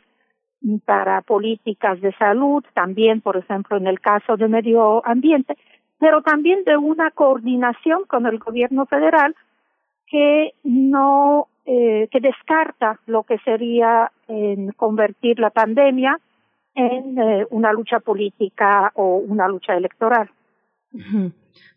para 0.84 1.22
políticas 1.22 2.00
de 2.00 2.12
salud, 2.14 2.64
también, 2.74 3.20
por 3.20 3.36
ejemplo, 3.36 3.76
en 3.76 3.86
el 3.86 4.00
caso 4.00 4.36
de 4.36 4.48
medio 4.48 5.06
ambiente, 5.06 5.56
pero 5.98 6.22
también 6.22 6.64
de 6.64 6.76
una 6.76 7.10
coordinación 7.10 8.04
con 8.06 8.26
el 8.26 8.38
gobierno 8.38 8.86
federal 8.86 9.34
que 10.06 10.54
no 10.64 11.48
eh, 11.64 12.08
que 12.10 12.20
descarta 12.20 12.98
lo 13.06 13.24
que 13.24 13.38
sería 13.38 14.10
convertir 14.76 15.38
la 15.38 15.50
pandemia 15.50 16.18
en 16.74 17.18
eh, 17.18 17.46
una 17.50 17.72
lucha 17.72 17.98
política 18.00 18.92
o 18.94 19.16
una 19.16 19.48
lucha 19.48 19.74
electoral. 19.74 20.30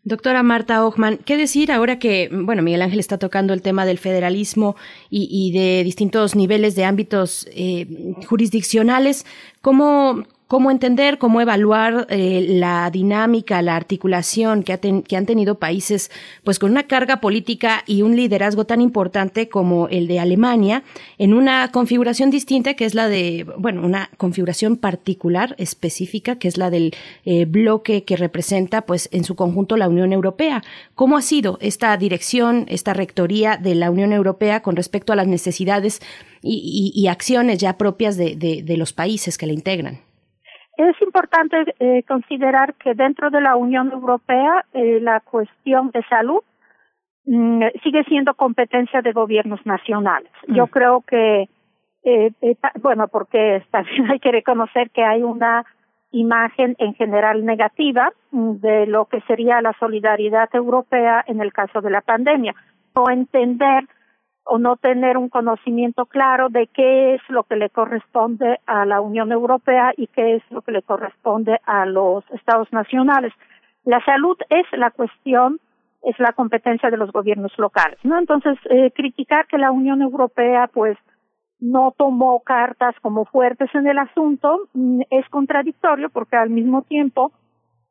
Doctora 0.04 0.42
Marta 0.42 0.84
Ochman, 0.84 1.18
¿qué 1.18 1.36
decir 1.36 1.70
ahora 1.70 1.98
que, 1.98 2.28
bueno, 2.32 2.62
Miguel 2.62 2.82
Ángel 2.82 2.98
está 2.98 3.18
tocando 3.18 3.54
el 3.54 3.62
tema 3.62 3.86
del 3.86 3.98
federalismo 3.98 4.74
y, 5.10 5.28
y 5.30 5.52
de 5.56 5.84
distintos 5.84 6.34
niveles 6.34 6.74
de 6.74 6.84
ámbitos 6.84 7.46
eh, 7.52 7.86
jurisdiccionales? 8.26 9.24
¿Cómo, 9.60 10.24
cómo 10.52 10.70
entender, 10.70 11.16
cómo 11.16 11.40
evaluar 11.40 12.06
eh, 12.10 12.44
la 12.46 12.90
dinámica, 12.90 13.62
la 13.62 13.74
articulación 13.74 14.64
que, 14.64 14.74
han 15.16 15.24
tenido 15.24 15.54
países 15.54 16.10
pues 16.44 16.58
con 16.58 16.70
una 16.70 16.82
carga 16.82 17.22
política 17.22 17.82
y 17.86 18.02
un 18.02 18.16
liderazgo 18.16 18.66
tan 18.66 18.82
importante 18.82 19.48
como 19.48 19.88
el 19.88 20.06
de 20.08 20.20
Alemania 20.20 20.82
en 21.16 21.32
una 21.32 21.70
configuración 21.72 22.30
distinta 22.30 22.74
que 22.74 22.84
es 22.84 22.94
la 22.94 23.08
de, 23.08 23.46
bueno, 23.56 23.80
una 23.80 24.10
configuración 24.18 24.76
particular, 24.76 25.54
específica, 25.56 26.36
que 26.36 26.48
es 26.48 26.58
la 26.58 26.68
del 26.68 26.94
eh, 27.24 27.46
bloque 27.46 28.04
que 28.04 28.16
representa 28.16 28.82
pues 28.82 29.08
en 29.10 29.24
su 29.24 29.34
conjunto 29.36 29.78
la 29.78 29.88
Unión 29.88 30.12
Europea. 30.12 30.62
¿Cómo 30.94 31.16
ha 31.16 31.22
sido 31.22 31.56
esta 31.62 31.96
dirección, 31.96 32.66
esta 32.68 32.92
rectoría 32.92 33.56
de 33.56 33.74
la 33.74 33.90
Unión 33.90 34.12
Europea 34.12 34.60
con 34.60 34.76
respecto 34.76 35.14
a 35.14 35.16
las 35.16 35.28
necesidades 35.28 36.02
y, 36.42 37.06
acciones 37.08 37.56
ya 37.56 37.78
propias 37.78 38.18
de 38.18 38.74
los 38.76 38.92
países 38.92 39.38
que 39.38 39.46
la 39.46 39.54
integran? 39.54 40.11
Es 40.76 41.00
importante 41.02 41.74
eh, 41.80 42.02
considerar 42.04 42.74
que 42.74 42.94
dentro 42.94 43.30
de 43.30 43.40
la 43.40 43.56
Unión 43.56 43.92
Europea 43.92 44.64
eh, 44.72 45.00
la 45.00 45.20
cuestión 45.20 45.90
de 45.90 46.02
salud 46.04 46.40
mm, 47.26 47.62
sigue 47.82 48.04
siendo 48.04 48.34
competencia 48.34 49.02
de 49.02 49.12
gobiernos 49.12 49.64
nacionales. 49.66 50.30
Mm. 50.46 50.54
Yo 50.54 50.66
creo 50.68 51.02
que, 51.02 51.48
eh, 52.04 52.30
eh, 52.40 52.56
bueno, 52.80 53.08
porque 53.08 53.62
también 53.70 54.10
hay 54.10 54.18
que 54.18 54.32
reconocer 54.32 54.90
que 54.90 55.04
hay 55.04 55.22
una 55.22 55.64
imagen 56.10 56.74
en 56.78 56.94
general 56.94 57.44
negativa 57.44 58.10
mm, 58.30 58.52
de 58.60 58.86
lo 58.86 59.06
que 59.06 59.20
sería 59.22 59.60
la 59.60 59.74
solidaridad 59.78 60.48
europea 60.54 61.22
en 61.26 61.40
el 61.42 61.52
caso 61.52 61.82
de 61.82 61.90
la 61.90 62.00
pandemia. 62.00 62.54
O 62.94 63.10
entender 63.10 63.84
o 64.44 64.58
no 64.58 64.76
tener 64.76 65.16
un 65.16 65.28
conocimiento 65.28 66.06
claro 66.06 66.48
de 66.48 66.66
qué 66.66 67.14
es 67.14 67.20
lo 67.28 67.44
que 67.44 67.56
le 67.56 67.70
corresponde 67.70 68.58
a 68.66 68.84
la 68.84 69.00
Unión 69.00 69.32
Europea 69.32 69.92
y 69.96 70.08
qué 70.08 70.36
es 70.36 70.42
lo 70.50 70.62
que 70.62 70.72
le 70.72 70.82
corresponde 70.82 71.60
a 71.64 71.86
los 71.86 72.24
estados 72.32 72.72
nacionales. 72.72 73.32
La 73.84 74.04
salud 74.04 74.36
es 74.50 74.66
la 74.72 74.90
cuestión, 74.90 75.60
es 76.02 76.18
la 76.18 76.32
competencia 76.32 76.90
de 76.90 76.96
los 76.96 77.12
gobiernos 77.12 77.56
locales, 77.58 77.98
¿no? 78.02 78.18
Entonces, 78.18 78.58
eh, 78.70 78.90
criticar 78.92 79.46
que 79.46 79.58
la 79.58 79.70
Unión 79.70 80.02
Europea, 80.02 80.68
pues, 80.72 80.98
no 81.62 81.94
tomó 81.96 82.40
cartas 82.40 82.94
como 83.02 83.24
fuertes 83.24 83.72
en 83.74 83.86
el 83.86 83.96
asunto 83.98 84.68
mm, 84.74 85.02
es 85.10 85.28
contradictorio 85.28 86.10
porque 86.10 86.36
al 86.36 86.50
mismo 86.50 86.82
tiempo 86.82 87.30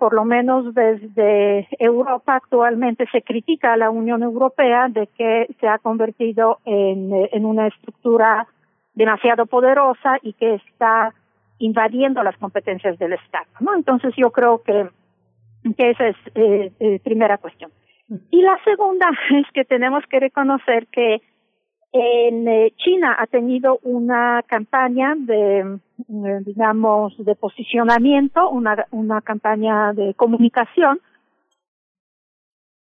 por 0.02 0.16
lo 0.16 0.26
menos 0.26 0.74
desde 0.74 1.68
Europa 1.78 2.38
actualmente 2.38 3.06
se 3.12 3.22
critica 3.22 3.74
a 3.74 3.78
la 3.78 3.92
Unión 3.92 4.24
Europea 4.24 4.88
de 4.90 5.06
que 5.06 5.46
se 5.60 5.68
ha 5.68 5.78
convertido 5.78 6.58
en, 6.66 7.12
en 7.32 7.46
una 7.46 7.68
estructura 7.68 8.48
demasiado 8.96 9.46
poderosa 9.46 10.18
y 10.24 10.34
que 10.34 10.56
está 10.56 11.14
invadiendo 11.60 12.24
las 12.24 12.36
competencias 12.38 12.98
del 12.98 13.14
Estado, 13.14 13.46
¿no? 13.60 13.76
Entonces 13.76 14.12
yo 14.18 14.32
creo 14.32 14.64
que, 14.64 14.90
que 15.78 15.92
esa 15.92 16.08
es 16.08 16.18
eh, 16.34 16.72
eh, 16.80 17.00
primera 17.04 17.38
cuestión. 17.38 17.70
Y 18.32 18.42
la 18.42 18.58
segunda 18.64 19.08
es 19.30 19.46
que 19.54 19.66
tenemos 19.66 20.04
que 20.08 20.20
reconocer 20.20 20.88
que 20.88 21.22
en 21.94 22.48
eh, 22.48 22.74
China 22.78 23.18
ha 23.20 23.28
tenido 23.28 23.80
una 23.84 24.44
campaña 24.48 25.14
de, 25.18 25.60
eh, 25.60 26.40
digamos, 26.46 27.14
de 27.18 27.36
posicionamiento, 27.36 28.50
una, 28.50 28.86
una 28.92 29.22
campaña 29.22 29.92
de 29.94 30.14
comunicación 30.14 31.02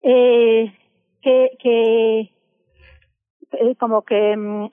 eh, 0.02 0.72
que, 1.20 1.50
que 1.58 2.20
eh, 3.52 3.76
como 3.78 4.02
que 4.02 4.36
mm, 4.36 4.68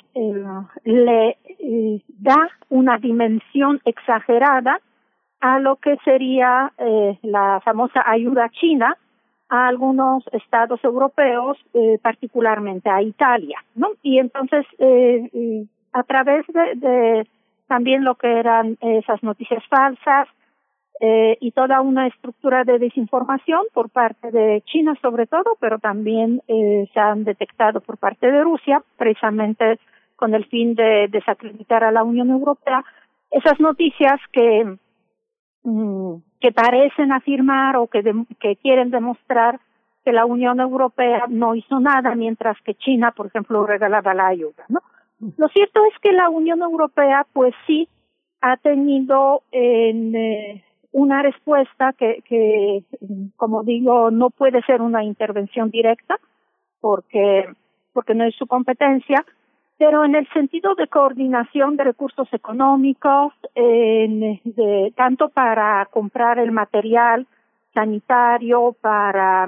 le 0.84 1.38
da 2.20 2.50
una 2.70 2.98
dimensión 2.98 3.82
exagerada 3.84 4.80
a 5.42 5.60
lo 5.60 5.78
que 5.78 5.98
sería 6.04 6.72
la 7.22 7.62
famosa 7.64 8.04
ayuda 8.06 8.50
china 8.50 8.98
a 9.50 9.68
algunos 9.68 10.24
estados 10.32 10.84
europeos, 10.84 11.58
eh, 11.74 11.98
particularmente 12.02 12.90
a 12.90 13.02
Italia, 13.02 13.58
¿no? 13.76 13.90
Y 14.04 14.20
entonces, 14.20 14.66
eh, 14.78 15.66
a 15.92 16.04
través 16.04 16.46
de, 16.48 16.76
de, 16.76 17.28
también 17.68 18.04
lo 18.04 18.16
que 18.16 18.40
eran 18.40 18.78
esas 18.82 19.22
noticias 19.24 19.64
falsas 19.68 20.28
eh, 21.02 21.38
y 21.40 21.52
toda 21.52 21.80
una 21.80 22.08
estructura 22.08 22.66
de 22.66 22.78
desinformación 22.78 23.62
por 23.74 23.90
parte 23.90 24.32
de 24.32 24.62
China 24.66 24.98
sobre 25.02 25.28
todo, 25.28 25.56
pero 25.58 25.80
también 25.80 26.42
eh, 26.50 26.90
se 26.94 27.00
han 27.00 27.24
detectado 27.24 27.80
por 27.80 27.98
parte 27.98 28.30
de 28.30 28.44
Rusia, 28.44 28.84
precisamente 28.98 29.80
con 30.18 30.36
el 30.36 30.46
fin 30.48 30.76
de 30.76 31.08
desacreditar 31.10 31.86
a 31.86 31.94
la 31.94 32.04
Unión 32.04 32.30
Europea, 32.32 32.84
esas 33.32 33.58
noticias 33.62 34.20
que 34.34 34.76
mm, 35.64 36.16
que 36.40 36.52
parecen 36.52 37.12
afirmar 37.12 37.78
o 37.78 37.88
que, 37.88 38.02
de, 38.02 38.14
que 38.40 38.56
quieren 38.56 38.92
demostrar 38.92 39.60
que 40.06 40.14
la 40.14 40.26
Unión 40.26 40.60
Europea 40.60 41.26
no 41.28 41.56
hizo 41.56 41.80
nada, 41.80 42.16
mientras 42.16 42.58
que 42.62 42.76
China, 42.76 43.12
por 43.12 43.28
ejemplo, 43.28 43.66
regalaba 43.66 44.14
la 44.14 44.28
ayuda, 44.28 44.66
¿no? 44.70 44.80
Lo 45.38 45.50
cierto 45.50 45.82
es 45.86 46.00
que 46.00 46.14
la 46.14 46.30
Unión 46.30 46.62
Europea, 46.62 47.28
pues 47.34 47.54
sí, 47.68 47.90
ha 48.42 48.56
tenido 48.56 49.44
en, 49.52 50.16
eh, 50.16 50.64
una 50.94 51.22
respuesta 51.22 51.94
que, 51.94 52.24
que, 52.26 52.84
como 53.36 53.64
digo, 53.64 54.12
no 54.12 54.30
puede 54.30 54.62
ser 54.64 54.82
una 54.82 55.04
intervención 55.04 55.70
directa, 55.70 56.18
porque, 56.80 57.46
porque 57.92 58.16
no 58.16 58.24
es 58.24 58.36
su 58.36 58.48
competencia, 58.48 59.26
pero 59.80 60.04
en 60.04 60.14
el 60.14 60.28
sentido 60.34 60.76
de 60.76 60.88
coordinación 60.88 61.78
de 61.78 61.86
recursos 61.86 62.28
económicos, 62.34 63.34
en, 63.56 64.42
de, 64.44 64.94
tanto 64.98 65.30
para 65.30 65.88
comprar 65.90 66.38
el 66.38 66.52
material 66.52 67.26
sanitario, 67.74 68.76
para 68.82 69.48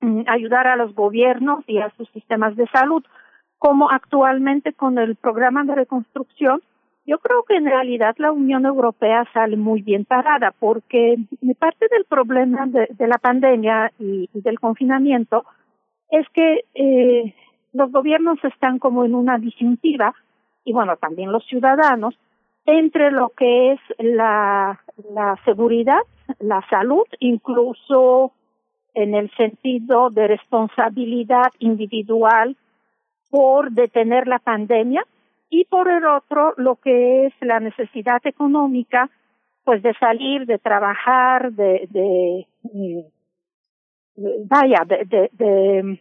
mm, 0.00 0.22
ayudar 0.26 0.66
a 0.66 0.74
los 0.74 0.92
gobiernos 0.92 1.62
y 1.68 1.78
a 1.78 1.88
sus 1.96 2.08
sistemas 2.10 2.56
de 2.56 2.66
salud, 2.66 3.04
como 3.58 3.92
actualmente 3.92 4.72
con 4.72 4.98
el 4.98 5.14
programa 5.14 5.62
de 5.62 5.76
reconstrucción, 5.76 6.60
yo 7.06 7.18
creo 7.18 7.44
que 7.44 7.54
en 7.54 7.66
realidad 7.66 8.16
la 8.18 8.32
Unión 8.32 8.66
Europea 8.66 9.24
sale 9.32 9.56
muy 9.56 9.82
bien 9.82 10.04
parada 10.04 10.52
porque 10.58 11.16
parte 11.60 11.86
del 11.92 12.06
problema 12.06 12.66
de, 12.66 12.88
de 12.90 13.06
la 13.06 13.18
pandemia 13.18 13.92
y, 14.00 14.28
y, 14.34 14.40
del 14.40 14.58
confinamiento 14.58 15.44
es 16.10 16.28
que 16.30 16.64
eh, 16.74 17.34
los 17.74 17.90
gobiernos 17.92 18.42
están 18.44 18.78
como 18.78 19.04
en 19.04 19.14
una 19.14 19.36
disyuntiva 19.36 20.14
y 20.64 20.72
bueno, 20.72 20.96
también 20.96 21.30
los 21.30 21.44
ciudadanos 21.44 22.14
entre 22.64 23.10
lo 23.10 23.30
que 23.30 23.72
es 23.72 23.80
la, 23.98 24.80
seguridad, 25.44 26.00
la 26.38 26.64
salud, 26.70 27.04
incluso 27.18 28.32
en 28.94 29.14
el 29.14 29.30
sentido 29.36 30.08
de 30.08 30.28
responsabilidad 30.28 31.52
individual 31.58 32.56
por 33.28 33.72
detener 33.72 34.28
la 34.28 34.38
pandemia 34.38 35.04
y 35.50 35.64
por 35.64 35.90
el 35.90 36.06
otro 36.06 36.54
lo 36.56 36.76
que 36.76 37.26
es 37.26 37.34
la 37.40 37.60
necesidad 37.60 38.24
económica 38.24 39.10
pues 39.64 39.82
de 39.82 39.94
salir, 39.94 40.46
de 40.46 40.58
trabajar, 40.58 41.52
de, 41.52 41.88
de, 41.90 42.46
de 42.62 43.04
vaya, 44.44 44.84
de, 44.86 45.04
de, 45.06 45.30
de 45.32 46.00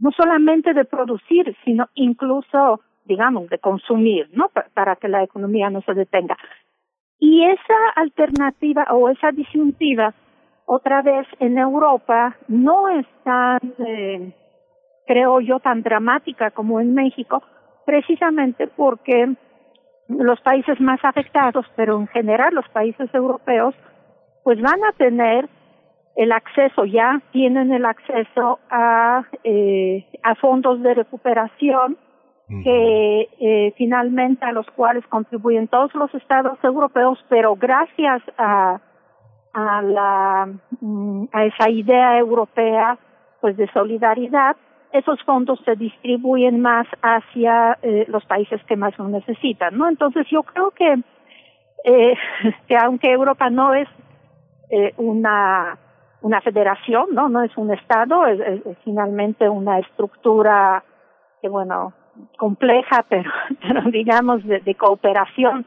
no 0.00 0.10
solamente 0.12 0.74
de 0.74 0.84
producir, 0.84 1.56
sino 1.64 1.88
incluso, 1.94 2.80
digamos, 3.04 3.48
de 3.48 3.58
consumir, 3.58 4.28
¿no? 4.32 4.50
para 4.74 4.96
que 4.96 5.08
la 5.08 5.22
economía 5.22 5.70
no 5.70 5.80
se 5.82 5.94
detenga. 5.94 6.36
Y 7.18 7.44
esa 7.44 7.90
alternativa 7.96 8.86
o 8.90 9.08
esa 9.08 9.32
disyuntiva, 9.32 10.14
otra 10.66 11.02
vez 11.02 11.26
en 11.40 11.58
Europa, 11.58 12.36
no 12.46 12.88
es 12.88 13.06
tan, 13.24 13.58
eh, 13.78 14.32
creo 15.06 15.40
yo, 15.40 15.58
tan 15.58 15.82
dramática 15.82 16.50
como 16.52 16.80
en 16.80 16.94
México, 16.94 17.42
precisamente 17.84 18.68
porque 18.68 19.34
los 20.08 20.40
países 20.40 20.80
más 20.80 21.00
afectados, 21.02 21.66
pero 21.74 21.98
en 21.98 22.06
general 22.08 22.54
los 22.54 22.68
países 22.68 23.12
europeos, 23.12 23.74
pues 24.44 24.60
van 24.60 24.82
a 24.84 24.92
tener 24.92 25.48
el 26.18 26.32
acceso, 26.32 26.84
ya 26.84 27.22
tienen 27.30 27.72
el 27.72 27.84
acceso 27.84 28.58
a, 28.68 29.22
eh, 29.44 30.04
a 30.24 30.34
fondos 30.34 30.82
de 30.82 30.94
recuperación 30.94 31.96
que 32.64 33.28
eh, 33.40 33.74
finalmente 33.76 34.44
a 34.44 34.52
los 34.52 34.66
cuales 34.70 35.06
contribuyen 35.06 35.68
todos 35.68 35.94
los 35.94 36.12
estados 36.14 36.58
europeos, 36.64 37.22
pero 37.28 37.54
gracias 37.54 38.22
a, 38.36 38.80
a, 39.52 39.82
la, 39.82 40.48
mm, 40.80 41.24
a 41.30 41.44
esa 41.44 41.70
idea 41.70 42.18
europea 42.18 42.98
pues 43.40 43.56
de 43.56 43.70
solidaridad, 43.70 44.56
esos 44.92 45.22
fondos 45.22 45.60
se 45.64 45.76
distribuyen 45.76 46.60
más 46.60 46.88
hacia 47.00 47.78
eh, 47.82 48.06
los 48.08 48.24
países 48.24 48.60
que 48.64 48.74
más 48.74 48.98
lo 48.98 49.06
necesitan, 49.08 49.78
¿no? 49.78 49.88
Entonces 49.88 50.26
yo 50.30 50.42
creo 50.42 50.72
que 50.72 51.00
eh, 51.84 52.14
que 52.66 52.76
aunque 52.76 53.12
Europa 53.12 53.50
no 53.50 53.74
es 53.74 53.88
eh, 54.70 54.94
una 54.96 55.78
una 56.20 56.40
federación, 56.40 57.06
¿no? 57.12 57.28
No 57.28 57.42
es 57.42 57.56
un 57.56 57.72
Estado, 57.72 58.26
es, 58.26 58.62
finalmente 58.84 59.48
una 59.48 59.78
estructura 59.78 60.82
que, 61.40 61.48
bueno, 61.48 61.92
compleja, 62.36 63.04
pero, 63.08 63.30
pero 63.60 63.82
digamos 63.90 64.44
de, 64.44 64.74
cooperación 64.74 65.64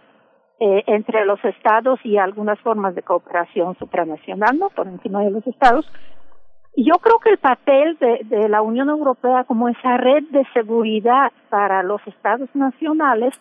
eh, 0.60 0.84
entre 0.88 1.26
los 1.26 1.44
Estados 1.44 2.00
y 2.04 2.18
algunas 2.18 2.60
formas 2.60 2.96
de 2.96 3.04
cooperación 3.04 3.76
supranacional, 3.78 4.60
¿no? 4.60 4.70
Por 4.70 4.88
encima 4.88 5.22
de 5.24 5.32
los 5.32 5.46
Estados. 5.48 5.90
Yo 6.78 6.96
creo 7.02 7.20
que 7.20 7.32
el 7.32 7.38
papel 7.38 7.98
de 8.00 8.48
la 8.48 8.62
Unión 8.62 8.88
Europea 8.90 9.44
como 9.44 9.68
esa 9.68 9.98
red 9.98 10.24
de 10.30 10.46
seguridad 10.54 11.30
para 11.50 11.84
los 11.84 12.00
Estados 12.08 12.50
nacionales 12.54 13.34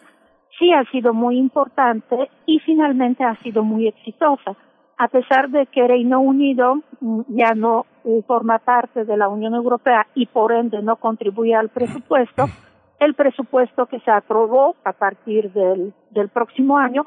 sí 0.58 0.72
ha 0.72 0.84
sido 0.90 1.14
muy 1.14 1.38
importante 1.38 2.28
y 2.46 2.58
finalmente 2.58 3.22
ha 3.22 3.36
sido 3.36 3.62
muy 3.62 3.86
exitosa 3.86 4.56
a 5.00 5.08
pesar 5.08 5.48
de 5.48 5.64
que 5.64 5.88
Reino 5.88 6.20
Unido 6.20 6.82
mm, 7.00 7.22
ya 7.28 7.54
no 7.54 7.86
eh, 8.04 8.22
forma 8.26 8.58
parte 8.58 9.06
de 9.06 9.16
la 9.16 9.30
Unión 9.30 9.54
Europea 9.54 10.06
y 10.14 10.26
por 10.26 10.52
ende 10.52 10.82
no 10.82 10.96
contribuye 10.96 11.54
al 11.54 11.70
presupuesto, 11.70 12.44
el 13.00 13.14
presupuesto 13.14 13.86
que 13.86 13.98
se 14.00 14.10
aprobó 14.10 14.76
a 14.84 14.92
partir 14.92 15.52
del, 15.52 15.94
del 16.10 16.28
próximo 16.28 16.76
año 16.76 17.06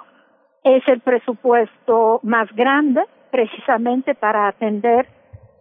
es 0.64 0.82
el 0.88 1.02
presupuesto 1.02 2.20
más 2.24 2.52
grande 2.56 3.04
precisamente 3.30 4.16
para 4.16 4.48
atender 4.48 5.08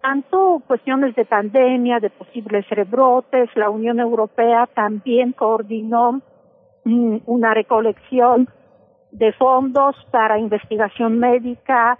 tanto 0.00 0.62
cuestiones 0.66 1.14
de 1.14 1.26
pandemia, 1.26 2.00
de 2.00 2.08
posibles 2.08 2.66
rebrotes. 2.70 3.50
La 3.56 3.68
Unión 3.68 4.00
Europea 4.00 4.66
también 4.74 5.32
coordinó 5.32 6.22
mm, 6.86 7.18
una 7.26 7.52
recolección 7.52 8.48
de 9.10 9.34
fondos 9.34 9.94
para 10.10 10.38
investigación 10.38 11.18
médica, 11.18 11.98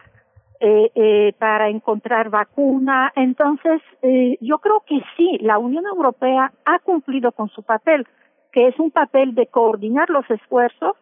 eh, 0.64 0.92
eh, 0.94 1.32
para 1.40 1.68
encontrar 1.68 2.30
vacuna. 2.30 3.12
Entonces, 3.16 3.82
eh, 4.00 4.38
yo 4.40 4.58
creo 4.58 4.84
que 4.86 5.02
sí, 5.16 5.38
la 5.40 5.58
Unión 5.58 5.84
Europea 5.86 6.52
ha 6.64 6.78
cumplido 6.78 7.32
con 7.32 7.48
su 7.48 7.64
papel, 7.64 8.06
que 8.52 8.68
es 8.68 8.78
un 8.78 8.92
papel 8.92 9.34
de 9.34 9.48
coordinar 9.48 10.08
los 10.08 10.24
esfuerzos 10.30 10.96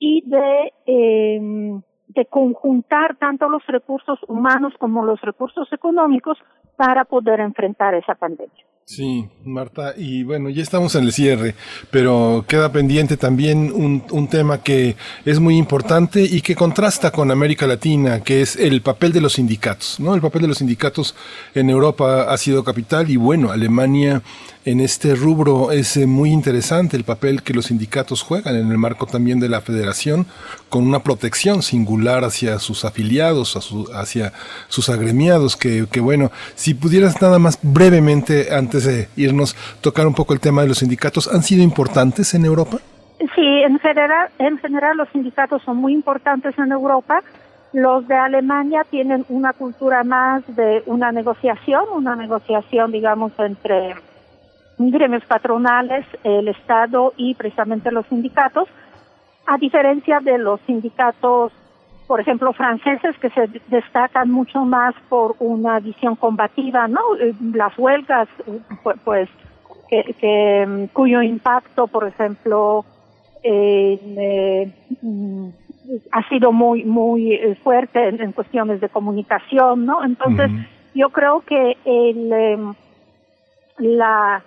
y 0.00 0.28
de, 0.28 0.72
eh, 0.86 1.80
de 2.08 2.26
conjuntar 2.26 3.16
tanto 3.16 3.48
los 3.48 3.64
recursos 3.68 4.18
humanos 4.26 4.74
como 4.80 5.04
los 5.04 5.20
recursos 5.20 5.72
económicos 5.72 6.36
para 6.76 7.04
poder 7.04 7.38
enfrentar 7.38 7.94
esa 7.94 8.16
pandemia. 8.16 8.64
Sí, 8.92 9.28
Marta, 9.44 9.94
y 9.96 10.24
bueno, 10.24 10.50
ya 10.50 10.64
estamos 10.64 10.96
en 10.96 11.04
el 11.04 11.12
cierre, 11.12 11.54
pero 11.92 12.44
queda 12.48 12.72
pendiente 12.72 13.16
también 13.16 13.70
un, 13.72 14.02
un, 14.10 14.26
tema 14.26 14.64
que 14.64 14.96
es 15.24 15.38
muy 15.38 15.56
importante 15.56 16.22
y 16.22 16.40
que 16.40 16.56
contrasta 16.56 17.12
con 17.12 17.30
América 17.30 17.68
Latina, 17.68 18.18
que 18.24 18.42
es 18.42 18.56
el 18.56 18.82
papel 18.82 19.12
de 19.12 19.20
los 19.20 19.34
sindicatos, 19.34 20.00
¿no? 20.00 20.12
El 20.12 20.20
papel 20.20 20.42
de 20.42 20.48
los 20.48 20.58
sindicatos 20.58 21.14
en 21.54 21.70
Europa 21.70 22.32
ha 22.32 22.36
sido 22.36 22.64
capital 22.64 23.08
y 23.08 23.14
bueno, 23.14 23.52
Alemania 23.52 24.22
en 24.64 24.80
este 24.80 25.14
rubro 25.14 25.72
es 25.72 25.96
eh, 25.96 26.06
muy 26.06 26.30
interesante 26.30 26.96
el 26.96 27.04
papel 27.04 27.42
que 27.42 27.54
los 27.54 27.66
sindicatos 27.66 28.22
juegan 28.22 28.56
en 28.56 28.70
el 28.70 28.76
marco 28.78 29.06
también 29.06 29.40
de 29.40 29.48
la 29.48 29.60
federación, 29.60 30.26
con 30.68 30.86
una 30.86 31.00
protección 31.00 31.62
singular 31.62 32.24
hacia 32.24 32.58
sus 32.58 32.84
afiliados, 32.84 33.56
hacia 33.94 34.32
sus 34.68 34.90
agremiados, 34.90 35.56
que, 35.56 35.86
que 35.90 36.00
bueno, 36.00 36.30
si 36.54 36.74
pudieras 36.74 37.20
nada 37.22 37.38
más 37.38 37.58
brevemente, 37.62 38.54
antes 38.54 38.84
de 38.84 39.08
irnos, 39.16 39.56
tocar 39.80 40.06
un 40.06 40.14
poco 40.14 40.34
el 40.34 40.40
tema 40.40 40.62
de 40.62 40.68
los 40.68 40.78
sindicatos, 40.78 41.32
¿han 41.32 41.42
sido 41.42 41.62
importantes 41.62 42.34
en 42.34 42.44
Europa? 42.44 42.78
Sí, 43.34 43.62
en 43.64 43.78
general, 43.78 44.28
en 44.38 44.58
general 44.58 44.96
los 44.96 45.08
sindicatos 45.10 45.62
son 45.62 45.78
muy 45.78 45.92
importantes 45.94 46.58
en 46.58 46.72
Europa. 46.72 47.22
Los 47.72 48.06
de 48.08 48.14
Alemania 48.14 48.84
tienen 48.90 49.24
una 49.28 49.52
cultura 49.52 50.02
más 50.04 50.42
de 50.56 50.82
una 50.86 51.12
negociación, 51.12 51.84
una 51.94 52.16
negociación, 52.16 52.90
digamos, 52.92 53.32
entre 53.38 53.94
gremios 54.88 55.24
patronales, 55.26 56.06
el 56.24 56.48
Estado 56.48 57.12
y 57.16 57.34
precisamente 57.34 57.90
los 57.90 58.06
sindicatos, 58.06 58.66
a 59.46 59.58
diferencia 59.58 60.20
de 60.20 60.38
los 60.38 60.60
sindicatos, 60.62 61.52
por 62.06 62.20
ejemplo, 62.20 62.52
franceses 62.54 63.16
que 63.18 63.28
se 63.30 63.48
destacan 63.68 64.30
mucho 64.30 64.64
más 64.64 64.94
por 65.08 65.36
una 65.38 65.80
visión 65.80 66.16
combativa, 66.16 66.88
¿no? 66.88 67.00
Eh, 67.20 67.34
las 67.52 67.76
huelgas, 67.78 68.28
eh, 68.46 68.60
pues, 69.04 69.28
que, 69.88 70.14
que 70.18 70.66
mm, 70.66 70.84
cuyo 70.94 71.20
impacto, 71.20 71.86
por 71.86 72.08
ejemplo, 72.08 72.84
eh, 73.42 74.72
ha 76.12 76.28
sido 76.28 76.52
muy 76.52 76.84
muy 76.84 77.38
fuerte 77.62 78.08
en, 78.08 78.20
en, 78.20 78.32
cuestiones 78.32 78.80
de 78.80 78.88
comunicación, 78.88 79.84
¿no? 79.86 80.04
Entonces, 80.04 80.50
uh 80.50 80.54
-huh. 80.54 80.66
yo 80.94 81.08
creo 81.10 81.40
que 81.40 81.76
el 81.84 82.32
em, 82.32 82.74
la 83.78 84.42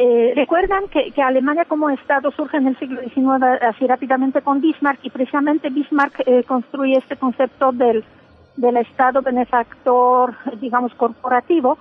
eh, 0.00 0.32
recuerdan 0.36 0.86
que, 0.88 1.10
que, 1.10 1.20
Alemania 1.20 1.64
como 1.64 1.90
Estado 1.90 2.30
surge 2.30 2.56
en 2.56 2.68
el 2.68 2.78
siglo 2.78 3.00
XIX 3.00 3.60
así 3.60 3.84
rápidamente 3.84 4.42
con 4.42 4.60
Bismarck 4.60 5.00
y 5.02 5.10
precisamente 5.10 5.70
Bismarck 5.70 6.22
eh, 6.24 6.44
construye 6.44 6.98
este 6.98 7.16
concepto 7.16 7.72
del, 7.72 8.04
del 8.56 8.76
Estado 8.76 9.22
benefactor, 9.22 10.36
digamos, 10.60 10.94
corporativo, 10.94 11.78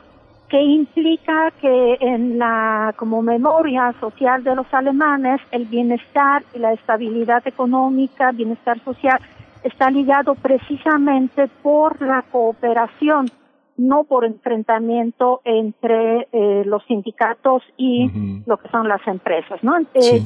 que 0.50 0.60
implica 0.60 1.52
que 1.62 1.98
en 2.00 2.40
la 2.40 2.96
como 2.98 3.22
memoria 3.22 3.94
social 4.00 4.44
de 4.44 4.56
los 4.56 4.66
alemanes 4.74 5.40
el 5.52 5.66
bienestar 5.66 6.44
y 6.56 6.60
la 6.60 6.74
estabilidad 6.74 7.48
económica, 7.48 8.32
bienestar 8.32 8.80
social, 8.80 9.20
está 9.64 9.92
ligado 9.92 10.34
precisamente 10.34 11.48
por 11.62 12.02
la 12.02 12.24
cooperación 12.24 13.30
no 13.78 14.04
por 14.04 14.26
enfrentamiento 14.26 15.42
entre 15.46 16.28
eh, 16.32 16.64
los 16.66 16.84
sindicatos 16.86 17.64
y 17.78 18.42
lo 18.46 18.58
que 18.58 18.68
son 18.70 18.88
las 18.88 19.06
empresas, 19.08 19.64
¿no? 19.64 19.78
Eh, 19.94 20.24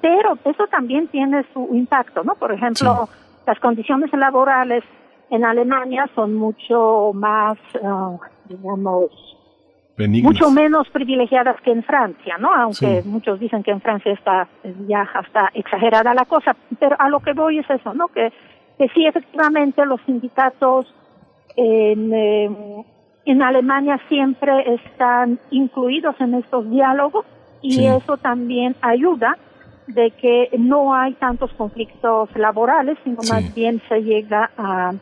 pero 0.00 0.38
eso 0.44 0.66
también 0.68 1.08
tiene 1.08 1.44
su 1.52 1.68
impacto, 1.72 2.22
¿no? 2.22 2.36
Por 2.36 2.52
ejemplo, 2.52 3.08
las 3.46 3.58
condiciones 3.58 4.12
laborales 4.12 4.84
en 5.30 5.44
Alemania 5.44 6.08
son 6.14 6.34
mucho 6.34 7.10
más, 7.14 7.58
uh, 7.80 8.18
digamos, 8.48 9.10
mucho 10.22 10.50
menos 10.50 10.88
privilegiadas 10.90 11.60
que 11.62 11.70
en 11.70 11.82
Francia, 11.82 12.36
¿no? 12.38 12.54
Aunque 12.54 13.02
muchos 13.04 13.40
dicen 13.40 13.62
que 13.62 13.70
en 13.72 13.80
Francia 13.80 14.12
está 14.12 14.48
ya 14.86 15.02
hasta 15.02 15.50
exagerada 15.54 16.14
la 16.14 16.24
cosa, 16.24 16.56
pero 16.78 16.96
a 16.98 17.08
lo 17.08 17.20
que 17.20 17.32
voy 17.32 17.58
es 17.58 17.68
eso, 17.68 17.94
¿no? 17.94 18.08
Que, 18.08 18.32
que 18.78 18.88
sí, 18.88 19.06
efectivamente, 19.06 19.84
los 19.86 20.00
sindicatos 20.02 20.92
en, 21.56 22.12
em, 22.12 22.84
en 23.24 23.42
Alemania 23.42 24.00
siempre 24.08 24.74
están 24.74 25.38
incluidos 25.50 26.14
en 26.20 26.34
estos 26.34 26.68
diálogos 26.70 27.24
y 27.60 27.86
eso 27.86 28.16
también 28.16 28.74
ayuda 28.80 29.38
de 29.86 30.10
que 30.12 30.50
no 30.58 30.94
hay 30.94 31.14
tantos 31.14 31.52
conflictos 31.52 32.28
laborales, 32.36 32.98
sino 33.04 33.18
más 33.28 33.54
bien 33.54 33.80
se 33.88 34.02
llega 34.02 34.50
a, 34.56 34.92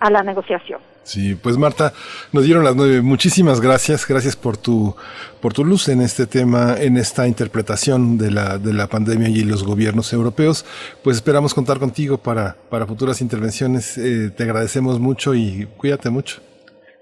a 0.00 0.10
la 0.10 0.22
negociación. 0.22 0.80
Sí, 1.04 1.34
pues 1.34 1.58
Marta, 1.58 1.92
nos 2.32 2.44
dieron 2.44 2.64
las 2.64 2.74
nueve. 2.74 3.02
Muchísimas 3.02 3.60
gracias, 3.60 4.08
gracias 4.08 4.36
por 4.36 4.56
tu, 4.56 4.96
por 5.40 5.52
tu 5.52 5.64
luz 5.64 5.88
en 5.88 6.00
este 6.00 6.26
tema, 6.26 6.76
en 6.78 6.96
esta 6.96 7.28
interpretación 7.28 8.16
de 8.16 8.30
la, 8.30 8.58
de 8.58 8.72
la 8.72 8.86
pandemia 8.86 9.28
y 9.28 9.44
los 9.44 9.64
gobiernos 9.64 10.12
europeos. 10.14 10.64
Pues 11.02 11.16
esperamos 11.16 11.52
contar 11.52 11.78
contigo 11.78 12.16
para, 12.18 12.56
para 12.70 12.86
futuras 12.86 13.20
intervenciones. 13.20 13.98
Eh, 13.98 14.30
te 14.34 14.44
agradecemos 14.44 14.98
mucho 14.98 15.34
y 15.34 15.68
cuídate 15.76 16.08
mucho. 16.08 16.40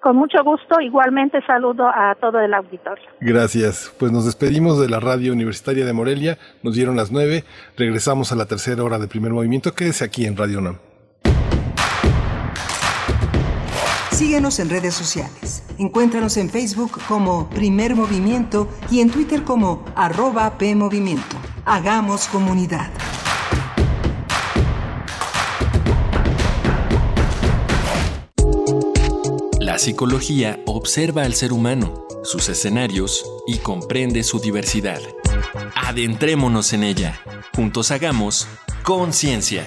Con 0.01 0.17
mucho 0.17 0.43
gusto, 0.43 0.81
igualmente 0.81 1.39
saludo 1.47 1.87
a 1.87 2.17
todo 2.21 2.41
el 2.41 2.53
auditorio. 2.55 3.05
Gracias. 3.21 3.93
Pues 3.99 4.11
nos 4.11 4.25
despedimos 4.25 4.81
de 4.81 4.89
la 4.89 4.99
radio 4.99 5.33
universitaria 5.33 5.87
de 5.87 5.93
Morelia. 5.93 6.39
Nos 6.65 6.75
dieron 6.75 6.97
las 6.97 7.13
nueve. 7.13 7.45
Regresamos 7.77 8.33
a 8.33 8.35
la 8.35 8.47
tercera 8.47 8.83
hora 8.83 8.99
de 8.99 9.07
primer 9.07 9.31
movimiento. 9.31 9.77
Quédese 9.77 10.03
aquí 10.03 10.27
en 10.27 10.37
Radio 10.37 10.61
NAM. 10.61 10.79
Síguenos 14.23 14.61
en 14.61 14.71
redes 14.71 14.95
sociales. 14.95 15.65
Encuéntranos 15.79 16.37
en 16.37 16.49
Facebook 16.49 16.93
como 17.09 17.51
Primer 17.51 17.97
Movimiento 17.97 18.69
y 18.89 19.01
en 19.01 19.11
Twitter 19.11 19.43
como 19.43 19.85
arroba 19.97 20.59
PMovimiento. 20.59 21.37
Hagamos 21.65 22.29
comunidad. 22.29 22.89
La 29.59 29.77
psicología 29.81 30.61
observa 30.67 31.23
al 31.23 31.35
ser 31.35 31.53
humano, 31.53 32.07
sus 32.23 32.49
escenarios 32.49 33.25
y 33.49 33.59
comprende 33.59 34.23
su 34.23 34.39
diversidad. 34.39 35.01
Adentrémonos 35.75 36.73
en 36.73 36.85
ella. 36.85 37.21
Juntos 37.57 37.91
hagamos 37.91 38.47
conciencia. 38.85 39.67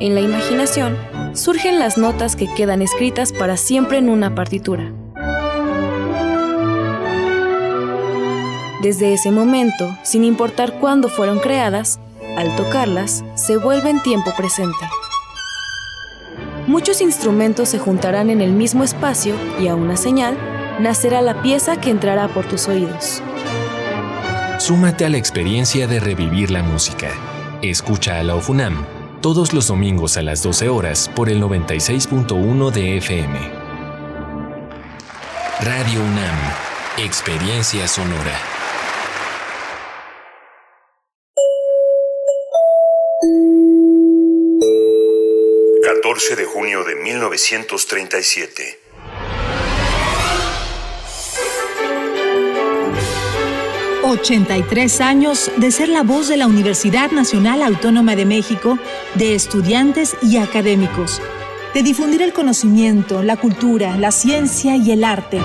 En 0.00 0.14
la 0.14 0.20
imaginación 0.20 0.98
surgen 1.34 1.78
las 1.78 1.96
notas 1.96 2.36
que 2.36 2.52
quedan 2.52 2.82
escritas 2.82 3.32
para 3.32 3.56
siempre 3.56 3.98
en 3.98 4.08
una 4.08 4.34
partitura. 4.34 4.92
Desde 8.82 9.14
ese 9.14 9.30
momento, 9.30 9.96
sin 10.02 10.24
importar 10.24 10.78
cuándo 10.78 11.08
fueron 11.08 11.38
creadas, 11.38 12.00
al 12.36 12.54
tocarlas, 12.56 13.24
se 13.34 13.56
vuelven 13.56 14.02
tiempo 14.02 14.32
presente. 14.36 14.84
Muchos 16.66 17.00
instrumentos 17.00 17.68
se 17.68 17.78
juntarán 17.78 18.28
en 18.30 18.40
el 18.40 18.52
mismo 18.52 18.84
espacio 18.84 19.36
y 19.60 19.68
a 19.68 19.74
una 19.74 19.96
señal 19.96 20.36
nacerá 20.80 21.22
la 21.22 21.40
pieza 21.40 21.80
que 21.80 21.90
entrará 21.90 22.28
por 22.28 22.46
tus 22.46 22.68
oídos. 22.68 23.22
Súmate 24.58 25.04
a 25.04 25.08
la 25.08 25.18
experiencia 25.18 25.86
de 25.88 25.98
revivir 25.98 26.50
la 26.50 26.62
música. 26.62 27.10
Escucha 27.60 28.20
a 28.20 28.22
la 28.22 28.36
OFUNAM 28.36 28.86
todos 29.20 29.52
los 29.52 29.66
domingos 29.66 30.16
a 30.16 30.22
las 30.22 30.42
12 30.42 30.68
horas 30.68 31.10
por 31.14 31.28
el 31.28 31.42
96.1 31.42 32.70
de 32.70 32.98
FM. 32.98 33.38
Radio 35.60 36.00
UNAM, 36.00 36.38
Experiencia 36.98 37.88
Sonora. 37.88 38.38
...14 46.02 46.36
de 46.36 46.44
junio 46.44 46.84
de 46.84 46.94
1937... 46.94 48.83
83 54.14 55.00
años 55.00 55.50
de 55.56 55.72
ser 55.72 55.88
la 55.88 56.04
voz 56.04 56.28
de 56.28 56.36
la 56.36 56.46
Universidad 56.46 57.10
Nacional 57.10 57.62
Autónoma 57.62 58.14
de 58.14 58.24
México, 58.24 58.78
de 59.16 59.34
estudiantes 59.34 60.16
y 60.22 60.36
académicos, 60.36 61.20
de 61.74 61.82
difundir 61.82 62.22
el 62.22 62.32
conocimiento, 62.32 63.24
la 63.24 63.36
cultura, 63.36 63.96
la 63.96 64.12
ciencia 64.12 64.76
y 64.76 64.92
el 64.92 65.02
arte. 65.02 65.40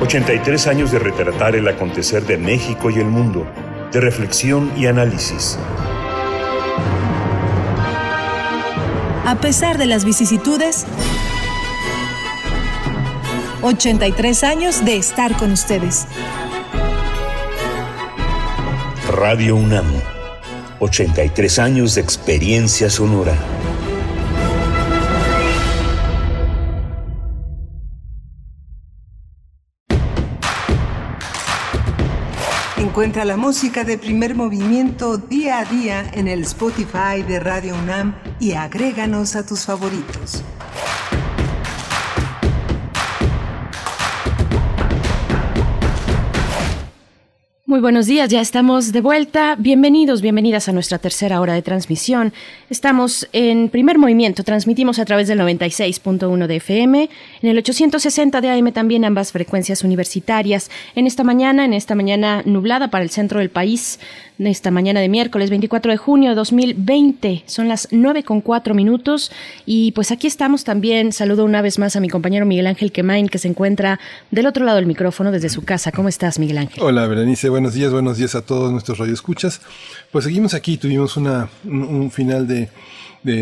83 0.00 0.66
años 0.66 0.92
de 0.92 0.98
retratar 0.98 1.54
el 1.54 1.68
acontecer 1.68 2.24
de 2.24 2.38
México 2.38 2.88
y 2.88 2.94
el 2.94 3.06
mundo, 3.06 3.46
de 3.92 4.00
reflexión 4.00 4.72
y 4.78 4.86
análisis. 4.86 5.58
A 9.26 9.36
pesar 9.40 9.76
de 9.76 9.86
las 9.86 10.06
vicisitudes, 10.06 10.86
83 13.62 14.42
años 14.44 14.84
de 14.86 14.96
estar 14.96 15.36
con 15.36 15.52
ustedes. 15.52 16.06
Radio 19.12 19.56
UNAM, 19.56 19.84
83 20.78 21.58
años 21.58 21.94
de 21.94 22.00
experiencia 22.00 22.88
sonora. 22.88 23.36
Encuentra 32.78 33.26
la 33.26 33.36
música 33.36 33.84
de 33.84 33.98
primer 33.98 34.34
movimiento 34.34 35.18
día 35.18 35.58
a 35.58 35.64
día 35.66 36.10
en 36.14 36.28
el 36.28 36.42
Spotify 36.42 37.22
de 37.28 37.40
Radio 37.40 37.74
UNAM 37.74 38.14
y 38.38 38.52
agréganos 38.52 39.36
a 39.36 39.44
tus 39.44 39.66
favoritos. 39.66 40.42
Muy 47.70 47.78
buenos 47.78 48.06
días, 48.06 48.28
ya 48.28 48.40
estamos 48.40 48.90
de 48.90 49.00
vuelta. 49.00 49.54
Bienvenidos, 49.56 50.22
bienvenidas 50.22 50.68
a 50.68 50.72
nuestra 50.72 50.98
tercera 50.98 51.40
hora 51.40 51.54
de 51.54 51.62
transmisión. 51.62 52.32
Estamos 52.68 53.28
en 53.32 53.68
primer 53.68 53.96
movimiento, 53.96 54.42
transmitimos 54.42 54.98
a 54.98 55.04
través 55.04 55.28
del 55.28 55.38
96.1 55.38 56.48
de 56.48 56.56
FM, 56.56 57.08
en 57.42 57.48
el 57.48 57.56
860 57.58 58.40
de 58.40 58.50
AM 58.50 58.72
también 58.72 59.04
ambas 59.04 59.30
frecuencias 59.30 59.84
universitarias. 59.84 60.68
En 60.96 61.06
esta 61.06 61.22
mañana, 61.22 61.64
en 61.64 61.72
esta 61.72 61.94
mañana 61.94 62.42
nublada 62.44 62.90
para 62.90 63.04
el 63.04 63.10
centro 63.10 63.38
del 63.38 63.50
país, 63.50 64.00
en 64.40 64.48
esta 64.48 64.72
mañana 64.72 64.98
de 64.98 65.08
miércoles 65.08 65.48
24 65.50 65.92
de 65.92 65.96
junio 65.96 66.30
de 66.30 66.34
2020, 66.34 67.44
son 67.46 67.68
las 67.68 67.86
9 67.92 68.24
con 68.24 68.40
4 68.40 68.74
minutos 68.74 69.30
y 69.64 69.92
pues 69.92 70.10
aquí 70.10 70.26
estamos 70.26 70.64
también. 70.64 71.12
Saludo 71.12 71.44
una 71.44 71.62
vez 71.62 71.78
más 71.78 71.94
a 71.94 72.00
mi 72.00 72.08
compañero 72.08 72.46
Miguel 72.46 72.66
Ángel 72.66 72.90
Quemain 72.90 73.28
que 73.28 73.38
se 73.38 73.46
encuentra 73.46 74.00
del 74.32 74.46
otro 74.46 74.64
lado 74.64 74.76
del 74.78 74.86
micrófono 74.86 75.30
desde 75.30 75.50
su 75.50 75.62
casa. 75.62 75.92
¿Cómo 75.92 76.08
estás, 76.08 76.40
Miguel 76.40 76.58
Ángel? 76.58 76.82
Hola, 76.82 77.06
Berenice 77.06 77.59
buenos 77.60 77.74
días, 77.74 77.92
buenos 77.92 78.16
días 78.16 78.34
a 78.34 78.40
todos 78.40 78.72
nuestros 78.72 78.96
radioescuchas. 78.96 79.60
Pues 80.10 80.24
seguimos 80.24 80.54
aquí, 80.54 80.78
tuvimos 80.78 81.18
una, 81.18 81.50
un, 81.64 82.10
final 82.10 82.48
de, 82.48 82.70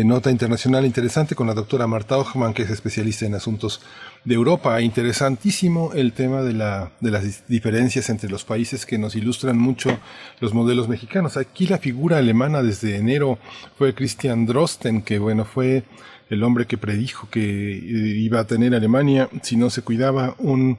nota 0.03 0.29
internacional 0.29 0.85
interesante 0.85 1.35
con 1.35 1.47
la 1.47 1.53
doctora 1.53 1.87
Marta 1.87 2.17
Ochman, 2.17 2.53
que 2.53 2.63
es 2.63 2.69
especialista 2.69 3.25
en 3.25 3.35
asuntos 3.35 3.79
de 4.25 4.35
Europa. 4.35 4.81
Interesantísimo 4.81 5.93
el 5.93 6.11
tema 6.11 6.41
de, 6.41 6.51
la, 6.51 6.91
de 6.99 7.11
las 7.11 7.47
diferencias 7.47 8.09
entre 8.09 8.29
los 8.29 8.43
países 8.43 8.85
que 8.85 8.97
nos 8.97 9.15
ilustran 9.15 9.57
mucho 9.57 9.97
los 10.41 10.53
modelos 10.53 10.89
mexicanos. 10.89 11.37
Aquí 11.37 11.65
la 11.67 11.77
figura 11.77 12.17
alemana 12.17 12.61
desde 12.61 12.97
enero 12.97 13.39
fue 13.77 13.95
Christian 13.95 14.45
Drosten, 14.45 15.01
que 15.01 15.17
bueno, 15.17 15.45
fue 15.45 15.85
el 16.29 16.43
hombre 16.43 16.67
que 16.67 16.77
predijo 16.77 17.29
que 17.29 17.41
iba 17.41 18.39
a 18.39 18.47
tener 18.47 18.75
Alemania 18.75 19.29
si 19.41 19.55
no 19.55 19.69
se 19.69 19.81
cuidaba 19.81 20.35
un 20.37 20.77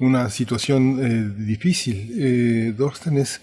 una 0.00 0.30
situación 0.30 0.98
eh, 1.00 1.44
difícil. 1.44 2.12
Eh, 2.18 2.74
Dorsten 2.76 3.18
es 3.18 3.40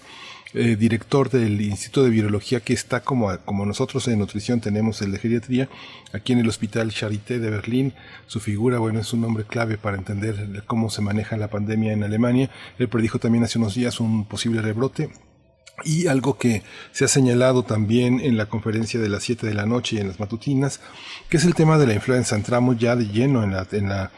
eh, 0.54 0.76
director 0.76 1.30
del 1.30 1.60
Instituto 1.60 2.04
de 2.04 2.10
Virología 2.10 2.60
que 2.60 2.72
está 2.72 3.00
como, 3.00 3.36
como 3.44 3.64
nosotros 3.64 4.06
en 4.08 4.18
nutrición 4.18 4.60
tenemos 4.60 5.00
el 5.02 5.12
de 5.12 5.18
geriatría, 5.18 5.68
aquí 6.12 6.32
en 6.32 6.40
el 6.40 6.48
Hospital 6.48 6.90
Charité 6.90 7.38
de 7.38 7.50
Berlín. 7.50 7.94
Su 8.26 8.40
figura, 8.40 8.78
bueno, 8.78 9.00
es 9.00 9.12
un 9.12 9.20
nombre 9.20 9.44
clave 9.44 9.78
para 9.78 9.96
entender 9.96 10.64
cómo 10.66 10.90
se 10.90 11.00
maneja 11.00 11.36
la 11.36 11.48
pandemia 11.48 11.92
en 11.92 12.02
Alemania. 12.02 12.50
Él 12.78 12.88
predijo 12.88 13.18
también 13.18 13.44
hace 13.44 13.58
unos 13.58 13.74
días 13.74 14.00
un 14.00 14.24
posible 14.26 14.60
rebrote 14.60 15.10
y 15.84 16.06
algo 16.06 16.38
que 16.38 16.62
se 16.92 17.04
ha 17.04 17.08
señalado 17.08 17.62
también 17.62 18.20
en 18.20 18.36
la 18.36 18.46
conferencia 18.46 18.98
de 19.00 19.08
las 19.08 19.22
7 19.22 19.46
de 19.46 19.54
la 19.54 19.66
noche 19.66 19.96
y 19.96 19.98
en 20.00 20.08
las 20.08 20.20
matutinas, 20.20 20.80
que 21.28 21.36
es 21.36 21.44
el 21.44 21.54
tema 21.54 21.78
de 21.78 21.86
la 21.86 21.94
influenza. 21.94 22.36
Entramos 22.36 22.78
ya 22.78 22.96
de 22.96 23.06
lleno 23.06 23.42
en, 23.42 23.52
la, 23.52 23.66
en, 23.70 23.88
la, 23.88 24.10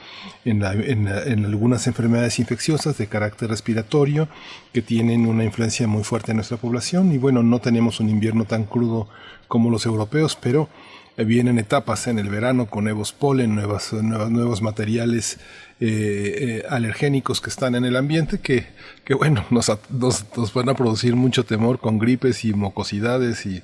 en, 0.44 0.60
la, 0.60 0.72
en, 0.72 1.44
algunas 1.44 1.86
enfermedades 1.86 2.38
infecciosas 2.38 2.96
de 2.98 3.06
carácter 3.08 3.50
respiratorio 3.50 4.28
que 4.72 4.82
tienen 4.82 5.26
una 5.26 5.44
influencia 5.44 5.86
muy 5.86 6.04
fuerte 6.04 6.32
en 6.32 6.36
nuestra 6.36 6.56
población. 6.56 7.12
Y 7.12 7.18
bueno, 7.18 7.42
no 7.42 7.60
tenemos 7.60 8.00
un 8.00 8.08
invierno 8.08 8.44
tan 8.44 8.64
crudo 8.64 9.08
como 9.48 9.70
los 9.70 9.84
europeos, 9.84 10.38
pero 10.40 10.68
vienen 11.16 11.58
etapas 11.58 12.06
en 12.06 12.18
el 12.18 12.28
verano 12.28 12.66
con 12.66 12.84
nuevos 12.84 13.12
polen, 13.12 13.54
nuevas, 13.54 13.92
nuevos 13.92 14.62
materiales 14.62 15.38
eh, 15.80 16.60
eh, 16.62 16.62
alergénicos 16.68 17.40
que 17.40 17.50
están 17.50 17.74
en 17.74 17.84
el 17.84 17.96
ambiente 17.96 18.38
que, 18.38 18.66
que 19.04 19.14
bueno, 19.14 19.44
nos, 19.50 19.70
nos, 19.90 20.54
van 20.54 20.68
a 20.68 20.74
producir 20.74 21.16
mucho 21.16 21.44
temor 21.44 21.78
con 21.78 21.98
gripes 21.98 22.44
y 22.44 22.52
mocosidades 22.52 23.46
y 23.46 23.62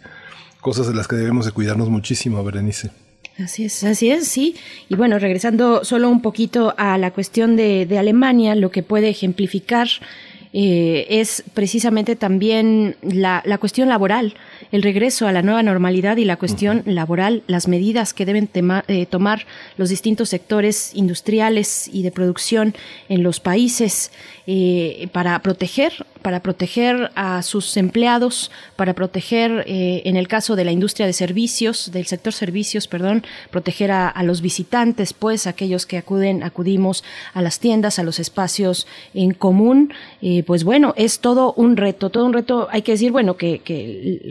cosas 0.61 0.89
de 0.89 0.95
las 0.95 1.09
que 1.09 1.17
debemos 1.17 1.47
de 1.47 1.53
cuidarnos 1.53 1.91
muchísimo, 1.91 2.43
Berenice. 2.43 2.91
Así 3.39 3.67
es, 3.67 3.85
así 3.85 4.11
es, 4.11 4.29
sí. 4.29 4.57
Y 4.89 4.97
bueno, 4.97 5.19
regresando 5.19 5.85
solo 5.85 6.09
un 6.09 6.23
poquito 6.23 6.75
a 6.79 6.97
la 6.97 7.11
cuestión 7.11 7.55
de, 7.55 7.85
de 7.85 7.99
Alemania, 7.99 8.55
lo 8.55 8.71
que 8.71 8.83
puede 8.83 9.11
ejemplificar 9.11 9.89
eh, 10.59 11.21
es 11.21 11.45
precisamente 11.53 12.17
también 12.17 12.97
la, 13.03 13.43
la, 13.45 13.59
cuestión 13.59 13.91
laboral, 13.91 14.33
el 14.73 14.83
regreso 14.83 15.29
a 15.29 15.33
la 15.33 15.43
nueva 15.43 15.63
normalidad 15.63 16.17
y 16.17 16.25
la 16.25 16.39
cuestión 16.39 16.81
laboral, 16.87 17.43
las 17.47 17.69
medidas 17.69 18.15
que 18.15 18.25
deben 18.25 18.49
eh, 18.89 19.05
tomar 19.05 19.45
los 19.77 19.91
distintos 19.91 20.31
sectores 20.31 20.93
industriales 20.95 21.91
y 21.93 22.03
de 22.03 22.11
producción 22.11 22.75
en 23.11 23.23
los 23.23 23.39
países 23.39 24.13
eh, 24.47 25.09
para 25.13 25.39
proteger 25.43 26.07
para 26.27 26.41
proteger 26.41 27.13
a 27.15 27.41
sus 27.43 27.77
empleados, 27.77 28.51
para 28.75 28.95
proteger, 28.95 29.63
eh, 29.69 30.03
en 30.07 30.17
el 30.17 30.27
caso 30.27 30.57
de 30.57 30.65
la 30.65 30.73
industria 30.73 31.07
de 31.07 31.13
servicios, 31.13 31.93
del 31.93 32.07
sector 32.07 32.33
servicios, 32.33 32.89
perdón, 32.89 33.23
proteger 33.53 33.93
a, 33.93 34.21
los 34.25 34.41
visitantes, 34.41 35.13
pues 35.13 35.47
aquellos 35.47 35.87
que 35.87 35.99
acuden, 35.99 36.43
acudimos 36.43 37.05
a 37.33 37.43
las 37.43 37.61
tiendas, 37.61 38.01
a 38.01 38.03
los 38.03 38.19
espacios 38.19 38.89
en 39.15 39.35
común, 39.35 39.93
eh, 40.21 40.43
pues 40.45 40.65
bueno, 40.65 40.95
es 40.97 41.21
todo 41.21 41.53
un 41.53 41.77
reto, 41.77 42.11
todo 42.11 42.27
un 42.27 42.33
reto, 42.33 42.67
hay 42.73 42.83
que 42.83 42.91
decir, 42.91 43.13
bueno, 43.13 43.37
que, 43.37 43.61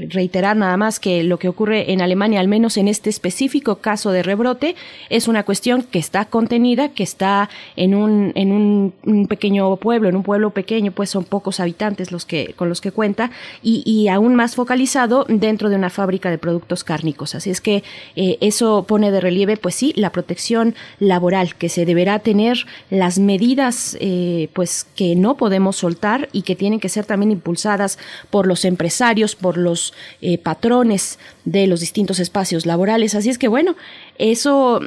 reiterar 0.10 0.58
nada 0.58 0.76
más 0.76 1.00
que 1.00 1.24
lo 1.24 1.40
que 1.40 1.48
ocurre 1.48 1.94
en 1.94 2.02
Alemania, 2.02 2.42
al 2.42 2.50
menos 2.50 2.76
en 2.76 2.90
este 2.90 3.10
específico 3.10 3.78
caso 3.78 4.12
de 4.12 4.22
rebrote, 4.22 4.76
es 5.10 5.30
una 5.30 5.44
cuestión 5.44 5.84
que 5.84 6.00
está 6.00 6.26
contenida, 6.26 6.90
que 6.90 7.04
está 7.04 7.50
en 7.78 7.96
un, 7.96 8.34
en 8.36 8.52
un 8.52 9.28
pequeño 9.28 9.78
pueblo, 9.78 10.10
en 10.10 10.18
un 10.18 10.24
pueblo 10.24 10.50
pequeño, 10.50 10.92
pues 10.92 11.10
son 11.10 11.24
pocos 11.24 11.62
habitantes, 11.62 11.85
los 12.12 12.26
que, 12.26 12.54
con 12.56 12.70
los 12.70 12.82
que 12.82 12.92
cuenta 12.92 13.32
y, 13.62 14.08
aún 14.08 14.36
más 14.36 14.56
focalizado 14.56 15.26
dentro 15.28 15.70
de 15.70 15.76
una 15.76 15.90
fábrica 15.90 16.30
de 16.30 16.38
productos 16.38 16.84
cárnicos. 16.84 17.36
Así 17.36 17.50
es 17.50 17.60
que 17.60 17.84
eh, 18.16 18.38
eso 18.42 18.86
pone 18.88 19.12
de 19.12 19.20
relieve, 19.20 19.58
pues 19.58 19.76
sí, 19.76 19.94
la 19.96 20.12
protección 20.12 20.76
laboral 21.00 21.56
que 21.56 21.70
se 21.70 21.86
deberá 21.86 22.20
tener, 22.20 22.66
las 22.90 23.20
medidas 23.20 23.98
eh, 24.00 24.50
pues 24.54 24.86
que 24.96 25.16
no 25.16 25.38
podemos 25.38 25.78
soltar 25.78 26.30
y 26.32 26.44
que 26.44 26.56
tienen 26.56 26.80
que 26.80 26.90
ser 26.90 27.06
también 27.06 27.32
impulsadas 27.32 27.98
por 28.30 28.48
los 28.48 28.64
empresarios, 28.66 29.36
por 29.36 29.58
los 29.58 29.94
eh, 30.22 30.38
patrones 30.38 31.18
de 31.46 31.68
los 31.68 31.80
distintos 31.80 32.20
espacios 32.20 32.66
laborales. 32.66 33.16
Así 33.16 33.30
es 33.30 33.38
que 33.38 33.48
bueno, 33.48 33.76
eso, 34.18 34.82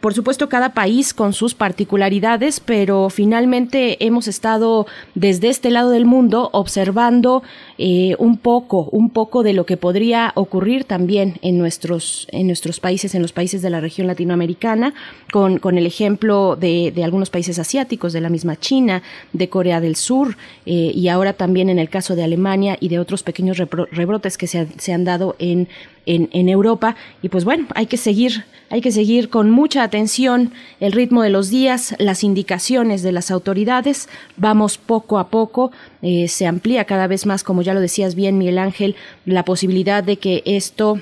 por 0.00 0.14
supuesto, 0.14 0.48
cada 0.48 0.74
país 0.74 1.14
con 1.14 1.32
sus 1.32 1.54
particularidades, 1.54 2.60
pero 2.60 3.10
finalmente 3.10 4.04
hemos 4.04 4.28
estado 4.28 4.86
desde 5.14 5.48
este 5.48 5.70
lado 5.70 5.90
del 5.90 6.06
mundo 6.06 6.50
observando 6.52 7.42
eh, 7.78 8.14
un 8.18 8.38
poco, 8.38 8.88
un 8.92 9.10
poco 9.10 9.42
de 9.42 9.52
lo 9.52 9.66
que 9.66 9.76
podría 9.76 10.32
ocurrir 10.34 10.84
también 10.84 11.38
en 11.42 11.58
nuestros, 11.58 12.26
en 12.30 12.46
nuestros 12.46 12.80
países, 12.80 13.14
en 13.14 13.22
los 13.22 13.32
países 13.32 13.62
de 13.62 13.70
la 13.70 13.80
región 13.80 14.06
latinoamericana, 14.06 14.94
con, 15.32 15.58
con 15.58 15.78
el 15.78 15.86
ejemplo 15.86 16.56
de, 16.56 16.92
algunos 17.02 17.30
países 17.30 17.58
asiáticos, 17.58 18.12
de 18.12 18.20
la 18.20 18.28
misma 18.28 18.56
China, 18.58 19.02
de 19.32 19.48
Corea 19.48 19.80
del 19.80 19.96
Sur, 19.96 20.36
eh, 20.66 20.92
y 20.94 21.08
ahora 21.08 21.32
también 21.32 21.68
en 21.68 21.78
el 21.78 21.88
caso 21.88 22.14
de 22.14 22.22
Alemania 22.22 22.76
y 22.80 22.88
de 22.88 22.98
otros 22.98 23.22
pequeños 23.22 23.58
rebrotes 23.58 24.38
que 24.38 24.46
se, 24.46 24.68
se 24.78 24.92
han 24.92 25.04
dado 25.04 25.36
en 25.38 25.68
en, 26.06 26.48
Europa. 26.48 26.96
Y 27.22 27.28
pues 27.28 27.44
bueno, 27.44 27.66
hay 27.74 27.86
que 27.86 27.96
seguir, 27.96 28.44
hay 28.70 28.80
que 28.80 28.90
seguir 28.90 29.28
con 29.28 29.50
mucha 29.50 29.82
atención 29.82 30.52
el 30.80 30.92
ritmo 30.92 31.22
de 31.22 31.30
los 31.30 31.50
días, 31.50 31.94
las 31.98 32.24
indicaciones 32.24 33.02
de 33.02 33.12
las 33.12 33.30
autoridades. 33.30 34.08
Vamos 34.36 34.78
poco 34.78 35.18
a 35.18 35.28
poco, 35.28 35.70
eh, 36.02 36.28
se 36.28 36.46
amplía 36.46 36.84
cada 36.84 37.06
vez 37.06 37.26
más, 37.26 37.44
como 37.44 37.62
ya 37.62 37.74
lo 37.74 37.80
decías 37.80 38.14
bien, 38.14 38.38
Miguel 38.38 38.58
Ángel, 38.58 38.96
la 39.24 39.44
posibilidad 39.44 40.02
de 40.02 40.16
que 40.16 40.42
esto 40.44 41.00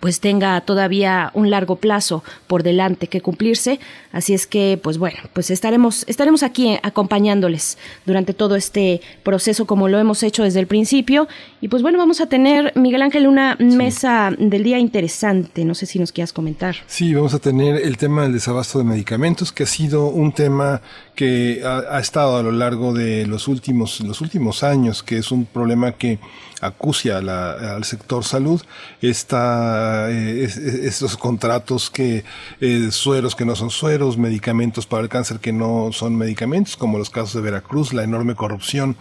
pues 0.00 0.20
tenga 0.20 0.60
todavía 0.62 1.30
un 1.34 1.50
largo 1.50 1.76
plazo 1.76 2.24
por 2.46 2.62
delante 2.62 3.06
que 3.06 3.20
cumplirse. 3.20 3.80
Así 4.12 4.34
es 4.34 4.46
que, 4.46 4.78
pues 4.82 4.98
bueno, 4.98 5.18
pues 5.32 5.50
estaremos, 5.50 6.04
estaremos 6.08 6.42
aquí 6.42 6.78
acompañándoles 6.82 7.78
durante 8.04 8.34
todo 8.34 8.56
este 8.56 9.00
proceso 9.22 9.66
como 9.66 9.88
lo 9.88 9.98
hemos 9.98 10.22
hecho 10.22 10.42
desde 10.42 10.60
el 10.60 10.66
principio. 10.66 11.28
Y 11.60 11.68
pues 11.68 11.82
bueno, 11.82 11.98
vamos 11.98 12.20
a 12.20 12.26
tener, 12.26 12.72
Miguel 12.76 13.02
Ángel, 13.02 13.26
una 13.26 13.56
mesa 13.58 14.30
del 14.38 14.62
día 14.62 14.78
interesante. 14.78 15.64
No 15.64 15.74
sé 15.74 15.86
si 15.86 15.98
nos 15.98 16.12
quieras 16.12 16.32
comentar. 16.32 16.76
Sí, 16.86 17.14
vamos 17.14 17.34
a 17.34 17.38
tener 17.38 17.76
el 17.76 17.96
tema 17.96 18.22
del 18.22 18.32
desabasto 18.32 18.78
de 18.78 18.84
medicamentos, 18.84 19.52
que 19.52 19.62
ha 19.64 19.66
sido 19.66 20.06
un 20.06 20.32
tema 20.32 20.82
que 21.14 21.62
ha, 21.64 22.00
estado 22.00 22.36
a 22.36 22.42
lo 22.42 22.52
largo 22.52 22.92
de 22.92 23.26
los 23.26 23.48
últimos, 23.48 24.00
los 24.00 24.20
últimos 24.20 24.62
años, 24.62 25.02
que 25.02 25.18
es 25.18 25.30
un 25.30 25.44
problema 25.44 25.92
que 25.92 26.18
acucia 26.62 27.18
al 27.18 27.84
sector 27.84 28.24
salud. 28.24 28.62
Esta, 29.02 30.10
eh, 30.10 30.44
estos 30.84 31.16
contratos 31.16 31.90
que, 31.90 32.24
eh, 32.60 32.88
sueros 32.90 33.34
que 33.34 33.44
no 33.44 33.54
son 33.56 33.70
sueros, 33.70 34.16
medicamentos 34.16 34.86
para 34.86 35.02
el 35.02 35.08
cáncer 35.08 35.40
que 35.40 35.52
no 35.52 35.90
son 35.92 36.16
medicamentos, 36.16 36.76
como 36.76 36.98
los 36.98 37.10
casos 37.10 37.34
de 37.34 37.40
Veracruz, 37.42 37.92
la 37.92 38.04
enorme 38.04 38.34
corrupción 38.34 38.96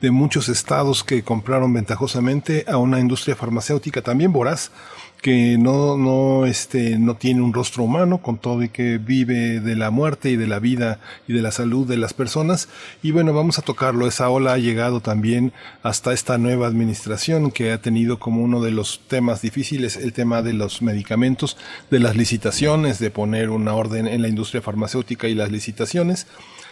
de 0.00 0.10
muchos 0.12 0.48
estados 0.48 1.02
que 1.02 1.24
compraron 1.24 1.72
ventajosamente 1.72 2.64
a 2.68 2.76
una 2.76 3.00
industria 3.00 3.34
farmacéutica 3.34 4.02
también 4.02 4.32
voraz 4.32 4.70
que 5.20 5.58
no, 5.58 5.96
no, 5.96 6.46
este, 6.46 6.98
no 6.98 7.16
tiene 7.16 7.42
un 7.42 7.52
rostro 7.52 7.82
humano, 7.82 8.18
con 8.18 8.38
todo 8.38 8.62
y 8.62 8.68
que 8.68 8.98
vive 8.98 9.60
de 9.60 9.74
la 9.74 9.90
muerte 9.90 10.30
y 10.30 10.36
de 10.36 10.46
la 10.46 10.60
vida 10.60 11.00
y 11.26 11.32
de 11.32 11.42
la 11.42 11.50
salud 11.50 11.86
de 11.86 11.96
las 11.96 12.14
personas. 12.14 12.68
Y 13.02 13.10
bueno, 13.10 13.32
vamos 13.32 13.58
a 13.58 13.62
tocarlo. 13.62 14.06
Esa 14.06 14.30
ola 14.30 14.52
ha 14.52 14.58
llegado 14.58 15.00
también 15.00 15.52
hasta 15.82 16.12
esta 16.12 16.38
nueva 16.38 16.68
administración 16.68 17.50
que 17.50 17.72
ha 17.72 17.82
tenido 17.82 18.18
como 18.18 18.42
uno 18.42 18.62
de 18.62 18.70
los 18.70 19.00
temas 19.08 19.42
difíciles 19.42 19.96
el 19.96 20.12
tema 20.12 20.42
de 20.42 20.52
los 20.52 20.82
medicamentos, 20.82 21.56
de 21.90 21.98
las 21.98 22.16
licitaciones, 22.16 22.98
de 22.98 23.10
poner 23.10 23.50
una 23.50 23.74
orden 23.74 24.06
en 24.06 24.22
la 24.22 24.28
industria 24.28 24.62
farmacéutica 24.62 25.28
y 25.28 25.34
las 25.34 25.50
licitaciones 25.50 26.26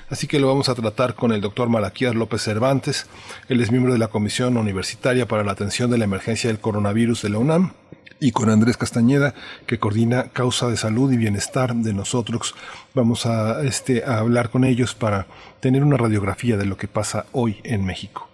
así 0.09 0.29
que 0.29 0.39
lo 0.39 0.47
vamos 0.47 0.69
a 0.69 0.75
tratar 0.77 1.17
con 1.17 1.33
el 1.33 1.41
doctor 1.41 1.69
Malaquías 1.69 2.15
López 2.15 2.41
Cervantes. 2.41 3.07
Él 3.49 3.61
es 3.61 3.73
miembro 3.73 3.93
de 3.93 3.99
la 3.99 4.07
Comisión 4.07 4.57
Universitaria 4.57 5.27
para 5.27 5.43
la 5.43 5.51
Atención 5.51 5.91
de 5.91 5.99
la 5.99 6.05
Emergencia 6.05 6.49
del 6.49 6.61
Coronavirus 6.61 7.23
de 7.23 7.31
la 7.31 7.39
UNAM 7.39 7.73
y 8.21 8.33
con 8.33 8.51
Andrés 8.51 8.77
Castañeda, 8.77 9.35
que 9.67 9.79
coordina 9.79 10.29
Causa 10.33 10.69
de 10.69 10.77
Salud 10.77 11.13
y 11.13 11.17
Bienestar 11.17 11.75
de 11.75 11.93
nosotros. 11.93 12.55
Vamos 12.95 13.27
a, 13.27 13.63
este, 13.63 14.05
a 14.05 14.19
hablar 14.19 14.51
con 14.51 14.65
ellos 14.65 14.95
para 14.95 15.27
tener 15.61 15.85
una 15.85 15.97
radiografía 15.97 16.57
de 16.57 16.67
lo 16.67 16.77
que 16.77 16.89
pasa 16.89 17.27
hoy 17.33 17.61
en 17.65 17.85
México. 17.85 18.29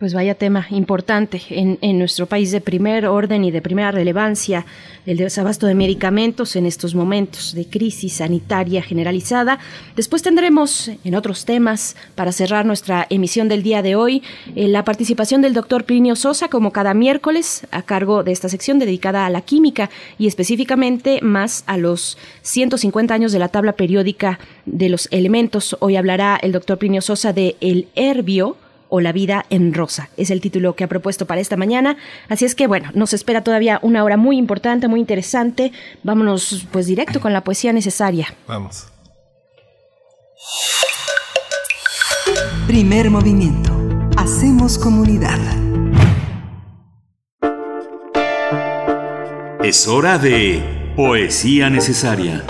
Pues 0.00 0.14
vaya 0.14 0.34
tema 0.34 0.66
importante 0.70 1.42
en, 1.50 1.76
en, 1.82 1.98
nuestro 1.98 2.24
país 2.24 2.50
de 2.52 2.62
primer 2.62 3.04
orden 3.04 3.44
y 3.44 3.50
de 3.50 3.60
primera 3.60 3.90
relevancia, 3.90 4.64
el 5.04 5.18
desabasto 5.18 5.66
de 5.66 5.74
medicamentos 5.74 6.56
en 6.56 6.64
estos 6.64 6.94
momentos 6.94 7.54
de 7.54 7.66
crisis 7.66 8.14
sanitaria 8.14 8.80
generalizada. 8.80 9.58
Después 9.96 10.22
tendremos 10.22 10.90
en 11.04 11.14
otros 11.14 11.44
temas, 11.44 11.96
para 12.14 12.32
cerrar 12.32 12.64
nuestra 12.64 13.06
emisión 13.10 13.50
del 13.50 13.62
día 13.62 13.82
de 13.82 13.94
hoy, 13.94 14.22
eh, 14.56 14.68
la 14.68 14.86
participación 14.86 15.42
del 15.42 15.52
doctor 15.52 15.84
Plinio 15.84 16.16
Sosa, 16.16 16.48
como 16.48 16.72
cada 16.72 16.94
miércoles, 16.94 17.66
a 17.70 17.82
cargo 17.82 18.22
de 18.22 18.32
esta 18.32 18.48
sección 18.48 18.78
dedicada 18.78 19.26
a 19.26 19.30
la 19.30 19.42
química 19.42 19.90
y 20.18 20.28
específicamente 20.28 21.20
más 21.20 21.62
a 21.66 21.76
los 21.76 22.16
150 22.40 23.12
años 23.12 23.32
de 23.32 23.38
la 23.38 23.48
tabla 23.48 23.74
periódica 23.74 24.38
de 24.64 24.88
los 24.88 25.08
elementos. 25.10 25.76
Hoy 25.80 25.96
hablará 25.96 26.38
el 26.40 26.52
doctor 26.52 26.78
Plinio 26.78 27.02
Sosa 27.02 27.34
de 27.34 27.56
el 27.60 27.88
herbio 27.96 28.56
o 28.90 29.00
La 29.00 29.12
vida 29.12 29.46
en 29.50 29.72
rosa. 29.72 30.10
Es 30.16 30.30
el 30.30 30.40
título 30.40 30.74
que 30.74 30.84
ha 30.84 30.88
propuesto 30.88 31.26
para 31.26 31.40
esta 31.40 31.56
mañana. 31.56 31.96
Así 32.28 32.44
es 32.44 32.54
que 32.54 32.66
bueno, 32.66 32.90
nos 32.94 33.12
espera 33.14 33.42
todavía 33.42 33.78
una 33.82 34.04
hora 34.04 34.16
muy 34.16 34.36
importante, 34.36 34.88
muy 34.88 35.00
interesante. 35.00 35.72
Vámonos 36.02 36.66
pues 36.70 36.86
directo 36.86 37.20
con 37.20 37.32
la 37.32 37.42
poesía 37.42 37.72
necesaria. 37.72 38.34
Vamos. 38.46 38.88
Primer 42.66 43.10
movimiento. 43.10 43.72
Hacemos 44.16 44.78
comunidad. 44.78 45.38
Es 49.62 49.86
hora 49.88 50.18
de 50.18 50.92
poesía 50.96 51.68
necesaria. 51.70 52.44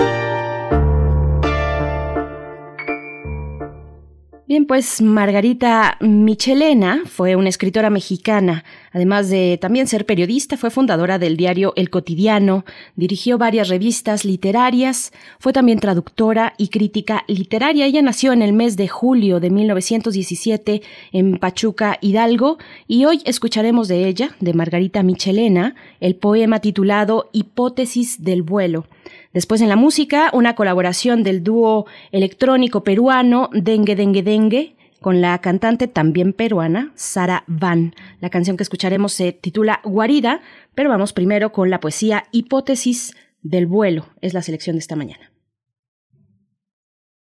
Bien, 4.51 4.67
pues 4.67 5.01
Margarita 5.01 5.97
Michelena 6.01 7.03
fue 7.07 7.37
una 7.37 7.49
escritora 7.49 7.89
mexicana. 7.89 8.65
Además 8.91 9.31
de 9.31 9.59
también 9.61 9.87
ser 9.87 10.07
periodista, 10.07 10.57
fue 10.57 10.71
fundadora 10.71 11.21
del 11.21 11.37
diario 11.37 11.73
El 11.77 11.89
Cotidiano, 11.89 12.65
dirigió 12.97 13.39
varias 13.39 13.69
revistas 13.69 14.25
literarias, 14.25 15.13
fue 15.39 15.53
también 15.53 15.79
traductora 15.79 16.55
y 16.59 16.67
crítica 16.67 17.23
literaria. 17.29 17.87
Ella 17.87 18.03
nació 18.03 18.33
en 18.33 18.43
el 18.43 18.53
mes 18.53 18.77
de 18.77 18.89
julio 18.89 19.39
de 19.39 19.51
1917 19.51 20.83
en 21.13 21.39
Pachuca, 21.39 21.99
Hidalgo, 22.01 22.59
y 22.89 23.05
hoy 23.05 23.23
escucharemos 23.27 23.87
de 23.87 24.09
ella, 24.09 24.35
de 24.41 24.53
Margarita 24.53 25.05
Michelena, 25.05 25.77
el 26.01 26.17
poema 26.17 26.59
titulado 26.59 27.31
Hipótesis 27.33 28.25
del 28.25 28.43
vuelo. 28.43 28.85
Después 29.32 29.61
en 29.61 29.69
la 29.69 29.77
música, 29.77 30.31
una 30.32 30.55
colaboración 30.57 31.23
del 31.23 31.44
dúo 31.44 31.86
electrónico 32.11 32.82
peruano 32.82 33.48
Dengue 33.52 33.94
Dengue 33.94 34.23
Dengue 34.23 34.77
con 35.01 35.20
la 35.20 35.39
cantante 35.39 35.89
también 35.89 36.32
peruana 36.32 36.93
Sara 36.94 37.44
Van. 37.47 37.94
La 38.20 38.28
canción 38.28 38.57
que 38.57 38.62
escucharemos 38.62 39.12
se 39.12 39.32
titula 39.32 39.81
Guarida, 39.85 40.43
pero 40.74 40.90
vamos 40.90 41.12
primero 41.12 41.52
con 41.52 41.70
la 41.70 41.81
poesía 41.81 42.24
Hipótesis 42.32 43.16
del 43.40 43.66
vuelo. 43.66 44.09
Es 44.20 44.35
la 44.35 44.43
selección 44.43 44.77
de 44.77 44.81
esta 44.81 44.97
mañana. 44.97 45.32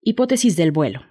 Hipótesis 0.01 0.55
del 0.55 0.71
vuelo. 0.71 1.01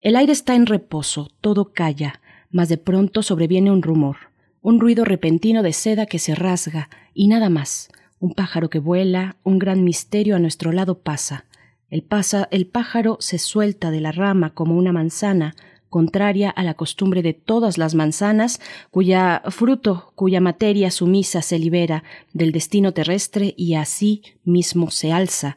El 0.00 0.14
aire 0.14 0.32
está 0.32 0.54
en 0.54 0.66
reposo, 0.66 1.30
todo 1.40 1.72
calla, 1.72 2.20
mas 2.50 2.68
de 2.68 2.78
pronto 2.78 3.22
sobreviene 3.22 3.70
un 3.70 3.82
rumor, 3.82 4.16
un 4.60 4.78
ruido 4.78 5.04
repentino 5.04 5.62
de 5.62 5.72
seda 5.72 6.06
que 6.06 6.18
se 6.18 6.34
rasga, 6.34 6.88
y 7.12 7.28
nada 7.28 7.50
más 7.50 7.90
un 8.20 8.34
pájaro 8.34 8.68
que 8.68 8.78
vuela, 8.78 9.36
un 9.42 9.58
gran 9.58 9.82
misterio 9.82 10.36
a 10.36 10.38
nuestro 10.38 10.70
lado 10.70 11.00
pasa. 11.00 11.46
El, 11.88 12.02
pasa, 12.02 12.46
el 12.52 12.66
pájaro 12.66 13.16
se 13.18 13.38
suelta 13.38 13.90
de 13.90 14.00
la 14.00 14.12
rama 14.12 14.54
como 14.54 14.76
una 14.76 14.92
manzana, 14.92 15.56
contraria 15.88 16.50
a 16.50 16.62
la 16.62 16.74
costumbre 16.74 17.22
de 17.22 17.32
todas 17.34 17.78
las 17.78 17.94
manzanas, 17.94 18.60
cuya 18.90 19.42
fruto, 19.48 20.12
cuya 20.14 20.40
materia 20.40 20.90
sumisa 20.90 21.42
se 21.42 21.58
libera 21.58 22.04
del 22.32 22.52
destino 22.52 22.92
terrestre 22.92 23.54
y 23.56 23.74
así 23.74 24.22
mismo 24.44 24.90
se 24.90 25.12
alza. 25.12 25.56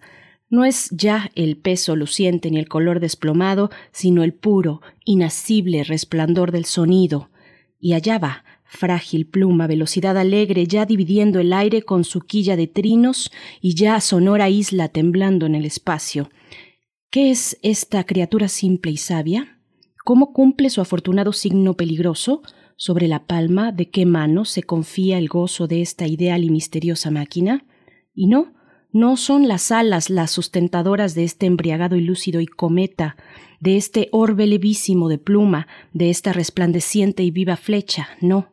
No 0.50 0.66
es 0.66 0.90
ya 0.92 1.32
el 1.36 1.58
peso 1.58 1.96
luciente 1.96 2.50
ni 2.50 2.60
el 2.60 2.70
color 2.70 3.00
desplomado, 3.00 3.70
sino 3.92 4.24
el 4.24 4.34
puro, 4.34 4.82
inacible 5.04 5.84
resplandor 5.84 6.52
del 6.52 6.66
sonido. 6.66 7.30
Y 7.80 7.94
allá 7.94 8.18
va, 8.18 8.44
Frágil 8.76 9.28
pluma, 9.28 9.68
velocidad 9.68 10.18
alegre, 10.18 10.66
ya 10.66 10.88
dividiendo 10.88 11.40
el 11.40 11.54
aire 11.54 11.84
con 11.84 12.04
su 12.04 12.22
quilla 12.22 12.56
de 12.56 12.66
trinos 12.66 13.32
y 13.62 13.76
ya 13.76 14.02
sonora 14.02 14.50
isla 14.50 14.88
temblando 14.90 15.46
en 15.46 15.54
el 15.54 15.64
espacio. 15.64 16.32
¿Qué 17.12 17.30
es 17.30 17.60
esta 17.62 18.04
criatura 18.04 18.48
simple 18.48 18.92
y 18.92 18.98
sabia? 18.98 19.60
¿Cómo 20.04 20.34
cumple 20.34 20.72
su 20.72 20.82
afortunado 20.82 21.34
signo 21.34 21.76
peligroso? 21.76 22.42
¿Sobre 22.76 23.08
la 23.08 23.28
palma 23.28 23.72
de 23.72 23.92
qué 23.92 24.08
mano 24.08 24.44
se 24.44 24.64
confía 24.64 25.20
el 25.20 25.28
gozo 25.28 25.68
de 25.68 25.84
esta 25.84 26.08
ideal 26.08 26.44
y 26.44 26.50
misteriosa 26.50 27.12
máquina? 27.12 27.68
Y 28.16 28.26
no, 28.26 28.56
no 28.92 29.18
son 29.18 29.48
las 29.48 29.72
alas 29.72 30.10
las 30.10 30.32
sustentadoras 30.32 31.14
de 31.14 31.26
este 31.26 31.46
embriagado 31.46 31.96
y 31.96 32.02
lúcido 32.02 32.42
y 32.42 32.48
cometa, 32.48 33.18
de 33.60 33.78
este 33.78 34.10
orbe 34.12 34.48
levísimo 34.48 35.10
de 35.10 35.20
pluma, 35.20 35.68
de 35.94 36.10
esta 36.10 36.34
resplandeciente 36.34 37.22
y 37.22 37.30
viva 37.30 37.56
flecha, 37.56 38.10
no. 38.20 38.53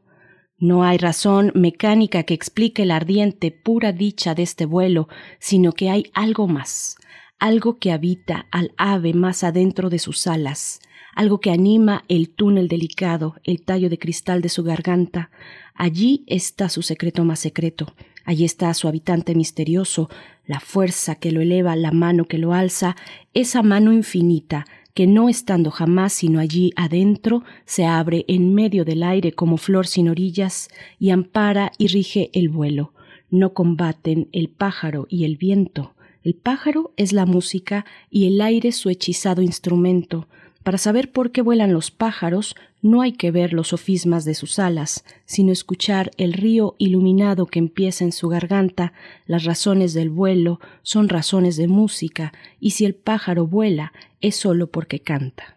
No 0.63 0.85
hay 0.85 0.99
razón 0.99 1.53
mecánica 1.55 2.25
que 2.25 2.35
explique 2.35 2.85
la 2.85 2.97
ardiente, 2.97 3.51
pura 3.51 3.93
dicha 3.93 4.35
de 4.35 4.43
este 4.43 4.67
vuelo, 4.67 5.09
sino 5.39 5.73
que 5.73 5.89
hay 5.89 6.05
algo 6.13 6.49
más, 6.49 6.97
algo 7.39 7.79
que 7.79 7.93
habita 7.93 8.47
al 8.51 8.75
ave 8.77 9.15
más 9.15 9.43
adentro 9.43 9.89
de 9.89 9.99
sus 9.99 10.27
alas, 10.27 10.81
algo 11.15 11.41
que 11.41 11.51
anima 11.51 12.05
el 12.09 12.29
túnel 12.29 12.69
delicado, 12.69 13.37
el 13.43 13.63
tallo 13.63 13.89
de 13.89 13.99
cristal 13.99 14.43
de 14.43 14.51
su 14.51 14.63
garganta. 14.63 15.31
Allí 15.75 16.25
está 16.27 16.69
su 16.69 16.83
secreto 16.83 17.25
más 17.25 17.39
secreto, 17.39 17.95
allí 18.27 18.45
está 18.45 18.75
su 18.75 18.87
habitante 18.87 19.35
misterioso, 19.35 20.11
la 20.45 20.61
fuerza 20.61 21.15
que 21.15 21.33
lo 21.33 21.41
eleva, 21.41 21.75
la 21.75 21.91
mano 21.91 22.27
que 22.27 22.37
lo 22.37 22.53
alza, 22.53 22.97
esa 23.33 23.63
mano 23.63 23.95
infinita, 23.95 24.67
que 24.95 25.07
no 25.07 25.29
estando 25.29 25.71
jamás 25.71 26.13
sino 26.13 26.41
allí 26.41 26.73
adentro, 26.77 27.43
se 27.65 27.85
abre 27.85 28.25
en 28.29 28.55
medio 28.55 28.85
del 28.85 29.03
aire 29.03 29.33
como 29.33 29.57
flor 29.57 29.87
sin 29.87 30.09
orillas 30.09 30.69
y 30.99 31.11
ampara 31.11 31.73
y 31.79 31.89
rige 31.89 32.31
el 32.33 32.49
vuelo. 32.49 32.93
No 33.31 33.53
combaten 33.55 34.29
el 34.33 34.49
pájaro 34.49 35.07
y 35.09 35.25
el 35.25 35.37
viento. 35.37 35.95
El 36.23 36.35
pájaro 36.35 36.93
es 36.97 37.13
la 37.13 37.25
música 37.25 37.87
y 38.11 38.27
el 38.27 38.41
aire 38.41 38.73
su 38.73 38.91
hechizado 38.91 39.41
instrumento. 39.41 40.29
Para 40.63 40.77
saber 40.77 41.11
por 41.11 41.33
qué 41.33 41.41
vuelan 41.41 41.73
los 41.73 41.91
pájaros, 41.91 42.55
no 42.83 43.01
hay 43.01 43.13
que 43.13 43.31
ver 43.31 43.55
los 43.55 43.69
sofismas 43.69 44.25
de 44.25 44.35
sus 44.35 44.59
alas, 44.59 45.05
sino 45.25 45.53
escuchar 45.53 46.11
el 46.19 46.35
río 46.35 46.75
iluminado 46.79 47.47
que 47.47 47.59
empieza 47.59 48.05
en 48.05 48.13
su 48.13 48.29
garganta. 48.29 48.93
Las 49.27 49.45
razones 49.45 49.95
del 49.95 50.11
vuelo 50.11 50.61
son 50.83 51.09
razones 51.09 51.57
de 51.57 51.67
música, 51.67 52.33
y 52.59 52.73
si 52.73 52.85
el 52.85 52.95
pájaro 52.95 53.47
vuela, 53.47 53.93
es 54.21 54.37
solo 54.37 54.67
porque 54.67 55.01
canta. 55.01 55.57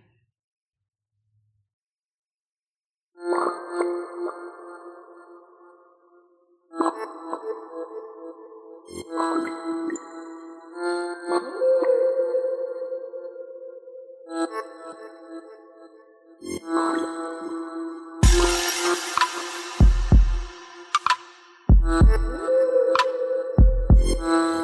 Thank 16.43 16.61
you. 24.09 24.62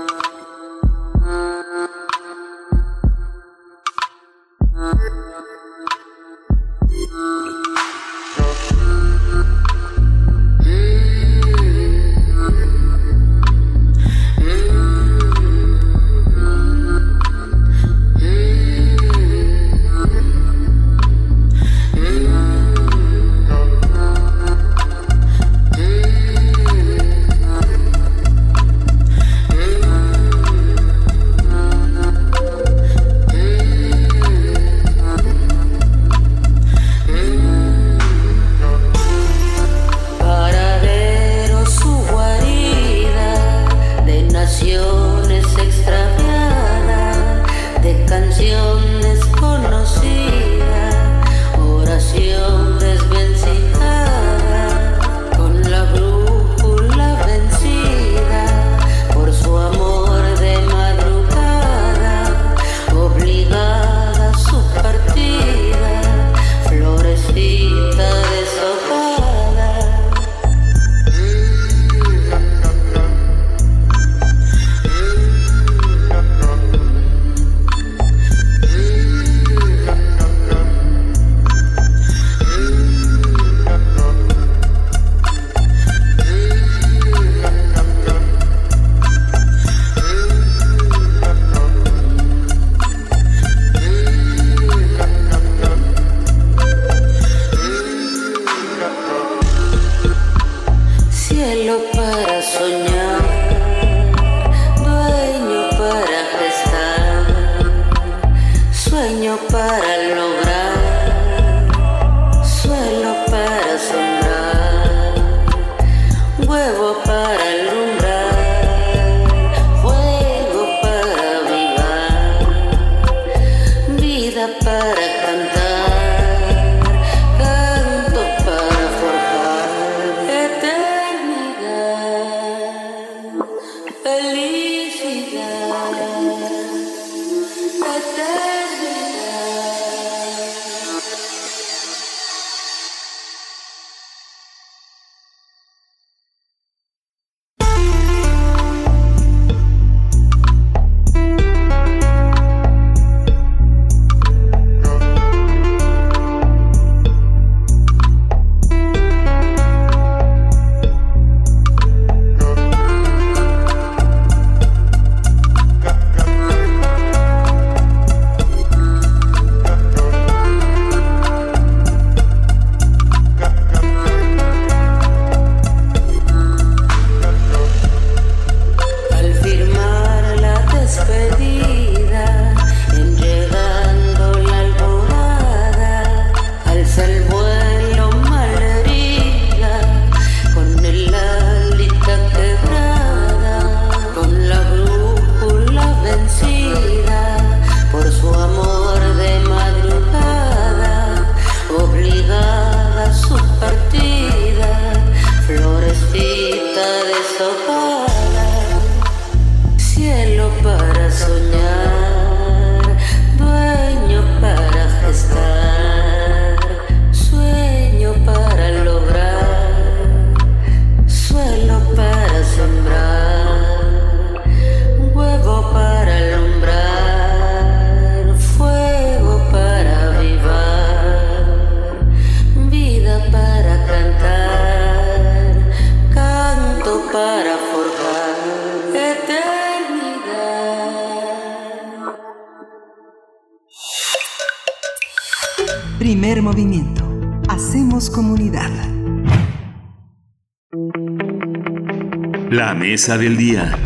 Del 252.90 253.38
día. 253.38 253.78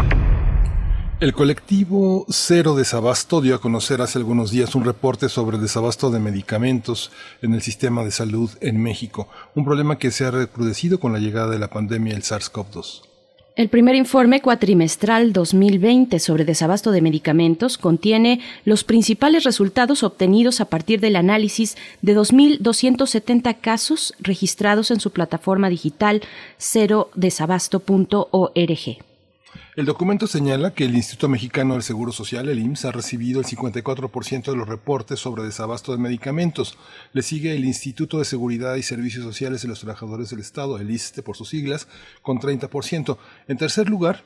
El 1.20 1.34
colectivo 1.34 2.26
Cero 2.30 2.74
Desabasto 2.74 3.42
dio 3.42 3.56
a 3.56 3.60
conocer 3.60 4.00
hace 4.02 4.18
algunos 4.18 4.50
días 4.50 4.76
un 4.76 4.86
reporte 4.86 5.28
sobre 5.28 5.58
el 5.58 5.62
desabasto 5.62 6.10
de 6.10 6.20
medicamentos 6.20 7.12
en 7.42 7.54
el 7.54 7.62
sistema 7.62 8.06
de 8.06 8.12
salud 8.12 8.50
en 8.62 8.82
México, 8.82 9.28
un 9.56 9.66
problema 9.66 9.98
que 9.98 10.10
se 10.10 10.24
ha 10.24 10.32
recrudecido 10.32 11.02
con 11.02 11.12
la 11.12 11.20
llegada 11.20 11.50
de 11.50 11.60
la 11.60 11.70
pandemia 11.70 12.14
del 12.14 12.24
SARS-CoV-2. 12.24 13.13
El 13.56 13.70
primer 13.70 13.94
informe 13.94 14.42
cuatrimestral 14.42 15.32
2020 15.32 16.18
sobre 16.18 16.44
desabasto 16.44 16.90
de 16.90 17.02
medicamentos 17.02 17.78
contiene 17.78 18.40
los 18.66 18.84
principales 18.84 19.44
resultados 19.44 20.02
obtenidos 20.02 20.60
a 20.60 20.66
partir 20.66 21.00
del 21.00 21.16
análisis 21.16 21.78
de 22.02 22.18
2.270 22.18 23.56
casos 23.62 24.16
registrados 24.20 24.90
en 24.90 25.00
su 25.00 25.12
plataforma 25.12 25.70
digital 25.70 26.24
cerodesabasto.org. 26.58 29.13
El 29.76 29.88
documento 29.88 30.28
señala 30.28 30.76
que 30.76 30.86
el 30.86 30.96
Instituto 30.96 31.28
Mexicano 31.28 31.74
del 31.74 31.82
Seguro 31.82 32.12
Social, 32.12 32.48
el 32.48 32.60
IMSS, 32.60 32.86
ha 32.86 32.92
recibido 32.92 33.40
el 33.40 33.48
54% 33.48 34.52
de 34.52 34.56
los 34.56 34.68
reportes 34.68 35.20
sobre 35.20 35.42
desabasto 35.42 35.92
de 35.92 35.98
medicamentos. 35.98 36.78
Le 37.12 37.24
sigue 37.24 37.56
el 37.56 37.66
Instituto 37.66 38.20
de 38.20 38.26
Seguridad 38.26 38.76
y 38.76 38.84
Servicios 38.84 39.24
Sociales 39.24 39.64
de 39.64 39.70
los 39.70 39.80
Trabajadores 39.80 40.30
del 40.30 40.42
Estado, 40.42 40.78
el 40.78 40.92
ISTE 40.92 41.24
por 41.24 41.36
sus 41.36 41.50
siglas, 41.50 41.88
con 42.22 42.38
30%. 42.38 43.18
En 43.48 43.58
tercer 43.58 43.90
lugar, 43.90 44.24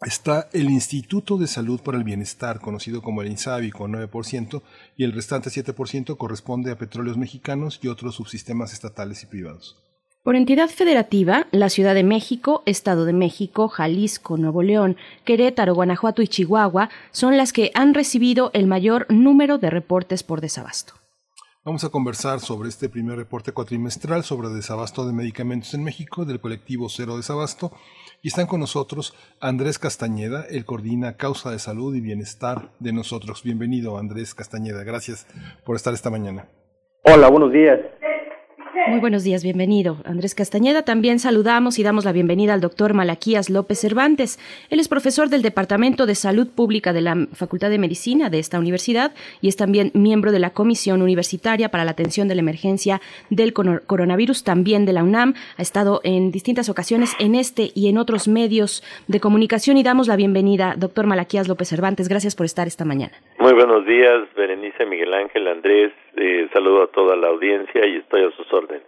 está 0.00 0.48
el 0.54 0.70
Instituto 0.70 1.36
de 1.36 1.48
Salud 1.48 1.82
para 1.82 1.98
el 1.98 2.04
Bienestar, 2.04 2.58
conocido 2.58 3.02
como 3.02 3.20
el 3.20 3.28
INSABI, 3.28 3.70
con 3.70 3.92
9%, 3.92 4.62
y 4.96 5.04
el 5.04 5.12
restante 5.12 5.50
7% 5.50 6.16
corresponde 6.16 6.70
a 6.70 6.78
petróleos 6.78 7.18
mexicanos 7.18 7.78
y 7.82 7.88
otros 7.88 8.14
subsistemas 8.14 8.72
estatales 8.72 9.22
y 9.22 9.26
privados. 9.26 9.87
Por 10.28 10.36
entidad 10.36 10.68
federativa, 10.68 11.46
la 11.52 11.70
Ciudad 11.70 11.94
de 11.94 12.04
México, 12.04 12.62
Estado 12.66 13.06
de 13.06 13.14
México, 13.14 13.68
Jalisco, 13.68 14.36
Nuevo 14.36 14.62
León, 14.62 14.98
Querétaro, 15.24 15.74
Guanajuato 15.74 16.20
y 16.20 16.28
Chihuahua 16.28 16.90
son 17.12 17.38
las 17.38 17.54
que 17.54 17.70
han 17.72 17.94
recibido 17.94 18.50
el 18.52 18.66
mayor 18.66 19.06
número 19.08 19.56
de 19.56 19.70
reportes 19.70 20.22
por 20.22 20.42
desabasto. 20.42 20.92
Vamos 21.64 21.82
a 21.84 21.88
conversar 21.88 22.40
sobre 22.40 22.68
este 22.68 22.90
primer 22.90 23.16
reporte 23.16 23.52
cuatrimestral 23.52 24.22
sobre 24.22 24.50
desabasto 24.50 25.06
de 25.06 25.14
medicamentos 25.14 25.72
en 25.72 25.82
México 25.82 26.26
del 26.26 26.40
colectivo 26.40 26.90
Cero 26.90 27.16
Desabasto. 27.16 27.72
Y 28.20 28.28
están 28.28 28.48
con 28.48 28.60
nosotros 28.60 29.14
Andrés 29.40 29.78
Castañeda, 29.78 30.44
el 30.50 30.66
coordina 30.66 31.16
Causa 31.16 31.50
de 31.50 31.58
Salud 31.58 31.94
y 31.94 32.02
Bienestar 32.02 32.68
de 32.80 32.92
nosotros. 32.92 33.42
Bienvenido, 33.44 33.96
Andrés 33.96 34.34
Castañeda. 34.34 34.84
Gracias 34.84 35.26
por 35.64 35.76
estar 35.76 35.94
esta 35.94 36.10
mañana. 36.10 36.50
Hola, 37.04 37.30
buenos 37.30 37.50
días. 37.50 37.80
Muy 38.88 39.00
buenos 39.00 39.22
días, 39.22 39.44
bienvenido. 39.44 39.98
Andrés 40.06 40.34
Castañeda, 40.34 40.82
también 40.82 41.18
saludamos 41.18 41.78
y 41.78 41.82
damos 41.82 42.06
la 42.06 42.12
bienvenida 42.12 42.54
al 42.54 42.62
doctor 42.62 42.94
Malaquías 42.94 43.50
López 43.50 43.78
Cervantes. 43.78 44.38
Él 44.70 44.80
es 44.80 44.88
profesor 44.88 45.28
del 45.28 45.42
Departamento 45.42 46.06
de 46.06 46.14
Salud 46.14 46.48
Pública 46.48 46.94
de 46.94 47.02
la 47.02 47.14
Facultad 47.34 47.68
de 47.68 47.78
Medicina 47.78 48.30
de 48.30 48.38
esta 48.38 48.58
universidad 48.58 49.12
y 49.42 49.48
es 49.48 49.56
también 49.56 49.90
miembro 49.92 50.32
de 50.32 50.38
la 50.38 50.50
Comisión 50.50 51.02
Universitaria 51.02 51.68
para 51.68 51.84
la 51.84 51.90
Atención 51.90 52.28
de 52.28 52.34
la 52.34 52.40
Emergencia 52.40 53.02
del 53.28 53.52
Coronavirus, 53.52 54.42
también 54.42 54.86
de 54.86 54.94
la 54.94 55.04
UNAM. 55.04 55.34
Ha 55.58 55.62
estado 55.62 56.00
en 56.02 56.30
distintas 56.30 56.70
ocasiones 56.70 57.14
en 57.18 57.34
este 57.34 57.70
y 57.74 57.88
en 57.88 57.98
otros 57.98 58.26
medios 58.26 58.82
de 59.06 59.20
comunicación 59.20 59.76
y 59.76 59.82
damos 59.82 60.08
la 60.08 60.16
bienvenida, 60.16 60.74
doctor 60.78 61.06
Malaquías 61.06 61.46
López 61.46 61.68
Cervantes. 61.68 62.08
Gracias 62.08 62.34
por 62.34 62.46
estar 62.46 62.66
esta 62.66 62.86
mañana. 62.86 63.12
Muy 63.38 63.52
buenos 63.52 63.84
días, 63.84 64.26
Berenice, 64.34 64.86
Miguel 64.86 65.12
Ángel, 65.12 65.46
Andrés. 65.46 65.92
Eh, 66.20 66.48
saludo 66.52 66.82
a 66.82 66.90
toda 66.90 67.14
la 67.16 67.28
audiencia 67.28 67.86
y 67.86 67.96
estoy 67.96 68.22
a 68.24 68.36
sus 68.36 68.52
órdenes. 68.52 68.82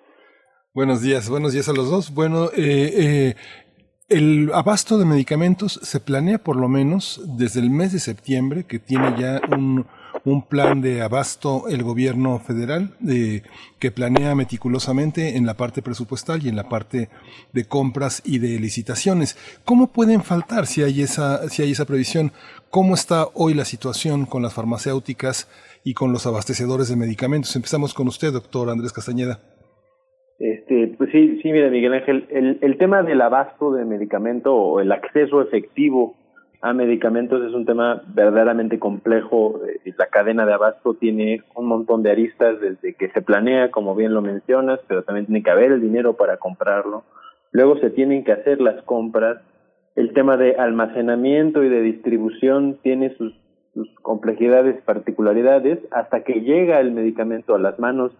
Buenos 0.74 1.01
días, 1.01 1.31
buenos 1.31 1.52
días 1.52 1.69
a 1.69 1.73
los 1.73 1.89
dos. 1.89 2.12
Bueno, 2.12 2.47
eh, 2.57 2.90
eh, 2.97 3.35
el 4.09 4.51
abasto 4.52 4.98
de 4.98 5.05
medicamentos 5.05 5.74
se 5.74 6.01
planea 6.01 6.39
por 6.39 6.57
lo 6.57 6.69
menos 6.69 7.23
desde 7.39 7.61
el 7.61 7.70
mes 7.70 7.93
de 7.93 8.01
septiembre, 8.01 8.65
que 8.66 8.81
tiene 8.81 9.15
ya 9.16 9.40
un, 9.57 9.86
plan 10.48 10.81
de 10.82 11.02
abasto 11.02 11.69
el 11.69 11.82
gobierno 11.82 12.40
federal 12.40 12.97
que 13.78 13.90
planea 13.90 14.35
meticulosamente 14.35 15.36
en 15.36 15.47
la 15.47 15.55
parte 15.55 15.81
presupuestal 15.81 16.44
y 16.44 16.48
en 16.48 16.57
la 16.57 16.69
parte 16.69 17.09
de 17.52 17.65
compras 17.65 18.20
y 18.24 18.39
de 18.39 18.59
licitaciones. 18.59 19.39
¿Cómo 19.65 19.93
pueden 19.93 20.23
faltar 20.23 20.66
si 20.66 20.82
hay 20.82 21.01
esa, 21.01 21.48
si 21.48 21.62
hay 21.62 21.70
esa 21.70 21.86
previsión? 21.86 22.32
¿Cómo 22.69 22.94
está 22.94 23.28
hoy 23.35 23.55
la 23.55 23.65
situación 23.65 24.27
con 24.27 24.43
las 24.43 24.52
farmacéuticas 24.52 25.48
y 25.85 25.94
con 25.94 26.12
los 26.12 26.27
abastecedores 26.27 26.89
de 26.89 26.97
medicamentos? 26.97 27.55
Empezamos 27.57 27.94
con 27.94 28.09
usted, 28.09 28.32
doctor 28.32 28.70
Andrés 28.70 28.93
Castañeda. 28.93 29.40
Este, 30.39 30.94
pues 30.97 31.11
sí, 31.12 31.39
sí, 31.43 31.52
mira, 31.52 31.69
Miguel 31.69 31.93
Ángel, 31.93 32.27
el, 32.31 32.59
el 32.62 32.78
tema 32.78 33.02
del 33.02 33.20
abasto 33.20 33.73
de 33.73 33.85
medicamento 33.85 34.55
o 34.55 34.81
el 34.81 34.90
acceso 34.90 35.43
efectivo 35.43 36.16
a 36.62 36.73
medicamentos 36.73 37.43
es 37.43 37.55
un 37.55 37.65
tema 37.65 38.02
verdaderamente 38.15 38.78
complejo. 38.78 39.61
Eh, 39.66 39.93
la 39.97 40.07
cadena 40.07 40.44
de 40.44 40.52
abasto 40.52 40.94
tiene 40.94 41.43
un 41.55 41.66
montón 41.66 42.02
de 42.02 42.11
aristas 42.11 42.61
desde 42.61 42.94
que 42.94 43.09
se 43.11 43.23
planea, 43.23 43.70
como 43.70 43.94
bien 43.94 44.12
lo 44.12 44.23
mencionas, 44.23 44.81
pero 44.86 45.02
también 45.02 45.27
tiene 45.27 45.43
que 45.43 45.51
haber 45.51 45.73
el 45.73 45.81
dinero 45.81 46.16
para 46.16 46.36
comprarlo. 46.36 47.05
Luego 47.52 47.78
se 47.78 47.90
tienen 47.90 48.24
que 48.24 48.32
hacer 48.32 48.61
las 48.61 48.82
compras. 48.85 49.39
El 49.97 50.12
tema 50.12 50.36
de 50.36 50.55
almacenamiento 50.57 51.65
y 51.65 51.69
de 51.69 51.82
distribución 51.82 52.78
tiene 52.82 53.15
sus, 53.16 53.35
sus 53.81 54.01
complejidades 54.01 54.81
particularidades 54.82 55.78
hasta 55.90 56.23
que 56.23 56.40
llega 56.43 56.81
el 56.81 56.93
medicamento 56.93 57.55
a 57.55 57.59
las 57.59 57.78
manos 57.78 58.12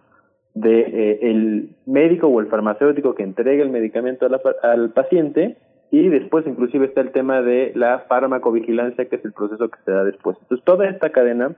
de 0.53 1.17
eh, 1.21 1.69
médico 1.85 2.27
o 2.27 2.39
el 2.39 2.47
farmacéutico 2.47 3.13
que 3.15 3.23
entrega 3.23 3.63
el 3.63 3.69
medicamento 3.69 4.27
al 4.63 4.89
paciente 4.91 5.57
y 5.91 6.09
después 6.09 6.47
inclusive 6.47 6.87
está 6.87 7.01
el 7.01 7.11
tema 7.11 7.41
de 7.41 7.71
la 7.75 7.99
farmacovigilancia 8.09 9.05
que 9.05 9.17
es 9.17 9.25
el 9.25 9.33
proceso 9.33 9.69
que 9.69 9.79
se 9.85 9.91
da 9.91 10.03
después. 10.03 10.37
Entonces 10.41 10.65
toda 10.65 10.89
esta 10.89 11.11
cadena 11.11 11.55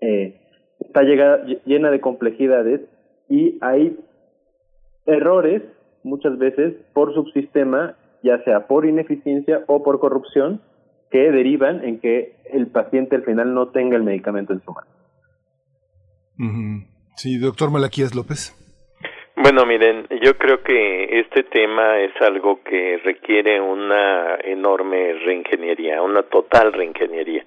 eh, 0.00 0.40
está 0.80 1.02
llegada, 1.02 1.44
llena 1.66 1.90
de 1.90 2.00
complejidades 2.00 2.80
y 3.28 3.58
hay 3.60 3.98
errores 5.06 5.62
muchas 6.02 6.38
veces 6.38 6.74
por 6.94 7.12
subsistema, 7.14 7.94
ya 8.22 8.42
sea 8.44 8.66
por 8.66 8.86
ineficiencia 8.86 9.64
o 9.66 9.82
por 9.82 10.00
corrupción, 10.00 10.60
que 11.10 11.30
derivan 11.30 11.84
en 11.84 12.00
que 12.00 12.36
el 12.52 12.66
paciente 12.68 13.16
al 13.16 13.24
final 13.24 13.54
no 13.54 13.68
tenga 13.68 13.96
el 13.96 14.02
medicamento 14.02 14.52
en 14.52 14.60
su 14.62 14.72
mano. 14.72 14.88
Sí, 17.16 17.38
doctor 17.38 17.70
Malaquías 17.70 18.14
López. 18.14 18.54
Bueno, 19.40 19.64
miren, 19.66 20.06
yo 20.20 20.36
creo 20.36 20.62
que 20.62 21.20
este 21.20 21.44
tema 21.44 22.00
es 22.00 22.10
algo 22.20 22.60
que 22.64 22.98
requiere 23.04 23.60
una 23.60 24.36
enorme 24.42 25.14
reingeniería, 25.14 26.02
una 26.02 26.24
total 26.24 26.72
reingeniería. 26.72 27.46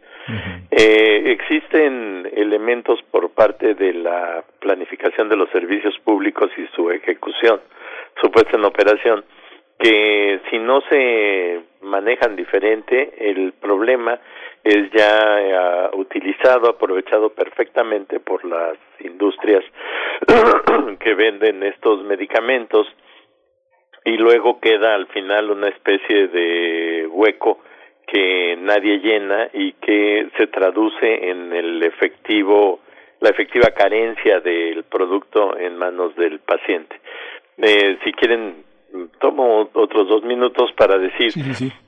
eh, 0.71 1.23
existen 1.31 2.29
elementos 2.33 2.99
por 3.11 3.31
parte 3.31 3.75
de 3.75 3.93
la 3.93 4.43
planificación 4.59 5.27
de 5.27 5.35
los 5.35 5.49
servicios 5.49 5.93
públicos 6.05 6.49
y 6.57 6.65
su 6.75 6.89
ejecución, 6.91 7.59
su 8.21 8.31
puesta 8.31 8.55
en 8.55 8.65
operación, 8.65 9.25
que 9.81 10.41
si 10.49 10.59
no 10.59 10.81
se 10.81 11.61
manejan 11.81 12.35
diferente, 12.35 13.13
el 13.17 13.53
problema 13.53 14.19
es 14.63 14.91
ya 14.91 15.41
eh, 15.41 15.89
utilizado, 15.93 16.69
aprovechado 16.69 17.33
perfectamente 17.33 18.19
por 18.19 18.45
las 18.45 18.77
industrias 18.99 19.63
que 20.99 21.15
venden 21.15 21.63
estos 21.63 22.03
medicamentos 22.03 22.87
y 24.05 24.17
luego 24.17 24.59
queda 24.59 24.93
al 24.93 25.07
final 25.07 25.49
una 25.49 25.69
especie 25.69 26.27
de 26.27 27.07
hueco 27.07 27.59
que 28.05 28.57
nadie 28.59 28.99
llena 28.99 29.49
y 29.51 29.73
que 29.73 30.27
se 30.37 30.47
traduce 30.47 31.29
en 31.29 31.53
el 31.53 31.81
efectivo 31.81 32.81
la 33.19 33.29
efectiva 33.29 33.69
carencia 33.71 34.41
del 34.41 34.83
producto 34.83 35.57
en 35.57 35.77
manos 35.77 36.15
del 36.15 36.39
paciente. 36.39 36.99
Eh, 37.57 37.97
si 38.03 38.11
quieren 38.13 38.70
tomo 39.19 39.69
otros 39.73 40.07
dos 40.07 40.23
minutos 40.23 40.71
para 40.73 40.97
decir 40.97 41.33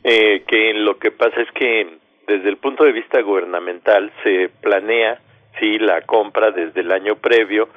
Eh, 0.03 0.43
que 0.47 0.73
lo 0.73 0.97
que 0.97 1.11
pasa 1.11 1.41
es 1.41 1.51
que 1.51 1.97
desde 2.27 2.49
el 2.49 2.57
punto 2.57 2.83
de 2.83 2.91
vista 2.91 3.21
gubernamental 3.21 4.11
se 4.23 4.49
planea 4.61 5.19
sí 5.59 5.77
la 5.79 6.01
compra 6.01 6.51
desde 6.51 6.81
el 6.81 6.91
año 6.91 7.15
previo 7.15 7.69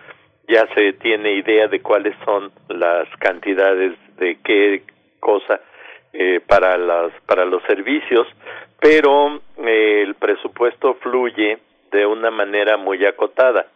ya 0.48 0.66
se 0.74 0.92
tiene 0.94 1.34
idea 1.34 1.66
de 1.66 1.80
cuáles 1.80 2.14
son 2.24 2.52
las 2.68 3.08
cantidades 3.18 3.94
de 4.16 4.38
qué 4.44 4.82
cosa 5.18 5.60
eh, 6.12 6.40
para 6.46 6.76
las 6.78 7.12
para 7.26 7.44
los 7.44 7.62
servicios 7.64 8.26
pero 8.80 9.40
eh, 9.58 10.02
el 10.02 10.14
presupuesto 10.14 10.94
fluye 10.94 11.58
de 11.90 12.06
una 12.06 12.30
manera 12.30 12.76
muy 12.76 13.05
acotada 13.05 13.66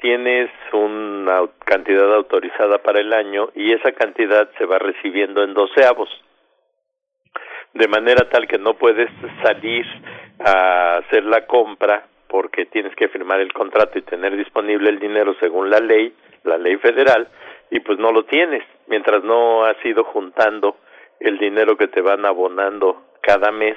tienes 0.00 0.50
una 0.72 1.42
cantidad 1.64 2.14
autorizada 2.14 2.78
para 2.78 3.00
el 3.00 3.12
año 3.12 3.50
y 3.54 3.72
esa 3.72 3.92
cantidad 3.92 4.50
se 4.58 4.66
va 4.66 4.78
recibiendo 4.78 5.42
en 5.42 5.54
doceavos 5.54 6.08
de 7.72 7.86
manera 7.86 8.28
tal 8.28 8.48
que 8.48 8.58
no 8.58 8.74
puedes 8.74 9.08
salir 9.42 9.86
a 10.40 10.96
hacer 10.96 11.24
la 11.24 11.46
compra 11.46 12.06
porque 12.28 12.66
tienes 12.66 12.94
que 12.96 13.08
firmar 13.08 13.40
el 13.40 13.52
contrato 13.52 13.98
y 13.98 14.02
tener 14.02 14.36
disponible 14.36 14.90
el 14.90 14.98
dinero 14.98 15.34
según 15.40 15.70
la 15.70 15.78
ley 15.78 16.12
la 16.44 16.58
ley 16.58 16.76
federal, 16.76 17.28
y 17.70 17.80
pues 17.80 17.98
no 17.98 18.12
lo 18.12 18.24
tienes, 18.24 18.62
mientras 18.86 19.22
no 19.24 19.64
has 19.64 19.76
ido 19.84 20.04
juntando 20.04 20.76
el 21.20 21.38
dinero 21.38 21.76
que 21.76 21.88
te 21.88 22.00
van 22.00 22.24
abonando 22.24 23.02
cada 23.20 23.52
mes. 23.52 23.76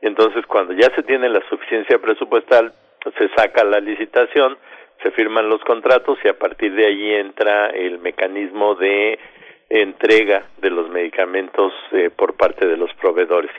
Entonces, 0.00 0.44
cuando 0.46 0.74
ya 0.74 0.94
se 0.94 1.02
tiene 1.02 1.28
la 1.28 1.40
suficiencia 1.48 1.98
presupuestal, 1.98 2.72
se 3.18 3.28
saca 3.30 3.64
la 3.64 3.80
licitación, 3.80 4.56
se 5.02 5.10
firman 5.12 5.48
los 5.48 5.62
contratos 5.64 6.18
y 6.24 6.28
a 6.28 6.38
partir 6.38 6.74
de 6.74 6.86
ahí 6.86 7.14
entra 7.14 7.70
el 7.70 7.98
mecanismo 7.98 8.74
de 8.74 9.18
entrega 9.68 10.46
de 10.58 10.70
los 10.70 10.90
medicamentos 10.90 11.72
eh, 11.92 12.10
por 12.14 12.34
parte 12.34 12.66
de 12.66 12.76
los 12.76 12.92
proveedores. 12.94 13.50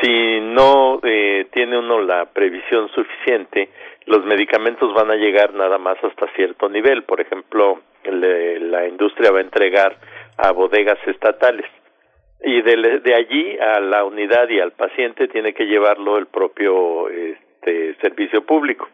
Si 0.00 0.40
no 0.40 1.00
eh, 1.02 1.46
tiene 1.52 1.78
uno 1.78 2.00
la 2.00 2.26
previsión 2.26 2.88
suficiente, 2.90 3.68
los 4.06 4.24
medicamentos 4.24 4.92
van 4.94 5.10
a 5.10 5.16
llegar 5.16 5.52
nada 5.54 5.78
más 5.78 6.02
hasta 6.02 6.26
cierto 6.34 6.68
nivel. 6.68 7.02
Por 7.02 7.20
ejemplo, 7.20 7.80
la 8.04 8.88
industria 8.88 9.30
va 9.30 9.38
a 9.38 9.42
entregar 9.42 9.96
a 10.38 10.52
bodegas 10.52 10.98
estatales 11.06 11.66
y 12.44 12.62
de, 12.62 13.00
de, 13.00 13.14
allí 13.14 13.58
a 13.58 13.80
la 13.80 14.04
unidad 14.04 14.48
y 14.48 14.58
al 14.58 14.72
paciente 14.72 15.28
tiene 15.28 15.52
que 15.52 15.66
llevarlo 15.66 16.18
el 16.18 16.26
propio 16.26 17.08
este, 17.08 17.94
servicio 18.00 18.44
público. 18.44 18.88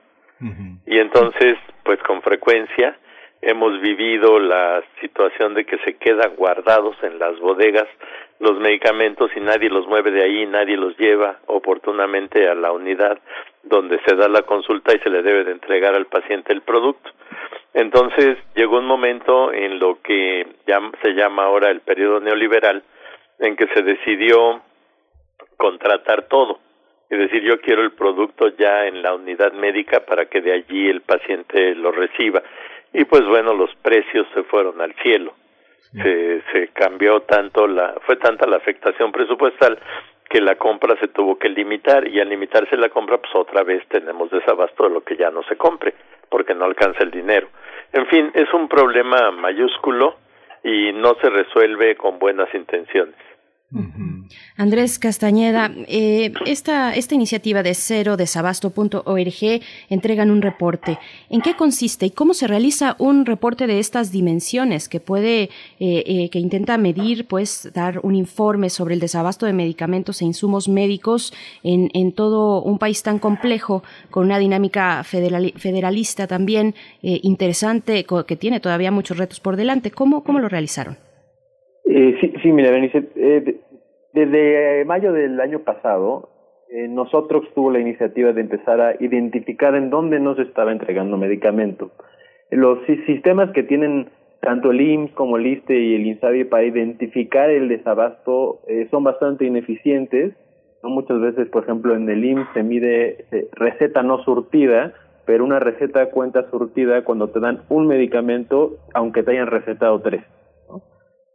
Y 0.87 0.99
entonces, 0.99 1.57
pues 1.83 2.01
con 2.03 2.23
frecuencia 2.23 2.97
hemos 3.41 3.81
vivido 3.81 4.39
la 4.39 4.83
situación 5.01 5.55
de 5.55 5.65
que 5.65 5.79
se 5.79 5.97
quedan 5.97 6.35
guardados 6.37 6.97
en 7.03 7.19
las 7.19 7.39
bodegas 7.39 7.87
los 8.41 8.59
medicamentos 8.59 9.31
y 9.37 9.41
nadie 9.41 9.69
los 9.69 9.87
mueve 9.87 10.11
de 10.11 10.23
ahí, 10.23 10.47
nadie 10.47 10.77
los 10.77 10.97
lleva 10.97 11.39
oportunamente 11.47 12.49
a 12.49 12.55
la 12.55 12.73
unidad 12.73 13.19
donde 13.65 14.01
se 14.07 14.15
da 14.15 14.29
la 14.29 14.43
consulta 14.43 14.95
y 14.95 15.01
se 15.01 15.11
le 15.11 15.23
debe 15.23 15.45
de 15.45 15.53
entregar 15.53 15.95
al 15.95 16.07
paciente 16.07 16.53
el 16.53 16.63
producto. 16.63 17.11
Entonces 17.75 18.39
llegó 18.55 18.79
un 18.79 18.87
momento 18.87 19.53
en 19.53 19.79
lo 19.79 20.01
que 20.03 20.47
ya 20.67 20.81
se 21.03 21.15
llama 21.15 21.45
ahora 21.45 21.71
el 21.71 21.81
periodo 21.81 22.21
neoliberal, 22.21 22.83
en 23.41 23.57
que 23.57 23.67
se 23.69 23.83
decidió 23.83 24.63
contratar 25.57 26.29
todo. 26.29 26.61
Es 27.11 27.19
decir, 27.19 27.43
yo 27.43 27.61
quiero 27.61 27.83
el 27.83 27.93
producto 27.93 28.49
ya 28.57 28.87
en 28.87 29.03
la 29.03 29.15
unidad 29.15 29.53
médica 29.53 30.01
para 30.01 30.27
que 30.27 30.41
de 30.41 30.53
allí 30.53 30.89
el 30.89 31.01
paciente 31.01 31.75
lo 31.75 31.91
reciba. 31.91 32.43
Y 32.93 33.05
pues 33.05 33.25
bueno, 33.27 33.55
los 33.55 33.75
precios 33.77 34.27
se 34.35 34.43
fueron 34.45 34.81
al 34.81 34.95
cielo. 35.03 35.35
Se, 35.93 36.43
se 36.53 36.69
cambió 36.69 37.23
tanto 37.23 37.67
la, 37.67 37.95
fue 38.05 38.17
tanta 38.17 38.47
la 38.47 38.59
afectación 38.59 39.11
presupuestal 39.11 39.79
que 40.29 40.41
la 40.43 40.57
compra 40.57 40.99
se 41.01 41.09
tuvo 41.09 41.39
que 41.39 41.49
limitar 41.49 42.07
y 42.07 42.21
al 42.21 42.29
limitarse 42.29 42.77
la 42.77 42.91
compra 42.91 43.17
pues 43.17 43.35
otra 43.35 43.63
vez 43.63 43.83
tenemos 43.89 44.31
desabasto 44.31 44.85
de 44.85 44.91
lo 44.91 45.01
que 45.03 45.17
ya 45.17 45.31
no 45.31 45.43
se 45.45 45.57
compre 45.57 45.95
porque 46.29 46.55
no 46.55 46.67
alcanza 46.67 47.03
el 47.03 47.11
dinero. 47.11 47.49
En 47.93 48.07
fin, 48.09 48.31
es 48.35 48.53
un 48.53 48.69
problema 48.69 49.31
mayúsculo 49.31 50.17
y 50.63 50.93
no 50.93 51.15
se 51.23 51.31
resuelve 51.31 51.97
con 51.97 52.19
buenas 52.19 52.53
intenciones. 52.55 53.17
Andrés 54.57 54.99
Castañeda, 54.99 55.71
eh, 55.87 56.33
esta, 56.47 56.95
esta 56.95 57.15
iniciativa 57.15 57.63
de 57.63 57.75
cero 57.75 58.17
desabasto.org 58.17 59.63
entregan 59.89 60.31
un 60.31 60.43
reporte. 60.43 60.99
¿En 61.31 61.41
qué 61.41 61.55
consiste 61.55 62.07
y 62.07 62.11
cómo 62.11 62.35
se 62.35 62.47
realiza 62.47 62.97
un 62.99 63.27
reporte 63.27 63.67
de 63.67 63.79
estas 63.79 64.13
dimensiones 64.13 64.89
que 64.89 65.01
puede, 65.01 65.43
eh, 65.43 65.49
eh, 65.79 66.29
que 66.31 66.39
intenta 66.39 66.79
medir, 66.79 67.27
pues, 67.27 67.71
dar 67.75 68.01
un 68.03 68.15
informe 68.15 68.71
sobre 68.71 68.95
el 68.95 69.01
desabasto 69.01 69.47
de 69.47 69.53
medicamentos 69.53 70.21
e 70.23 70.25
insumos 70.25 70.69
médicos 70.69 71.33
en, 71.63 71.91
en 71.95 72.13
todo 72.13 72.63
un 72.63 72.79
país 72.79 73.03
tan 73.03 73.19
complejo, 73.19 73.83
con 74.11 74.25
una 74.25 74.39
dinámica 74.39 75.05
federalista 75.05 76.27
también 76.27 76.75
interesante, 77.03 78.05
que 78.27 78.37
tiene 78.37 78.61
todavía 78.61 78.91
muchos 78.91 79.19
retos 79.19 79.41
por 79.41 79.57
delante? 79.57 79.91
¿Cómo, 79.91 80.25
cómo 80.25 80.39
lo 80.39 80.49
realizaron? 80.49 80.97
Eh, 81.91 82.19
sí, 82.43 82.53
mira, 82.53 82.71
Berenice, 82.71 83.03
eh, 83.17 83.61
desde 84.13 84.85
mayo 84.85 85.13
del 85.13 85.41
año 85.41 85.61
pasado, 85.61 86.31
eh, 86.71 86.89
nosotros 86.89 87.45
tuvo 87.55 87.71
la 87.71 87.79
iniciativa 87.79 88.33
de 88.33 88.43
empezar 88.43 88.81
a 88.81 88.95
identificar 89.01 89.75
en 89.75 89.91
dónde 89.91 90.21
nos 90.21 90.39
estaba 90.39 90.73
entregando 90.73 91.17
medicamento. 91.17 91.91
Los 92.51 92.79
sistemas 93.07 93.51
que 93.53 93.63
tienen 93.63 94.11
tanto 94.41 94.71
el 94.71 94.81
IMSS 94.81 95.13
como 95.13 95.37
el 95.37 95.47
ISTE 95.47 95.79
y 95.79 95.95
el 95.95 96.07
INSABI 96.07 96.45
para 96.45 96.65
identificar 96.65 97.51
el 97.51 97.69
desabasto 97.69 98.61
eh, 98.67 98.87
son 98.91 99.05
bastante 99.05 99.45
ineficientes. 99.45 100.35
¿no? 100.83 100.91
Muchas 100.91 101.21
veces, 101.21 101.49
por 101.49 101.65
ejemplo, 101.65 101.95
en 101.95 102.09
el 102.09 102.25
IMSS 102.25 102.53
se 102.55 102.63
mide 102.63 103.25
receta 103.53 104.03
no 104.03 104.23
surtida, 104.25 104.93
pero 105.27 105.45
una 105.45 105.59
receta 105.59 106.11
cuenta 106.11 106.49
surtida 106.51 107.05
cuando 107.05 107.29
te 107.29 107.41
dan 107.41 107.63
un 107.69 107.87
medicamento, 107.87 108.77
aunque 108.95 109.23
te 109.23 109.33
hayan 109.33 109.49
recetado 109.49 110.01
tres. 110.01 110.23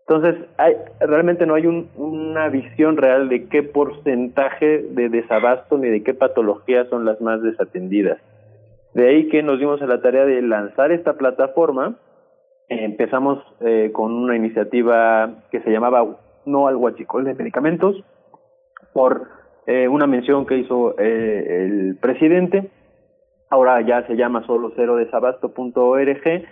Entonces, 0.07 0.35
hay, 0.57 0.75
realmente 0.99 1.45
no 1.45 1.55
hay 1.55 1.65
un, 1.65 1.89
una 1.95 2.49
visión 2.49 2.97
real 2.97 3.29
de 3.29 3.47
qué 3.47 3.63
porcentaje 3.63 4.79
de 4.89 5.09
desabasto 5.09 5.77
ni 5.77 5.89
de 5.89 6.03
qué 6.03 6.13
patologías 6.13 6.89
son 6.89 7.05
las 7.05 7.21
más 7.21 7.41
desatendidas. 7.41 8.19
De 8.93 9.07
ahí 9.07 9.29
que 9.29 9.41
nos 9.41 9.59
dimos 9.59 9.81
a 9.81 9.87
la 9.87 10.01
tarea 10.01 10.25
de 10.25 10.41
lanzar 10.41 10.91
esta 10.91 11.13
plataforma. 11.13 11.95
empezamos 12.69 13.43
eh, 13.61 13.91
con 13.93 14.13
una 14.13 14.35
iniciativa 14.35 15.29
que 15.51 15.61
se 15.61 15.71
llamaba 15.71 16.05
No 16.45 16.67
al 16.67 16.75
huachicol 16.75 17.23
de 17.23 17.33
medicamentos, 17.33 18.03
por 18.93 19.27
eh, 19.67 19.87
una 19.87 20.05
mención 20.05 20.45
que 20.45 20.57
hizo 20.57 20.95
eh, 20.99 21.65
el 21.65 21.97
presidente. 21.99 22.69
Ahora 23.49 23.81
ya 23.81 24.05
se 24.07 24.15
llama 24.15 24.45
solo 24.45 24.73
cero 24.75 24.95
desabasto.org 24.95 26.43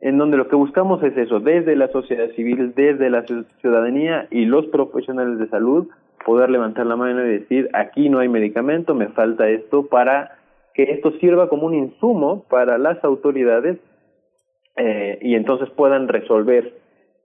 en 0.00 0.18
donde 0.18 0.36
lo 0.36 0.48
que 0.48 0.56
buscamos 0.56 1.02
es 1.02 1.16
eso, 1.16 1.40
desde 1.40 1.76
la 1.76 1.88
sociedad 1.88 2.28
civil, 2.32 2.74
desde 2.74 3.10
la 3.10 3.24
ciudadanía 3.60 4.26
y 4.30 4.44
los 4.44 4.66
profesionales 4.66 5.38
de 5.38 5.48
salud, 5.48 5.88
poder 6.24 6.50
levantar 6.50 6.86
la 6.86 6.96
mano 6.96 7.24
y 7.24 7.38
decir, 7.38 7.70
aquí 7.72 8.08
no 8.08 8.18
hay 8.18 8.28
medicamento, 8.28 8.94
me 8.94 9.08
falta 9.08 9.48
esto, 9.48 9.86
para 9.86 10.38
que 10.74 10.84
esto 10.84 11.12
sirva 11.18 11.48
como 11.48 11.66
un 11.66 11.74
insumo 11.74 12.44
para 12.48 12.78
las 12.78 13.02
autoridades 13.04 13.78
eh, 14.76 15.18
y 15.22 15.36
entonces 15.36 15.70
puedan 15.70 16.08
resolver 16.08 16.74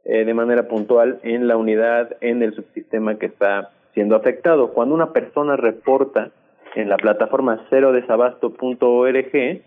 eh, 0.05 0.23
de 0.23 0.33
manera 0.33 0.67
puntual 0.67 1.19
en 1.23 1.47
la 1.47 1.57
unidad, 1.57 2.15
en 2.21 2.43
el 2.43 2.53
subsistema 2.53 3.17
que 3.17 3.25
está 3.27 3.71
siendo 3.93 4.15
afectado. 4.15 4.71
Cuando 4.73 4.95
una 4.95 5.11
persona 5.13 5.55
reporta 5.55 6.31
en 6.75 6.89
la 6.89 6.97
plataforma 6.97 7.65
cerodesabasto.org, 7.69 9.61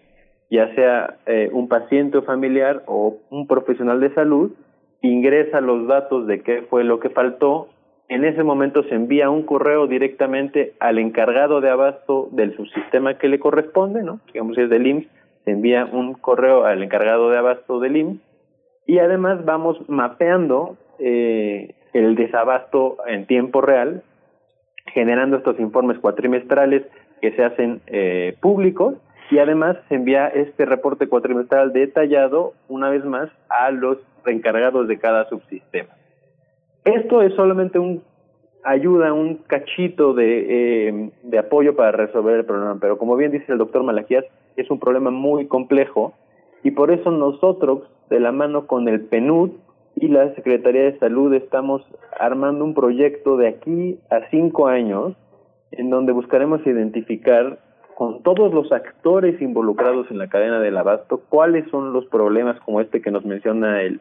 ya 0.52 0.74
sea 0.74 1.16
eh, 1.24 1.48
un 1.50 1.66
paciente 1.66 2.18
o 2.18 2.22
familiar 2.22 2.82
o 2.86 3.16
un 3.30 3.46
profesional 3.46 4.00
de 4.00 4.12
salud, 4.12 4.52
ingresa 5.00 5.62
los 5.62 5.86
datos 5.88 6.26
de 6.26 6.42
qué 6.42 6.60
fue 6.68 6.84
lo 6.84 7.00
que 7.00 7.08
faltó, 7.08 7.68
en 8.10 8.26
ese 8.26 8.42
momento 8.42 8.82
se 8.82 8.94
envía 8.94 9.30
un 9.30 9.44
correo 9.44 9.86
directamente 9.86 10.74
al 10.78 10.98
encargado 10.98 11.62
de 11.62 11.70
abasto 11.70 12.28
del 12.32 12.54
subsistema 12.54 13.16
que 13.16 13.28
le 13.28 13.38
corresponde, 13.38 14.02
¿no? 14.02 14.20
Digamos 14.30 14.54
si 14.56 14.60
es 14.60 14.68
del 14.68 14.86
IMSS, 14.86 15.08
se 15.46 15.52
envía 15.52 15.86
un 15.86 16.12
correo 16.12 16.66
al 16.66 16.82
encargado 16.82 17.30
de 17.30 17.38
abasto 17.38 17.80
del 17.80 17.96
IMSS 17.96 18.20
y 18.86 18.98
además 18.98 19.46
vamos 19.46 19.80
mapeando 19.88 20.76
eh, 20.98 21.74
el 21.94 22.14
desabasto 22.14 22.98
en 23.06 23.26
tiempo 23.26 23.62
real, 23.62 24.02
generando 24.92 25.38
estos 25.38 25.58
informes 25.58 25.98
cuatrimestrales 25.98 26.82
que 27.22 27.32
se 27.32 27.42
hacen 27.42 27.80
eh, 27.86 28.36
públicos 28.42 28.96
y 29.32 29.38
además 29.38 29.78
se 29.88 29.94
envía 29.94 30.28
este 30.28 30.66
reporte 30.66 31.08
cuatrimestral 31.08 31.72
detallado 31.72 32.52
una 32.68 32.90
vez 32.90 33.02
más 33.06 33.30
a 33.48 33.70
los 33.70 33.96
encargados 34.26 34.86
de 34.88 34.98
cada 34.98 35.26
subsistema. 35.30 35.88
Esto 36.84 37.22
es 37.22 37.32
solamente 37.34 37.78
un 37.78 38.02
ayuda, 38.62 39.14
un 39.14 39.36
cachito 39.36 40.12
de, 40.12 40.88
eh, 40.88 41.10
de 41.22 41.38
apoyo 41.38 41.74
para 41.74 41.92
resolver 41.92 42.40
el 42.40 42.44
problema, 42.44 42.76
pero 42.78 42.98
como 42.98 43.16
bien 43.16 43.32
dice 43.32 43.50
el 43.50 43.56
doctor 43.56 43.82
Malaquías, 43.82 44.26
es 44.56 44.70
un 44.70 44.78
problema 44.78 45.10
muy 45.10 45.46
complejo 45.46 46.12
y 46.62 46.72
por 46.72 46.90
eso 46.90 47.10
nosotros, 47.10 47.84
de 48.10 48.20
la 48.20 48.32
mano 48.32 48.66
con 48.66 48.86
el 48.86 49.00
PNUD 49.00 49.52
y 49.96 50.08
la 50.08 50.34
Secretaría 50.34 50.82
de 50.82 50.98
Salud, 50.98 51.32
estamos 51.32 51.82
armando 52.20 52.66
un 52.66 52.74
proyecto 52.74 53.38
de 53.38 53.48
aquí 53.48 53.98
a 54.10 54.28
cinco 54.30 54.68
años 54.68 55.14
en 55.70 55.88
donde 55.88 56.12
buscaremos 56.12 56.60
identificar 56.66 57.60
con 57.94 58.22
todos 58.22 58.52
los 58.52 58.72
actores 58.72 59.40
involucrados 59.40 60.10
en 60.10 60.18
la 60.18 60.28
cadena 60.28 60.60
del 60.60 60.76
abasto, 60.76 61.22
cuáles 61.28 61.68
son 61.70 61.92
los 61.92 62.06
problemas 62.06 62.58
como 62.60 62.80
este 62.80 63.00
que 63.02 63.10
nos 63.10 63.24
menciona 63.24 63.82
el, 63.82 64.00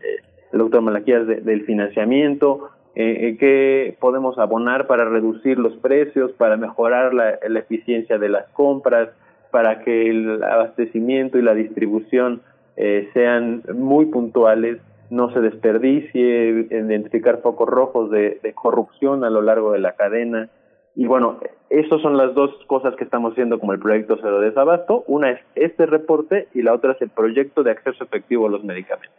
doctor 0.52 0.82
Malaquías 0.82 1.28
del 1.28 1.64
financiamiento, 1.66 2.70
eh, 2.96 3.30
eh, 3.30 3.38
qué 3.40 3.98
podemos 4.00 4.38
abonar 4.38 4.86
para 4.88 5.06
reducir 5.06 5.58
los 5.58 5.74
precios, 5.78 6.32
para 6.34 6.58
mejorar 6.58 7.14
la, 7.14 7.32
eficiencia 7.58 8.18
de 8.18 8.30
las 8.30 8.48
compras, 8.50 9.10
para 9.50 9.80
que 9.84 10.10
el 10.10 10.44
abastecimiento 10.44 11.38
y 11.38 11.42
la 11.42 11.54
distribución 11.54 12.42
eh, 12.76 13.10
sean 13.14 13.64
muy 13.74 14.08
puntuales, 14.08 14.80
no 15.10 15.32
se 15.32 15.40
desperdicie, 15.40 16.68
identificar 16.70 17.42
focos 17.42 17.68
rojos 17.68 18.12
de 18.12 18.54
corrupción 18.56 19.24
a 19.24 19.30
lo 19.30 19.42
largo 19.42 19.74
de 19.74 19.80
la 19.80 19.94
cadena, 19.94 20.50
y 20.96 21.06
bueno, 21.06 21.40
esas 21.70 22.02
son 22.02 22.18
las 22.18 22.34
dos 22.34 22.52
cosas 22.68 22.96
que 22.96 23.04
estamos 23.04 23.32
haciendo 23.32 23.60
como 23.60 23.74
el 23.74 23.80
proyecto 23.80 24.18
Cero 24.22 24.42
Desabasto. 24.42 25.04
Una 25.08 25.32
es 25.32 25.40
este 25.56 25.86
reporte 25.86 26.50
y 26.54 26.62
la 26.62 26.74
otra 26.74 26.94
es 26.94 27.02
el 27.02 27.10
proyecto 27.10 27.64
de 27.64 27.72
acceso 27.72 28.04
efectivo 28.04 28.48
a 28.48 28.50
los 28.50 28.64
medicamentos. 28.64 29.16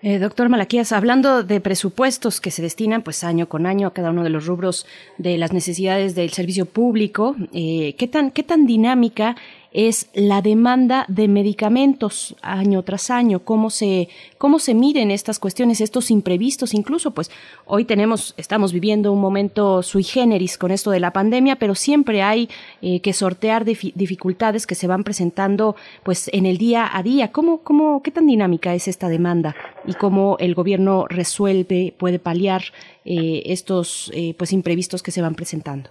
Eh, 0.00 0.18
doctor 0.18 0.48
Malaquías, 0.48 0.90
hablando 0.90 1.42
de 1.42 1.60
presupuestos 1.60 2.40
que 2.40 2.50
se 2.50 2.62
destinan 2.62 3.02
pues 3.02 3.24
año 3.24 3.46
con 3.46 3.66
año 3.66 3.88
a 3.88 3.92
cada 3.92 4.10
uno 4.10 4.24
de 4.24 4.30
los 4.30 4.46
rubros 4.46 4.86
de 5.18 5.36
las 5.36 5.52
necesidades 5.52 6.14
del 6.14 6.30
servicio 6.30 6.64
público, 6.66 7.36
eh, 7.52 7.94
¿qué, 7.98 8.08
tan, 8.08 8.30
¿qué 8.30 8.42
tan 8.42 8.66
dinámica 8.66 9.36
es 9.72 10.08
la 10.14 10.42
demanda 10.42 11.04
de 11.08 11.28
medicamentos 11.28 12.36
año 12.42 12.82
tras 12.82 13.10
año, 13.10 13.40
cómo 13.40 13.70
se, 13.70 14.08
cómo 14.38 14.58
se 14.58 14.74
miden 14.74 15.10
estas 15.10 15.38
cuestiones, 15.38 15.80
estos 15.80 16.10
imprevistos, 16.10 16.74
incluso 16.74 17.12
pues 17.12 17.30
hoy 17.64 17.84
tenemos, 17.84 18.34
estamos 18.36 18.72
viviendo 18.72 19.12
un 19.12 19.20
momento 19.20 19.82
sui 19.82 20.02
generis 20.02 20.58
con 20.58 20.70
esto 20.70 20.90
de 20.90 21.00
la 21.00 21.12
pandemia, 21.12 21.56
pero 21.56 21.74
siempre 21.74 22.22
hay 22.22 22.48
eh, 22.82 23.00
que 23.00 23.12
sortear 23.12 23.64
dificultades 23.64 24.66
que 24.66 24.74
se 24.74 24.86
van 24.86 25.04
presentando 25.04 25.76
pues 26.02 26.28
en 26.32 26.46
el 26.46 26.58
día 26.58 26.88
a 26.92 27.02
día. 27.02 27.32
¿Cómo, 27.32 27.58
cómo, 27.58 28.02
qué 28.02 28.10
tan 28.10 28.26
dinámica 28.26 28.74
es 28.74 28.88
esta 28.88 29.08
demanda 29.08 29.56
y 29.86 29.94
cómo 29.94 30.36
el 30.38 30.54
gobierno 30.54 31.06
resuelve, 31.08 31.94
puede 31.96 32.18
paliar 32.18 32.62
eh, 33.04 33.42
estos 33.46 34.10
eh, 34.14 34.34
pues 34.36 34.52
imprevistos 34.52 35.02
que 35.02 35.10
se 35.10 35.22
van 35.22 35.34
presentando? 35.34 35.90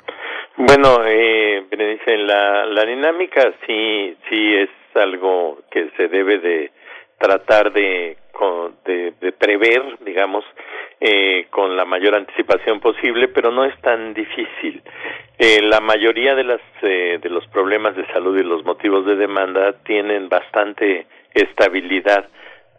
Bueno, 0.64 0.99
eh, 1.06 1.65
la, 2.17 2.65
la 2.67 2.85
dinámica 2.85 3.53
sí, 3.65 4.15
sí 4.30 4.56
es 4.56 4.69
algo 4.93 5.59
que 5.72 5.90
se 5.98 6.07
debe 6.07 6.38
de 6.38 6.72
tratar 7.17 7.72
de, 7.73 8.17
de, 8.85 9.14
de 9.19 9.31
prever, 9.31 9.98
digamos, 10.01 10.45
eh, 10.99 11.48
con 11.49 11.75
la 11.75 11.85
mayor 11.85 12.14
anticipación 12.15 12.80
posible, 12.80 13.27
pero 13.30 13.51
no 13.51 13.65
es 13.65 13.75
tan 13.81 14.14
difícil. 14.14 14.83
Eh, 15.40 15.61
la 15.64 15.80
mayoría 15.80 16.35
de, 16.35 16.43
las, 16.43 16.61
eh, 16.83 17.17
de 17.19 17.30
los 17.30 17.48
problemas 17.48 17.95
de 17.95 18.06
salud 18.14 18.38
y 18.38 18.43
los 18.43 18.64
motivos 18.64 19.06
de 19.07 19.15
demanda 19.15 19.73
tienen 19.83 20.30
bastante 20.30 21.07
estabilidad 21.33 22.30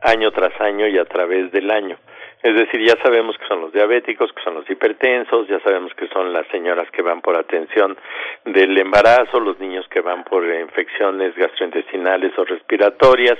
año 0.02 0.30
tras 0.30 0.58
año 0.60 0.86
y 0.86 0.98
a 0.98 1.04
través 1.04 1.50
del 1.50 1.70
año. 1.70 1.96
Es 2.42 2.56
decir, 2.56 2.80
ya 2.84 3.00
sabemos 3.00 3.38
que 3.38 3.46
son 3.46 3.60
los 3.60 3.72
diabéticos, 3.72 4.32
que 4.32 4.42
son 4.42 4.54
los 4.54 4.68
hipertensos, 4.68 5.46
ya 5.46 5.60
sabemos 5.60 5.94
que 5.94 6.08
son 6.08 6.32
las 6.32 6.46
señoras 6.48 6.90
que 6.90 7.00
van 7.00 7.20
por 7.20 7.36
atención 7.38 7.96
del 8.44 8.76
embarazo, 8.76 9.38
los 9.38 9.60
niños 9.60 9.86
que 9.88 10.00
van 10.00 10.24
por 10.24 10.44
infecciones 10.44 11.36
gastrointestinales 11.36 12.36
o 12.36 12.44
respiratorias. 12.44 13.38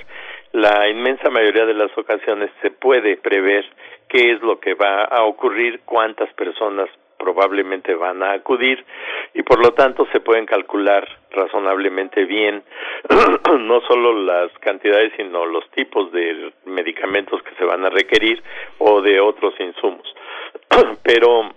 La 0.53 0.87
inmensa 0.87 1.29
mayoría 1.29 1.65
de 1.65 1.73
las 1.73 1.95
ocasiones 1.97 2.49
se 2.61 2.71
puede 2.71 3.17
prever 3.17 3.65
qué 4.07 4.31
es 4.31 4.41
lo 4.41 4.59
que 4.59 4.73
va 4.73 5.03
a 5.03 5.23
ocurrir, 5.23 5.81
cuántas 5.83 6.31
personas 6.35 6.89
probablemente 7.23 7.95
van 7.95 8.21
a 8.21 8.33
acudir 8.33 8.83
y 9.33 9.43
por 9.43 9.59
lo 9.59 9.71
tanto 9.71 10.05
se 10.11 10.19
pueden 10.19 10.45
calcular 10.45 11.07
razonablemente 11.31 12.25
bien 12.25 12.63
no 13.59 13.81
solo 13.87 14.13
las 14.13 14.51
cantidades 14.59 15.13
sino 15.15 15.45
los 15.45 15.69
tipos 15.71 16.11
de 16.11 16.51
medicamentos 16.65 17.41
que 17.43 17.55
se 17.55 17.63
van 17.63 17.85
a 17.85 17.89
requerir 17.89 18.43
o 18.79 19.01
de 19.01 19.21
otros 19.21 19.53
insumos. 19.59 20.05
Pero 21.03 21.49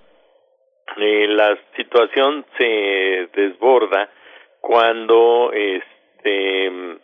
eh, 0.99 1.27
la 1.29 1.59
situación 1.77 2.47
se 2.57 3.29
desborda 3.35 4.09
cuando 4.61 5.51
este 5.53 6.99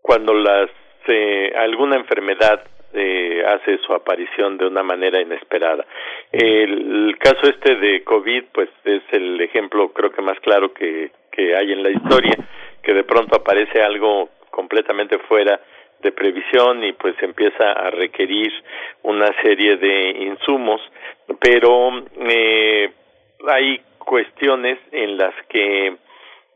cuando 0.00 0.32
las 0.32 0.70
eh, 1.06 1.52
alguna 1.56 1.96
enfermedad 1.96 2.62
eh, 2.92 3.42
hace 3.46 3.78
su 3.78 3.92
aparición 3.92 4.58
de 4.58 4.66
una 4.66 4.82
manera 4.82 5.20
inesperada. 5.20 5.84
El, 6.32 7.16
caso 7.18 7.48
este 7.48 7.76
de 7.76 8.02
COVID, 8.02 8.44
pues 8.52 8.68
es 8.84 9.02
el 9.12 9.40
ejemplo 9.40 9.92
creo 9.92 10.10
que 10.10 10.22
más 10.22 10.38
claro 10.40 10.72
que, 10.72 11.10
que 11.30 11.56
hay 11.56 11.72
en 11.72 11.82
la 11.82 11.90
historia, 11.90 12.34
que 12.82 12.94
de 12.94 13.04
pronto 13.04 13.36
aparece 13.36 13.82
algo 13.82 14.30
completamente 14.50 15.18
fuera 15.20 15.60
de 16.02 16.12
previsión 16.12 16.82
y 16.84 16.92
pues 16.92 17.14
empieza 17.22 17.72
a 17.72 17.90
requerir 17.90 18.52
una 19.02 19.30
serie 19.42 19.76
de 19.76 20.10
insumos, 20.10 20.80
pero 21.38 22.04
eh, 22.26 22.90
hay 23.46 23.80
cuestiones 23.98 24.78
en 24.92 25.18
las 25.18 25.34
que 25.48 25.96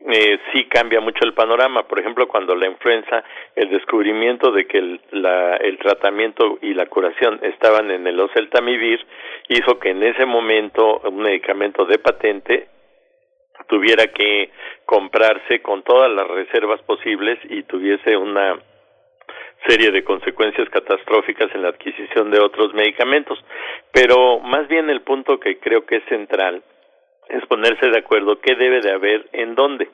eh, 0.07 0.39
sí 0.51 0.65
cambia 0.65 0.99
mucho 0.99 1.23
el 1.23 1.33
panorama. 1.33 1.87
Por 1.87 1.99
ejemplo, 1.99 2.27
cuando 2.27 2.55
la 2.55 2.67
influenza, 2.67 3.23
el 3.55 3.69
descubrimiento 3.69 4.51
de 4.51 4.67
que 4.67 4.77
el, 4.77 5.01
la, 5.11 5.57
el 5.57 5.77
tratamiento 5.79 6.59
y 6.61 6.73
la 6.73 6.85
curación 6.85 7.39
estaban 7.41 7.89
en 7.91 8.05
el 8.05 8.19
oseltamivir 8.19 9.05
hizo 9.47 9.79
que 9.79 9.89
en 9.89 10.03
ese 10.03 10.25
momento 10.25 10.99
un 11.05 11.17
medicamento 11.17 11.85
de 11.85 11.97
patente 11.99 12.67
tuviera 13.67 14.07
que 14.07 14.51
comprarse 14.85 15.61
con 15.61 15.81
todas 15.83 16.11
las 16.11 16.27
reservas 16.27 16.81
posibles 16.83 17.39
y 17.49 17.63
tuviese 17.63 18.15
una 18.15 18.59
serie 19.67 19.89
de 19.89 20.03
consecuencias 20.03 20.69
catastróficas 20.69 21.49
en 21.55 21.63
la 21.63 21.69
adquisición 21.69 22.29
de 22.29 22.39
otros 22.39 22.73
medicamentos. 22.73 23.43
Pero 23.91 24.39
más 24.39 24.67
bien 24.67 24.89
el 24.89 25.01
punto 25.01 25.39
que 25.39 25.57
creo 25.57 25.85
que 25.85 25.97
es 25.97 26.03
central 26.05 26.61
es 27.29 27.45
ponerse 27.47 27.87
de 27.89 27.97
acuerdo 27.97 28.39
qué 28.39 28.55
debe 28.55 28.81
de 28.81 28.91
haber 28.91 29.27
en 29.33 29.55
dónde. 29.55 29.89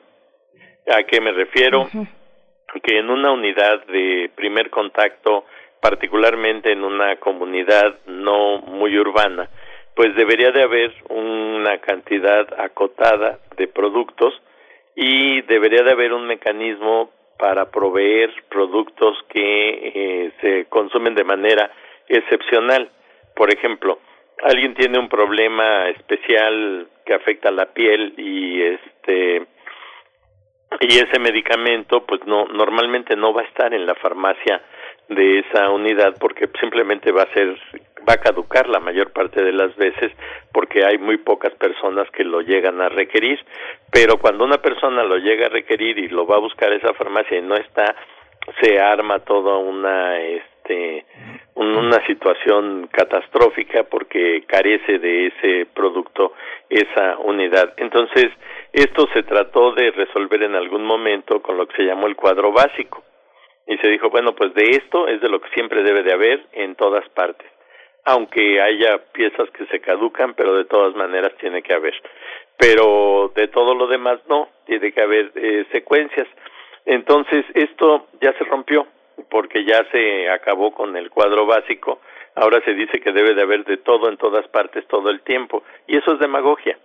¿A 0.88 1.02
qué 1.04 1.20
me 1.20 1.32
refiero? 1.32 1.88
Que 2.82 2.98
en 2.98 3.10
una 3.10 3.32
unidad 3.32 3.84
de 3.86 4.30
primer 4.34 4.70
contacto, 4.70 5.44
particularmente 5.80 6.72
en 6.72 6.84
una 6.84 7.16
comunidad 7.16 7.98
no 8.06 8.58
muy 8.58 8.98
urbana, 8.98 9.48
pues 9.94 10.14
debería 10.16 10.50
de 10.50 10.62
haber 10.62 10.92
una 11.10 11.78
cantidad 11.78 12.46
acotada 12.58 13.38
de 13.56 13.68
productos 13.68 14.34
y 14.94 15.42
debería 15.42 15.82
de 15.82 15.92
haber 15.92 16.12
un 16.12 16.26
mecanismo 16.26 17.10
para 17.38 17.70
proveer 17.70 18.30
productos 18.48 19.18
que 19.28 19.92
eh, 19.94 20.32
se 20.40 20.66
consumen 20.66 21.14
de 21.14 21.24
manera 21.24 21.70
excepcional. 22.08 22.90
Por 23.34 23.52
ejemplo, 23.52 23.98
alguien 24.42 24.74
tiene 24.74 24.98
un 24.98 25.08
problema 25.08 25.88
especial 25.88 26.88
que 27.04 27.14
afecta 27.14 27.50
la 27.50 27.66
piel 27.66 28.14
y 28.16 28.62
este 28.62 29.46
y 30.80 30.98
ese 30.98 31.18
medicamento 31.20 32.04
pues 32.06 32.24
no 32.26 32.46
normalmente 32.46 33.14
no 33.16 33.32
va 33.32 33.42
a 33.42 33.46
estar 33.46 33.72
en 33.74 33.86
la 33.86 33.94
farmacia 33.94 34.62
de 35.08 35.40
esa 35.40 35.70
unidad 35.70 36.16
porque 36.18 36.48
simplemente 36.60 37.12
va 37.12 37.22
a 37.22 37.32
ser 37.34 37.56
va 38.08 38.14
a 38.14 38.20
caducar 38.20 38.68
la 38.68 38.80
mayor 38.80 39.12
parte 39.12 39.42
de 39.42 39.52
las 39.52 39.74
veces 39.76 40.12
porque 40.52 40.84
hay 40.84 40.98
muy 40.98 41.18
pocas 41.18 41.54
personas 41.54 42.10
que 42.10 42.24
lo 42.24 42.40
llegan 42.40 42.80
a 42.80 42.88
requerir. 42.88 43.38
Pero 43.92 44.18
cuando 44.18 44.44
una 44.44 44.58
persona 44.58 45.04
lo 45.04 45.18
llega 45.18 45.46
a 45.46 45.50
requerir 45.50 45.98
y 45.98 46.08
lo 46.08 46.26
va 46.26 46.36
a 46.36 46.40
buscar 46.40 46.72
a 46.72 46.76
esa 46.76 46.94
farmacia 46.94 47.38
y 47.38 47.42
no 47.42 47.54
está 47.54 47.94
se 48.60 48.80
arma 48.80 49.20
toda 49.20 49.56
una 49.58 50.20
este 50.20 50.51
una 51.54 52.04
situación 52.06 52.88
catastrófica 52.90 53.84
porque 53.84 54.44
carece 54.46 54.98
de 54.98 55.26
ese 55.26 55.66
producto 55.74 56.32
esa 56.68 57.18
unidad. 57.18 57.74
Entonces, 57.76 58.26
esto 58.72 59.06
se 59.12 59.22
trató 59.22 59.72
de 59.72 59.90
resolver 59.90 60.42
en 60.42 60.54
algún 60.54 60.84
momento 60.84 61.42
con 61.42 61.56
lo 61.56 61.66
que 61.66 61.76
se 61.76 61.84
llamó 61.84 62.06
el 62.06 62.16
cuadro 62.16 62.52
básico. 62.52 63.04
Y 63.66 63.76
se 63.78 63.88
dijo, 63.88 64.10
bueno, 64.10 64.34
pues 64.34 64.54
de 64.54 64.64
esto 64.70 65.06
es 65.08 65.20
de 65.20 65.28
lo 65.28 65.40
que 65.40 65.50
siempre 65.50 65.82
debe 65.82 66.02
de 66.02 66.12
haber 66.12 66.46
en 66.52 66.74
todas 66.74 67.08
partes. 67.10 67.46
Aunque 68.04 68.60
haya 68.60 68.98
piezas 69.12 69.48
que 69.50 69.66
se 69.66 69.80
caducan, 69.80 70.34
pero 70.34 70.56
de 70.56 70.64
todas 70.64 70.94
maneras 70.96 71.32
tiene 71.38 71.62
que 71.62 71.74
haber. 71.74 71.94
Pero 72.56 73.32
de 73.36 73.48
todo 73.48 73.74
lo 73.74 73.86
demás 73.86 74.20
no, 74.28 74.48
tiene 74.66 74.92
que 74.92 75.00
haber 75.00 75.30
eh, 75.36 75.66
secuencias. 75.70 76.26
Entonces, 76.84 77.44
esto 77.54 78.08
ya 78.20 78.32
se 78.38 78.44
rompió 78.44 78.86
porque 79.30 79.64
ya 79.64 79.84
se 79.90 80.30
acabó 80.30 80.72
con 80.72 80.96
el 80.96 81.10
cuadro 81.10 81.46
básico, 81.46 82.00
ahora 82.34 82.60
se 82.64 82.74
dice 82.74 83.00
que 83.00 83.12
debe 83.12 83.34
de 83.34 83.42
haber 83.42 83.64
de 83.64 83.78
todo 83.78 84.08
en 84.08 84.16
todas 84.16 84.46
partes 84.48 84.86
todo 84.88 85.10
el 85.10 85.22
tiempo, 85.22 85.62
y 85.86 85.96
eso 85.96 86.14
es 86.14 86.18
demagogia. 86.18 86.78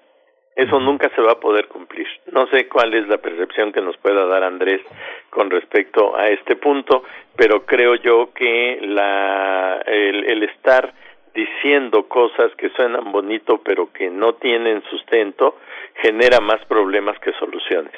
Eso 0.56 0.80
nunca 0.80 1.12
se 1.14 1.22
va 1.22 1.34
a 1.34 1.40
poder 1.40 1.68
cumplir. 1.68 2.08
No 2.32 2.48
sé 2.48 2.68
cuál 2.68 2.92
es 2.96 3.08
la 3.08 3.20
percepción 3.20 3.72
que 3.72 3.80
nos 3.80 3.96
pueda 3.98 4.26
dar 4.26 4.44
Andrés 4.44 4.82
con 5.30 5.52
respecto 5.52 6.16
a 6.18 6.30
este 6.30 6.56
punto, 6.56 7.04
pero 7.36 7.64
creo 7.64 7.94
yo 7.94 8.34
que 8.34 8.80
la, 8.82 9.84
el, 9.86 10.28
el 10.28 10.44
estar 10.44 10.92
diciendo 11.38 12.08
cosas 12.08 12.52
que 12.56 12.70
suenan 12.70 13.12
bonito 13.12 13.62
pero 13.64 13.94
que 13.94 14.10
no 14.10 14.34
tienen 14.34 14.82
sustento 14.90 15.58
genera 16.02 16.40
más 16.40 16.66
problemas 16.66 17.20
que 17.20 17.32
soluciones. 17.34 17.94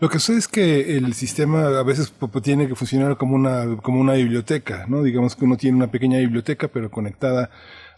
Lo 0.00 0.08
que 0.08 0.18
sucede 0.18 0.38
es 0.38 0.48
que 0.48 0.96
el 0.96 1.14
sistema 1.14 1.78
a 1.78 1.82
veces 1.82 2.12
tiene 2.42 2.66
que 2.66 2.74
funcionar 2.74 3.16
como 3.16 3.36
una, 3.36 3.76
como 3.76 4.00
una 4.00 4.14
biblioteca, 4.14 4.86
¿no? 4.88 5.02
Digamos 5.02 5.36
que 5.36 5.44
uno 5.44 5.56
tiene 5.56 5.76
una 5.76 5.90
pequeña 5.90 6.18
biblioteca, 6.18 6.68
pero 6.68 6.90
conectada 6.90 7.50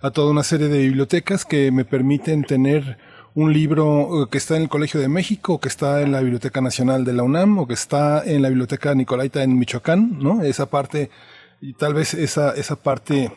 a 0.02 0.10
toda 0.10 0.30
una 0.30 0.42
serie 0.42 0.68
de 0.68 0.78
bibliotecas 0.78 1.44
que 1.44 1.70
me 1.72 1.84
permiten 1.84 2.44
tener 2.44 2.98
un 3.34 3.52
libro 3.52 4.24
eh, 4.24 4.26
que 4.30 4.38
está 4.38 4.56
en 4.56 4.62
el 4.62 4.68
Colegio 4.68 4.98
de 5.00 5.08
México, 5.08 5.60
que 5.60 5.68
está 5.68 6.02
en 6.02 6.12
la 6.12 6.20
Biblioteca 6.20 6.60
Nacional 6.60 7.04
de 7.04 7.12
la 7.12 7.22
UNAM, 7.22 7.58
o 7.58 7.66
que 7.66 7.74
está 7.74 8.22
en 8.24 8.42
la 8.42 8.48
Biblioteca 8.48 8.94
Nicolaita 8.94 9.42
en 9.42 9.58
Michoacán, 9.58 10.18
¿no? 10.18 10.42
Esa 10.42 10.66
parte, 10.66 11.10
y 11.60 11.74
tal 11.74 11.94
vez 11.94 12.14
esa, 12.14 12.52
esa 12.52 12.76
parte 12.76 13.30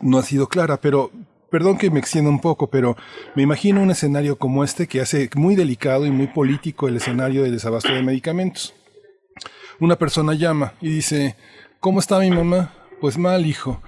no 0.00 0.18
ha 0.18 0.22
sido 0.22 0.48
clara, 0.48 0.80
pero 0.80 1.10
perdón 1.50 1.78
que 1.78 1.90
me 1.90 1.98
extienda 1.98 2.30
un 2.30 2.40
poco, 2.40 2.68
pero 2.68 2.96
me 3.34 3.42
imagino 3.42 3.82
un 3.82 3.90
escenario 3.90 4.36
como 4.36 4.64
este 4.64 4.86
que 4.86 5.00
hace 5.00 5.30
muy 5.34 5.56
delicado 5.56 6.06
y 6.06 6.10
muy 6.10 6.26
político 6.28 6.88
el 6.88 6.96
escenario 6.96 7.42
del 7.42 7.52
desabasto 7.52 7.92
de 7.92 8.02
medicamentos. 8.02 8.74
Una 9.80 9.96
persona 9.96 10.34
llama 10.34 10.74
y 10.80 10.90
dice, 10.90 11.36
¿cómo 11.80 12.00
está 12.00 12.18
mi 12.18 12.30
mamá? 12.30 12.72
Pues 13.00 13.16
mal, 13.16 13.46
hijo. 13.46 13.80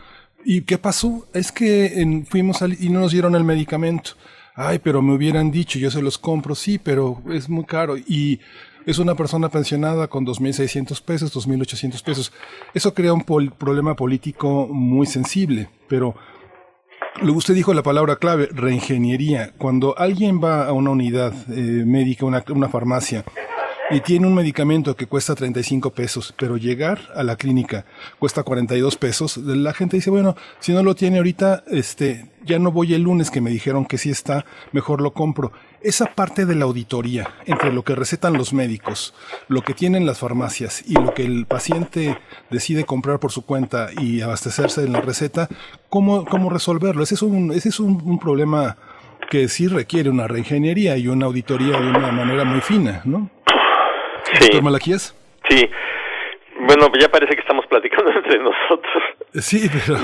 ¿Y 0.45 0.63
qué 0.63 0.79
pasó? 0.79 1.27
Es 1.35 1.53
que 1.53 2.01
en, 2.01 2.27
fuimos 2.27 2.63
y 2.63 2.89
no 2.89 3.01
nos 3.01 3.13
dieron 3.13 3.35
el 3.35 3.45
medicamento. 3.45 4.13
Ay, 4.55 4.79
pero 4.79 5.03
me 5.03 5.15
hubieran 5.15 5.51
dicho, 5.51 5.79
yo 5.79 5.91
se 5.91 6.03
los 6.03 6.19
compro, 6.19 6.55
sí, 6.55 6.79
pero 6.79 7.23
es 7.31 7.49
muy 7.49 7.65
caro. 7.65 7.97
Y 7.97 8.41
es 8.87 8.99
una 8.99 9.15
persona 9.15 9.49
pensionada 9.49 10.09
con 10.09 10.27
2.600 10.27 11.03
pesos, 11.03 11.35
2.800 11.35 12.03
pesos. 12.03 12.33
Eso 12.75 12.95
crea 12.95 13.13
un 13.13 13.25
problema 13.25 13.95
político 13.95 14.69
muy 14.71 15.07
sensible, 15.07 15.69
pero 15.89 16.15
usted 17.23 17.55
dijo 17.55 17.75
la 17.75 17.83
palabra 17.83 18.17
clave, 18.17 18.49
reingeniería. 18.53 19.53
Cuando 19.59 19.99
alguien 19.99 20.41
va 20.43 20.67
a 20.67 20.73
una 20.73 20.91
unidad 20.91 21.33
eh, 21.51 21.85
médica, 21.87 22.27
una, 22.27 22.45
una 22.49 22.69
farmacia, 22.69 23.25
y 23.91 24.01
tiene 24.01 24.29
un 24.29 24.35
medicamento 24.35 24.95
que 24.95 25.07
cuesta 25.07 25.35
35 25.35 25.91
pesos, 25.91 26.33
pero 26.39 26.57
llegar 26.57 27.01
a 27.15 27.25
la 27.25 27.35
clínica 27.35 27.85
cuesta 28.21 28.45
42 28.45 28.97
pesos, 28.97 29.37
la 29.37 29.73
gente 29.73 29.97
dice, 29.97 30.11
bueno, 30.11 30.37
si 30.61 30.73
no 30.73 30.83
lo 30.85 30.95
tiene 30.95 31.17
ahorita, 31.17 31.65
este, 31.67 32.31
ya 32.45 32.61
no 32.61 32.71
voy 32.71 32.95
el 32.95 33.03
lunes 33.03 33.33
que 33.33 33.41
me 33.41 33.51
dijeron 33.51 33.85
que 33.85 33.99
sí 33.99 34.11
está, 34.11 34.45
mejor 34.71 35.01
lo 35.01 35.13
compro. 35.13 35.53
Esa 35.83 36.07
parte 36.15 36.45
de 36.45 36.55
la 36.55 36.67
auditoría 36.67 37.31
entre 37.47 37.73
lo 37.73 37.83
que 37.83 37.95
recetan 37.95 38.35
los 38.35 38.53
médicos, 38.53 39.15
lo 39.49 39.63
que 39.63 39.73
tienen 39.73 40.05
las 40.05 40.19
farmacias 40.19 40.83
y 40.87 40.95
lo 40.95 41.15
que 41.15 41.25
el 41.25 41.47
paciente 41.47 42.19
decide 42.51 42.85
comprar 42.85 43.19
por 43.19 43.33
su 43.33 43.47
cuenta 43.47 43.89
y 43.99 44.21
abastecerse 44.21 44.85
en 44.85 44.93
la 44.93 45.01
receta, 45.01 45.49
¿cómo, 45.89 46.27
cómo 46.27 46.51
resolverlo? 46.51 47.03
Ese 47.03 47.15
es 47.15 47.23
un, 47.23 47.53
ese 47.53 47.71
es 47.71 47.81
un, 47.81 48.03
un 48.05 48.19
problema 48.19 48.77
que 49.31 49.49
sí 49.49 49.69
requiere 49.69 50.11
una 50.11 50.29
reingeniería 50.29 50.97
y 50.97 51.09
una 51.09 51.27
auditoría 51.27 51.81
de 51.81 51.89
una 51.89 52.11
manera 52.13 52.45
muy 52.45 52.61
fina, 52.61 53.01
¿no? 53.05 53.31
Sí. 54.39 54.61
Malaquías? 54.61 55.15
Sí. 55.49 55.69
Bueno, 56.67 56.89
ya 57.01 57.09
parece 57.09 57.35
que 57.35 57.41
estamos 57.41 57.65
platicando 57.67 58.11
entre 58.17 58.39
nosotros. 58.39 59.03
Sí, 59.35 59.71
pero 59.73 59.99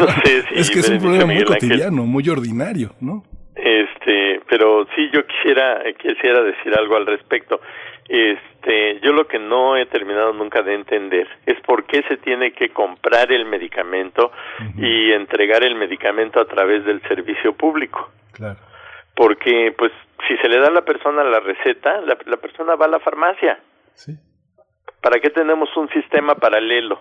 es 0.55 0.71
que 0.71 0.81
es 0.81 0.89
un 0.89 0.99
problema 0.99 1.27
muy 1.27 1.45
cotidiano, 1.45 2.05
muy 2.05 2.29
ordinario, 2.29 2.93
¿no? 3.01 3.25
Este, 3.57 4.43
pero 4.51 4.87
sí, 4.95 5.09
yo 5.11 5.27
quisiera 5.27 5.83
quisiera 5.99 6.43
decir 6.43 6.75
algo 6.79 6.97
al 6.97 7.07
respecto. 7.07 7.61
Este, 8.07 9.01
yo 9.01 9.13
lo 9.13 9.27
que 9.27 9.39
no 9.39 9.77
he 9.77 9.87
terminado 9.87 10.33
nunca 10.35 10.63
de 10.63 10.75
entender 10.75 11.27
es 11.47 11.59
por 11.63 11.87
qué 11.87 12.03
se 12.03 12.19
tiene 12.19 12.53
que 12.53 12.69
comprar 12.69 13.33
el 13.33 13.47
medicamento 13.47 14.31
y 14.77 15.11
entregar 15.13 15.65
el 15.65 15.75
medicamento 15.75 16.39
a 16.39 16.45
través 16.45 16.85
del 16.85 17.01
servicio 17.09 17.55
público. 17.55 18.11
Claro. 18.33 18.59
Porque, 19.15 19.75
pues, 19.77 19.91
si 20.29 20.37
se 20.37 20.49
le 20.49 20.61
da 20.61 20.69
a 20.69 20.73
la 20.73 20.85
persona 20.85 21.25
la 21.25 21.41
receta, 21.41 22.03
la, 22.03 22.17
la 22.27 22.37
persona 22.37 22.77
va 22.77 22.85
a 22.85 22.91
la 22.91 23.01
farmacia. 23.01 23.59
¿Para 25.01 25.19
qué 25.19 25.31
tenemos 25.31 25.75
un 25.77 25.89
sistema 25.89 26.35
paralelo? 26.35 27.01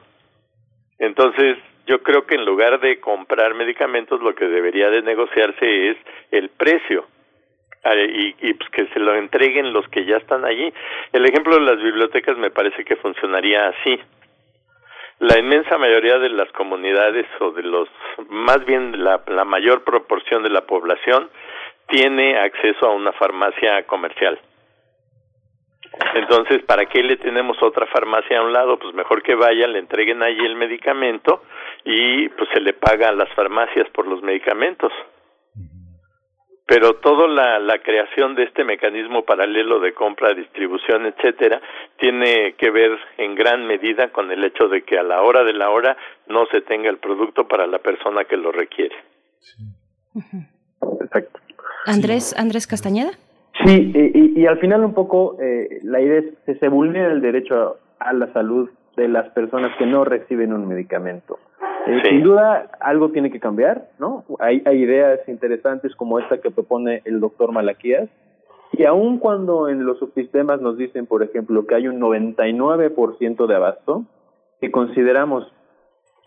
Entonces, 0.97 1.57
yo 1.85 2.01
creo 2.01 2.25
que 2.25 2.35
en 2.35 2.45
lugar 2.45 2.79
de 2.79 2.99
comprar 2.99 3.53
medicamentos, 3.53 4.21
lo 4.21 4.33
que 4.33 4.45
debería 4.45 4.89
de 4.89 5.01
negociarse 5.01 5.89
es 5.89 5.97
el 6.31 6.49
precio 6.49 7.05
y, 7.93 8.35
y 8.41 8.53
pues 8.55 8.69
que 8.71 8.87
se 8.87 8.99
lo 8.99 9.15
entreguen 9.15 9.71
los 9.71 9.87
que 9.89 10.05
ya 10.05 10.17
están 10.17 10.43
allí. 10.45 10.73
El 11.13 11.25
ejemplo 11.25 11.55
de 11.55 11.61
las 11.61 11.81
bibliotecas 11.81 12.37
me 12.37 12.49
parece 12.49 12.83
que 12.83 12.95
funcionaría 12.95 13.67
así. 13.67 13.99
La 15.19 15.39
inmensa 15.39 15.77
mayoría 15.77 16.17
de 16.17 16.29
las 16.29 16.51
comunidades 16.51 17.25
o 17.39 17.51
de 17.51 17.63
los, 17.63 17.87
más 18.29 18.65
bien 18.65 19.03
la, 19.03 19.21
la 19.27 19.45
mayor 19.45 19.83
proporción 19.83 20.43
de 20.43 20.49
la 20.49 20.65
población 20.65 21.29
tiene 21.87 22.37
acceso 22.37 22.87
a 22.87 22.93
una 22.93 23.13
farmacia 23.13 23.83
comercial. 23.83 24.39
Entonces, 26.15 26.63
¿para 26.63 26.85
qué 26.85 27.03
le 27.03 27.17
tenemos 27.17 27.61
otra 27.61 27.85
farmacia 27.87 28.39
a 28.39 28.43
un 28.43 28.53
lado? 28.53 28.77
Pues 28.79 28.93
mejor 28.93 29.21
que 29.21 29.35
vayan, 29.35 29.73
le 29.73 29.79
entreguen 29.79 30.23
allí 30.23 30.45
el 30.45 30.55
medicamento 30.55 31.43
y 31.83 32.29
pues 32.29 32.49
se 32.53 32.61
le 32.61 32.73
paga 32.73 33.09
a 33.09 33.13
las 33.13 33.29
farmacias 33.33 33.89
por 33.91 34.07
los 34.07 34.21
medicamentos. 34.21 34.91
Pero 36.67 36.95
toda 36.95 37.27
la, 37.27 37.59
la 37.59 37.77
creación 37.79 38.33
de 38.33 38.43
este 38.43 38.63
mecanismo 38.63 39.23
paralelo 39.23 39.79
de 39.79 39.93
compra, 39.93 40.33
distribución, 40.33 41.05
etcétera, 41.05 41.61
tiene 41.97 42.55
que 42.57 42.71
ver 42.71 42.97
en 43.17 43.35
gran 43.35 43.67
medida 43.67 44.11
con 44.11 44.31
el 44.31 44.43
hecho 44.43 44.67
de 44.67 44.81
que 44.83 44.97
a 44.97 45.03
la 45.03 45.21
hora 45.21 45.43
de 45.43 45.53
la 45.53 45.69
hora 45.69 45.95
no 46.27 46.47
se 46.47 46.61
tenga 46.61 46.89
el 46.89 46.97
producto 46.97 47.47
para 47.47 47.67
la 47.67 47.79
persona 47.79 48.25
que 48.25 48.37
lo 48.37 48.51
requiere. 48.51 48.95
Exacto. 51.01 51.39
Andrés, 51.85 52.35
Andrés 52.35 52.65
Castañeda. 52.65 53.11
Sí, 53.63 53.91
y, 53.93 54.41
y, 54.41 54.45
al 54.47 54.59
final 54.59 54.83
un 54.83 54.93
poco 54.93 55.37
eh, 55.39 55.79
la 55.83 56.01
idea 56.01 56.19
es 56.19 56.25
que 56.45 56.55
se 56.55 56.67
vulnera 56.67 57.11
el 57.11 57.21
derecho 57.21 57.77
a, 57.99 58.13
la 58.13 58.31
salud 58.33 58.69
de 58.97 59.07
las 59.07 59.29
personas 59.29 59.71
que 59.77 59.85
no 59.85 60.03
reciben 60.03 60.51
un 60.51 60.67
medicamento. 60.67 61.39
Eh, 61.87 62.01
Sin 62.09 62.23
duda 62.23 62.69
algo 62.81 63.11
tiene 63.11 63.31
que 63.31 63.39
cambiar, 63.39 63.87
¿no? 63.97 64.25
Hay, 64.39 64.61
hay 64.65 64.81
ideas 64.81 65.19
interesantes 65.27 65.95
como 65.95 66.19
esta 66.19 66.39
que 66.39 66.51
propone 66.51 67.01
el 67.05 67.19
doctor 67.21 67.53
Malaquías, 67.53 68.09
y 68.73 68.83
aun 68.83 69.19
cuando 69.19 69.69
en 69.69 69.85
los 69.85 69.99
subsistemas 69.99 70.59
nos 70.59 70.77
dicen, 70.77 71.05
por 71.05 71.23
ejemplo, 71.23 71.65
que 71.65 71.75
hay 71.75 71.87
un 71.87 71.99
99% 71.99 73.47
de 73.47 73.55
abasto, 73.55 74.03
si 74.59 74.69
consideramos 74.69 75.49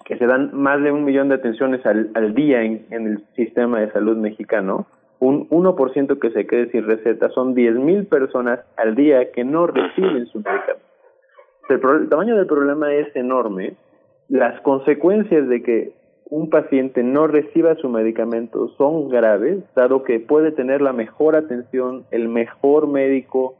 que 0.07 0.17
se 0.17 0.27
dan 0.27 0.51
más 0.55 0.83
de 0.83 0.91
un 0.91 1.05
millón 1.05 1.29
de 1.29 1.35
atenciones 1.35 1.85
al, 1.85 2.11
al 2.15 2.35
día 2.35 2.63
en, 2.63 2.87
en 2.91 3.07
el 3.07 3.25
sistema 3.37 3.81
de 3.81 3.93
salud 3.93 4.17
mexicano, 4.17 4.87
un 5.21 5.49
1% 5.49 6.19
que 6.19 6.31
se 6.31 6.47
quede 6.47 6.71
sin 6.71 6.87
receta, 6.87 7.29
son 7.31 7.55
10.000 7.55 8.09
personas 8.09 8.61
al 8.77 8.95
día 8.95 9.33
que 9.33 9.45
no 9.45 9.67
reciben 9.67 10.27
su 10.27 10.39
medicamento. 10.39 10.89
El, 11.69 12.09
tamaño 12.09 12.37
del 12.37 12.47
problema 12.47 12.93
es 12.95 13.15
enorme. 13.15 13.75
Las 14.29 14.61
consecuencias 14.63 15.49
de 15.49 15.63
que 15.63 15.93
un 16.31 16.51
paciente 16.51 17.03
no 17.03 17.27
reciba 17.27 17.75
su 17.77 17.89
medicamento 17.89 18.69
son 18.77 19.09
graves, 19.09 19.59
dado 19.75 20.03
que 20.03 20.21
puede 20.21 20.53
tener 20.53 20.83
la 20.83 20.93
mejor 20.93 21.37
atención, 21.37 22.05
el 22.11 22.29
mejor 22.29 22.87
médico, 22.87 23.57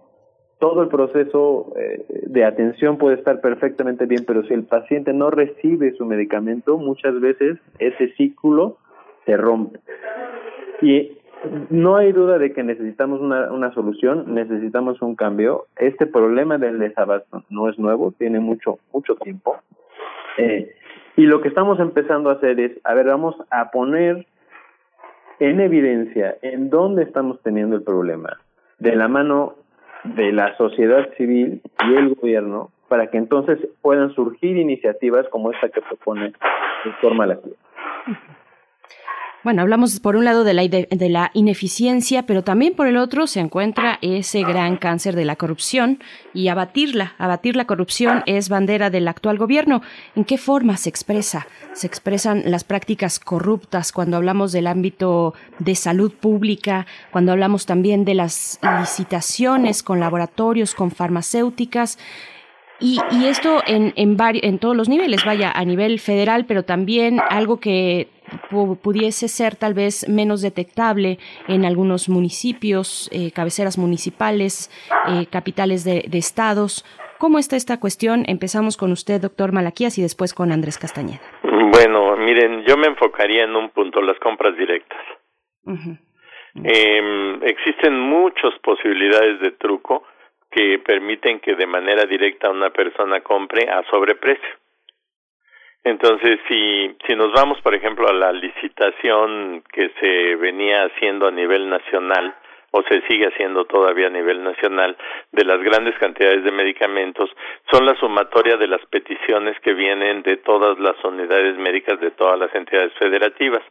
todo 0.59 0.83
el 0.83 0.89
proceso 0.89 1.73
eh, 1.77 2.05
de 2.27 2.45
atención 2.45 2.99
puede 2.99 3.17
estar 3.17 3.41
perfectamente 3.41 4.07
bien, 4.07 4.25
pero 4.27 4.43
si 4.45 4.55
el 4.55 4.65
paciente 4.65 5.13
no 5.13 5.31
recibe 5.31 5.93
su 5.93 6.05
medicamento, 6.05 6.77
muchas 6.79 7.19
veces 7.21 7.59
ese 7.79 8.13
ciclo 8.15 8.77
se 9.25 9.37
rompe. 9.37 9.79
Y 10.83 11.18
no 11.71 11.97
hay 11.97 12.13
duda 12.13 12.39
de 12.39 12.53
que 12.53 12.63
necesitamos 12.63 13.21
una, 13.21 13.53
una 13.53 13.73
solución, 13.73 14.35
necesitamos 14.35 15.01
un 15.03 15.15
cambio. 15.15 15.67
Este 15.77 16.07
problema 16.07 16.59
del 16.59 16.79
desabasto 16.79 17.45
no 17.49 17.69
es 17.69 17.79
nuevo, 17.79 18.13
tiene 18.13 18.41
mucho, 18.41 18.79
mucho 18.93 19.15
tiempo. 19.17 19.57
Eh, 20.37 20.75
y 21.17 21.23
lo 21.23 21.41
que 21.41 21.49
estamos 21.49 21.81
empezando 21.81 22.31
a 22.31 22.35
hacer 22.35 22.61
es, 22.61 22.73
a 22.85 22.95
ver, 22.95 23.07
vamos 23.07 23.37
a 23.51 23.71
poner 23.71 24.27
en 25.41 25.61
evidencia 25.61 26.37
en 26.43 26.71
dónde 26.71 27.03
estamos 27.03 27.41
teniendo 27.43 27.77
el 27.77 27.83
problema, 27.83 28.39
de 28.79 28.97
la 28.97 29.09
mano 29.09 29.55
de 30.05 30.33
la 30.33 30.57
sociedad 30.57 31.09
civil 31.17 31.61
y 31.87 31.95
el 31.95 32.15
gobierno, 32.15 32.71
para 32.89 33.09
que 33.09 33.19
entonces 33.19 33.59
puedan 33.83 34.13
surgir 34.15 34.57
iniciativas 34.57 35.29
como 35.29 35.51
esta 35.53 35.69
que 35.69 35.83
propone 35.83 36.33
doctor 36.85 37.15
Malaquía. 37.15 37.55
Bueno, 39.45 39.63
hablamos 39.63 40.01
por 40.01 40.17
un 40.17 40.25
lado 40.25 40.43
de 40.43 40.53
la, 40.53 40.67
de 40.67 41.09
la 41.09 41.31
ineficiencia, 41.33 42.25
pero 42.25 42.43
también 42.43 42.75
por 42.75 42.89
el 42.89 42.97
otro 42.97 43.29
se 43.29 43.39
encuentra 43.39 43.99
ese 44.03 44.43
gran 44.43 44.77
cáncer 44.77 45.15
de 45.15 45.25
la 45.25 45.37
corrupción 45.37 46.01
y 46.35 46.49
abatirla, 46.49 47.15
abatir 47.19 47.55
la 47.55 47.65
corrupción 47.65 48.25
es 48.27 48.49
bandera 48.49 48.91
del 48.91 49.07
actual 49.07 49.39
gobierno. 49.39 49.81
¿En 50.17 50.25
qué 50.25 50.39
forma 50.39 50.77
se 50.77 50.89
expresa? 50.89 51.47
Se 51.73 51.87
expresan 51.87 52.43
las 52.47 52.65
prácticas 52.65 53.21
corruptas 53.21 53.93
cuando 53.93 54.17
hablamos 54.17 54.51
del 54.51 54.67
ámbito 54.67 55.35
de 55.61 55.77
salud 55.77 56.13
pública, 56.13 56.87
cuando 57.13 57.31
hablamos 57.31 57.65
también 57.65 58.05
de 58.05 58.15
las 58.15 58.59
licitaciones 58.81 59.85
con 59.85 60.01
laboratorios, 60.01 60.75
con 60.75 60.91
farmacéuticas. 60.91 61.97
Y, 62.81 63.01
y, 63.11 63.27
esto 63.27 63.61
en, 63.67 63.93
en, 63.97 64.17
en 64.21 64.59
todos 64.59 64.77
los 64.77 64.89
niveles, 64.89 65.25
vaya, 65.25 65.51
a 65.51 65.65
nivel 65.65 65.99
federal, 65.99 66.45
pero 66.47 66.63
también 66.63 67.21
algo 67.29 67.59
que 67.59 68.09
pudiese 68.83 69.27
ser 69.29 69.57
tal 69.57 69.75
vez 69.75 70.09
menos 70.09 70.43
detectable 70.43 71.19
en 71.49 71.65
algunos 71.65 72.09
municipios, 72.09 73.09
eh, 73.13 73.33
cabeceras 73.33 73.79
municipales, 73.79 74.71
eh, 75.09 75.27
capitales 75.27 75.83
de, 75.85 76.05
de, 76.09 76.19
estados. 76.19 76.85
¿Cómo 77.19 77.39
está 77.39 77.57
esta 77.57 77.81
cuestión? 77.81 78.25
Empezamos 78.29 78.77
con 78.77 78.93
usted, 78.93 79.21
doctor 79.21 79.53
Malaquías, 79.53 79.99
y 79.99 80.03
después 80.03 80.33
con 80.33 80.53
Andrés 80.53 80.79
Castañeda. 80.79 81.23
Bueno, 81.43 82.17
miren, 82.17 82.65
yo 82.65 82.77
me 82.77 82.87
enfocaría 82.87 83.45
en 83.45 83.57
un 83.57 83.71
punto, 83.71 84.01
las 84.03 84.19
compras 84.21 84.57
directas. 84.57 85.01
eh, 86.65 87.39
existen 87.43 87.99
muchas 87.99 88.53
posibilidades 88.63 89.41
de 89.41 89.51
truco 89.53 90.05
que 90.51 90.79
permiten 90.79 91.41
que 91.41 91.55
de 91.55 91.67
manera 91.67 92.05
directa 92.05 92.51
una 92.51 92.71
persona 92.71 93.21
compre 93.21 93.69
a 93.71 93.83
sobreprecio. 93.91 94.57
Entonces, 95.85 96.41
si, 96.49 96.97
si 97.07 97.15
nos 97.15 97.33
vamos, 97.33 97.61
por 97.63 97.75
ejemplo, 97.75 98.09
a 98.09 98.13
la 98.13 98.33
licitación 98.33 99.63
que 99.73 99.91
se 100.01 100.37
venía 100.37 100.85
haciendo 100.85 101.29
a 101.29 101.31
nivel 101.31 101.69
nacional 101.71 102.35
o 102.71 102.83
se 102.83 103.01
sigue 103.09 103.27
haciendo 103.27 103.65
todavía 103.65 104.09
a 104.09 104.11
nivel 104.11 104.43
nacional 104.43 104.97
de 105.33 105.45
las 105.45 105.63
grandes 105.63 105.97
cantidades 105.99 106.45
de 106.45 106.53
medicamentos 106.53 107.31
son 107.71 107.87
la 107.87 107.95
sumatoria 107.97 108.57
de 108.57 108.67
las 108.67 108.85
peticiones 108.87 109.59
que 109.61 109.73
vienen 109.73 110.23
de 110.23 110.37
todas 110.39 110.79
las 110.79 111.03
unidades 111.05 111.57
médicas 111.57 111.99
de 112.01 112.11
todas 112.11 112.39
las 112.39 112.55
entidades 112.55 112.93
federativas. 112.99 113.63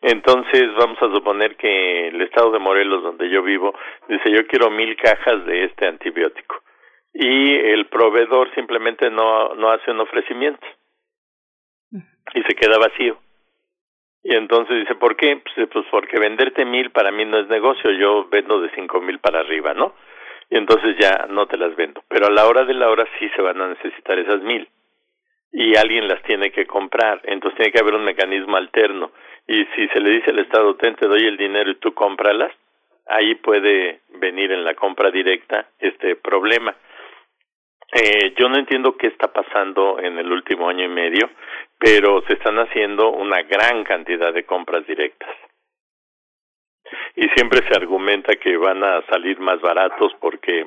Entonces 0.00 0.74
vamos 0.76 0.98
a 1.02 1.12
suponer 1.12 1.56
que 1.56 2.08
el 2.08 2.20
estado 2.22 2.52
de 2.52 2.58
Morelos, 2.58 3.02
donde 3.02 3.28
yo 3.30 3.42
vivo, 3.42 3.74
dice 4.08 4.30
yo 4.30 4.46
quiero 4.46 4.70
mil 4.70 4.96
cajas 4.96 5.44
de 5.44 5.64
este 5.64 5.86
antibiótico 5.86 6.62
y 7.12 7.54
el 7.54 7.86
proveedor 7.86 8.54
simplemente 8.54 9.10
no, 9.10 9.54
no 9.54 9.70
hace 9.70 9.90
un 9.90 10.00
ofrecimiento 10.00 10.64
y 12.34 12.42
se 12.42 12.54
queda 12.54 12.78
vacío. 12.78 13.18
Y 14.22 14.34
entonces 14.34 14.80
dice, 14.80 14.94
¿por 14.96 15.16
qué? 15.16 15.40
Pues, 15.42 15.68
pues 15.72 15.86
porque 15.90 16.18
venderte 16.18 16.64
mil 16.64 16.90
para 16.90 17.10
mí 17.10 17.24
no 17.24 17.38
es 17.38 17.48
negocio, 17.48 17.90
yo 17.92 18.28
vendo 18.28 18.60
de 18.60 18.70
cinco 18.74 19.00
mil 19.00 19.18
para 19.20 19.40
arriba, 19.40 19.74
¿no? 19.74 19.94
Y 20.50 20.56
entonces 20.56 20.96
ya 20.98 21.26
no 21.28 21.46
te 21.46 21.56
las 21.56 21.74
vendo. 21.76 22.02
Pero 22.08 22.26
a 22.26 22.30
la 22.30 22.46
hora 22.46 22.64
de 22.64 22.74
la 22.74 22.88
hora 22.88 23.06
sí 23.18 23.28
se 23.34 23.42
van 23.42 23.60
a 23.60 23.68
necesitar 23.68 24.18
esas 24.18 24.42
mil. 24.42 24.68
Y 25.52 25.76
alguien 25.76 26.08
las 26.08 26.22
tiene 26.22 26.50
que 26.50 26.66
comprar. 26.66 27.20
Entonces 27.24 27.56
tiene 27.56 27.72
que 27.72 27.80
haber 27.80 27.94
un 27.94 28.04
mecanismo 28.04 28.56
alterno. 28.56 29.12
Y 29.48 29.64
si 29.74 29.88
se 29.88 30.00
le 30.00 30.10
dice 30.10 30.30
al 30.30 30.40
Estado, 30.40 30.76
ten, 30.76 30.94
te 30.94 31.08
doy 31.08 31.26
el 31.26 31.38
dinero 31.38 31.70
y 31.70 31.76
tú 31.76 31.94
cómpralas, 31.94 32.52
ahí 33.06 33.34
puede 33.36 34.00
venir 34.20 34.52
en 34.52 34.62
la 34.62 34.74
compra 34.74 35.10
directa 35.10 35.66
este 35.78 36.16
problema. 36.16 36.76
Eh, 37.90 38.34
yo 38.38 38.50
no 38.50 38.58
entiendo 38.58 38.98
qué 38.98 39.06
está 39.06 39.32
pasando 39.32 39.98
en 39.98 40.18
el 40.18 40.30
último 40.30 40.68
año 40.68 40.84
y 40.84 40.88
medio, 40.88 41.30
pero 41.78 42.22
se 42.26 42.34
están 42.34 42.58
haciendo 42.58 43.08
una 43.10 43.40
gran 43.42 43.84
cantidad 43.84 44.34
de 44.34 44.44
compras 44.44 44.86
directas. 44.86 45.30
Y 47.16 47.26
siempre 47.30 47.66
se 47.66 47.74
argumenta 47.74 48.36
que 48.36 48.54
van 48.58 48.84
a 48.84 49.00
salir 49.06 49.40
más 49.40 49.60
baratos 49.62 50.12
porque 50.20 50.66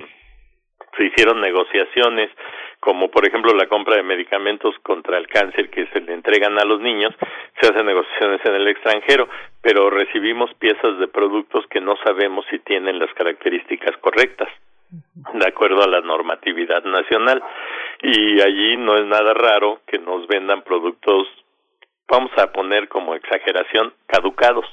se 0.98 1.04
hicieron 1.06 1.40
negociaciones, 1.40 2.32
como 2.82 3.10
por 3.10 3.26
ejemplo 3.26 3.54
la 3.54 3.68
compra 3.68 3.96
de 3.96 4.04
medicamentos 4.04 4.76
contra 4.80 5.18
el 5.18 5.28
cáncer 5.28 5.70
que 5.70 5.86
se 5.94 6.02
le 6.02 6.14
entregan 6.14 6.60
a 6.60 6.66
los 6.66 6.82
niños, 6.82 7.16
se 7.62 7.72
hacen 7.72 7.86
negociaciones 7.86 8.42
en 8.44 8.56
el 8.56 8.68
extranjero, 8.68 9.30
pero 9.62 9.90
recibimos 9.90 10.54
piezas 10.56 10.98
de 11.00 11.08
productos 11.08 11.66
que 11.68 11.80
no 11.80 11.96
sabemos 12.04 12.44
si 12.50 12.60
tienen 12.60 13.00
las 13.00 13.14
características 13.14 13.96
correctas 13.98 14.50
de 14.92 15.48
acuerdo 15.48 15.84
a 15.84 15.88
la 15.88 16.02
normatividad 16.02 16.84
nacional. 16.84 17.42
Y 18.02 18.42
allí 18.42 18.76
no 18.78 18.98
es 18.98 19.06
nada 19.06 19.34
raro 19.34 19.82
que 19.88 20.00
nos 20.00 20.28
vendan 20.28 20.64
productos 20.64 21.28
vamos 22.12 22.32
a 22.38 22.52
poner 22.52 22.90
como 22.90 23.16
exageración 23.16 23.94
caducados. 24.06 24.66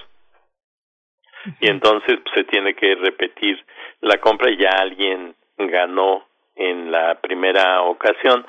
Y 1.60 1.70
entonces 1.70 2.18
pues, 2.24 2.34
se 2.34 2.44
tiene 2.44 2.74
que 2.74 2.96
repetir 2.96 3.64
la 4.00 4.18
compra 4.18 4.50
y 4.50 4.56
ya 4.56 4.70
alguien 4.70 5.36
ganó 5.56 6.27
en 6.58 6.90
la 6.90 7.14
primera 7.20 7.82
ocasión 7.82 8.44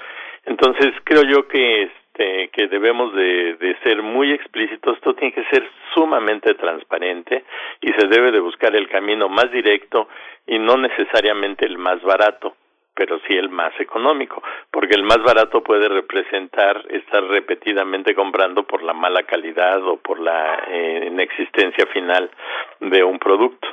entonces 0.46 0.92
creo 1.04 1.24
yo 1.24 1.48
que 1.48 1.84
este 1.84 2.50
que 2.50 2.68
debemos 2.68 3.14
de, 3.14 3.56
de 3.56 3.78
ser 3.84 4.02
muy 4.02 4.32
explícitos 4.32 4.98
esto 4.98 5.14
tiene 5.14 5.34
que 5.34 5.46
ser 5.46 5.66
sumamente 5.94 6.54
transparente 6.56 7.44
y 7.82 7.88
se 7.94 8.08
debe 8.08 8.32
de 8.32 8.40
buscar 8.40 8.76
el 8.76 8.88
camino 8.90 9.30
más 9.30 9.52
directo 9.52 10.08
y 10.48 10.58
no 10.58 10.78
necesariamente 10.78 11.66
el 11.66 11.78
más 11.78 12.02
barato, 12.02 12.56
pero 12.96 13.20
sí 13.28 13.38
el 13.38 13.50
más 13.50 13.72
económico, 13.80 14.42
porque 14.72 14.96
el 14.96 15.04
más 15.04 15.22
barato 15.24 15.62
puede 15.62 15.88
representar 15.88 16.84
estar 16.90 17.24
repetidamente 17.24 18.16
comprando 18.16 18.64
por 18.64 18.82
la 18.82 18.94
mala 18.94 19.24
calidad 19.24 19.82
o 19.88 19.98
por 19.98 20.20
la 20.20 20.64
eh, 20.68 21.08
inexistencia 21.08 21.86
final 21.88 22.32
de 22.80 23.04
un 23.04 23.20
producto. 23.20 23.68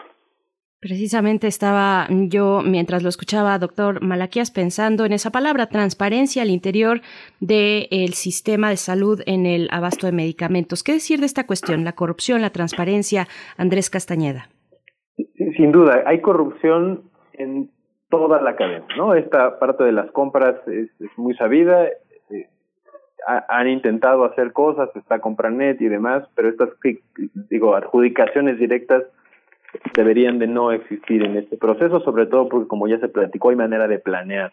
Precisamente 0.87 1.49
estaba 1.49 2.07
yo, 2.09 2.63
mientras 2.65 3.03
lo 3.03 3.09
escuchaba, 3.09 3.59
doctor 3.59 4.01
Malaquías, 4.03 4.53
pensando 4.53 5.05
en 5.05 5.13
esa 5.13 5.33
palabra, 5.33 5.67
transparencia 5.67 6.43
al 6.43 6.51
interior 6.51 7.01
del 7.41 8.15
sistema 8.15 8.71
de 8.71 8.77
salud 8.77 9.21
en 9.27 9.47
el 9.47 9.69
abasto 9.73 10.07
de 10.07 10.13
medicamentos. 10.13 10.85
¿Qué 10.85 10.93
decir 10.93 11.19
de 11.19 11.27
esta 11.27 11.45
cuestión? 11.45 11.85
La 11.85 11.95
corrupción, 11.95 12.41
la 12.41 12.51
transparencia, 12.51 13.27
Andrés 13.57 13.91
Castañeda. 13.91 14.49
Sin 15.57 15.73
duda, 15.73 16.05
hay 16.07 16.21
corrupción 16.21 17.11
en 17.33 17.69
toda 18.09 18.41
la 18.41 18.55
cadena, 18.55 18.87
¿no? 18.97 19.15
Esta 19.15 19.59
parte 19.59 19.83
de 19.83 19.91
las 19.91 20.09
compras 20.13 20.55
es, 20.69 20.89
muy 21.17 21.35
sabida, 21.35 21.87
eh, 21.87 22.49
han 23.49 23.69
intentado 23.69 24.25
hacer 24.25 24.53
cosas, 24.53 24.89
está 24.95 25.19
Compranet 25.19 25.81
y 25.81 25.89
demás, 25.89 26.29
pero 26.37 26.49
estas, 26.49 26.69
digo, 27.51 27.75
adjudicaciones 27.75 28.61
directas 28.61 29.03
deberían 29.95 30.39
de 30.39 30.47
no 30.47 30.73
existir 30.73 31.25
en 31.25 31.37
este 31.37 31.57
proceso, 31.57 32.01
sobre 32.01 32.27
todo 32.27 32.49
porque 32.49 32.69
como 32.69 32.89
ya 32.89 32.99
se 32.99 33.09
platicó, 33.09 33.51
hay 33.51 33.57
manera 33.57 33.89
de 33.89 33.99
planear. 33.99 34.53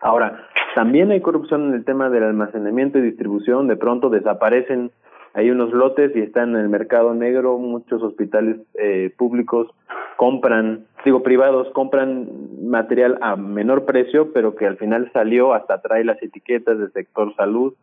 Ahora, 0.00 0.48
también 0.74 1.10
hay 1.10 1.20
corrupción 1.20 1.68
en 1.68 1.74
el 1.74 1.84
tema 1.84 2.08
del 2.08 2.24
almacenamiento 2.24 2.98
y 2.98 3.02
distribución, 3.02 3.66
de 3.66 3.76
pronto 3.76 4.10
desaparecen 4.10 4.92
hay 5.34 5.50
unos 5.50 5.72
lotes 5.72 6.14
y 6.16 6.20
están 6.20 6.50
en 6.50 6.62
el 6.62 6.68
mercado 6.68 7.14
negro, 7.14 7.58
muchos 7.58 8.02
hospitales 8.02 8.56
eh, 8.74 9.14
públicos 9.16 9.68
compran, 10.16 10.86
digo 11.04 11.22
privados, 11.22 11.68
compran 11.74 12.28
material 12.68 13.18
a 13.20 13.36
menor 13.36 13.84
precio, 13.84 14.32
pero 14.32 14.56
que 14.56 14.66
al 14.66 14.78
final 14.78 15.10
salió, 15.12 15.54
hasta 15.54 15.80
trae 15.80 16.02
las 16.02 16.20
etiquetas 16.22 16.78
del 16.78 16.92
sector 16.92 17.34
salud. 17.36 17.74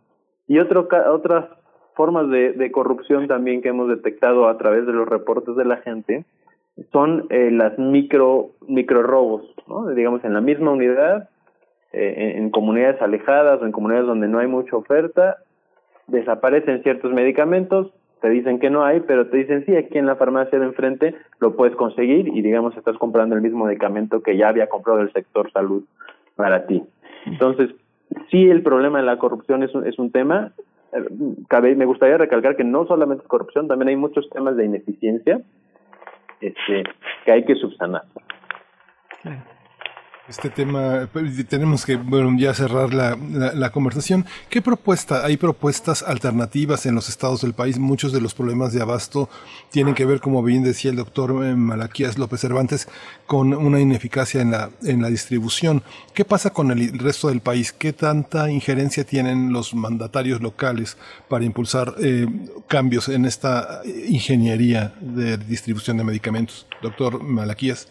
Y 0.47 0.59
otro, 0.59 0.89
otras 1.11 1.45
formas 1.95 2.29
de, 2.29 2.53
de 2.53 2.71
corrupción 2.71 3.27
también 3.27 3.61
que 3.61 3.69
hemos 3.69 3.89
detectado 3.89 4.47
a 4.47 4.57
través 4.57 4.85
de 4.85 4.93
los 4.93 5.07
reportes 5.07 5.55
de 5.55 5.65
la 5.65 5.77
gente 5.77 6.25
son 6.91 7.27
eh, 7.29 7.51
las 7.51 7.77
micro, 7.77 8.49
micro 8.67 9.01
robos, 9.03 9.43
¿no? 9.67 9.87
digamos 9.89 10.23
en 10.23 10.33
la 10.33 10.41
misma 10.41 10.71
unidad, 10.71 11.29
eh, 11.93 12.33
en 12.35 12.49
comunidades 12.49 13.01
alejadas 13.01 13.61
o 13.61 13.65
en 13.65 13.71
comunidades 13.71 14.07
donde 14.07 14.27
no 14.27 14.39
hay 14.39 14.47
mucha 14.47 14.75
oferta, 14.75 15.37
desaparecen 16.07 16.83
ciertos 16.83 17.13
medicamentos, 17.13 17.91
te 18.21 18.29
dicen 18.29 18.59
que 18.59 18.69
no 18.69 18.83
hay, 18.83 19.01
pero 19.01 19.27
te 19.27 19.37
dicen 19.37 19.65
sí, 19.65 19.75
aquí 19.75 19.97
en 19.97 20.05
la 20.05 20.15
farmacia 20.15 20.59
de 20.59 20.65
enfrente 20.65 21.15
lo 21.39 21.55
puedes 21.55 21.75
conseguir 21.75 22.27
y 22.27 22.41
digamos 22.41 22.75
estás 22.75 22.97
comprando 22.97 23.35
el 23.35 23.41
mismo 23.41 23.65
medicamento 23.65 24.21
que 24.21 24.35
ya 24.35 24.49
había 24.49 24.67
comprado 24.67 25.01
el 25.01 25.13
sector 25.13 25.51
salud 25.51 25.83
para 26.35 26.65
ti. 26.65 26.83
Entonces, 27.25 27.69
sí 28.29 28.49
el 28.49 28.61
problema 28.63 28.99
de 28.99 29.05
la 29.05 29.17
corrupción 29.17 29.63
es 29.63 29.73
un, 29.73 29.87
es 29.87 29.97
un 29.97 30.11
tema, 30.11 30.51
cabe, 31.47 31.75
me 31.75 31.85
gustaría 31.85 32.17
recalcar 32.17 32.55
que 32.55 32.63
no 32.63 32.85
solamente 32.85 33.23
es 33.23 33.27
corrupción, 33.27 33.67
también 33.67 33.89
hay 33.89 33.95
muchos 33.95 34.29
temas 34.29 34.55
de 34.55 34.65
ineficiencia 34.65 35.41
este, 36.41 36.83
que 37.25 37.31
hay 37.31 37.45
que 37.45 37.55
subsanar. 37.55 38.03
Este 40.27 40.49
tema, 40.49 41.07
pues, 41.13 41.47
tenemos 41.47 41.85
que 41.85 41.97
bueno, 41.97 42.35
ya 42.39 42.51
cerrar 42.55 42.95
la, 42.95 43.15
la, 43.15 43.71
conversación. 43.71 44.25
¿Qué 44.49 44.59
propuesta? 44.59 45.23
Hay 45.23 45.37
propuestas 45.37 46.01
alternativas 46.01 46.87
en 46.87 46.95
los 46.95 47.09
estados 47.09 47.41
del 47.41 47.53
país. 47.53 47.77
Muchos 47.77 48.11
de 48.11 48.21
los 48.21 48.33
problemas 48.33 48.73
de 48.73 48.81
abasto 48.81 49.29
tienen 49.69 49.93
que 49.93 50.03
ver, 50.03 50.21
como 50.21 50.41
bien 50.41 50.63
decía 50.63 50.89
el 50.89 50.97
doctor 50.97 51.45
eh, 51.45 51.55
Malaquías 51.55 52.17
López 52.17 52.41
Cervantes, 52.41 52.87
con 53.27 53.53
una 53.53 53.79
ineficacia 53.79 54.41
en 54.41 54.49
la, 54.49 54.71
en 54.81 55.03
la 55.03 55.11
distribución. 55.11 55.83
¿Qué 56.15 56.25
pasa 56.25 56.49
con 56.49 56.71
el 56.71 56.97
resto 56.97 57.27
del 57.27 57.41
país? 57.41 57.71
¿Qué 57.71 57.93
tanta 57.93 58.49
injerencia 58.49 59.03
tienen 59.03 59.53
los 59.53 59.75
mandatarios 59.75 60.41
locales 60.41 60.97
para 61.29 61.45
impulsar 61.45 61.93
eh, 61.99 62.25
cambios 62.67 63.09
en 63.09 63.25
esta 63.25 63.81
ingeniería 63.85 64.95
de 65.01 65.37
distribución 65.37 65.97
de 65.97 66.03
medicamentos? 66.03 66.65
Doctor 66.81 67.21
Malaquías. 67.21 67.89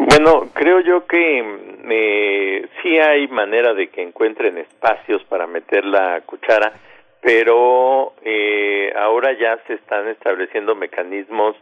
Bueno, 0.00 0.48
creo 0.54 0.78
yo 0.78 1.06
que 1.06 1.44
eh, 1.90 2.68
sí 2.80 3.00
hay 3.00 3.26
manera 3.26 3.74
de 3.74 3.88
que 3.88 4.00
encuentren 4.00 4.56
espacios 4.56 5.24
para 5.24 5.48
meter 5.48 5.84
la 5.84 6.20
cuchara, 6.20 6.72
pero 7.20 8.12
eh, 8.22 8.92
ahora 8.94 9.32
ya 9.32 9.58
se 9.66 9.74
están 9.74 10.06
estableciendo 10.06 10.76
mecanismos 10.76 11.56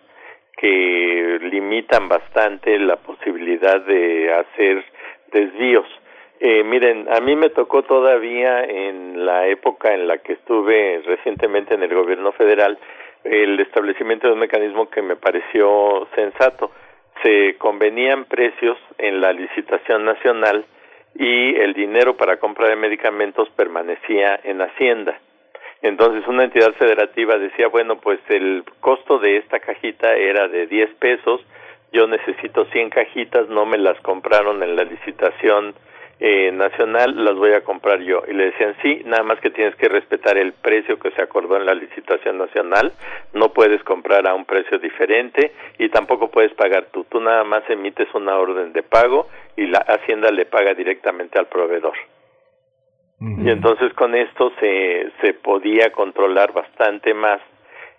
que 0.55 1.39
limitan 1.51 2.11
bastante 2.11 2.79
la 2.79 2.97
posibilidad 2.97 3.81
de 3.81 4.31
hacer 4.31 4.85
desvíos. 5.33 5.87
Eh, 6.39 6.63
miren, 6.63 7.09
a 7.11 7.21
mí 7.21 7.37
me 7.37 7.49
tocó 7.49 7.85
todavía 7.85 8.65
en 8.65 9.25
la 9.25 9.47
época 9.47 9.95
en 9.95 10.07
la 10.07 10.19
que 10.19 10.35
estuve 10.35 11.01
recientemente 11.07 11.73
en 11.73 11.83
el 11.83 11.95
gobierno 11.95 12.33
federal 12.33 12.79
el 13.25 13.59
establecimiento 13.61 14.27
de 14.27 14.35
un 14.35 14.41
mecanismo 14.41 14.91
que 14.91 15.01
me 15.01 15.17
pareció 15.17 16.07
sensato 16.15 16.71
se 17.27 17.57
convenían 17.59 18.25
precios 18.27 18.79
en 18.99 19.21
la 19.21 19.33
licitación 19.33 20.05
nacional 20.05 20.65
y 21.17 21.57
el 21.57 21.75
dinero 21.75 22.17
para 22.17 22.37
compra 22.37 22.69
de 22.69 22.77
medicamentos 22.77 23.49
permanecía 23.57 24.39
en 24.45 24.63
Hacienda. 24.63 25.19
Entonces 25.83 26.25
una 26.29 26.45
entidad 26.45 26.73
federativa 26.75 27.37
decía, 27.37 27.67
bueno, 27.67 27.97
pues 27.97 28.21
el 28.29 28.63
costo 28.79 29.19
de 29.19 29.39
esta 29.39 29.59
cajita 29.59 30.15
era 30.15 30.47
de 30.47 30.69
10 30.69 30.95
pesos, 31.01 31.41
yo 31.93 32.07
necesito 32.07 32.65
100 32.67 32.91
cajitas, 32.91 33.49
no 33.49 33.67
me 33.67 33.79
las 33.79 34.01
compraron 34.03 34.63
en 34.63 34.77
la 34.77 34.85
licitación 34.85 35.75
eh, 36.19 36.51
nacional 36.51 37.25
las 37.25 37.35
voy 37.35 37.53
a 37.53 37.63
comprar 37.63 38.01
yo. 38.01 38.23
Y 38.27 38.33
le 38.33 38.47
decían, 38.47 38.75
sí, 38.83 39.03
nada 39.05 39.23
más 39.23 39.39
que 39.41 39.51
tienes 39.51 39.75
que 39.77 39.89
respetar 39.89 40.39
el 40.39 40.53
precio 40.55 40.99
que 40.99 41.11
se 41.11 41.23
acordó 41.23 41.57
en 41.57 41.67
la 41.67 41.75
licitación 41.75 42.39
nacional, 42.39 42.93
no 43.35 43.53
puedes 43.53 43.83
comprar 43.85 44.27
a 44.27 44.35
un 44.35 44.47
precio 44.47 44.79
diferente 44.79 45.53
y 45.79 45.89
tampoco 45.91 46.31
puedes 46.31 46.55
pagar 46.55 46.87
tú. 46.93 47.05
Tú 47.05 47.21
nada 47.21 47.45
más 47.45 47.69
emites 47.69 48.09
una 48.15 48.39
orden 48.39 48.73
de 48.73 48.83
pago 48.83 49.29
y 49.57 49.67
la 49.67 49.79
Hacienda 49.79 50.31
le 50.31 50.47
paga 50.47 50.75
directamente 50.75 51.39
al 51.39 51.47
proveedor. 51.47 51.95
Y 53.19 53.49
entonces 53.49 53.95
con 53.95 54.15
esto 54.15 54.53
se, 54.61 55.11
se 55.23 55.33
podía 55.33 55.91
controlar 55.91 56.53
bastante 56.53 57.15
más 57.15 57.41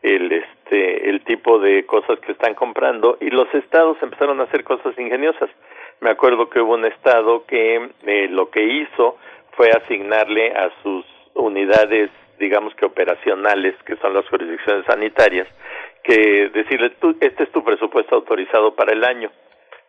el 0.03 0.31
este 0.31 1.09
el 1.09 1.23
tipo 1.23 1.57
de 1.57 1.85
cosas 1.87 2.19
que 2.19 2.33
están 2.33 2.53
comprando 2.53 3.17
y 3.19 3.31
los 3.31 3.51
estados 3.55 3.97
empezaron 4.01 4.39
a 4.39 4.43
hacer 4.43 4.63
cosas 4.63 4.97
ingeniosas 4.97 5.49
me 5.99 6.11
acuerdo 6.11 6.49
que 6.49 6.61
hubo 6.61 6.75
un 6.75 6.85
estado 6.85 7.45
que 7.45 7.89
eh, 8.05 8.27
lo 8.29 8.49
que 8.49 8.63
hizo 8.63 9.17
fue 9.51 9.69
asignarle 9.71 10.51
a 10.51 10.69
sus 10.83 11.05
unidades, 11.33 12.11
digamos 12.39 12.75
que 12.75 12.85
operacionales, 12.85 13.75
que 13.83 13.95
son 13.97 14.13
las 14.13 14.27
jurisdicciones 14.29 14.85
sanitarias, 14.85 15.47
que 16.03 16.49
decirle, 16.53 16.91
tú, 17.01 17.17
este 17.19 17.43
es 17.43 17.51
tu 17.51 17.63
presupuesto 17.63 18.15
autorizado 18.15 18.75
para 18.75 18.93
el 18.93 19.03
año, 19.03 19.31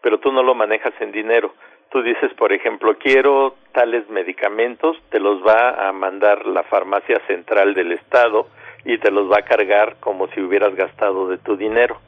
pero 0.01 0.19
tú 0.19 0.33
no 0.33 0.43
lo 0.43 0.55
manejas 0.55 0.95
en 1.01 1.13
dinero. 1.13 1.55
Tú 1.91 2.03
dices, 2.03 2.33
por 2.35 2.53
ejemplo, 2.53 2.99
quiero 2.99 3.55
tales 3.73 4.09
medicamentos, 4.11 4.97
te 5.11 5.21
los 5.21 5.43
va 5.47 5.89
a 5.89 5.93
mandar 5.93 6.47
la 6.47 6.63
farmacia 6.65 7.19
central 7.27 7.75
del 7.75 7.93
Estado 7.93 8.49
y 8.85 8.99
te 8.99 9.11
los 9.11 9.31
va 9.31 9.39
a 9.39 9.45
cargar 9.45 9.97
como 10.01 10.29
si 10.29 10.41
hubieras 10.41 10.75
gastado 10.75 11.29
de 11.29 11.39
tu 11.39 11.57
dinero. 11.57 11.99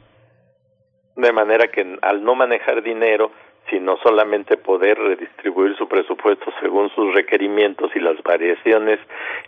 De 1.15 1.31
manera 1.31 1.67
que 1.67 1.97
al 2.01 2.23
no 2.23 2.35
manejar 2.35 2.83
dinero, 2.83 3.31
sino 3.69 3.97
solamente 3.97 4.57
poder 4.57 4.97
redistribuir 4.97 5.75
su 5.77 5.87
presupuesto 5.87 6.51
según 6.61 6.89
sus 6.89 7.13
requerimientos 7.13 7.91
y 7.95 7.99
las 7.99 8.21
variaciones 8.23 8.99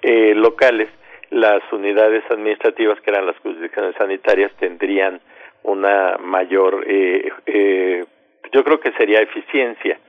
eh, 0.01 0.33
locales, 0.35 0.89
las 1.29 1.61
unidades 1.71 2.23
administrativas, 2.29 2.99
que 3.01 3.11
eran 3.11 3.25
las 3.25 3.37
jurisdicciones 3.39 3.95
sanitarias, 3.95 4.51
tendrían 4.59 5.19
una 5.63 6.17
mayor, 6.19 6.85
eh, 6.87 7.31
eh, 7.45 8.05
yo 8.51 8.63
creo 8.63 8.79
que 8.79 8.91
sería 8.93 9.19
eficiencia, 9.19 9.99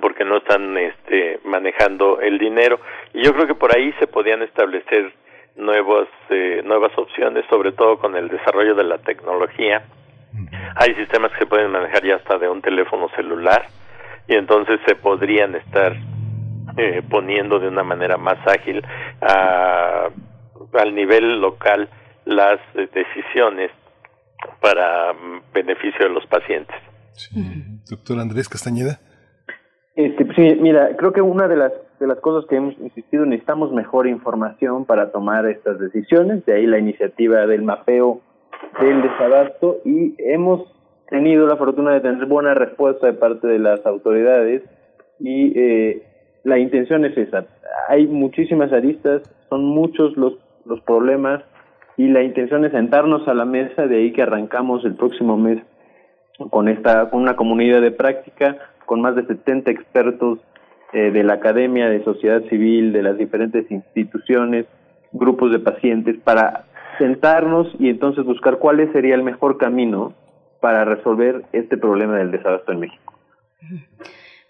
porque 0.00 0.24
no 0.24 0.38
están 0.38 0.76
este, 0.76 1.40
manejando 1.44 2.20
el 2.20 2.38
dinero. 2.38 2.80
Y 3.14 3.22
yo 3.22 3.32
creo 3.32 3.46
que 3.46 3.54
por 3.54 3.74
ahí 3.76 3.92
se 3.98 4.06
podían 4.06 4.42
establecer 4.42 5.12
nuevas, 5.56 6.08
eh, 6.30 6.62
nuevas 6.64 6.96
opciones, 6.96 7.44
sobre 7.48 7.72
todo 7.72 7.98
con 7.98 8.16
el 8.16 8.28
desarrollo 8.28 8.74
de 8.74 8.84
la 8.84 8.98
tecnología 8.98 9.82
hay 10.76 10.94
sistemas 10.94 11.32
que 11.32 11.40
se 11.40 11.46
pueden 11.46 11.70
manejar 11.70 12.04
ya 12.04 12.16
hasta 12.16 12.38
de 12.38 12.48
un 12.48 12.62
teléfono 12.62 13.08
celular 13.16 13.66
y 14.26 14.34
entonces 14.34 14.80
se 14.86 14.94
podrían 14.94 15.54
estar 15.54 15.94
eh, 16.76 17.02
poniendo 17.08 17.58
de 17.58 17.68
una 17.68 17.82
manera 17.82 18.16
más 18.16 18.38
ágil 18.46 18.84
a, 19.20 20.08
al 20.74 20.94
nivel 20.94 21.40
local 21.40 21.88
las 22.24 22.60
eh, 22.74 22.88
decisiones 22.92 23.70
para 24.60 25.12
beneficio 25.52 26.06
de 26.06 26.14
los 26.14 26.26
pacientes. 26.26 26.76
Doctor 27.88 28.20
Andrés 28.20 28.48
Castañeda. 28.48 29.00
Este, 29.96 30.24
sí, 30.36 30.58
mira, 30.60 30.96
creo 30.96 31.12
que 31.12 31.20
una 31.20 31.48
de 31.48 31.56
las 31.56 31.72
de 31.98 32.06
las 32.06 32.18
cosas 32.20 32.48
que 32.48 32.56
hemos 32.56 32.78
insistido 32.78 33.26
necesitamos 33.26 33.72
mejor 33.72 34.06
información 34.06 34.84
para 34.84 35.10
tomar 35.10 35.46
estas 35.46 35.80
decisiones, 35.80 36.44
de 36.46 36.54
ahí 36.54 36.66
la 36.66 36.78
iniciativa 36.78 37.46
del 37.46 37.62
mapeo 37.62 38.20
del 38.80 39.02
desabasto 39.02 39.78
y 39.84 40.14
hemos 40.18 40.72
tenido 41.08 41.46
la 41.46 41.56
fortuna 41.56 41.92
de 41.92 42.00
tener 42.00 42.26
buena 42.26 42.54
respuesta 42.54 43.06
de 43.06 43.14
parte 43.14 43.46
de 43.46 43.58
las 43.58 43.84
autoridades 43.86 44.62
y 45.18 45.58
eh, 45.58 46.02
la 46.44 46.58
intención 46.58 47.04
es 47.04 47.16
esa. 47.16 47.46
Hay 47.88 48.06
muchísimas 48.06 48.72
aristas, 48.72 49.22
son 49.48 49.64
muchos 49.64 50.16
los, 50.16 50.34
los 50.64 50.80
problemas 50.82 51.42
y 51.96 52.08
la 52.08 52.22
intención 52.22 52.64
es 52.64 52.72
sentarnos 52.72 53.26
a 53.26 53.34
la 53.34 53.44
mesa, 53.44 53.86
de 53.86 53.96
ahí 53.96 54.12
que 54.12 54.22
arrancamos 54.22 54.84
el 54.84 54.94
próximo 54.94 55.36
mes 55.36 55.60
con 56.50 56.68
esta 56.68 57.10
con 57.10 57.22
una 57.22 57.36
comunidad 57.36 57.80
de 57.80 57.90
práctica, 57.90 58.56
con 58.86 59.00
más 59.00 59.16
de 59.16 59.26
70 59.26 59.70
expertos 59.70 60.38
eh, 60.92 61.10
de 61.10 61.24
la 61.24 61.34
academia, 61.34 61.88
de 61.88 62.04
sociedad 62.04 62.42
civil, 62.48 62.92
de 62.92 63.02
las 63.02 63.18
diferentes 63.18 63.70
instituciones, 63.70 64.66
grupos 65.12 65.50
de 65.50 65.58
pacientes, 65.58 66.16
para 66.22 66.64
sentarnos 66.98 67.68
y 67.78 67.88
entonces 67.88 68.24
buscar 68.24 68.58
cuál 68.58 68.78
sería 68.92 69.14
el 69.14 69.22
mejor 69.22 69.56
camino 69.58 70.14
para 70.60 70.84
resolver 70.84 71.44
este 71.52 71.76
problema 71.76 72.16
del 72.16 72.30
desabasto 72.30 72.72
en 72.72 72.80
México. 72.80 73.14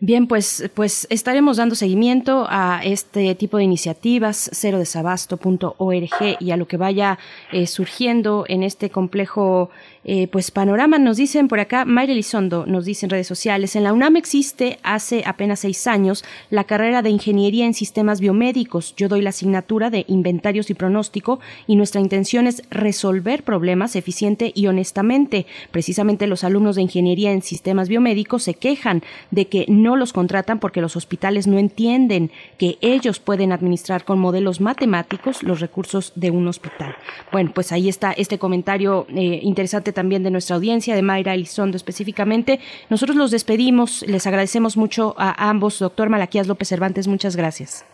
Bien, 0.01 0.29
pues, 0.29 0.71
pues 0.75 1.09
estaremos 1.11 1.57
dando 1.57 1.75
seguimiento 1.75 2.47
a 2.49 2.81
este 2.85 3.35
tipo 3.35 3.57
de 3.57 3.65
iniciativas, 3.65 4.49
cerodesabasto.org 4.55 6.37
y 6.39 6.51
a 6.53 6.57
lo 6.57 6.69
que 6.69 6.77
vaya 6.77 7.19
eh, 7.51 7.67
surgiendo 7.67 8.45
en 8.47 8.63
este 8.63 8.91
complejo 8.91 9.71
eh, 10.05 10.29
pues 10.29 10.53
panorama. 10.53 10.99
Nos 10.99 11.17
dicen 11.17 11.49
por 11.49 11.59
acá, 11.59 11.85
Mayra 11.85 12.13
Elizondo 12.13 12.65
nos 12.65 12.85
dice 12.85 13.07
en 13.07 13.11
redes 13.11 13.27
sociales, 13.27 13.75
en 13.75 13.83
la 13.83 13.93
UNAM 13.93 14.17
existe 14.17 14.79
hace 14.85 15.25
apenas 15.27 15.61
seis 15.61 15.89
años 15.89 16.25
la 16.49 16.63
carrera 16.63 17.03
de 17.03 17.11
Ingeniería 17.11 17.67
en 17.67 17.75
Sistemas 17.75 18.21
Biomédicos. 18.21 18.95
Yo 18.97 19.09
doy 19.09 19.21
la 19.21 19.31
asignatura 19.31 19.91
de 19.91 20.05
Inventarios 20.07 20.71
y 20.71 20.75
Pronóstico 20.75 21.41
y 21.67 21.75
nuestra 21.75 22.01
intención 22.01 22.47
es 22.47 22.63
resolver 22.71 23.43
problemas 23.43 23.97
eficiente 23.97 24.53
y 24.55 24.69
honestamente. 24.69 25.45
Precisamente 25.73 26.29
los 26.29 26.45
alumnos 26.45 26.77
de 26.77 26.83
Ingeniería 26.83 27.33
en 27.33 27.43
Sistemas 27.43 27.89
Biomédicos 27.89 28.45
se 28.45 28.55
quejan 28.55 29.03
de 29.33 29.49
que 29.49 29.67
no 29.69 29.88
no 29.89 29.97
los 29.97 30.13
contratan 30.13 30.61
porque 30.61 30.83
los 30.83 30.97
hospitales 30.97 31.47
no 31.47 31.59
entienden 31.59 32.31
que 32.59 32.77
ellos 32.83 33.21
pueden 33.21 33.53
administrar 33.53 34.05
con 34.05 34.19
modelos 34.19 34.61
matemáticos 34.61 35.43
los 35.43 35.61
recursos 35.61 36.13
de 36.15 36.31
un 36.31 36.47
hospital. 36.47 36.95
Bueno, 37.33 37.53
pues 37.55 37.73
ahí 37.73 37.89
está 37.89 38.13
este 38.13 38.39
comentario 38.39 39.07
eh, 39.09 39.41
interesante 39.43 39.95
también 39.95 40.23
de 40.23 40.31
nuestra 40.31 40.57
audiencia, 40.57 40.95
de 40.95 41.01
Mayra 41.01 41.33
Elizondo 41.33 41.79
específicamente. 41.79 42.61
Nosotros 42.91 43.17
los 43.17 43.31
despedimos, 43.31 44.05
les 44.07 44.27
agradecemos 44.27 44.77
mucho 44.77 45.15
a 45.17 45.49
ambos, 45.49 45.79
doctor 45.79 46.11
Malaquías 46.11 46.47
López 46.49 46.69
Cervantes, 46.69 47.09
muchas 47.09 47.35
gracias. 47.35 47.87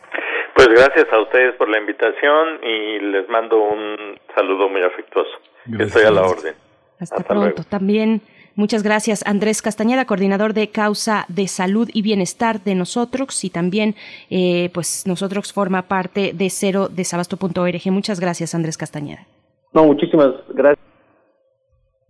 Pues 0.57 0.67
gracias 0.67 1.07
a 1.13 1.23
ustedes 1.23 1.55
por 1.55 1.69
la 1.69 1.79
invitación 1.79 2.59
y 2.65 2.99
les 2.99 3.29
mando 3.29 3.57
un 3.63 4.19
saludo 4.35 4.69
muy 4.69 4.83
afectuoso. 4.83 5.31
Estoy 5.79 6.03
a 6.03 6.11
la 6.11 6.23
orden. 6.23 6.55
Hasta, 6.99 7.23
pronto. 7.23 7.63
También 7.63 8.21
Muchas 8.57 8.85
gracias, 8.85 9.25
Andrés 9.27 9.63
Castañeda, 9.63 10.05
coordinador 10.05 10.55
de 10.55 10.69
Causa 10.69 11.25
de 11.29 11.49
Salud 11.49 11.91
y 11.93 12.03
Bienestar 12.03 12.63
de 12.63 12.77
nosotros 12.77 13.43
y 13.43 13.51
también, 13.51 13.97
eh, 14.31 14.71
pues, 14.73 15.07
nosotros 15.07 15.53
forma 15.53 15.83
parte 15.83 16.33
de 16.33 16.51
cero 16.51 16.89
desabasto.org. 16.89 17.91
Muchas 17.91 18.21
gracias, 18.21 18.55
Andrés 18.55 18.77
Castañeda. 18.77 19.27
No, 19.73 19.85
muchísimas 19.85 20.35
gracias. 20.55 20.87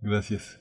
Gracias. 0.01 0.59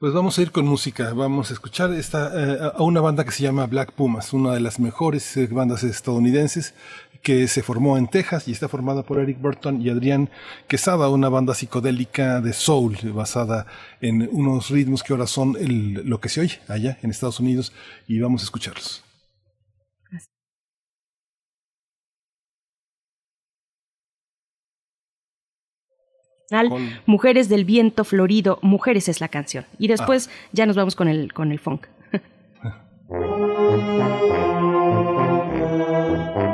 Pues 0.00 0.12
vamos 0.12 0.36
a 0.36 0.42
ir 0.42 0.50
con 0.50 0.66
música, 0.66 1.12
vamos 1.14 1.50
a 1.50 1.54
escuchar 1.54 1.92
esta, 1.92 2.32
eh, 2.34 2.72
a 2.74 2.82
una 2.82 3.00
banda 3.00 3.24
que 3.24 3.30
se 3.30 3.44
llama 3.44 3.66
Black 3.66 3.92
Pumas, 3.92 4.32
una 4.32 4.52
de 4.52 4.58
las 4.58 4.80
mejores 4.80 5.36
eh, 5.36 5.46
bandas 5.48 5.84
estadounidenses 5.84 6.74
que 7.22 7.46
se 7.46 7.62
formó 7.62 7.96
en 7.96 8.08
Texas 8.08 8.48
y 8.48 8.52
está 8.52 8.68
formada 8.68 9.04
por 9.04 9.18
Eric 9.18 9.40
Burton 9.40 9.80
y 9.80 9.88
Adrián 9.88 10.28
Quesada, 10.66 11.08
una 11.08 11.28
banda 11.28 11.54
psicodélica 11.54 12.40
de 12.40 12.52
soul 12.52 12.96
basada 13.14 13.66
en 14.00 14.28
unos 14.32 14.70
ritmos 14.70 15.02
que 15.02 15.12
ahora 15.12 15.26
son 15.26 15.56
el, 15.58 16.02
lo 16.04 16.20
que 16.20 16.28
se 16.28 16.40
oye 16.40 16.60
allá 16.68 16.98
en 17.02 17.10
Estados 17.10 17.40
Unidos 17.40 17.72
y 18.08 18.20
vamos 18.20 18.42
a 18.42 18.44
escucharlos. 18.44 19.04
Mujeres 27.06 27.48
del 27.48 27.64
viento 27.64 28.04
florido, 28.04 28.58
Mujeres 28.60 29.08
es 29.08 29.22
la 29.22 29.28
canción. 29.28 29.64
Y 29.78 29.88
después 29.88 30.28
ah. 30.28 30.48
ya 30.52 30.66
nos 30.66 30.76
vamos 30.76 30.96
con 30.96 31.08
el, 31.08 31.32
con 31.32 31.50
el 31.50 31.58
funk. 31.58 31.86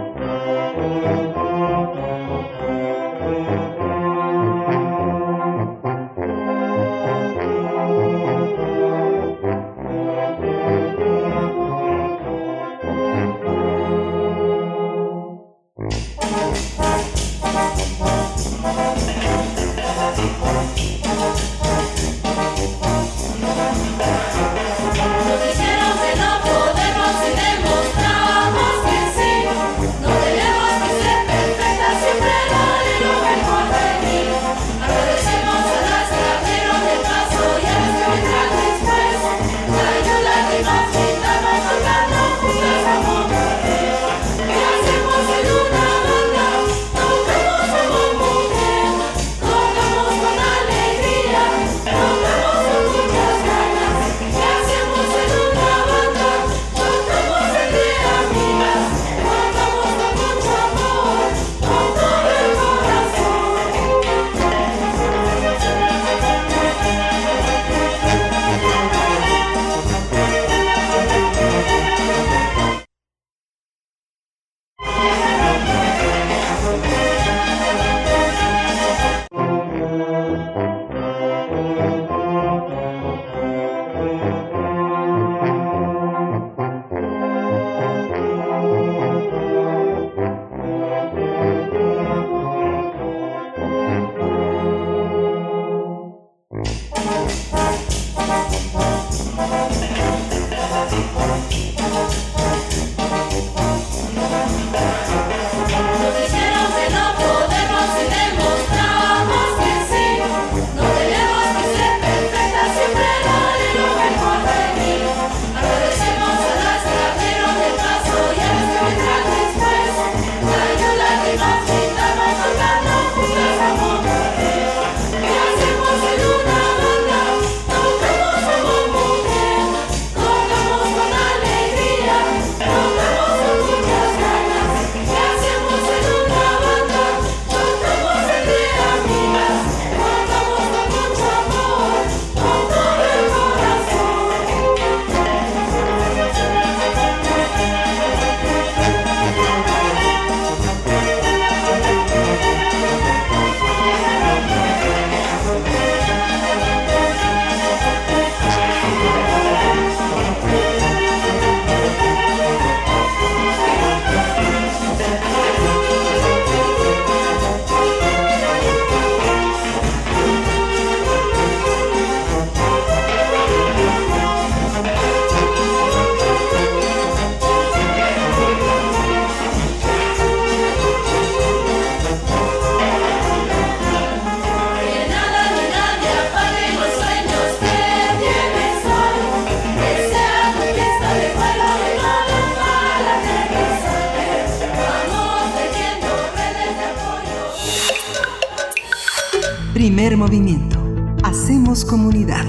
Primer 199.79 200.17
movimiento. 200.17 200.77
Hacemos 201.23 201.85
comunidad. 201.85 202.45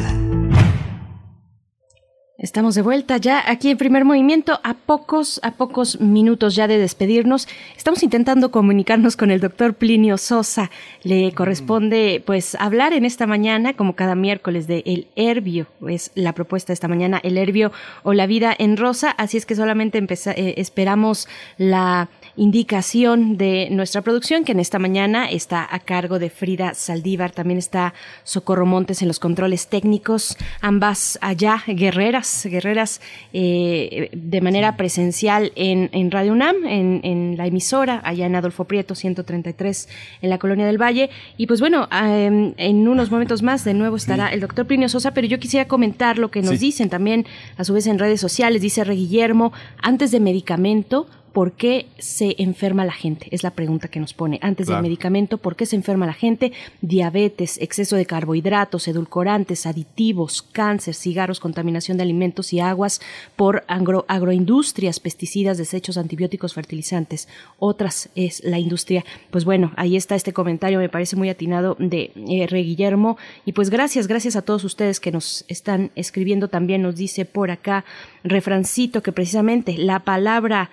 Estamos 2.40 2.74
de 2.74 2.82
vuelta 2.82 3.18
ya 3.18 3.44
aquí 3.46 3.70
en 3.70 3.78
primer 3.78 4.04
movimiento, 4.04 4.60
a 4.64 4.74
pocos, 4.74 5.40
a 5.44 5.52
pocos 5.52 6.00
minutos 6.00 6.56
ya 6.56 6.68
de 6.68 6.80
despedirnos. 6.80 7.48
Estamos 7.78 8.02
intentando 8.02 8.50
comunicarnos 8.50 9.16
con 9.16 9.30
el 9.30 9.42
doctor 9.42 9.76
Plinio 9.76 10.18
Sosa. 10.18 10.72
Le 11.04 11.32
corresponde 11.34 12.24
pues 12.26 12.56
hablar 12.56 12.94
en 12.94 13.06
esta 13.06 13.28
mañana, 13.28 13.74
como 13.74 13.94
cada 13.94 14.16
miércoles, 14.16 14.66
de 14.66 14.82
El 14.88 15.08
Herbio. 15.16 15.68
Es 15.88 16.12
la 16.16 16.34
propuesta 16.34 16.70
de 16.70 16.76
esta 16.76 16.88
mañana, 16.88 17.20
El 17.22 17.38
Herbio 17.38 17.72
o 18.02 18.14
la 18.14 18.26
vida 18.26 18.56
en 18.58 18.76
rosa. 18.76 19.12
Así 19.12 19.38
es 19.38 19.46
que 19.46 19.54
solamente 19.54 20.00
eh, 20.00 20.54
esperamos 20.58 21.28
la 21.58 22.10
indicación 22.40 23.38
de 23.38 23.68
nuestra 23.70 24.02
producción, 24.02 24.46
que 24.46 24.54
en 24.54 24.62
esta 24.62 24.80
mañana 24.80 25.30
está 25.30 25.68
a 25.70 25.80
cargo 25.80 26.20
de 26.20 26.30
Frida 26.30 26.74
Saldívar. 26.74 27.32
También 27.32 27.58
está 27.58 27.94
Socorro 28.24 28.66
Montes 28.66 29.02
en 29.02 29.10
los 29.10 29.20
controles 29.20 29.68
técnicos. 29.68 30.38
Ambas 30.62 31.20
allá, 31.22 31.62
guerreras 31.68 32.48
guerreras 32.50 33.02
eh, 33.34 34.10
de 34.14 34.42
manera 34.42 34.78
presencial 34.78 35.52
en, 35.56 35.90
en 35.92 36.12
Radio 36.12 36.32
UNAM, 36.32 36.66
en, 36.66 37.36
la 37.38 37.46
emisora, 37.46 38.02
allá 38.04 38.26
en 38.26 38.36
Adolfo 38.36 38.64
Prieto 38.66 38.96
133, 38.96 39.90
en 40.22 40.30
la 40.30 40.38
Colonia 40.38 40.66
del 40.66 40.82
Valle. 40.82 41.10
Y 41.36 41.48
pues 41.48 41.60
bueno, 41.60 41.90
em, 41.92 42.54
en 42.56 42.88
unos 42.88 43.12
momentos 43.12 43.44
más 43.44 43.66
de 43.66 43.74
nuevo 43.74 43.98
estará 43.98 44.30
el 44.30 44.40
doctor 44.40 44.66
Plinio 44.66 44.88
Sosa, 44.88 45.14
pero 45.14 45.28
yo 45.28 45.40
quisiera 45.40 45.68
comentar 45.68 46.18
lo 46.18 46.32
que 46.32 46.42
nos 46.42 46.60
dicen 46.60 46.90
también, 46.90 47.26
a 47.58 47.66
su 47.66 47.74
vez 47.74 47.86
en 47.88 48.00
redes 48.00 48.22
sociales, 48.22 48.62
dice 48.62 48.86
Re 48.86 48.96
Guillermo, 48.96 49.52
antes 49.82 50.12
de 50.12 50.22
medicamento, 50.22 51.08
¿por 51.32 51.54
qué 51.54 51.88
se 51.98 52.36
enferma 52.38 52.86
la 52.86 52.92
gente? 52.92 53.28
Es 53.32 53.44
la 53.44 53.52
pregunta 53.52 53.88
que 53.88 54.00
nos 54.00 54.14
pone. 54.14 54.40
Antes 54.42 54.68
del 54.68 54.82
medicamento, 54.82 55.38
¿por 55.38 55.56
qué 55.56 55.66
se 55.66 55.76
enferma 55.76 56.06
la 56.06 56.14
gente? 56.14 56.52
Diabetes, 56.82 57.58
exceso 57.62 57.96
de 57.96 58.06
carbohidratos, 58.06 58.88
edulcorantes, 58.88 59.66
aditivos, 59.66 60.42
cáncer, 60.42 60.96
cigarros, 60.96 61.40
contaminación 61.40 61.98
de 61.98 62.04
alimentos 62.04 62.54
y 62.54 62.60
aguas 62.60 63.02
por 63.36 63.64
agroindustrias, 63.68 65.00
pesticidas, 65.00 65.58
desechos, 65.58 65.98
antibióticos, 65.98 66.54
fertilizantes. 66.54 67.28
Otras 67.58 68.10
es 68.16 68.44
la 68.44 68.60
industria. 68.60 69.06
Pues 69.32 69.46
bueno, 69.46 69.72
ahí 69.76 69.96
está 69.96 70.16
este 70.16 70.34
comentario, 70.34 70.80
me 70.80 70.90
parece 70.90 71.16
muy 71.16 71.30
atinado 71.30 71.76
de 71.80 72.12
R. 72.16 72.64
Guillermo. 72.64 73.18
Y 73.46 73.54
pues 73.54 73.70
gracias, 73.70 74.08
gracias 74.08 74.36
a 74.36 74.42
todos 74.42 74.64
ustedes 74.64 75.00
que 75.00 75.12
nos 75.12 75.46
están 75.48 75.92
escribiendo 75.96 76.48
también. 76.48 76.82
Nos 76.82 76.96
dice 76.96 77.26
por 77.26 77.52
acá 77.52 77.86
refrancito 78.24 79.02
que 79.02 79.12
precisamente 79.12 79.78
la 79.78 80.00
palabra 80.00 80.70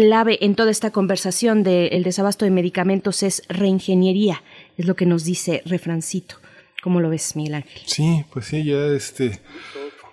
clave 0.00 0.38
en 0.40 0.54
toda 0.54 0.70
esta 0.70 0.90
conversación 0.90 1.62
del 1.62 2.02
desabasto 2.02 2.46
de 2.46 2.50
medicamentos 2.50 3.22
es 3.22 3.42
reingeniería, 3.48 4.42
es 4.78 4.86
lo 4.86 4.96
que 4.96 5.04
nos 5.04 5.24
dice 5.24 5.62
Refrancito. 5.66 6.36
¿Cómo 6.82 7.00
lo 7.00 7.10
ves, 7.10 7.36
Miguel 7.36 7.56
Ángel? 7.56 7.82
Sí, 7.84 8.24
pues 8.32 8.46
sí, 8.46 8.64
ya 8.64 8.86
este... 8.86 9.40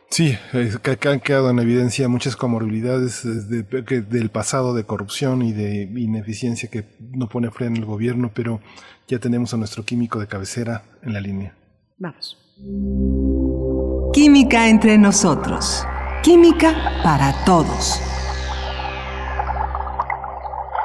Sí, 0.09 0.37
que 0.81 1.09
han 1.09 1.21
quedado 1.21 1.49
en 1.49 1.59
evidencia 1.59 2.07
muchas 2.09 2.35
comorbilidades 2.35 3.23
del 3.23 4.29
pasado 4.29 4.73
de 4.73 4.83
corrupción 4.83 5.41
y 5.41 5.53
de 5.53 5.83
ineficiencia 5.83 6.69
que 6.69 6.85
no 6.99 7.29
pone 7.29 7.49
freno 7.51 7.77
el 7.77 7.85
gobierno, 7.85 8.31
pero 8.33 8.61
ya 9.07 9.19
tenemos 9.19 9.53
a 9.53 9.57
nuestro 9.57 9.83
químico 9.83 10.19
de 10.19 10.27
cabecera 10.27 10.83
en 11.01 11.13
la 11.13 11.21
línea. 11.21 11.55
Vamos. 11.97 12.37
Química 14.13 14.69
entre 14.69 14.97
nosotros. 14.97 15.85
Química 16.23 17.01
para 17.03 17.33
todos. 17.45 18.01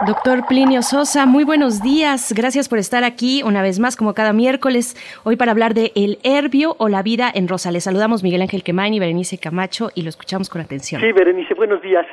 Doctor 0.04 0.46
Plinio 0.48 0.82
Sosa, 0.82 1.26
muy 1.26 1.44
buenos 1.44 1.80
días. 1.80 2.32
Gracias 2.36 2.68
por 2.68 2.78
estar 2.78 3.04
aquí 3.04 3.44
una 3.44 3.62
vez 3.62 3.78
más, 3.78 3.96
como 3.96 4.14
cada 4.14 4.32
miércoles, 4.32 4.96
hoy 5.22 5.36
para 5.36 5.52
hablar 5.52 5.74
de 5.74 5.92
El 5.94 6.18
Herbio 6.24 6.74
o 6.78 6.88
la 6.88 7.02
vida 7.02 7.30
en 7.32 7.46
rosa. 7.46 7.70
Les 7.70 7.84
saludamos 7.84 8.24
Miguel 8.24 8.42
Ángel 8.42 8.64
Quemain 8.64 8.94
y 8.94 8.98
Berenice 8.98 9.38
Camacho 9.38 9.90
y 9.94 10.02
lo 10.02 10.08
escuchamos 10.08 10.50
con 10.50 10.60
atención. 10.60 11.00
Sí, 11.00 11.12
Berenice, 11.12 11.54
buenos 11.54 11.80
días. 11.82 12.04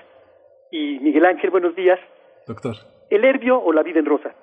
Y 0.71 0.99
Miguel 0.99 1.25
Ángel, 1.25 1.49
buenos 1.49 1.75
días. 1.75 1.99
Doctor. 2.45 2.75
El 3.09 3.25
Herbio 3.25 3.59
o 3.59 3.73
la 3.73 3.81
vida 3.81 3.99
en 3.99 4.05
rosa. 4.05 4.35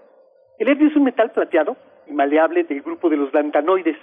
El 0.59 0.69
herbio 0.69 0.89
es 0.89 0.97
un 0.97 1.05
metal 1.05 1.31
plateado 1.31 1.77
y 2.09 2.13
maleable 2.13 2.65
del 2.65 2.83
grupo 2.83 3.09
de 3.09 3.17
los 3.17 3.33
lantanoides. 3.33 3.97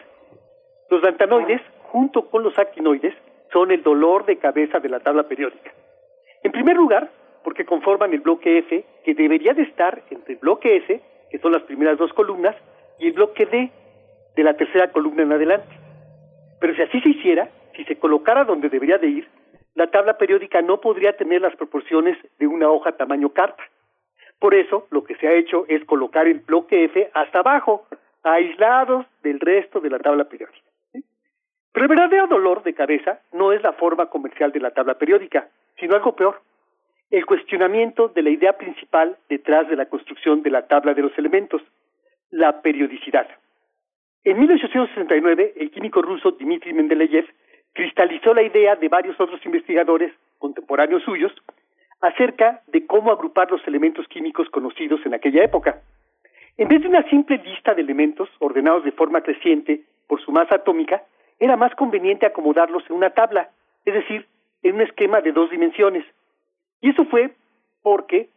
Los 0.89 1.03
lantanoides, 1.03 1.61
junto 1.91 2.29
con 2.29 2.43
los 2.43 2.57
actinoides, 2.57 3.13
son 3.51 3.71
el 3.71 3.83
dolor 3.83 4.25
de 4.25 4.37
cabeza 4.37 4.79
de 4.79 4.87
la 4.87 5.01
tabla 5.01 5.23
periódica. 5.23 5.73
En 6.43 6.51
primer 6.51 6.77
lugar, 6.77 7.09
porque 7.43 7.65
conforman 7.65 8.13
el 8.13 8.21
bloque 8.21 8.59
F, 8.59 8.85
que 9.03 9.13
debería 9.13 9.53
de 9.53 9.63
estar 9.63 10.03
entre 10.09 10.33
el 10.33 10.39
bloque 10.39 10.77
S, 10.77 11.01
que 11.29 11.39
son 11.39 11.51
las 11.51 11.63
primeras 11.63 11.97
dos 11.97 12.13
columnas, 12.13 12.55
y 12.99 13.07
el 13.07 13.13
bloque 13.13 13.45
D, 13.45 13.71
de 14.35 14.43
la 14.43 14.55
tercera 14.55 14.91
columna 14.91 15.23
en 15.23 15.31
adelante. 15.31 15.75
Pero 16.59 16.75
si 16.75 16.81
así 16.81 17.01
se 17.01 17.09
hiciera, 17.09 17.49
si 17.75 17.83
se 17.85 17.97
colocara 17.97 18.45
donde 18.45 18.69
debería 18.69 18.97
de 18.97 19.07
ir, 19.07 19.27
la 19.75 19.87
tabla 19.87 20.17
periódica 20.17 20.61
no 20.61 20.79
podría 20.79 21.17
tener 21.17 21.41
las 21.41 21.55
proporciones 21.55 22.17
de 22.39 22.47
una 22.47 22.69
hoja 22.69 22.93
tamaño 22.93 23.29
carta. 23.29 23.63
Por 24.39 24.53
eso, 24.53 24.87
lo 24.91 25.03
que 25.03 25.15
se 25.15 25.27
ha 25.27 25.33
hecho 25.33 25.65
es 25.67 25.83
colocar 25.85 26.27
el 26.27 26.39
bloque 26.39 26.85
F 26.85 27.09
hasta 27.13 27.39
abajo, 27.39 27.87
aislados 28.23 29.05
del 29.23 29.39
resto 29.39 29.79
de 29.79 29.89
la 29.89 29.99
tabla 29.99 30.25
periódica. 30.25 30.59
Pero 31.71 31.85
el 31.85 31.89
verdadero 31.89 32.27
dolor 32.27 32.61
de 32.63 32.73
cabeza 32.73 33.19
no 33.31 33.51
es 33.51 33.63
la 33.63 33.73
forma 33.73 34.05
comercial 34.07 34.51
de 34.51 34.59
la 34.59 34.71
tabla 34.71 34.93
periódica, 34.95 35.49
sino 35.79 35.95
algo 35.95 36.15
peor, 36.15 36.39
el 37.13 37.27
cuestionamiento 37.27 38.07
de 38.07 38.23
la 38.23 38.31
idea 38.31 38.57
principal 38.57 39.17
detrás 39.29 39.69
de 39.69 39.75
la 39.75 39.85
construcción 39.85 40.41
de 40.41 40.49
la 40.49 40.65
tabla 40.65 40.95
de 40.95 41.03
los 41.03 41.15
elementos, 41.15 41.61
la 42.31 42.63
periodicidad. 42.63 43.27
En 44.23 44.39
1869, 44.39 45.53
el 45.57 45.69
químico 45.69 46.01
ruso 46.01 46.31
Dmitry 46.31 46.73
Mendeleev 46.73 47.27
cristalizó 47.71 48.33
la 48.33 48.41
idea 48.41 48.75
de 48.75 48.89
varios 48.89 49.19
otros 49.21 49.45
investigadores 49.45 50.11
contemporáneos 50.39 51.03
suyos 51.03 51.31
acerca 52.01 52.63
de 52.65 52.87
cómo 52.87 53.11
agrupar 53.11 53.51
los 53.51 53.61
elementos 53.67 54.07
químicos 54.07 54.49
conocidos 54.49 54.99
en 55.05 55.13
aquella 55.13 55.43
época. 55.43 55.83
En 56.57 56.67
vez 56.67 56.81
de 56.81 56.87
una 56.87 57.07
simple 57.11 57.37
lista 57.45 57.75
de 57.75 57.83
elementos 57.83 58.27
ordenados 58.39 58.85
de 58.85 58.91
forma 58.91 59.21
creciente 59.21 59.83
por 60.07 60.19
su 60.19 60.31
masa 60.31 60.55
atómica, 60.55 61.03
era 61.39 61.57
más 61.57 61.75
conveniente 61.75 62.25
acomodarlos 62.25 62.83
en 62.89 62.95
una 62.95 63.11
tabla, 63.11 63.51
es 63.85 63.93
decir, 63.93 64.25
en 64.63 64.75
un 64.75 64.81
esquema 64.81 65.21
de 65.21 65.31
dos 65.31 65.51
dimensiones, 65.51 66.05
y 66.83 66.89
eso 66.89 67.05
fue 67.05 67.33
porque 67.81 68.29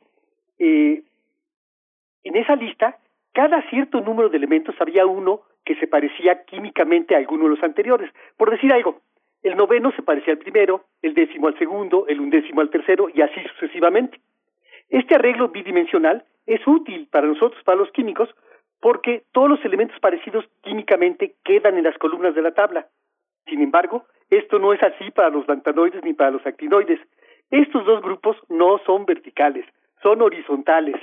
eh, 0.60 1.02
en 2.22 2.36
esa 2.36 2.54
lista, 2.54 2.96
cada 3.32 3.60
cierto 3.68 4.00
número 4.00 4.28
de 4.28 4.36
elementos 4.36 4.74
había 4.80 5.04
uno 5.04 5.42
que 5.64 5.74
se 5.74 5.88
parecía 5.88 6.44
químicamente 6.44 7.14
a 7.14 7.18
alguno 7.18 7.44
de 7.44 7.50
los 7.50 7.62
anteriores. 7.64 8.08
Por 8.36 8.52
decir 8.52 8.72
algo, 8.72 9.00
el 9.42 9.56
noveno 9.56 9.90
se 9.96 10.02
parecía 10.02 10.34
al 10.34 10.38
primero, 10.38 10.84
el 11.02 11.14
décimo 11.14 11.48
al 11.48 11.58
segundo, 11.58 12.06
el 12.06 12.20
undécimo 12.20 12.60
al 12.60 12.70
tercero 12.70 13.08
y 13.12 13.20
así 13.20 13.40
sucesivamente. 13.54 14.20
Este 14.90 15.16
arreglo 15.16 15.48
bidimensional 15.48 16.24
es 16.46 16.64
útil 16.68 17.08
para 17.10 17.26
nosotros, 17.26 17.60
para 17.64 17.78
los 17.78 17.90
químicos, 17.90 18.32
porque 18.80 19.24
todos 19.32 19.50
los 19.50 19.64
elementos 19.64 19.98
parecidos 19.98 20.44
químicamente 20.62 21.34
quedan 21.44 21.78
en 21.78 21.84
las 21.84 21.98
columnas 21.98 22.36
de 22.36 22.42
la 22.42 22.54
tabla. 22.54 22.86
Sin 23.48 23.60
embargo, 23.60 24.04
esto 24.30 24.60
no 24.60 24.72
es 24.72 24.80
así 24.84 25.10
para 25.10 25.30
los 25.30 25.48
lantanoides 25.48 26.04
ni 26.04 26.12
para 26.14 26.30
los 26.30 26.46
actinoides. 26.46 27.00
Estos 27.50 27.84
dos 27.84 28.02
grupos 28.02 28.36
no 28.48 28.78
son 28.84 29.06
verticales, 29.06 29.64
son 30.02 30.20
horizontales. 30.22 30.96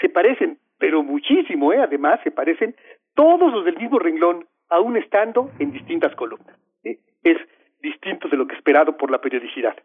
Se 0.00 0.08
parecen, 0.08 0.58
pero 0.78 1.02
muchísimo, 1.02 1.72
¿eh? 1.72 1.78
Además, 1.78 2.20
se 2.22 2.30
parecen 2.30 2.74
todos 3.14 3.52
los 3.52 3.64
del 3.64 3.78
mismo 3.78 3.98
renglón, 3.98 4.46
aún 4.68 4.96
estando 4.96 5.50
en 5.58 5.72
distintas 5.72 6.14
columnas. 6.14 6.56
Es 6.82 7.36
distinto 7.80 8.28
de 8.28 8.36
lo 8.36 8.46
que 8.46 8.54
esperado 8.54 8.96
por 8.96 9.10
la 9.10 9.20
periodicidad. 9.20 9.76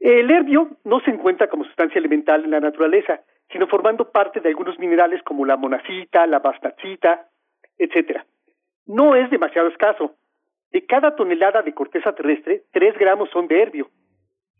El 0.00 0.30
herbio 0.30 0.76
no 0.84 1.00
se 1.00 1.10
encuentra 1.10 1.48
como 1.48 1.64
sustancia 1.64 1.98
elemental 1.98 2.44
en 2.44 2.50
la 2.50 2.60
naturaleza, 2.60 3.20
sino 3.50 3.66
formando 3.66 4.10
parte 4.10 4.40
de 4.40 4.48
algunos 4.48 4.78
minerales 4.78 5.22
como 5.22 5.44
la 5.44 5.56
monacita, 5.56 6.26
la 6.26 6.38
bastacita, 6.38 7.28
etc. 7.78 8.20
No 8.86 9.16
es 9.16 9.30
demasiado 9.30 9.68
escaso. 9.68 10.14
De 10.70 10.84
cada 10.86 11.16
tonelada 11.16 11.62
de 11.62 11.74
corteza 11.74 12.14
terrestre, 12.14 12.64
tres 12.72 12.96
gramos 12.98 13.30
son 13.30 13.48
de 13.48 13.62
herbio, 13.62 13.88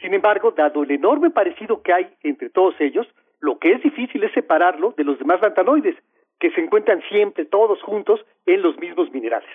sin 0.01 0.15
embargo, 0.15 0.53
dado 0.53 0.83
el 0.83 0.91
enorme 0.91 1.31
parecido 1.31 1.83
que 1.83 1.93
hay 1.93 2.09
entre 2.23 2.51
todos 2.51 2.75
ellos, 2.81 3.07
lo 3.41 3.59
que 3.59 3.73
es 3.73 3.83
difícil 3.83 4.23
es 4.25 4.33
separarlo 4.33 4.95
de 4.97 5.05
los 5.05 5.19
demás 5.19 5.41
lantanoides, 5.41 5.97
que 6.39 6.51
se 6.53 6.61
encuentran 6.61 7.03
siempre 7.09 7.45
todos 7.45 7.83
juntos 7.83 8.25
en 8.47 8.63
los 8.63 8.79
mismos 8.79 9.13
minerales. 9.13 9.51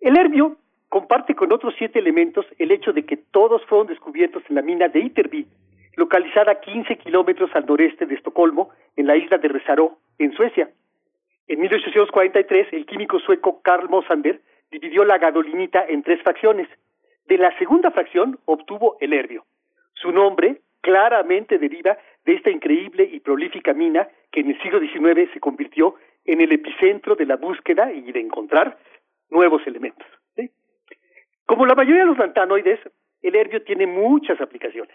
El 0.00 0.18
herbio 0.18 0.56
comparte 0.88 1.34
con 1.34 1.52
otros 1.52 1.74
siete 1.78 1.98
elementos 1.98 2.46
el 2.58 2.70
hecho 2.70 2.92
de 2.92 3.04
que 3.04 3.16
todos 3.16 3.64
fueron 3.66 3.86
descubiertos 3.86 4.42
en 4.48 4.56
la 4.56 4.62
mina 4.62 4.88
de 4.88 5.00
Ytterby, 5.00 5.46
localizada 5.96 6.52
a 6.52 6.60
15 6.60 6.96
kilómetros 6.98 7.50
al 7.54 7.66
noreste 7.66 8.04
de 8.06 8.14
Estocolmo, 8.14 8.70
en 8.96 9.06
la 9.06 9.16
isla 9.16 9.38
de 9.38 9.48
Resaró, 9.48 9.98
en 10.18 10.32
Suecia. 10.32 10.70
En 11.48 11.60
1843, 11.60 12.68
el 12.72 12.86
químico 12.86 13.18
sueco 13.20 13.62
Carl 13.62 13.88
Mosander 13.88 14.40
dividió 14.70 15.04
la 15.04 15.18
gadolinita 15.18 15.86
en 15.88 16.02
tres 16.02 16.22
fracciones, 16.22 16.68
de 17.28 17.38
la 17.38 17.56
segunda 17.58 17.90
fracción 17.90 18.38
obtuvo 18.44 18.96
el 19.00 19.12
herbio. 19.12 19.44
Su 19.94 20.12
nombre 20.12 20.60
claramente 20.80 21.58
deriva 21.58 21.96
de 22.24 22.34
esta 22.34 22.50
increíble 22.50 23.08
y 23.10 23.20
prolífica 23.20 23.72
mina 23.72 24.08
que 24.30 24.40
en 24.40 24.50
el 24.50 24.62
siglo 24.62 24.80
XIX 24.80 25.32
se 25.32 25.40
convirtió 25.40 25.96
en 26.24 26.40
el 26.40 26.52
epicentro 26.52 27.14
de 27.14 27.26
la 27.26 27.36
búsqueda 27.36 27.92
y 27.92 28.12
de 28.12 28.20
encontrar 28.20 28.78
nuevos 29.30 29.66
elementos. 29.66 30.06
Como 31.46 31.64
la 31.64 31.76
mayoría 31.76 32.00
de 32.00 32.06
los 32.06 32.18
lantanoides, 32.18 32.80
el 33.22 33.36
herbio 33.36 33.62
tiene 33.62 33.86
muchas 33.86 34.40
aplicaciones. 34.40 34.94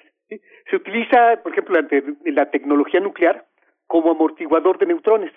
Se 0.69 0.75
utiliza, 0.75 1.41
por 1.41 1.53
ejemplo, 1.53 1.79
en 1.79 2.35
la 2.35 2.49
tecnología 2.51 2.99
nuclear 2.99 3.45
como 3.87 4.11
amortiguador 4.11 4.77
de 4.77 4.85
neutrones. 4.85 5.31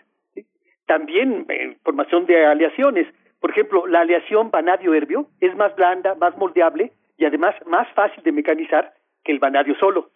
También 0.86 1.46
en 1.48 1.76
formación 1.84 2.26
de 2.26 2.44
aleaciones. 2.44 3.06
Por 3.44 3.50
ejemplo, 3.50 3.86
la 3.86 4.00
aleación 4.00 4.50
vanadio-herbio 4.50 5.26
es 5.38 5.54
más 5.54 5.76
blanda, 5.76 6.14
más 6.14 6.34
moldeable 6.38 6.92
y 7.18 7.26
además 7.26 7.54
más 7.66 7.86
fácil 7.92 8.24
de 8.24 8.32
mecanizar 8.32 8.94
que 9.22 9.32
el 9.32 9.38
vanadio 9.38 9.74
solo. 9.74 10.08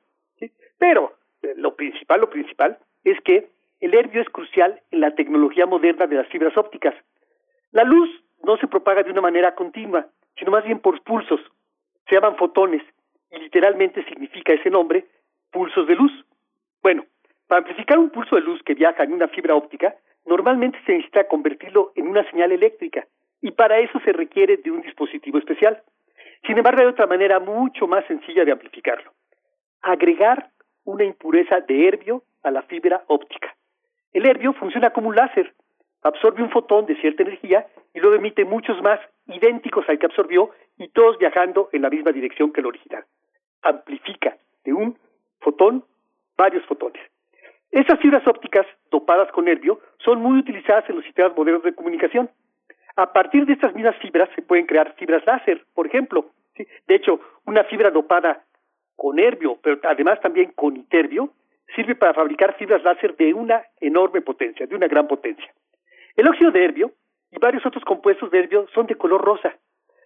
Pero 0.78 1.12
eh, 1.42 1.52
lo 1.58 1.76
principal, 1.76 2.22
lo 2.22 2.30
principal 2.30 2.78
es 3.04 3.20
que 3.20 3.50
el 3.80 3.92
herbio 3.92 4.22
es 4.22 4.30
crucial 4.30 4.80
en 4.90 5.02
la 5.02 5.14
tecnología 5.14 5.66
moderna 5.66 6.06
de 6.06 6.16
las 6.16 6.26
fibras 6.28 6.56
ópticas. 6.56 6.94
La 7.70 7.84
luz 7.84 8.08
no 8.44 8.56
se 8.56 8.66
propaga 8.66 9.02
de 9.02 9.10
una 9.10 9.20
manera 9.20 9.54
continua, 9.54 10.06
sino 10.38 10.50
más 10.50 10.64
bien 10.64 10.78
por 10.78 10.98
pulsos. 11.02 11.40
Se 12.08 12.14
llaman 12.14 12.36
fotones 12.36 12.82
y 13.30 13.40
literalmente 13.40 14.06
significa 14.06 14.54
ese 14.54 14.70
nombre 14.70 15.04
pulsos 15.50 15.86
de 15.86 15.96
luz. 15.96 16.12
Bueno, 16.82 17.04
para 17.46 17.58
amplificar 17.58 17.98
un 17.98 18.08
pulso 18.08 18.36
de 18.36 18.40
luz 18.40 18.62
que 18.62 18.72
viaja 18.72 19.04
en 19.04 19.12
una 19.12 19.28
fibra 19.28 19.54
óptica, 19.54 19.94
normalmente 20.24 20.78
se 20.86 20.92
necesita 20.92 21.28
convertirlo 21.28 21.92
en 21.94 22.08
una 22.08 22.24
señal 22.30 22.52
eléctrica 22.52 23.06
y 23.40 23.50
para 23.52 23.78
eso 23.78 24.00
se 24.04 24.12
requiere 24.12 24.56
de 24.56 24.70
un 24.70 24.82
dispositivo 24.82 25.38
especial. 25.38 25.82
Sin 26.46 26.56
embargo, 26.56 26.80
hay 26.80 26.86
otra 26.86 27.06
manera 27.06 27.40
mucho 27.40 27.86
más 27.86 28.04
sencilla 28.06 28.44
de 28.44 28.52
amplificarlo. 28.52 29.12
Agregar 29.82 30.50
una 30.84 31.04
impureza 31.04 31.60
de 31.60 31.86
herbio 31.86 32.22
a 32.42 32.50
la 32.50 32.62
fibra 32.62 33.04
óptica. 33.08 33.54
El 34.12 34.26
herbio 34.26 34.52
funciona 34.54 34.90
como 34.90 35.08
un 35.08 35.16
láser, 35.16 35.54
absorbe 36.02 36.42
un 36.42 36.50
fotón 36.50 36.86
de 36.86 36.96
cierta 36.96 37.22
energía 37.22 37.66
y 37.94 38.00
luego 38.00 38.16
emite 38.16 38.44
muchos 38.44 38.80
más 38.82 39.00
idénticos 39.26 39.88
al 39.88 39.98
que 39.98 40.06
absorbió 40.06 40.50
y 40.78 40.88
todos 40.88 41.18
viajando 41.18 41.68
en 41.72 41.82
la 41.82 41.90
misma 41.90 42.12
dirección 42.12 42.52
que 42.52 42.60
el 42.60 42.66
original. 42.66 43.04
Amplifica 43.62 44.36
de 44.64 44.72
un 44.72 44.98
fotón 45.40 45.84
varios 46.36 46.64
fotones. 46.66 47.02
Esas 47.70 48.00
fibras 48.00 48.26
ópticas 48.26 48.66
dopadas 48.90 49.30
con 49.32 49.46
herbio 49.46 49.80
son 49.98 50.22
muy 50.22 50.38
utilizadas 50.38 50.88
en 50.88 50.96
los 50.96 51.04
sistemas 51.04 51.36
modernos 51.36 51.62
de 51.64 51.74
comunicación. 51.74 52.30
A 52.98 53.12
partir 53.12 53.46
de 53.46 53.52
estas 53.52 53.72
mismas 53.76 53.94
fibras 53.98 54.28
se 54.34 54.42
pueden 54.42 54.66
crear 54.66 54.92
fibras 54.96 55.24
láser, 55.24 55.64
por 55.72 55.86
ejemplo. 55.86 56.32
De 56.56 56.96
hecho, 56.96 57.20
una 57.46 57.62
fibra 57.62 57.92
dopada 57.92 58.44
con 58.96 59.20
herbio, 59.20 59.56
pero 59.62 59.78
además 59.84 60.20
también 60.20 60.50
con 60.56 60.76
iterbio, 60.76 61.32
sirve 61.76 61.94
para 61.94 62.12
fabricar 62.12 62.56
fibras 62.56 62.82
láser 62.82 63.14
de 63.14 63.32
una 63.32 63.62
enorme 63.80 64.20
potencia, 64.20 64.66
de 64.66 64.74
una 64.74 64.88
gran 64.88 65.06
potencia. 65.06 65.48
El 66.16 66.26
óxido 66.26 66.50
de 66.50 66.64
herbio 66.64 66.90
y 67.30 67.38
varios 67.38 67.64
otros 67.64 67.84
compuestos 67.84 68.32
de 68.32 68.40
herbio 68.40 68.66
son 68.74 68.86
de 68.88 68.96
color 68.96 69.24
rosa. 69.24 69.54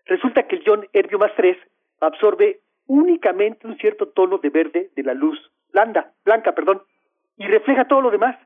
Resulta 0.05 0.43
que 0.43 0.57
el 0.57 0.63
ion 0.63 0.87
herbio 0.93 1.19
más 1.19 1.33
3 1.35 1.57
absorbe 2.01 2.61
únicamente 2.89 3.67
un 3.67 3.79
cierto 3.79 4.09
tono 4.09 4.37
de 4.37 4.51
verde 4.51 4.91
de 4.95 5.03
la 5.03 5.15
luz 5.15 5.41
blanda, 5.73 6.13
blanca, 6.27 6.53
perdón, 6.53 6.83
y 7.39 7.47
refleja 7.47 7.89
todo 7.89 8.03
lo 8.03 8.11
demás. 8.11 8.37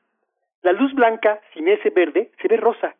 La 0.62 0.70
luz 0.70 0.94
blanca 0.94 1.40
sin 1.52 1.66
ese 1.66 1.90
verde 1.90 2.30
se 2.40 2.46
ve 2.46 2.58
rosa. 2.58 2.94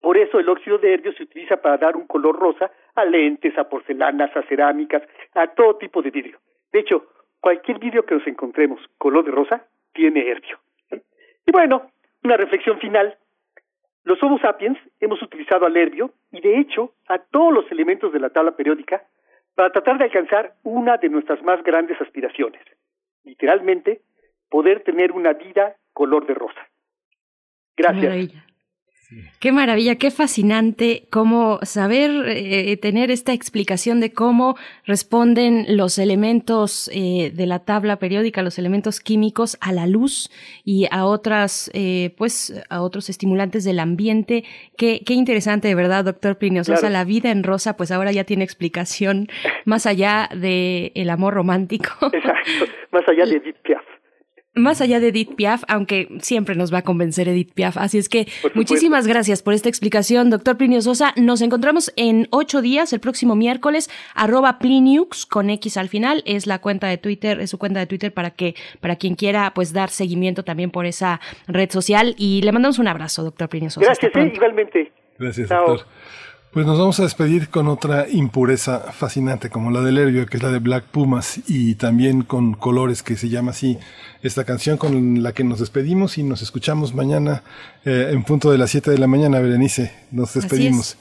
Por 0.00 0.16
eso 0.16 0.38
el 0.38 0.48
óxido 0.48 0.78
de 0.78 0.94
herbio 0.94 1.12
se 1.12 1.24
utiliza 1.24 1.58
para 1.58 1.76
dar 1.76 1.96
un 1.96 2.06
color 2.06 2.38
rosa 2.38 2.70
a 2.94 3.04
lentes, 3.04 3.56
a 3.58 3.68
porcelanas, 3.68 4.34
a 4.34 4.42
cerámicas, 4.42 5.02
a 5.34 5.48
todo 5.48 5.76
tipo 5.76 6.00
de 6.02 6.10
vidrio. 6.10 6.38
De 6.72 6.80
hecho, 6.80 7.06
cualquier 7.40 7.78
vidrio 7.78 8.04
que 8.04 8.14
nos 8.14 8.26
encontremos 8.26 8.80
color 8.98 9.24
de 9.24 9.30
rosa 9.30 9.66
tiene 9.92 10.26
herbio. 10.26 10.58
Y 10.90 11.52
bueno, 11.52 11.90
una 12.22 12.36
reflexión 12.36 12.78
final. 12.78 13.16
Los 14.04 14.22
Homo 14.22 14.38
sapiens 14.38 14.78
hemos 15.00 15.20
utilizado 15.22 15.66
al 15.66 15.76
herbio 15.76 16.12
y 16.32 16.40
de 16.40 16.58
hecho 16.58 16.94
a 17.08 17.18
todos 17.18 17.52
los 17.52 17.70
elementos 17.70 18.12
de 18.12 18.20
la 18.20 18.30
tabla 18.30 18.56
periódica 18.56 19.04
para 19.54 19.70
tratar 19.70 19.98
de 19.98 20.04
alcanzar 20.04 20.54
una 20.62 20.96
de 20.96 21.10
nuestras 21.10 21.42
más 21.42 21.62
grandes 21.62 22.00
aspiraciones, 22.00 22.62
literalmente 23.24 24.00
poder 24.48 24.82
tener 24.82 25.12
una 25.12 25.34
vida 25.34 25.76
color 25.92 26.26
de 26.26 26.34
rosa. 26.34 26.66
Gracias. 27.76 28.49
Qué 29.40 29.50
maravilla, 29.50 29.96
qué 29.96 30.12
fascinante 30.12 31.04
cómo 31.10 31.58
saber 31.62 32.10
eh, 32.28 32.76
tener 32.76 33.10
esta 33.10 33.32
explicación 33.32 33.98
de 33.98 34.12
cómo 34.12 34.56
responden 34.84 35.76
los 35.76 35.98
elementos 35.98 36.88
eh, 36.94 37.32
de 37.34 37.46
la 37.46 37.60
tabla 37.60 37.98
periódica, 37.98 38.42
los 38.42 38.58
elementos 38.58 39.00
químicos 39.00 39.58
a 39.60 39.72
la 39.72 39.88
luz 39.88 40.30
y 40.64 40.86
a 40.92 41.06
otras, 41.06 41.70
eh, 41.74 42.14
pues, 42.18 42.64
a 42.70 42.82
otros 42.82 43.10
estimulantes 43.10 43.64
del 43.64 43.80
ambiente. 43.80 44.44
Qué, 44.76 45.02
qué 45.04 45.14
interesante, 45.14 45.66
de 45.66 45.74
verdad, 45.74 46.04
doctor 46.04 46.38
Plinio. 46.38 46.62
O 46.62 46.64
sea, 46.64 46.88
la 46.88 47.04
vida 47.04 47.32
en 47.32 47.42
rosa, 47.42 47.76
pues 47.76 47.90
ahora 47.90 48.12
ya 48.12 48.22
tiene 48.22 48.44
explicación 48.44 49.28
más 49.64 49.86
allá 49.86 50.28
de 50.34 50.92
el 50.94 51.10
amor 51.10 51.34
romántico. 51.34 51.90
Exacto, 52.12 52.66
más 52.92 53.08
allá 53.08 53.26
de 53.26 53.36
Edith 53.40 53.56
Piaf 53.62 53.89
más 54.54 54.80
allá 54.80 54.98
de 54.98 55.08
Edith 55.08 55.34
Piaf, 55.36 55.62
aunque 55.68 56.08
siempre 56.20 56.54
nos 56.56 56.72
va 56.72 56.78
a 56.78 56.82
convencer 56.82 57.28
Edith 57.28 57.52
Piaf. 57.54 57.76
Así 57.76 57.98
es 57.98 58.08
que 58.08 58.26
muchísimas 58.54 59.06
gracias 59.06 59.42
por 59.42 59.54
esta 59.54 59.68
explicación, 59.68 60.30
doctor 60.30 60.56
Plinio 60.56 60.82
Sosa. 60.82 61.14
Nos 61.16 61.40
encontramos 61.40 61.92
en 61.96 62.26
ocho 62.30 62.60
días, 62.60 62.92
el 62.92 63.00
próximo 63.00 63.36
miércoles, 63.36 63.88
arroba 64.14 64.58
Pliniux 64.58 65.26
con 65.26 65.50
X 65.50 65.76
al 65.76 65.88
final. 65.88 66.22
Es 66.26 66.46
la 66.46 66.58
cuenta 66.58 66.88
de 66.88 66.98
Twitter, 66.98 67.40
es 67.40 67.50
su 67.50 67.58
cuenta 67.58 67.80
de 67.80 67.86
Twitter 67.86 68.12
para 68.12 68.30
que, 68.30 68.54
para 68.80 68.96
quien 68.96 69.14
quiera, 69.14 69.52
pues 69.54 69.72
dar 69.72 69.90
seguimiento 69.90 70.42
también 70.42 70.70
por 70.70 70.86
esa 70.86 71.20
red 71.46 71.70
social. 71.70 72.14
Y 72.18 72.42
le 72.42 72.52
mandamos 72.52 72.78
un 72.78 72.88
abrazo, 72.88 73.22
doctor 73.22 73.48
Plinio 73.48 73.70
Sosa. 73.70 73.86
Gracias, 73.86 74.12
eh, 74.14 74.32
igualmente. 74.34 74.92
Gracias, 75.18 75.48
doctor. 75.48 75.86
Pues 76.52 76.66
nos 76.66 76.80
vamos 76.80 76.98
a 76.98 77.04
despedir 77.04 77.48
con 77.48 77.68
otra 77.68 78.08
impureza 78.08 78.80
fascinante 78.92 79.50
como 79.50 79.70
la 79.70 79.82
del 79.82 79.98
herbio, 79.98 80.26
que 80.26 80.36
es 80.36 80.42
la 80.42 80.50
de 80.50 80.58
Black 80.58 80.84
Pumas, 80.84 81.38
y 81.46 81.76
también 81.76 82.22
con 82.22 82.54
colores 82.54 83.04
que 83.04 83.16
se 83.16 83.28
llama 83.28 83.52
así 83.52 83.78
esta 84.20 84.42
canción 84.42 84.76
con 84.76 85.22
la 85.22 85.32
que 85.32 85.44
nos 85.44 85.60
despedimos 85.60 86.18
y 86.18 86.24
nos 86.24 86.42
escuchamos 86.42 86.92
mañana 86.92 87.44
eh, 87.84 88.08
en 88.10 88.24
punto 88.24 88.50
de 88.50 88.58
las 88.58 88.70
7 88.70 88.90
de 88.90 88.98
la 88.98 89.06
mañana, 89.06 89.38
Berenice. 89.38 89.92
Nos 90.10 90.34
despedimos. 90.34 90.96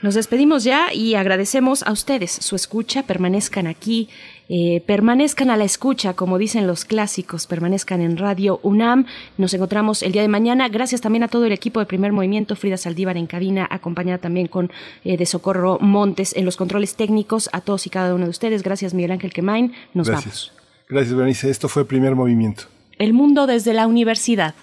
Nos 0.00 0.14
despedimos 0.14 0.64
ya 0.64 0.92
y 0.92 1.16
agradecemos 1.16 1.82
a 1.82 1.92
ustedes 1.92 2.30
su 2.30 2.56
escucha, 2.56 3.02
permanezcan 3.02 3.66
aquí 3.66 4.08
eh, 4.48 4.82
permanezcan 4.86 5.50
a 5.50 5.56
la 5.56 5.64
escucha, 5.64 6.14
como 6.14 6.38
dicen 6.38 6.66
los 6.66 6.84
clásicos, 6.84 7.46
permanezcan 7.46 8.00
en 8.00 8.16
Radio 8.16 8.60
UNAM. 8.62 9.06
Nos 9.38 9.54
encontramos 9.54 10.02
el 10.02 10.12
día 10.12 10.22
de 10.22 10.28
mañana. 10.28 10.68
Gracias 10.68 11.00
también 11.00 11.22
a 11.22 11.28
todo 11.28 11.46
el 11.46 11.52
equipo 11.52 11.80
de 11.80 11.86
Primer 11.86 12.12
Movimiento, 12.12 12.56
Frida 12.56 12.76
Saldívar 12.76 13.16
en 13.16 13.26
cabina, 13.26 13.66
acompañada 13.70 14.18
también 14.18 14.46
con 14.48 14.70
eh, 15.04 15.16
de 15.16 15.26
Socorro 15.26 15.78
Montes 15.80 16.36
en 16.36 16.44
los 16.44 16.56
controles 16.56 16.94
técnicos. 16.94 17.48
A 17.52 17.60
todos 17.60 17.86
y 17.86 17.90
cada 17.90 18.14
uno 18.14 18.24
de 18.24 18.30
ustedes. 18.30 18.62
Gracias, 18.62 18.94
Miguel 18.94 19.12
Ángel 19.12 19.32
Quemain. 19.32 19.72
Nos 19.94 20.08
Gracias. 20.08 20.50
vamos. 20.50 20.64
Gracias, 20.88 21.14
Berenice. 21.14 21.50
Esto 21.50 21.68
fue 21.68 21.86
Primer 21.86 22.14
Movimiento. 22.14 22.64
El 22.98 23.12
mundo 23.12 23.46
desde 23.46 23.72
la 23.72 23.86
universidad. 23.86 24.54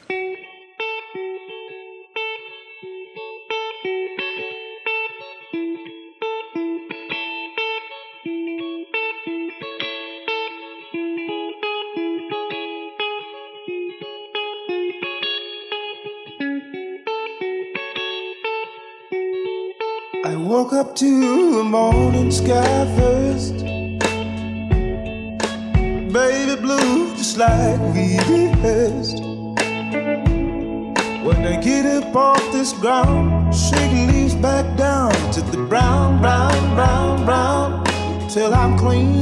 To 20.95 21.55
the 21.55 21.63
morning 21.63 22.29
sky 22.31 22.85
first. 22.97 23.55
Baby 26.11 26.61
blue, 26.61 27.15
just 27.15 27.37
like 27.37 27.79
we 27.93 28.19
rehearsed. 28.29 29.21
When 31.23 31.43
they 31.43 31.61
get 31.63 31.85
up 31.85 32.13
off 32.15 32.51
this 32.51 32.73
ground, 32.73 33.55
shaking 33.55 34.07
leaves 34.07 34.35
back 34.35 34.65
down 34.75 35.13
to 35.33 35.41
the 35.41 35.65
brown, 35.69 36.19
brown, 36.19 36.75
brown, 36.75 37.25
brown, 37.25 37.85
till 38.27 38.53
I'm 38.53 38.77
clean. 38.77 39.21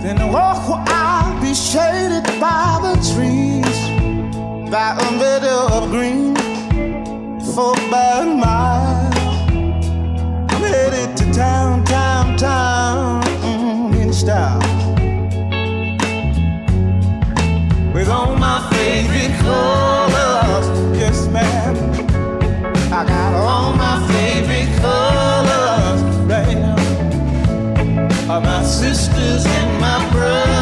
Then 0.00 0.18
I 0.18 0.24
walk 0.30 0.68
where 0.68 0.84
I'll 0.88 1.40
be 1.42 1.54
shaded 1.54 2.24
by 2.40 2.80
the 2.82 2.94
trees 3.14 3.71
by 4.72 4.96
a 4.98 5.12
meadow 5.18 5.66
of 5.76 5.90
green 5.90 6.34
for 7.52 7.72
about 7.86 8.22
a 8.22 8.34
mile. 8.34 9.12
I'm 10.48 10.62
headed 10.62 11.14
to 11.18 11.30
town, 11.30 11.84
town, 11.84 12.38
town 12.38 13.22
mm, 13.22 14.00
in 14.00 14.14
style. 14.14 14.62
With 17.92 18.08
all 18.08 18.34
my 18.34 18.66
favorite 18.70 19.38
colors, 19.40 20.66
yes, 20.98 21.28
ma'am. 21.28 21.76
I 22.90 23.04
got 23.04 23.34
all 23.34 23.74
my 23.74 23.96
favorite 24.10 24.74
colors 24.80 26.00
right 26.32 26.56
now. 26.56 28.40
My 28.40 28.62
sisters 28.62 29.44
and 29.44 29.80
my 29.82 30.10
brothers. 30.12 30.61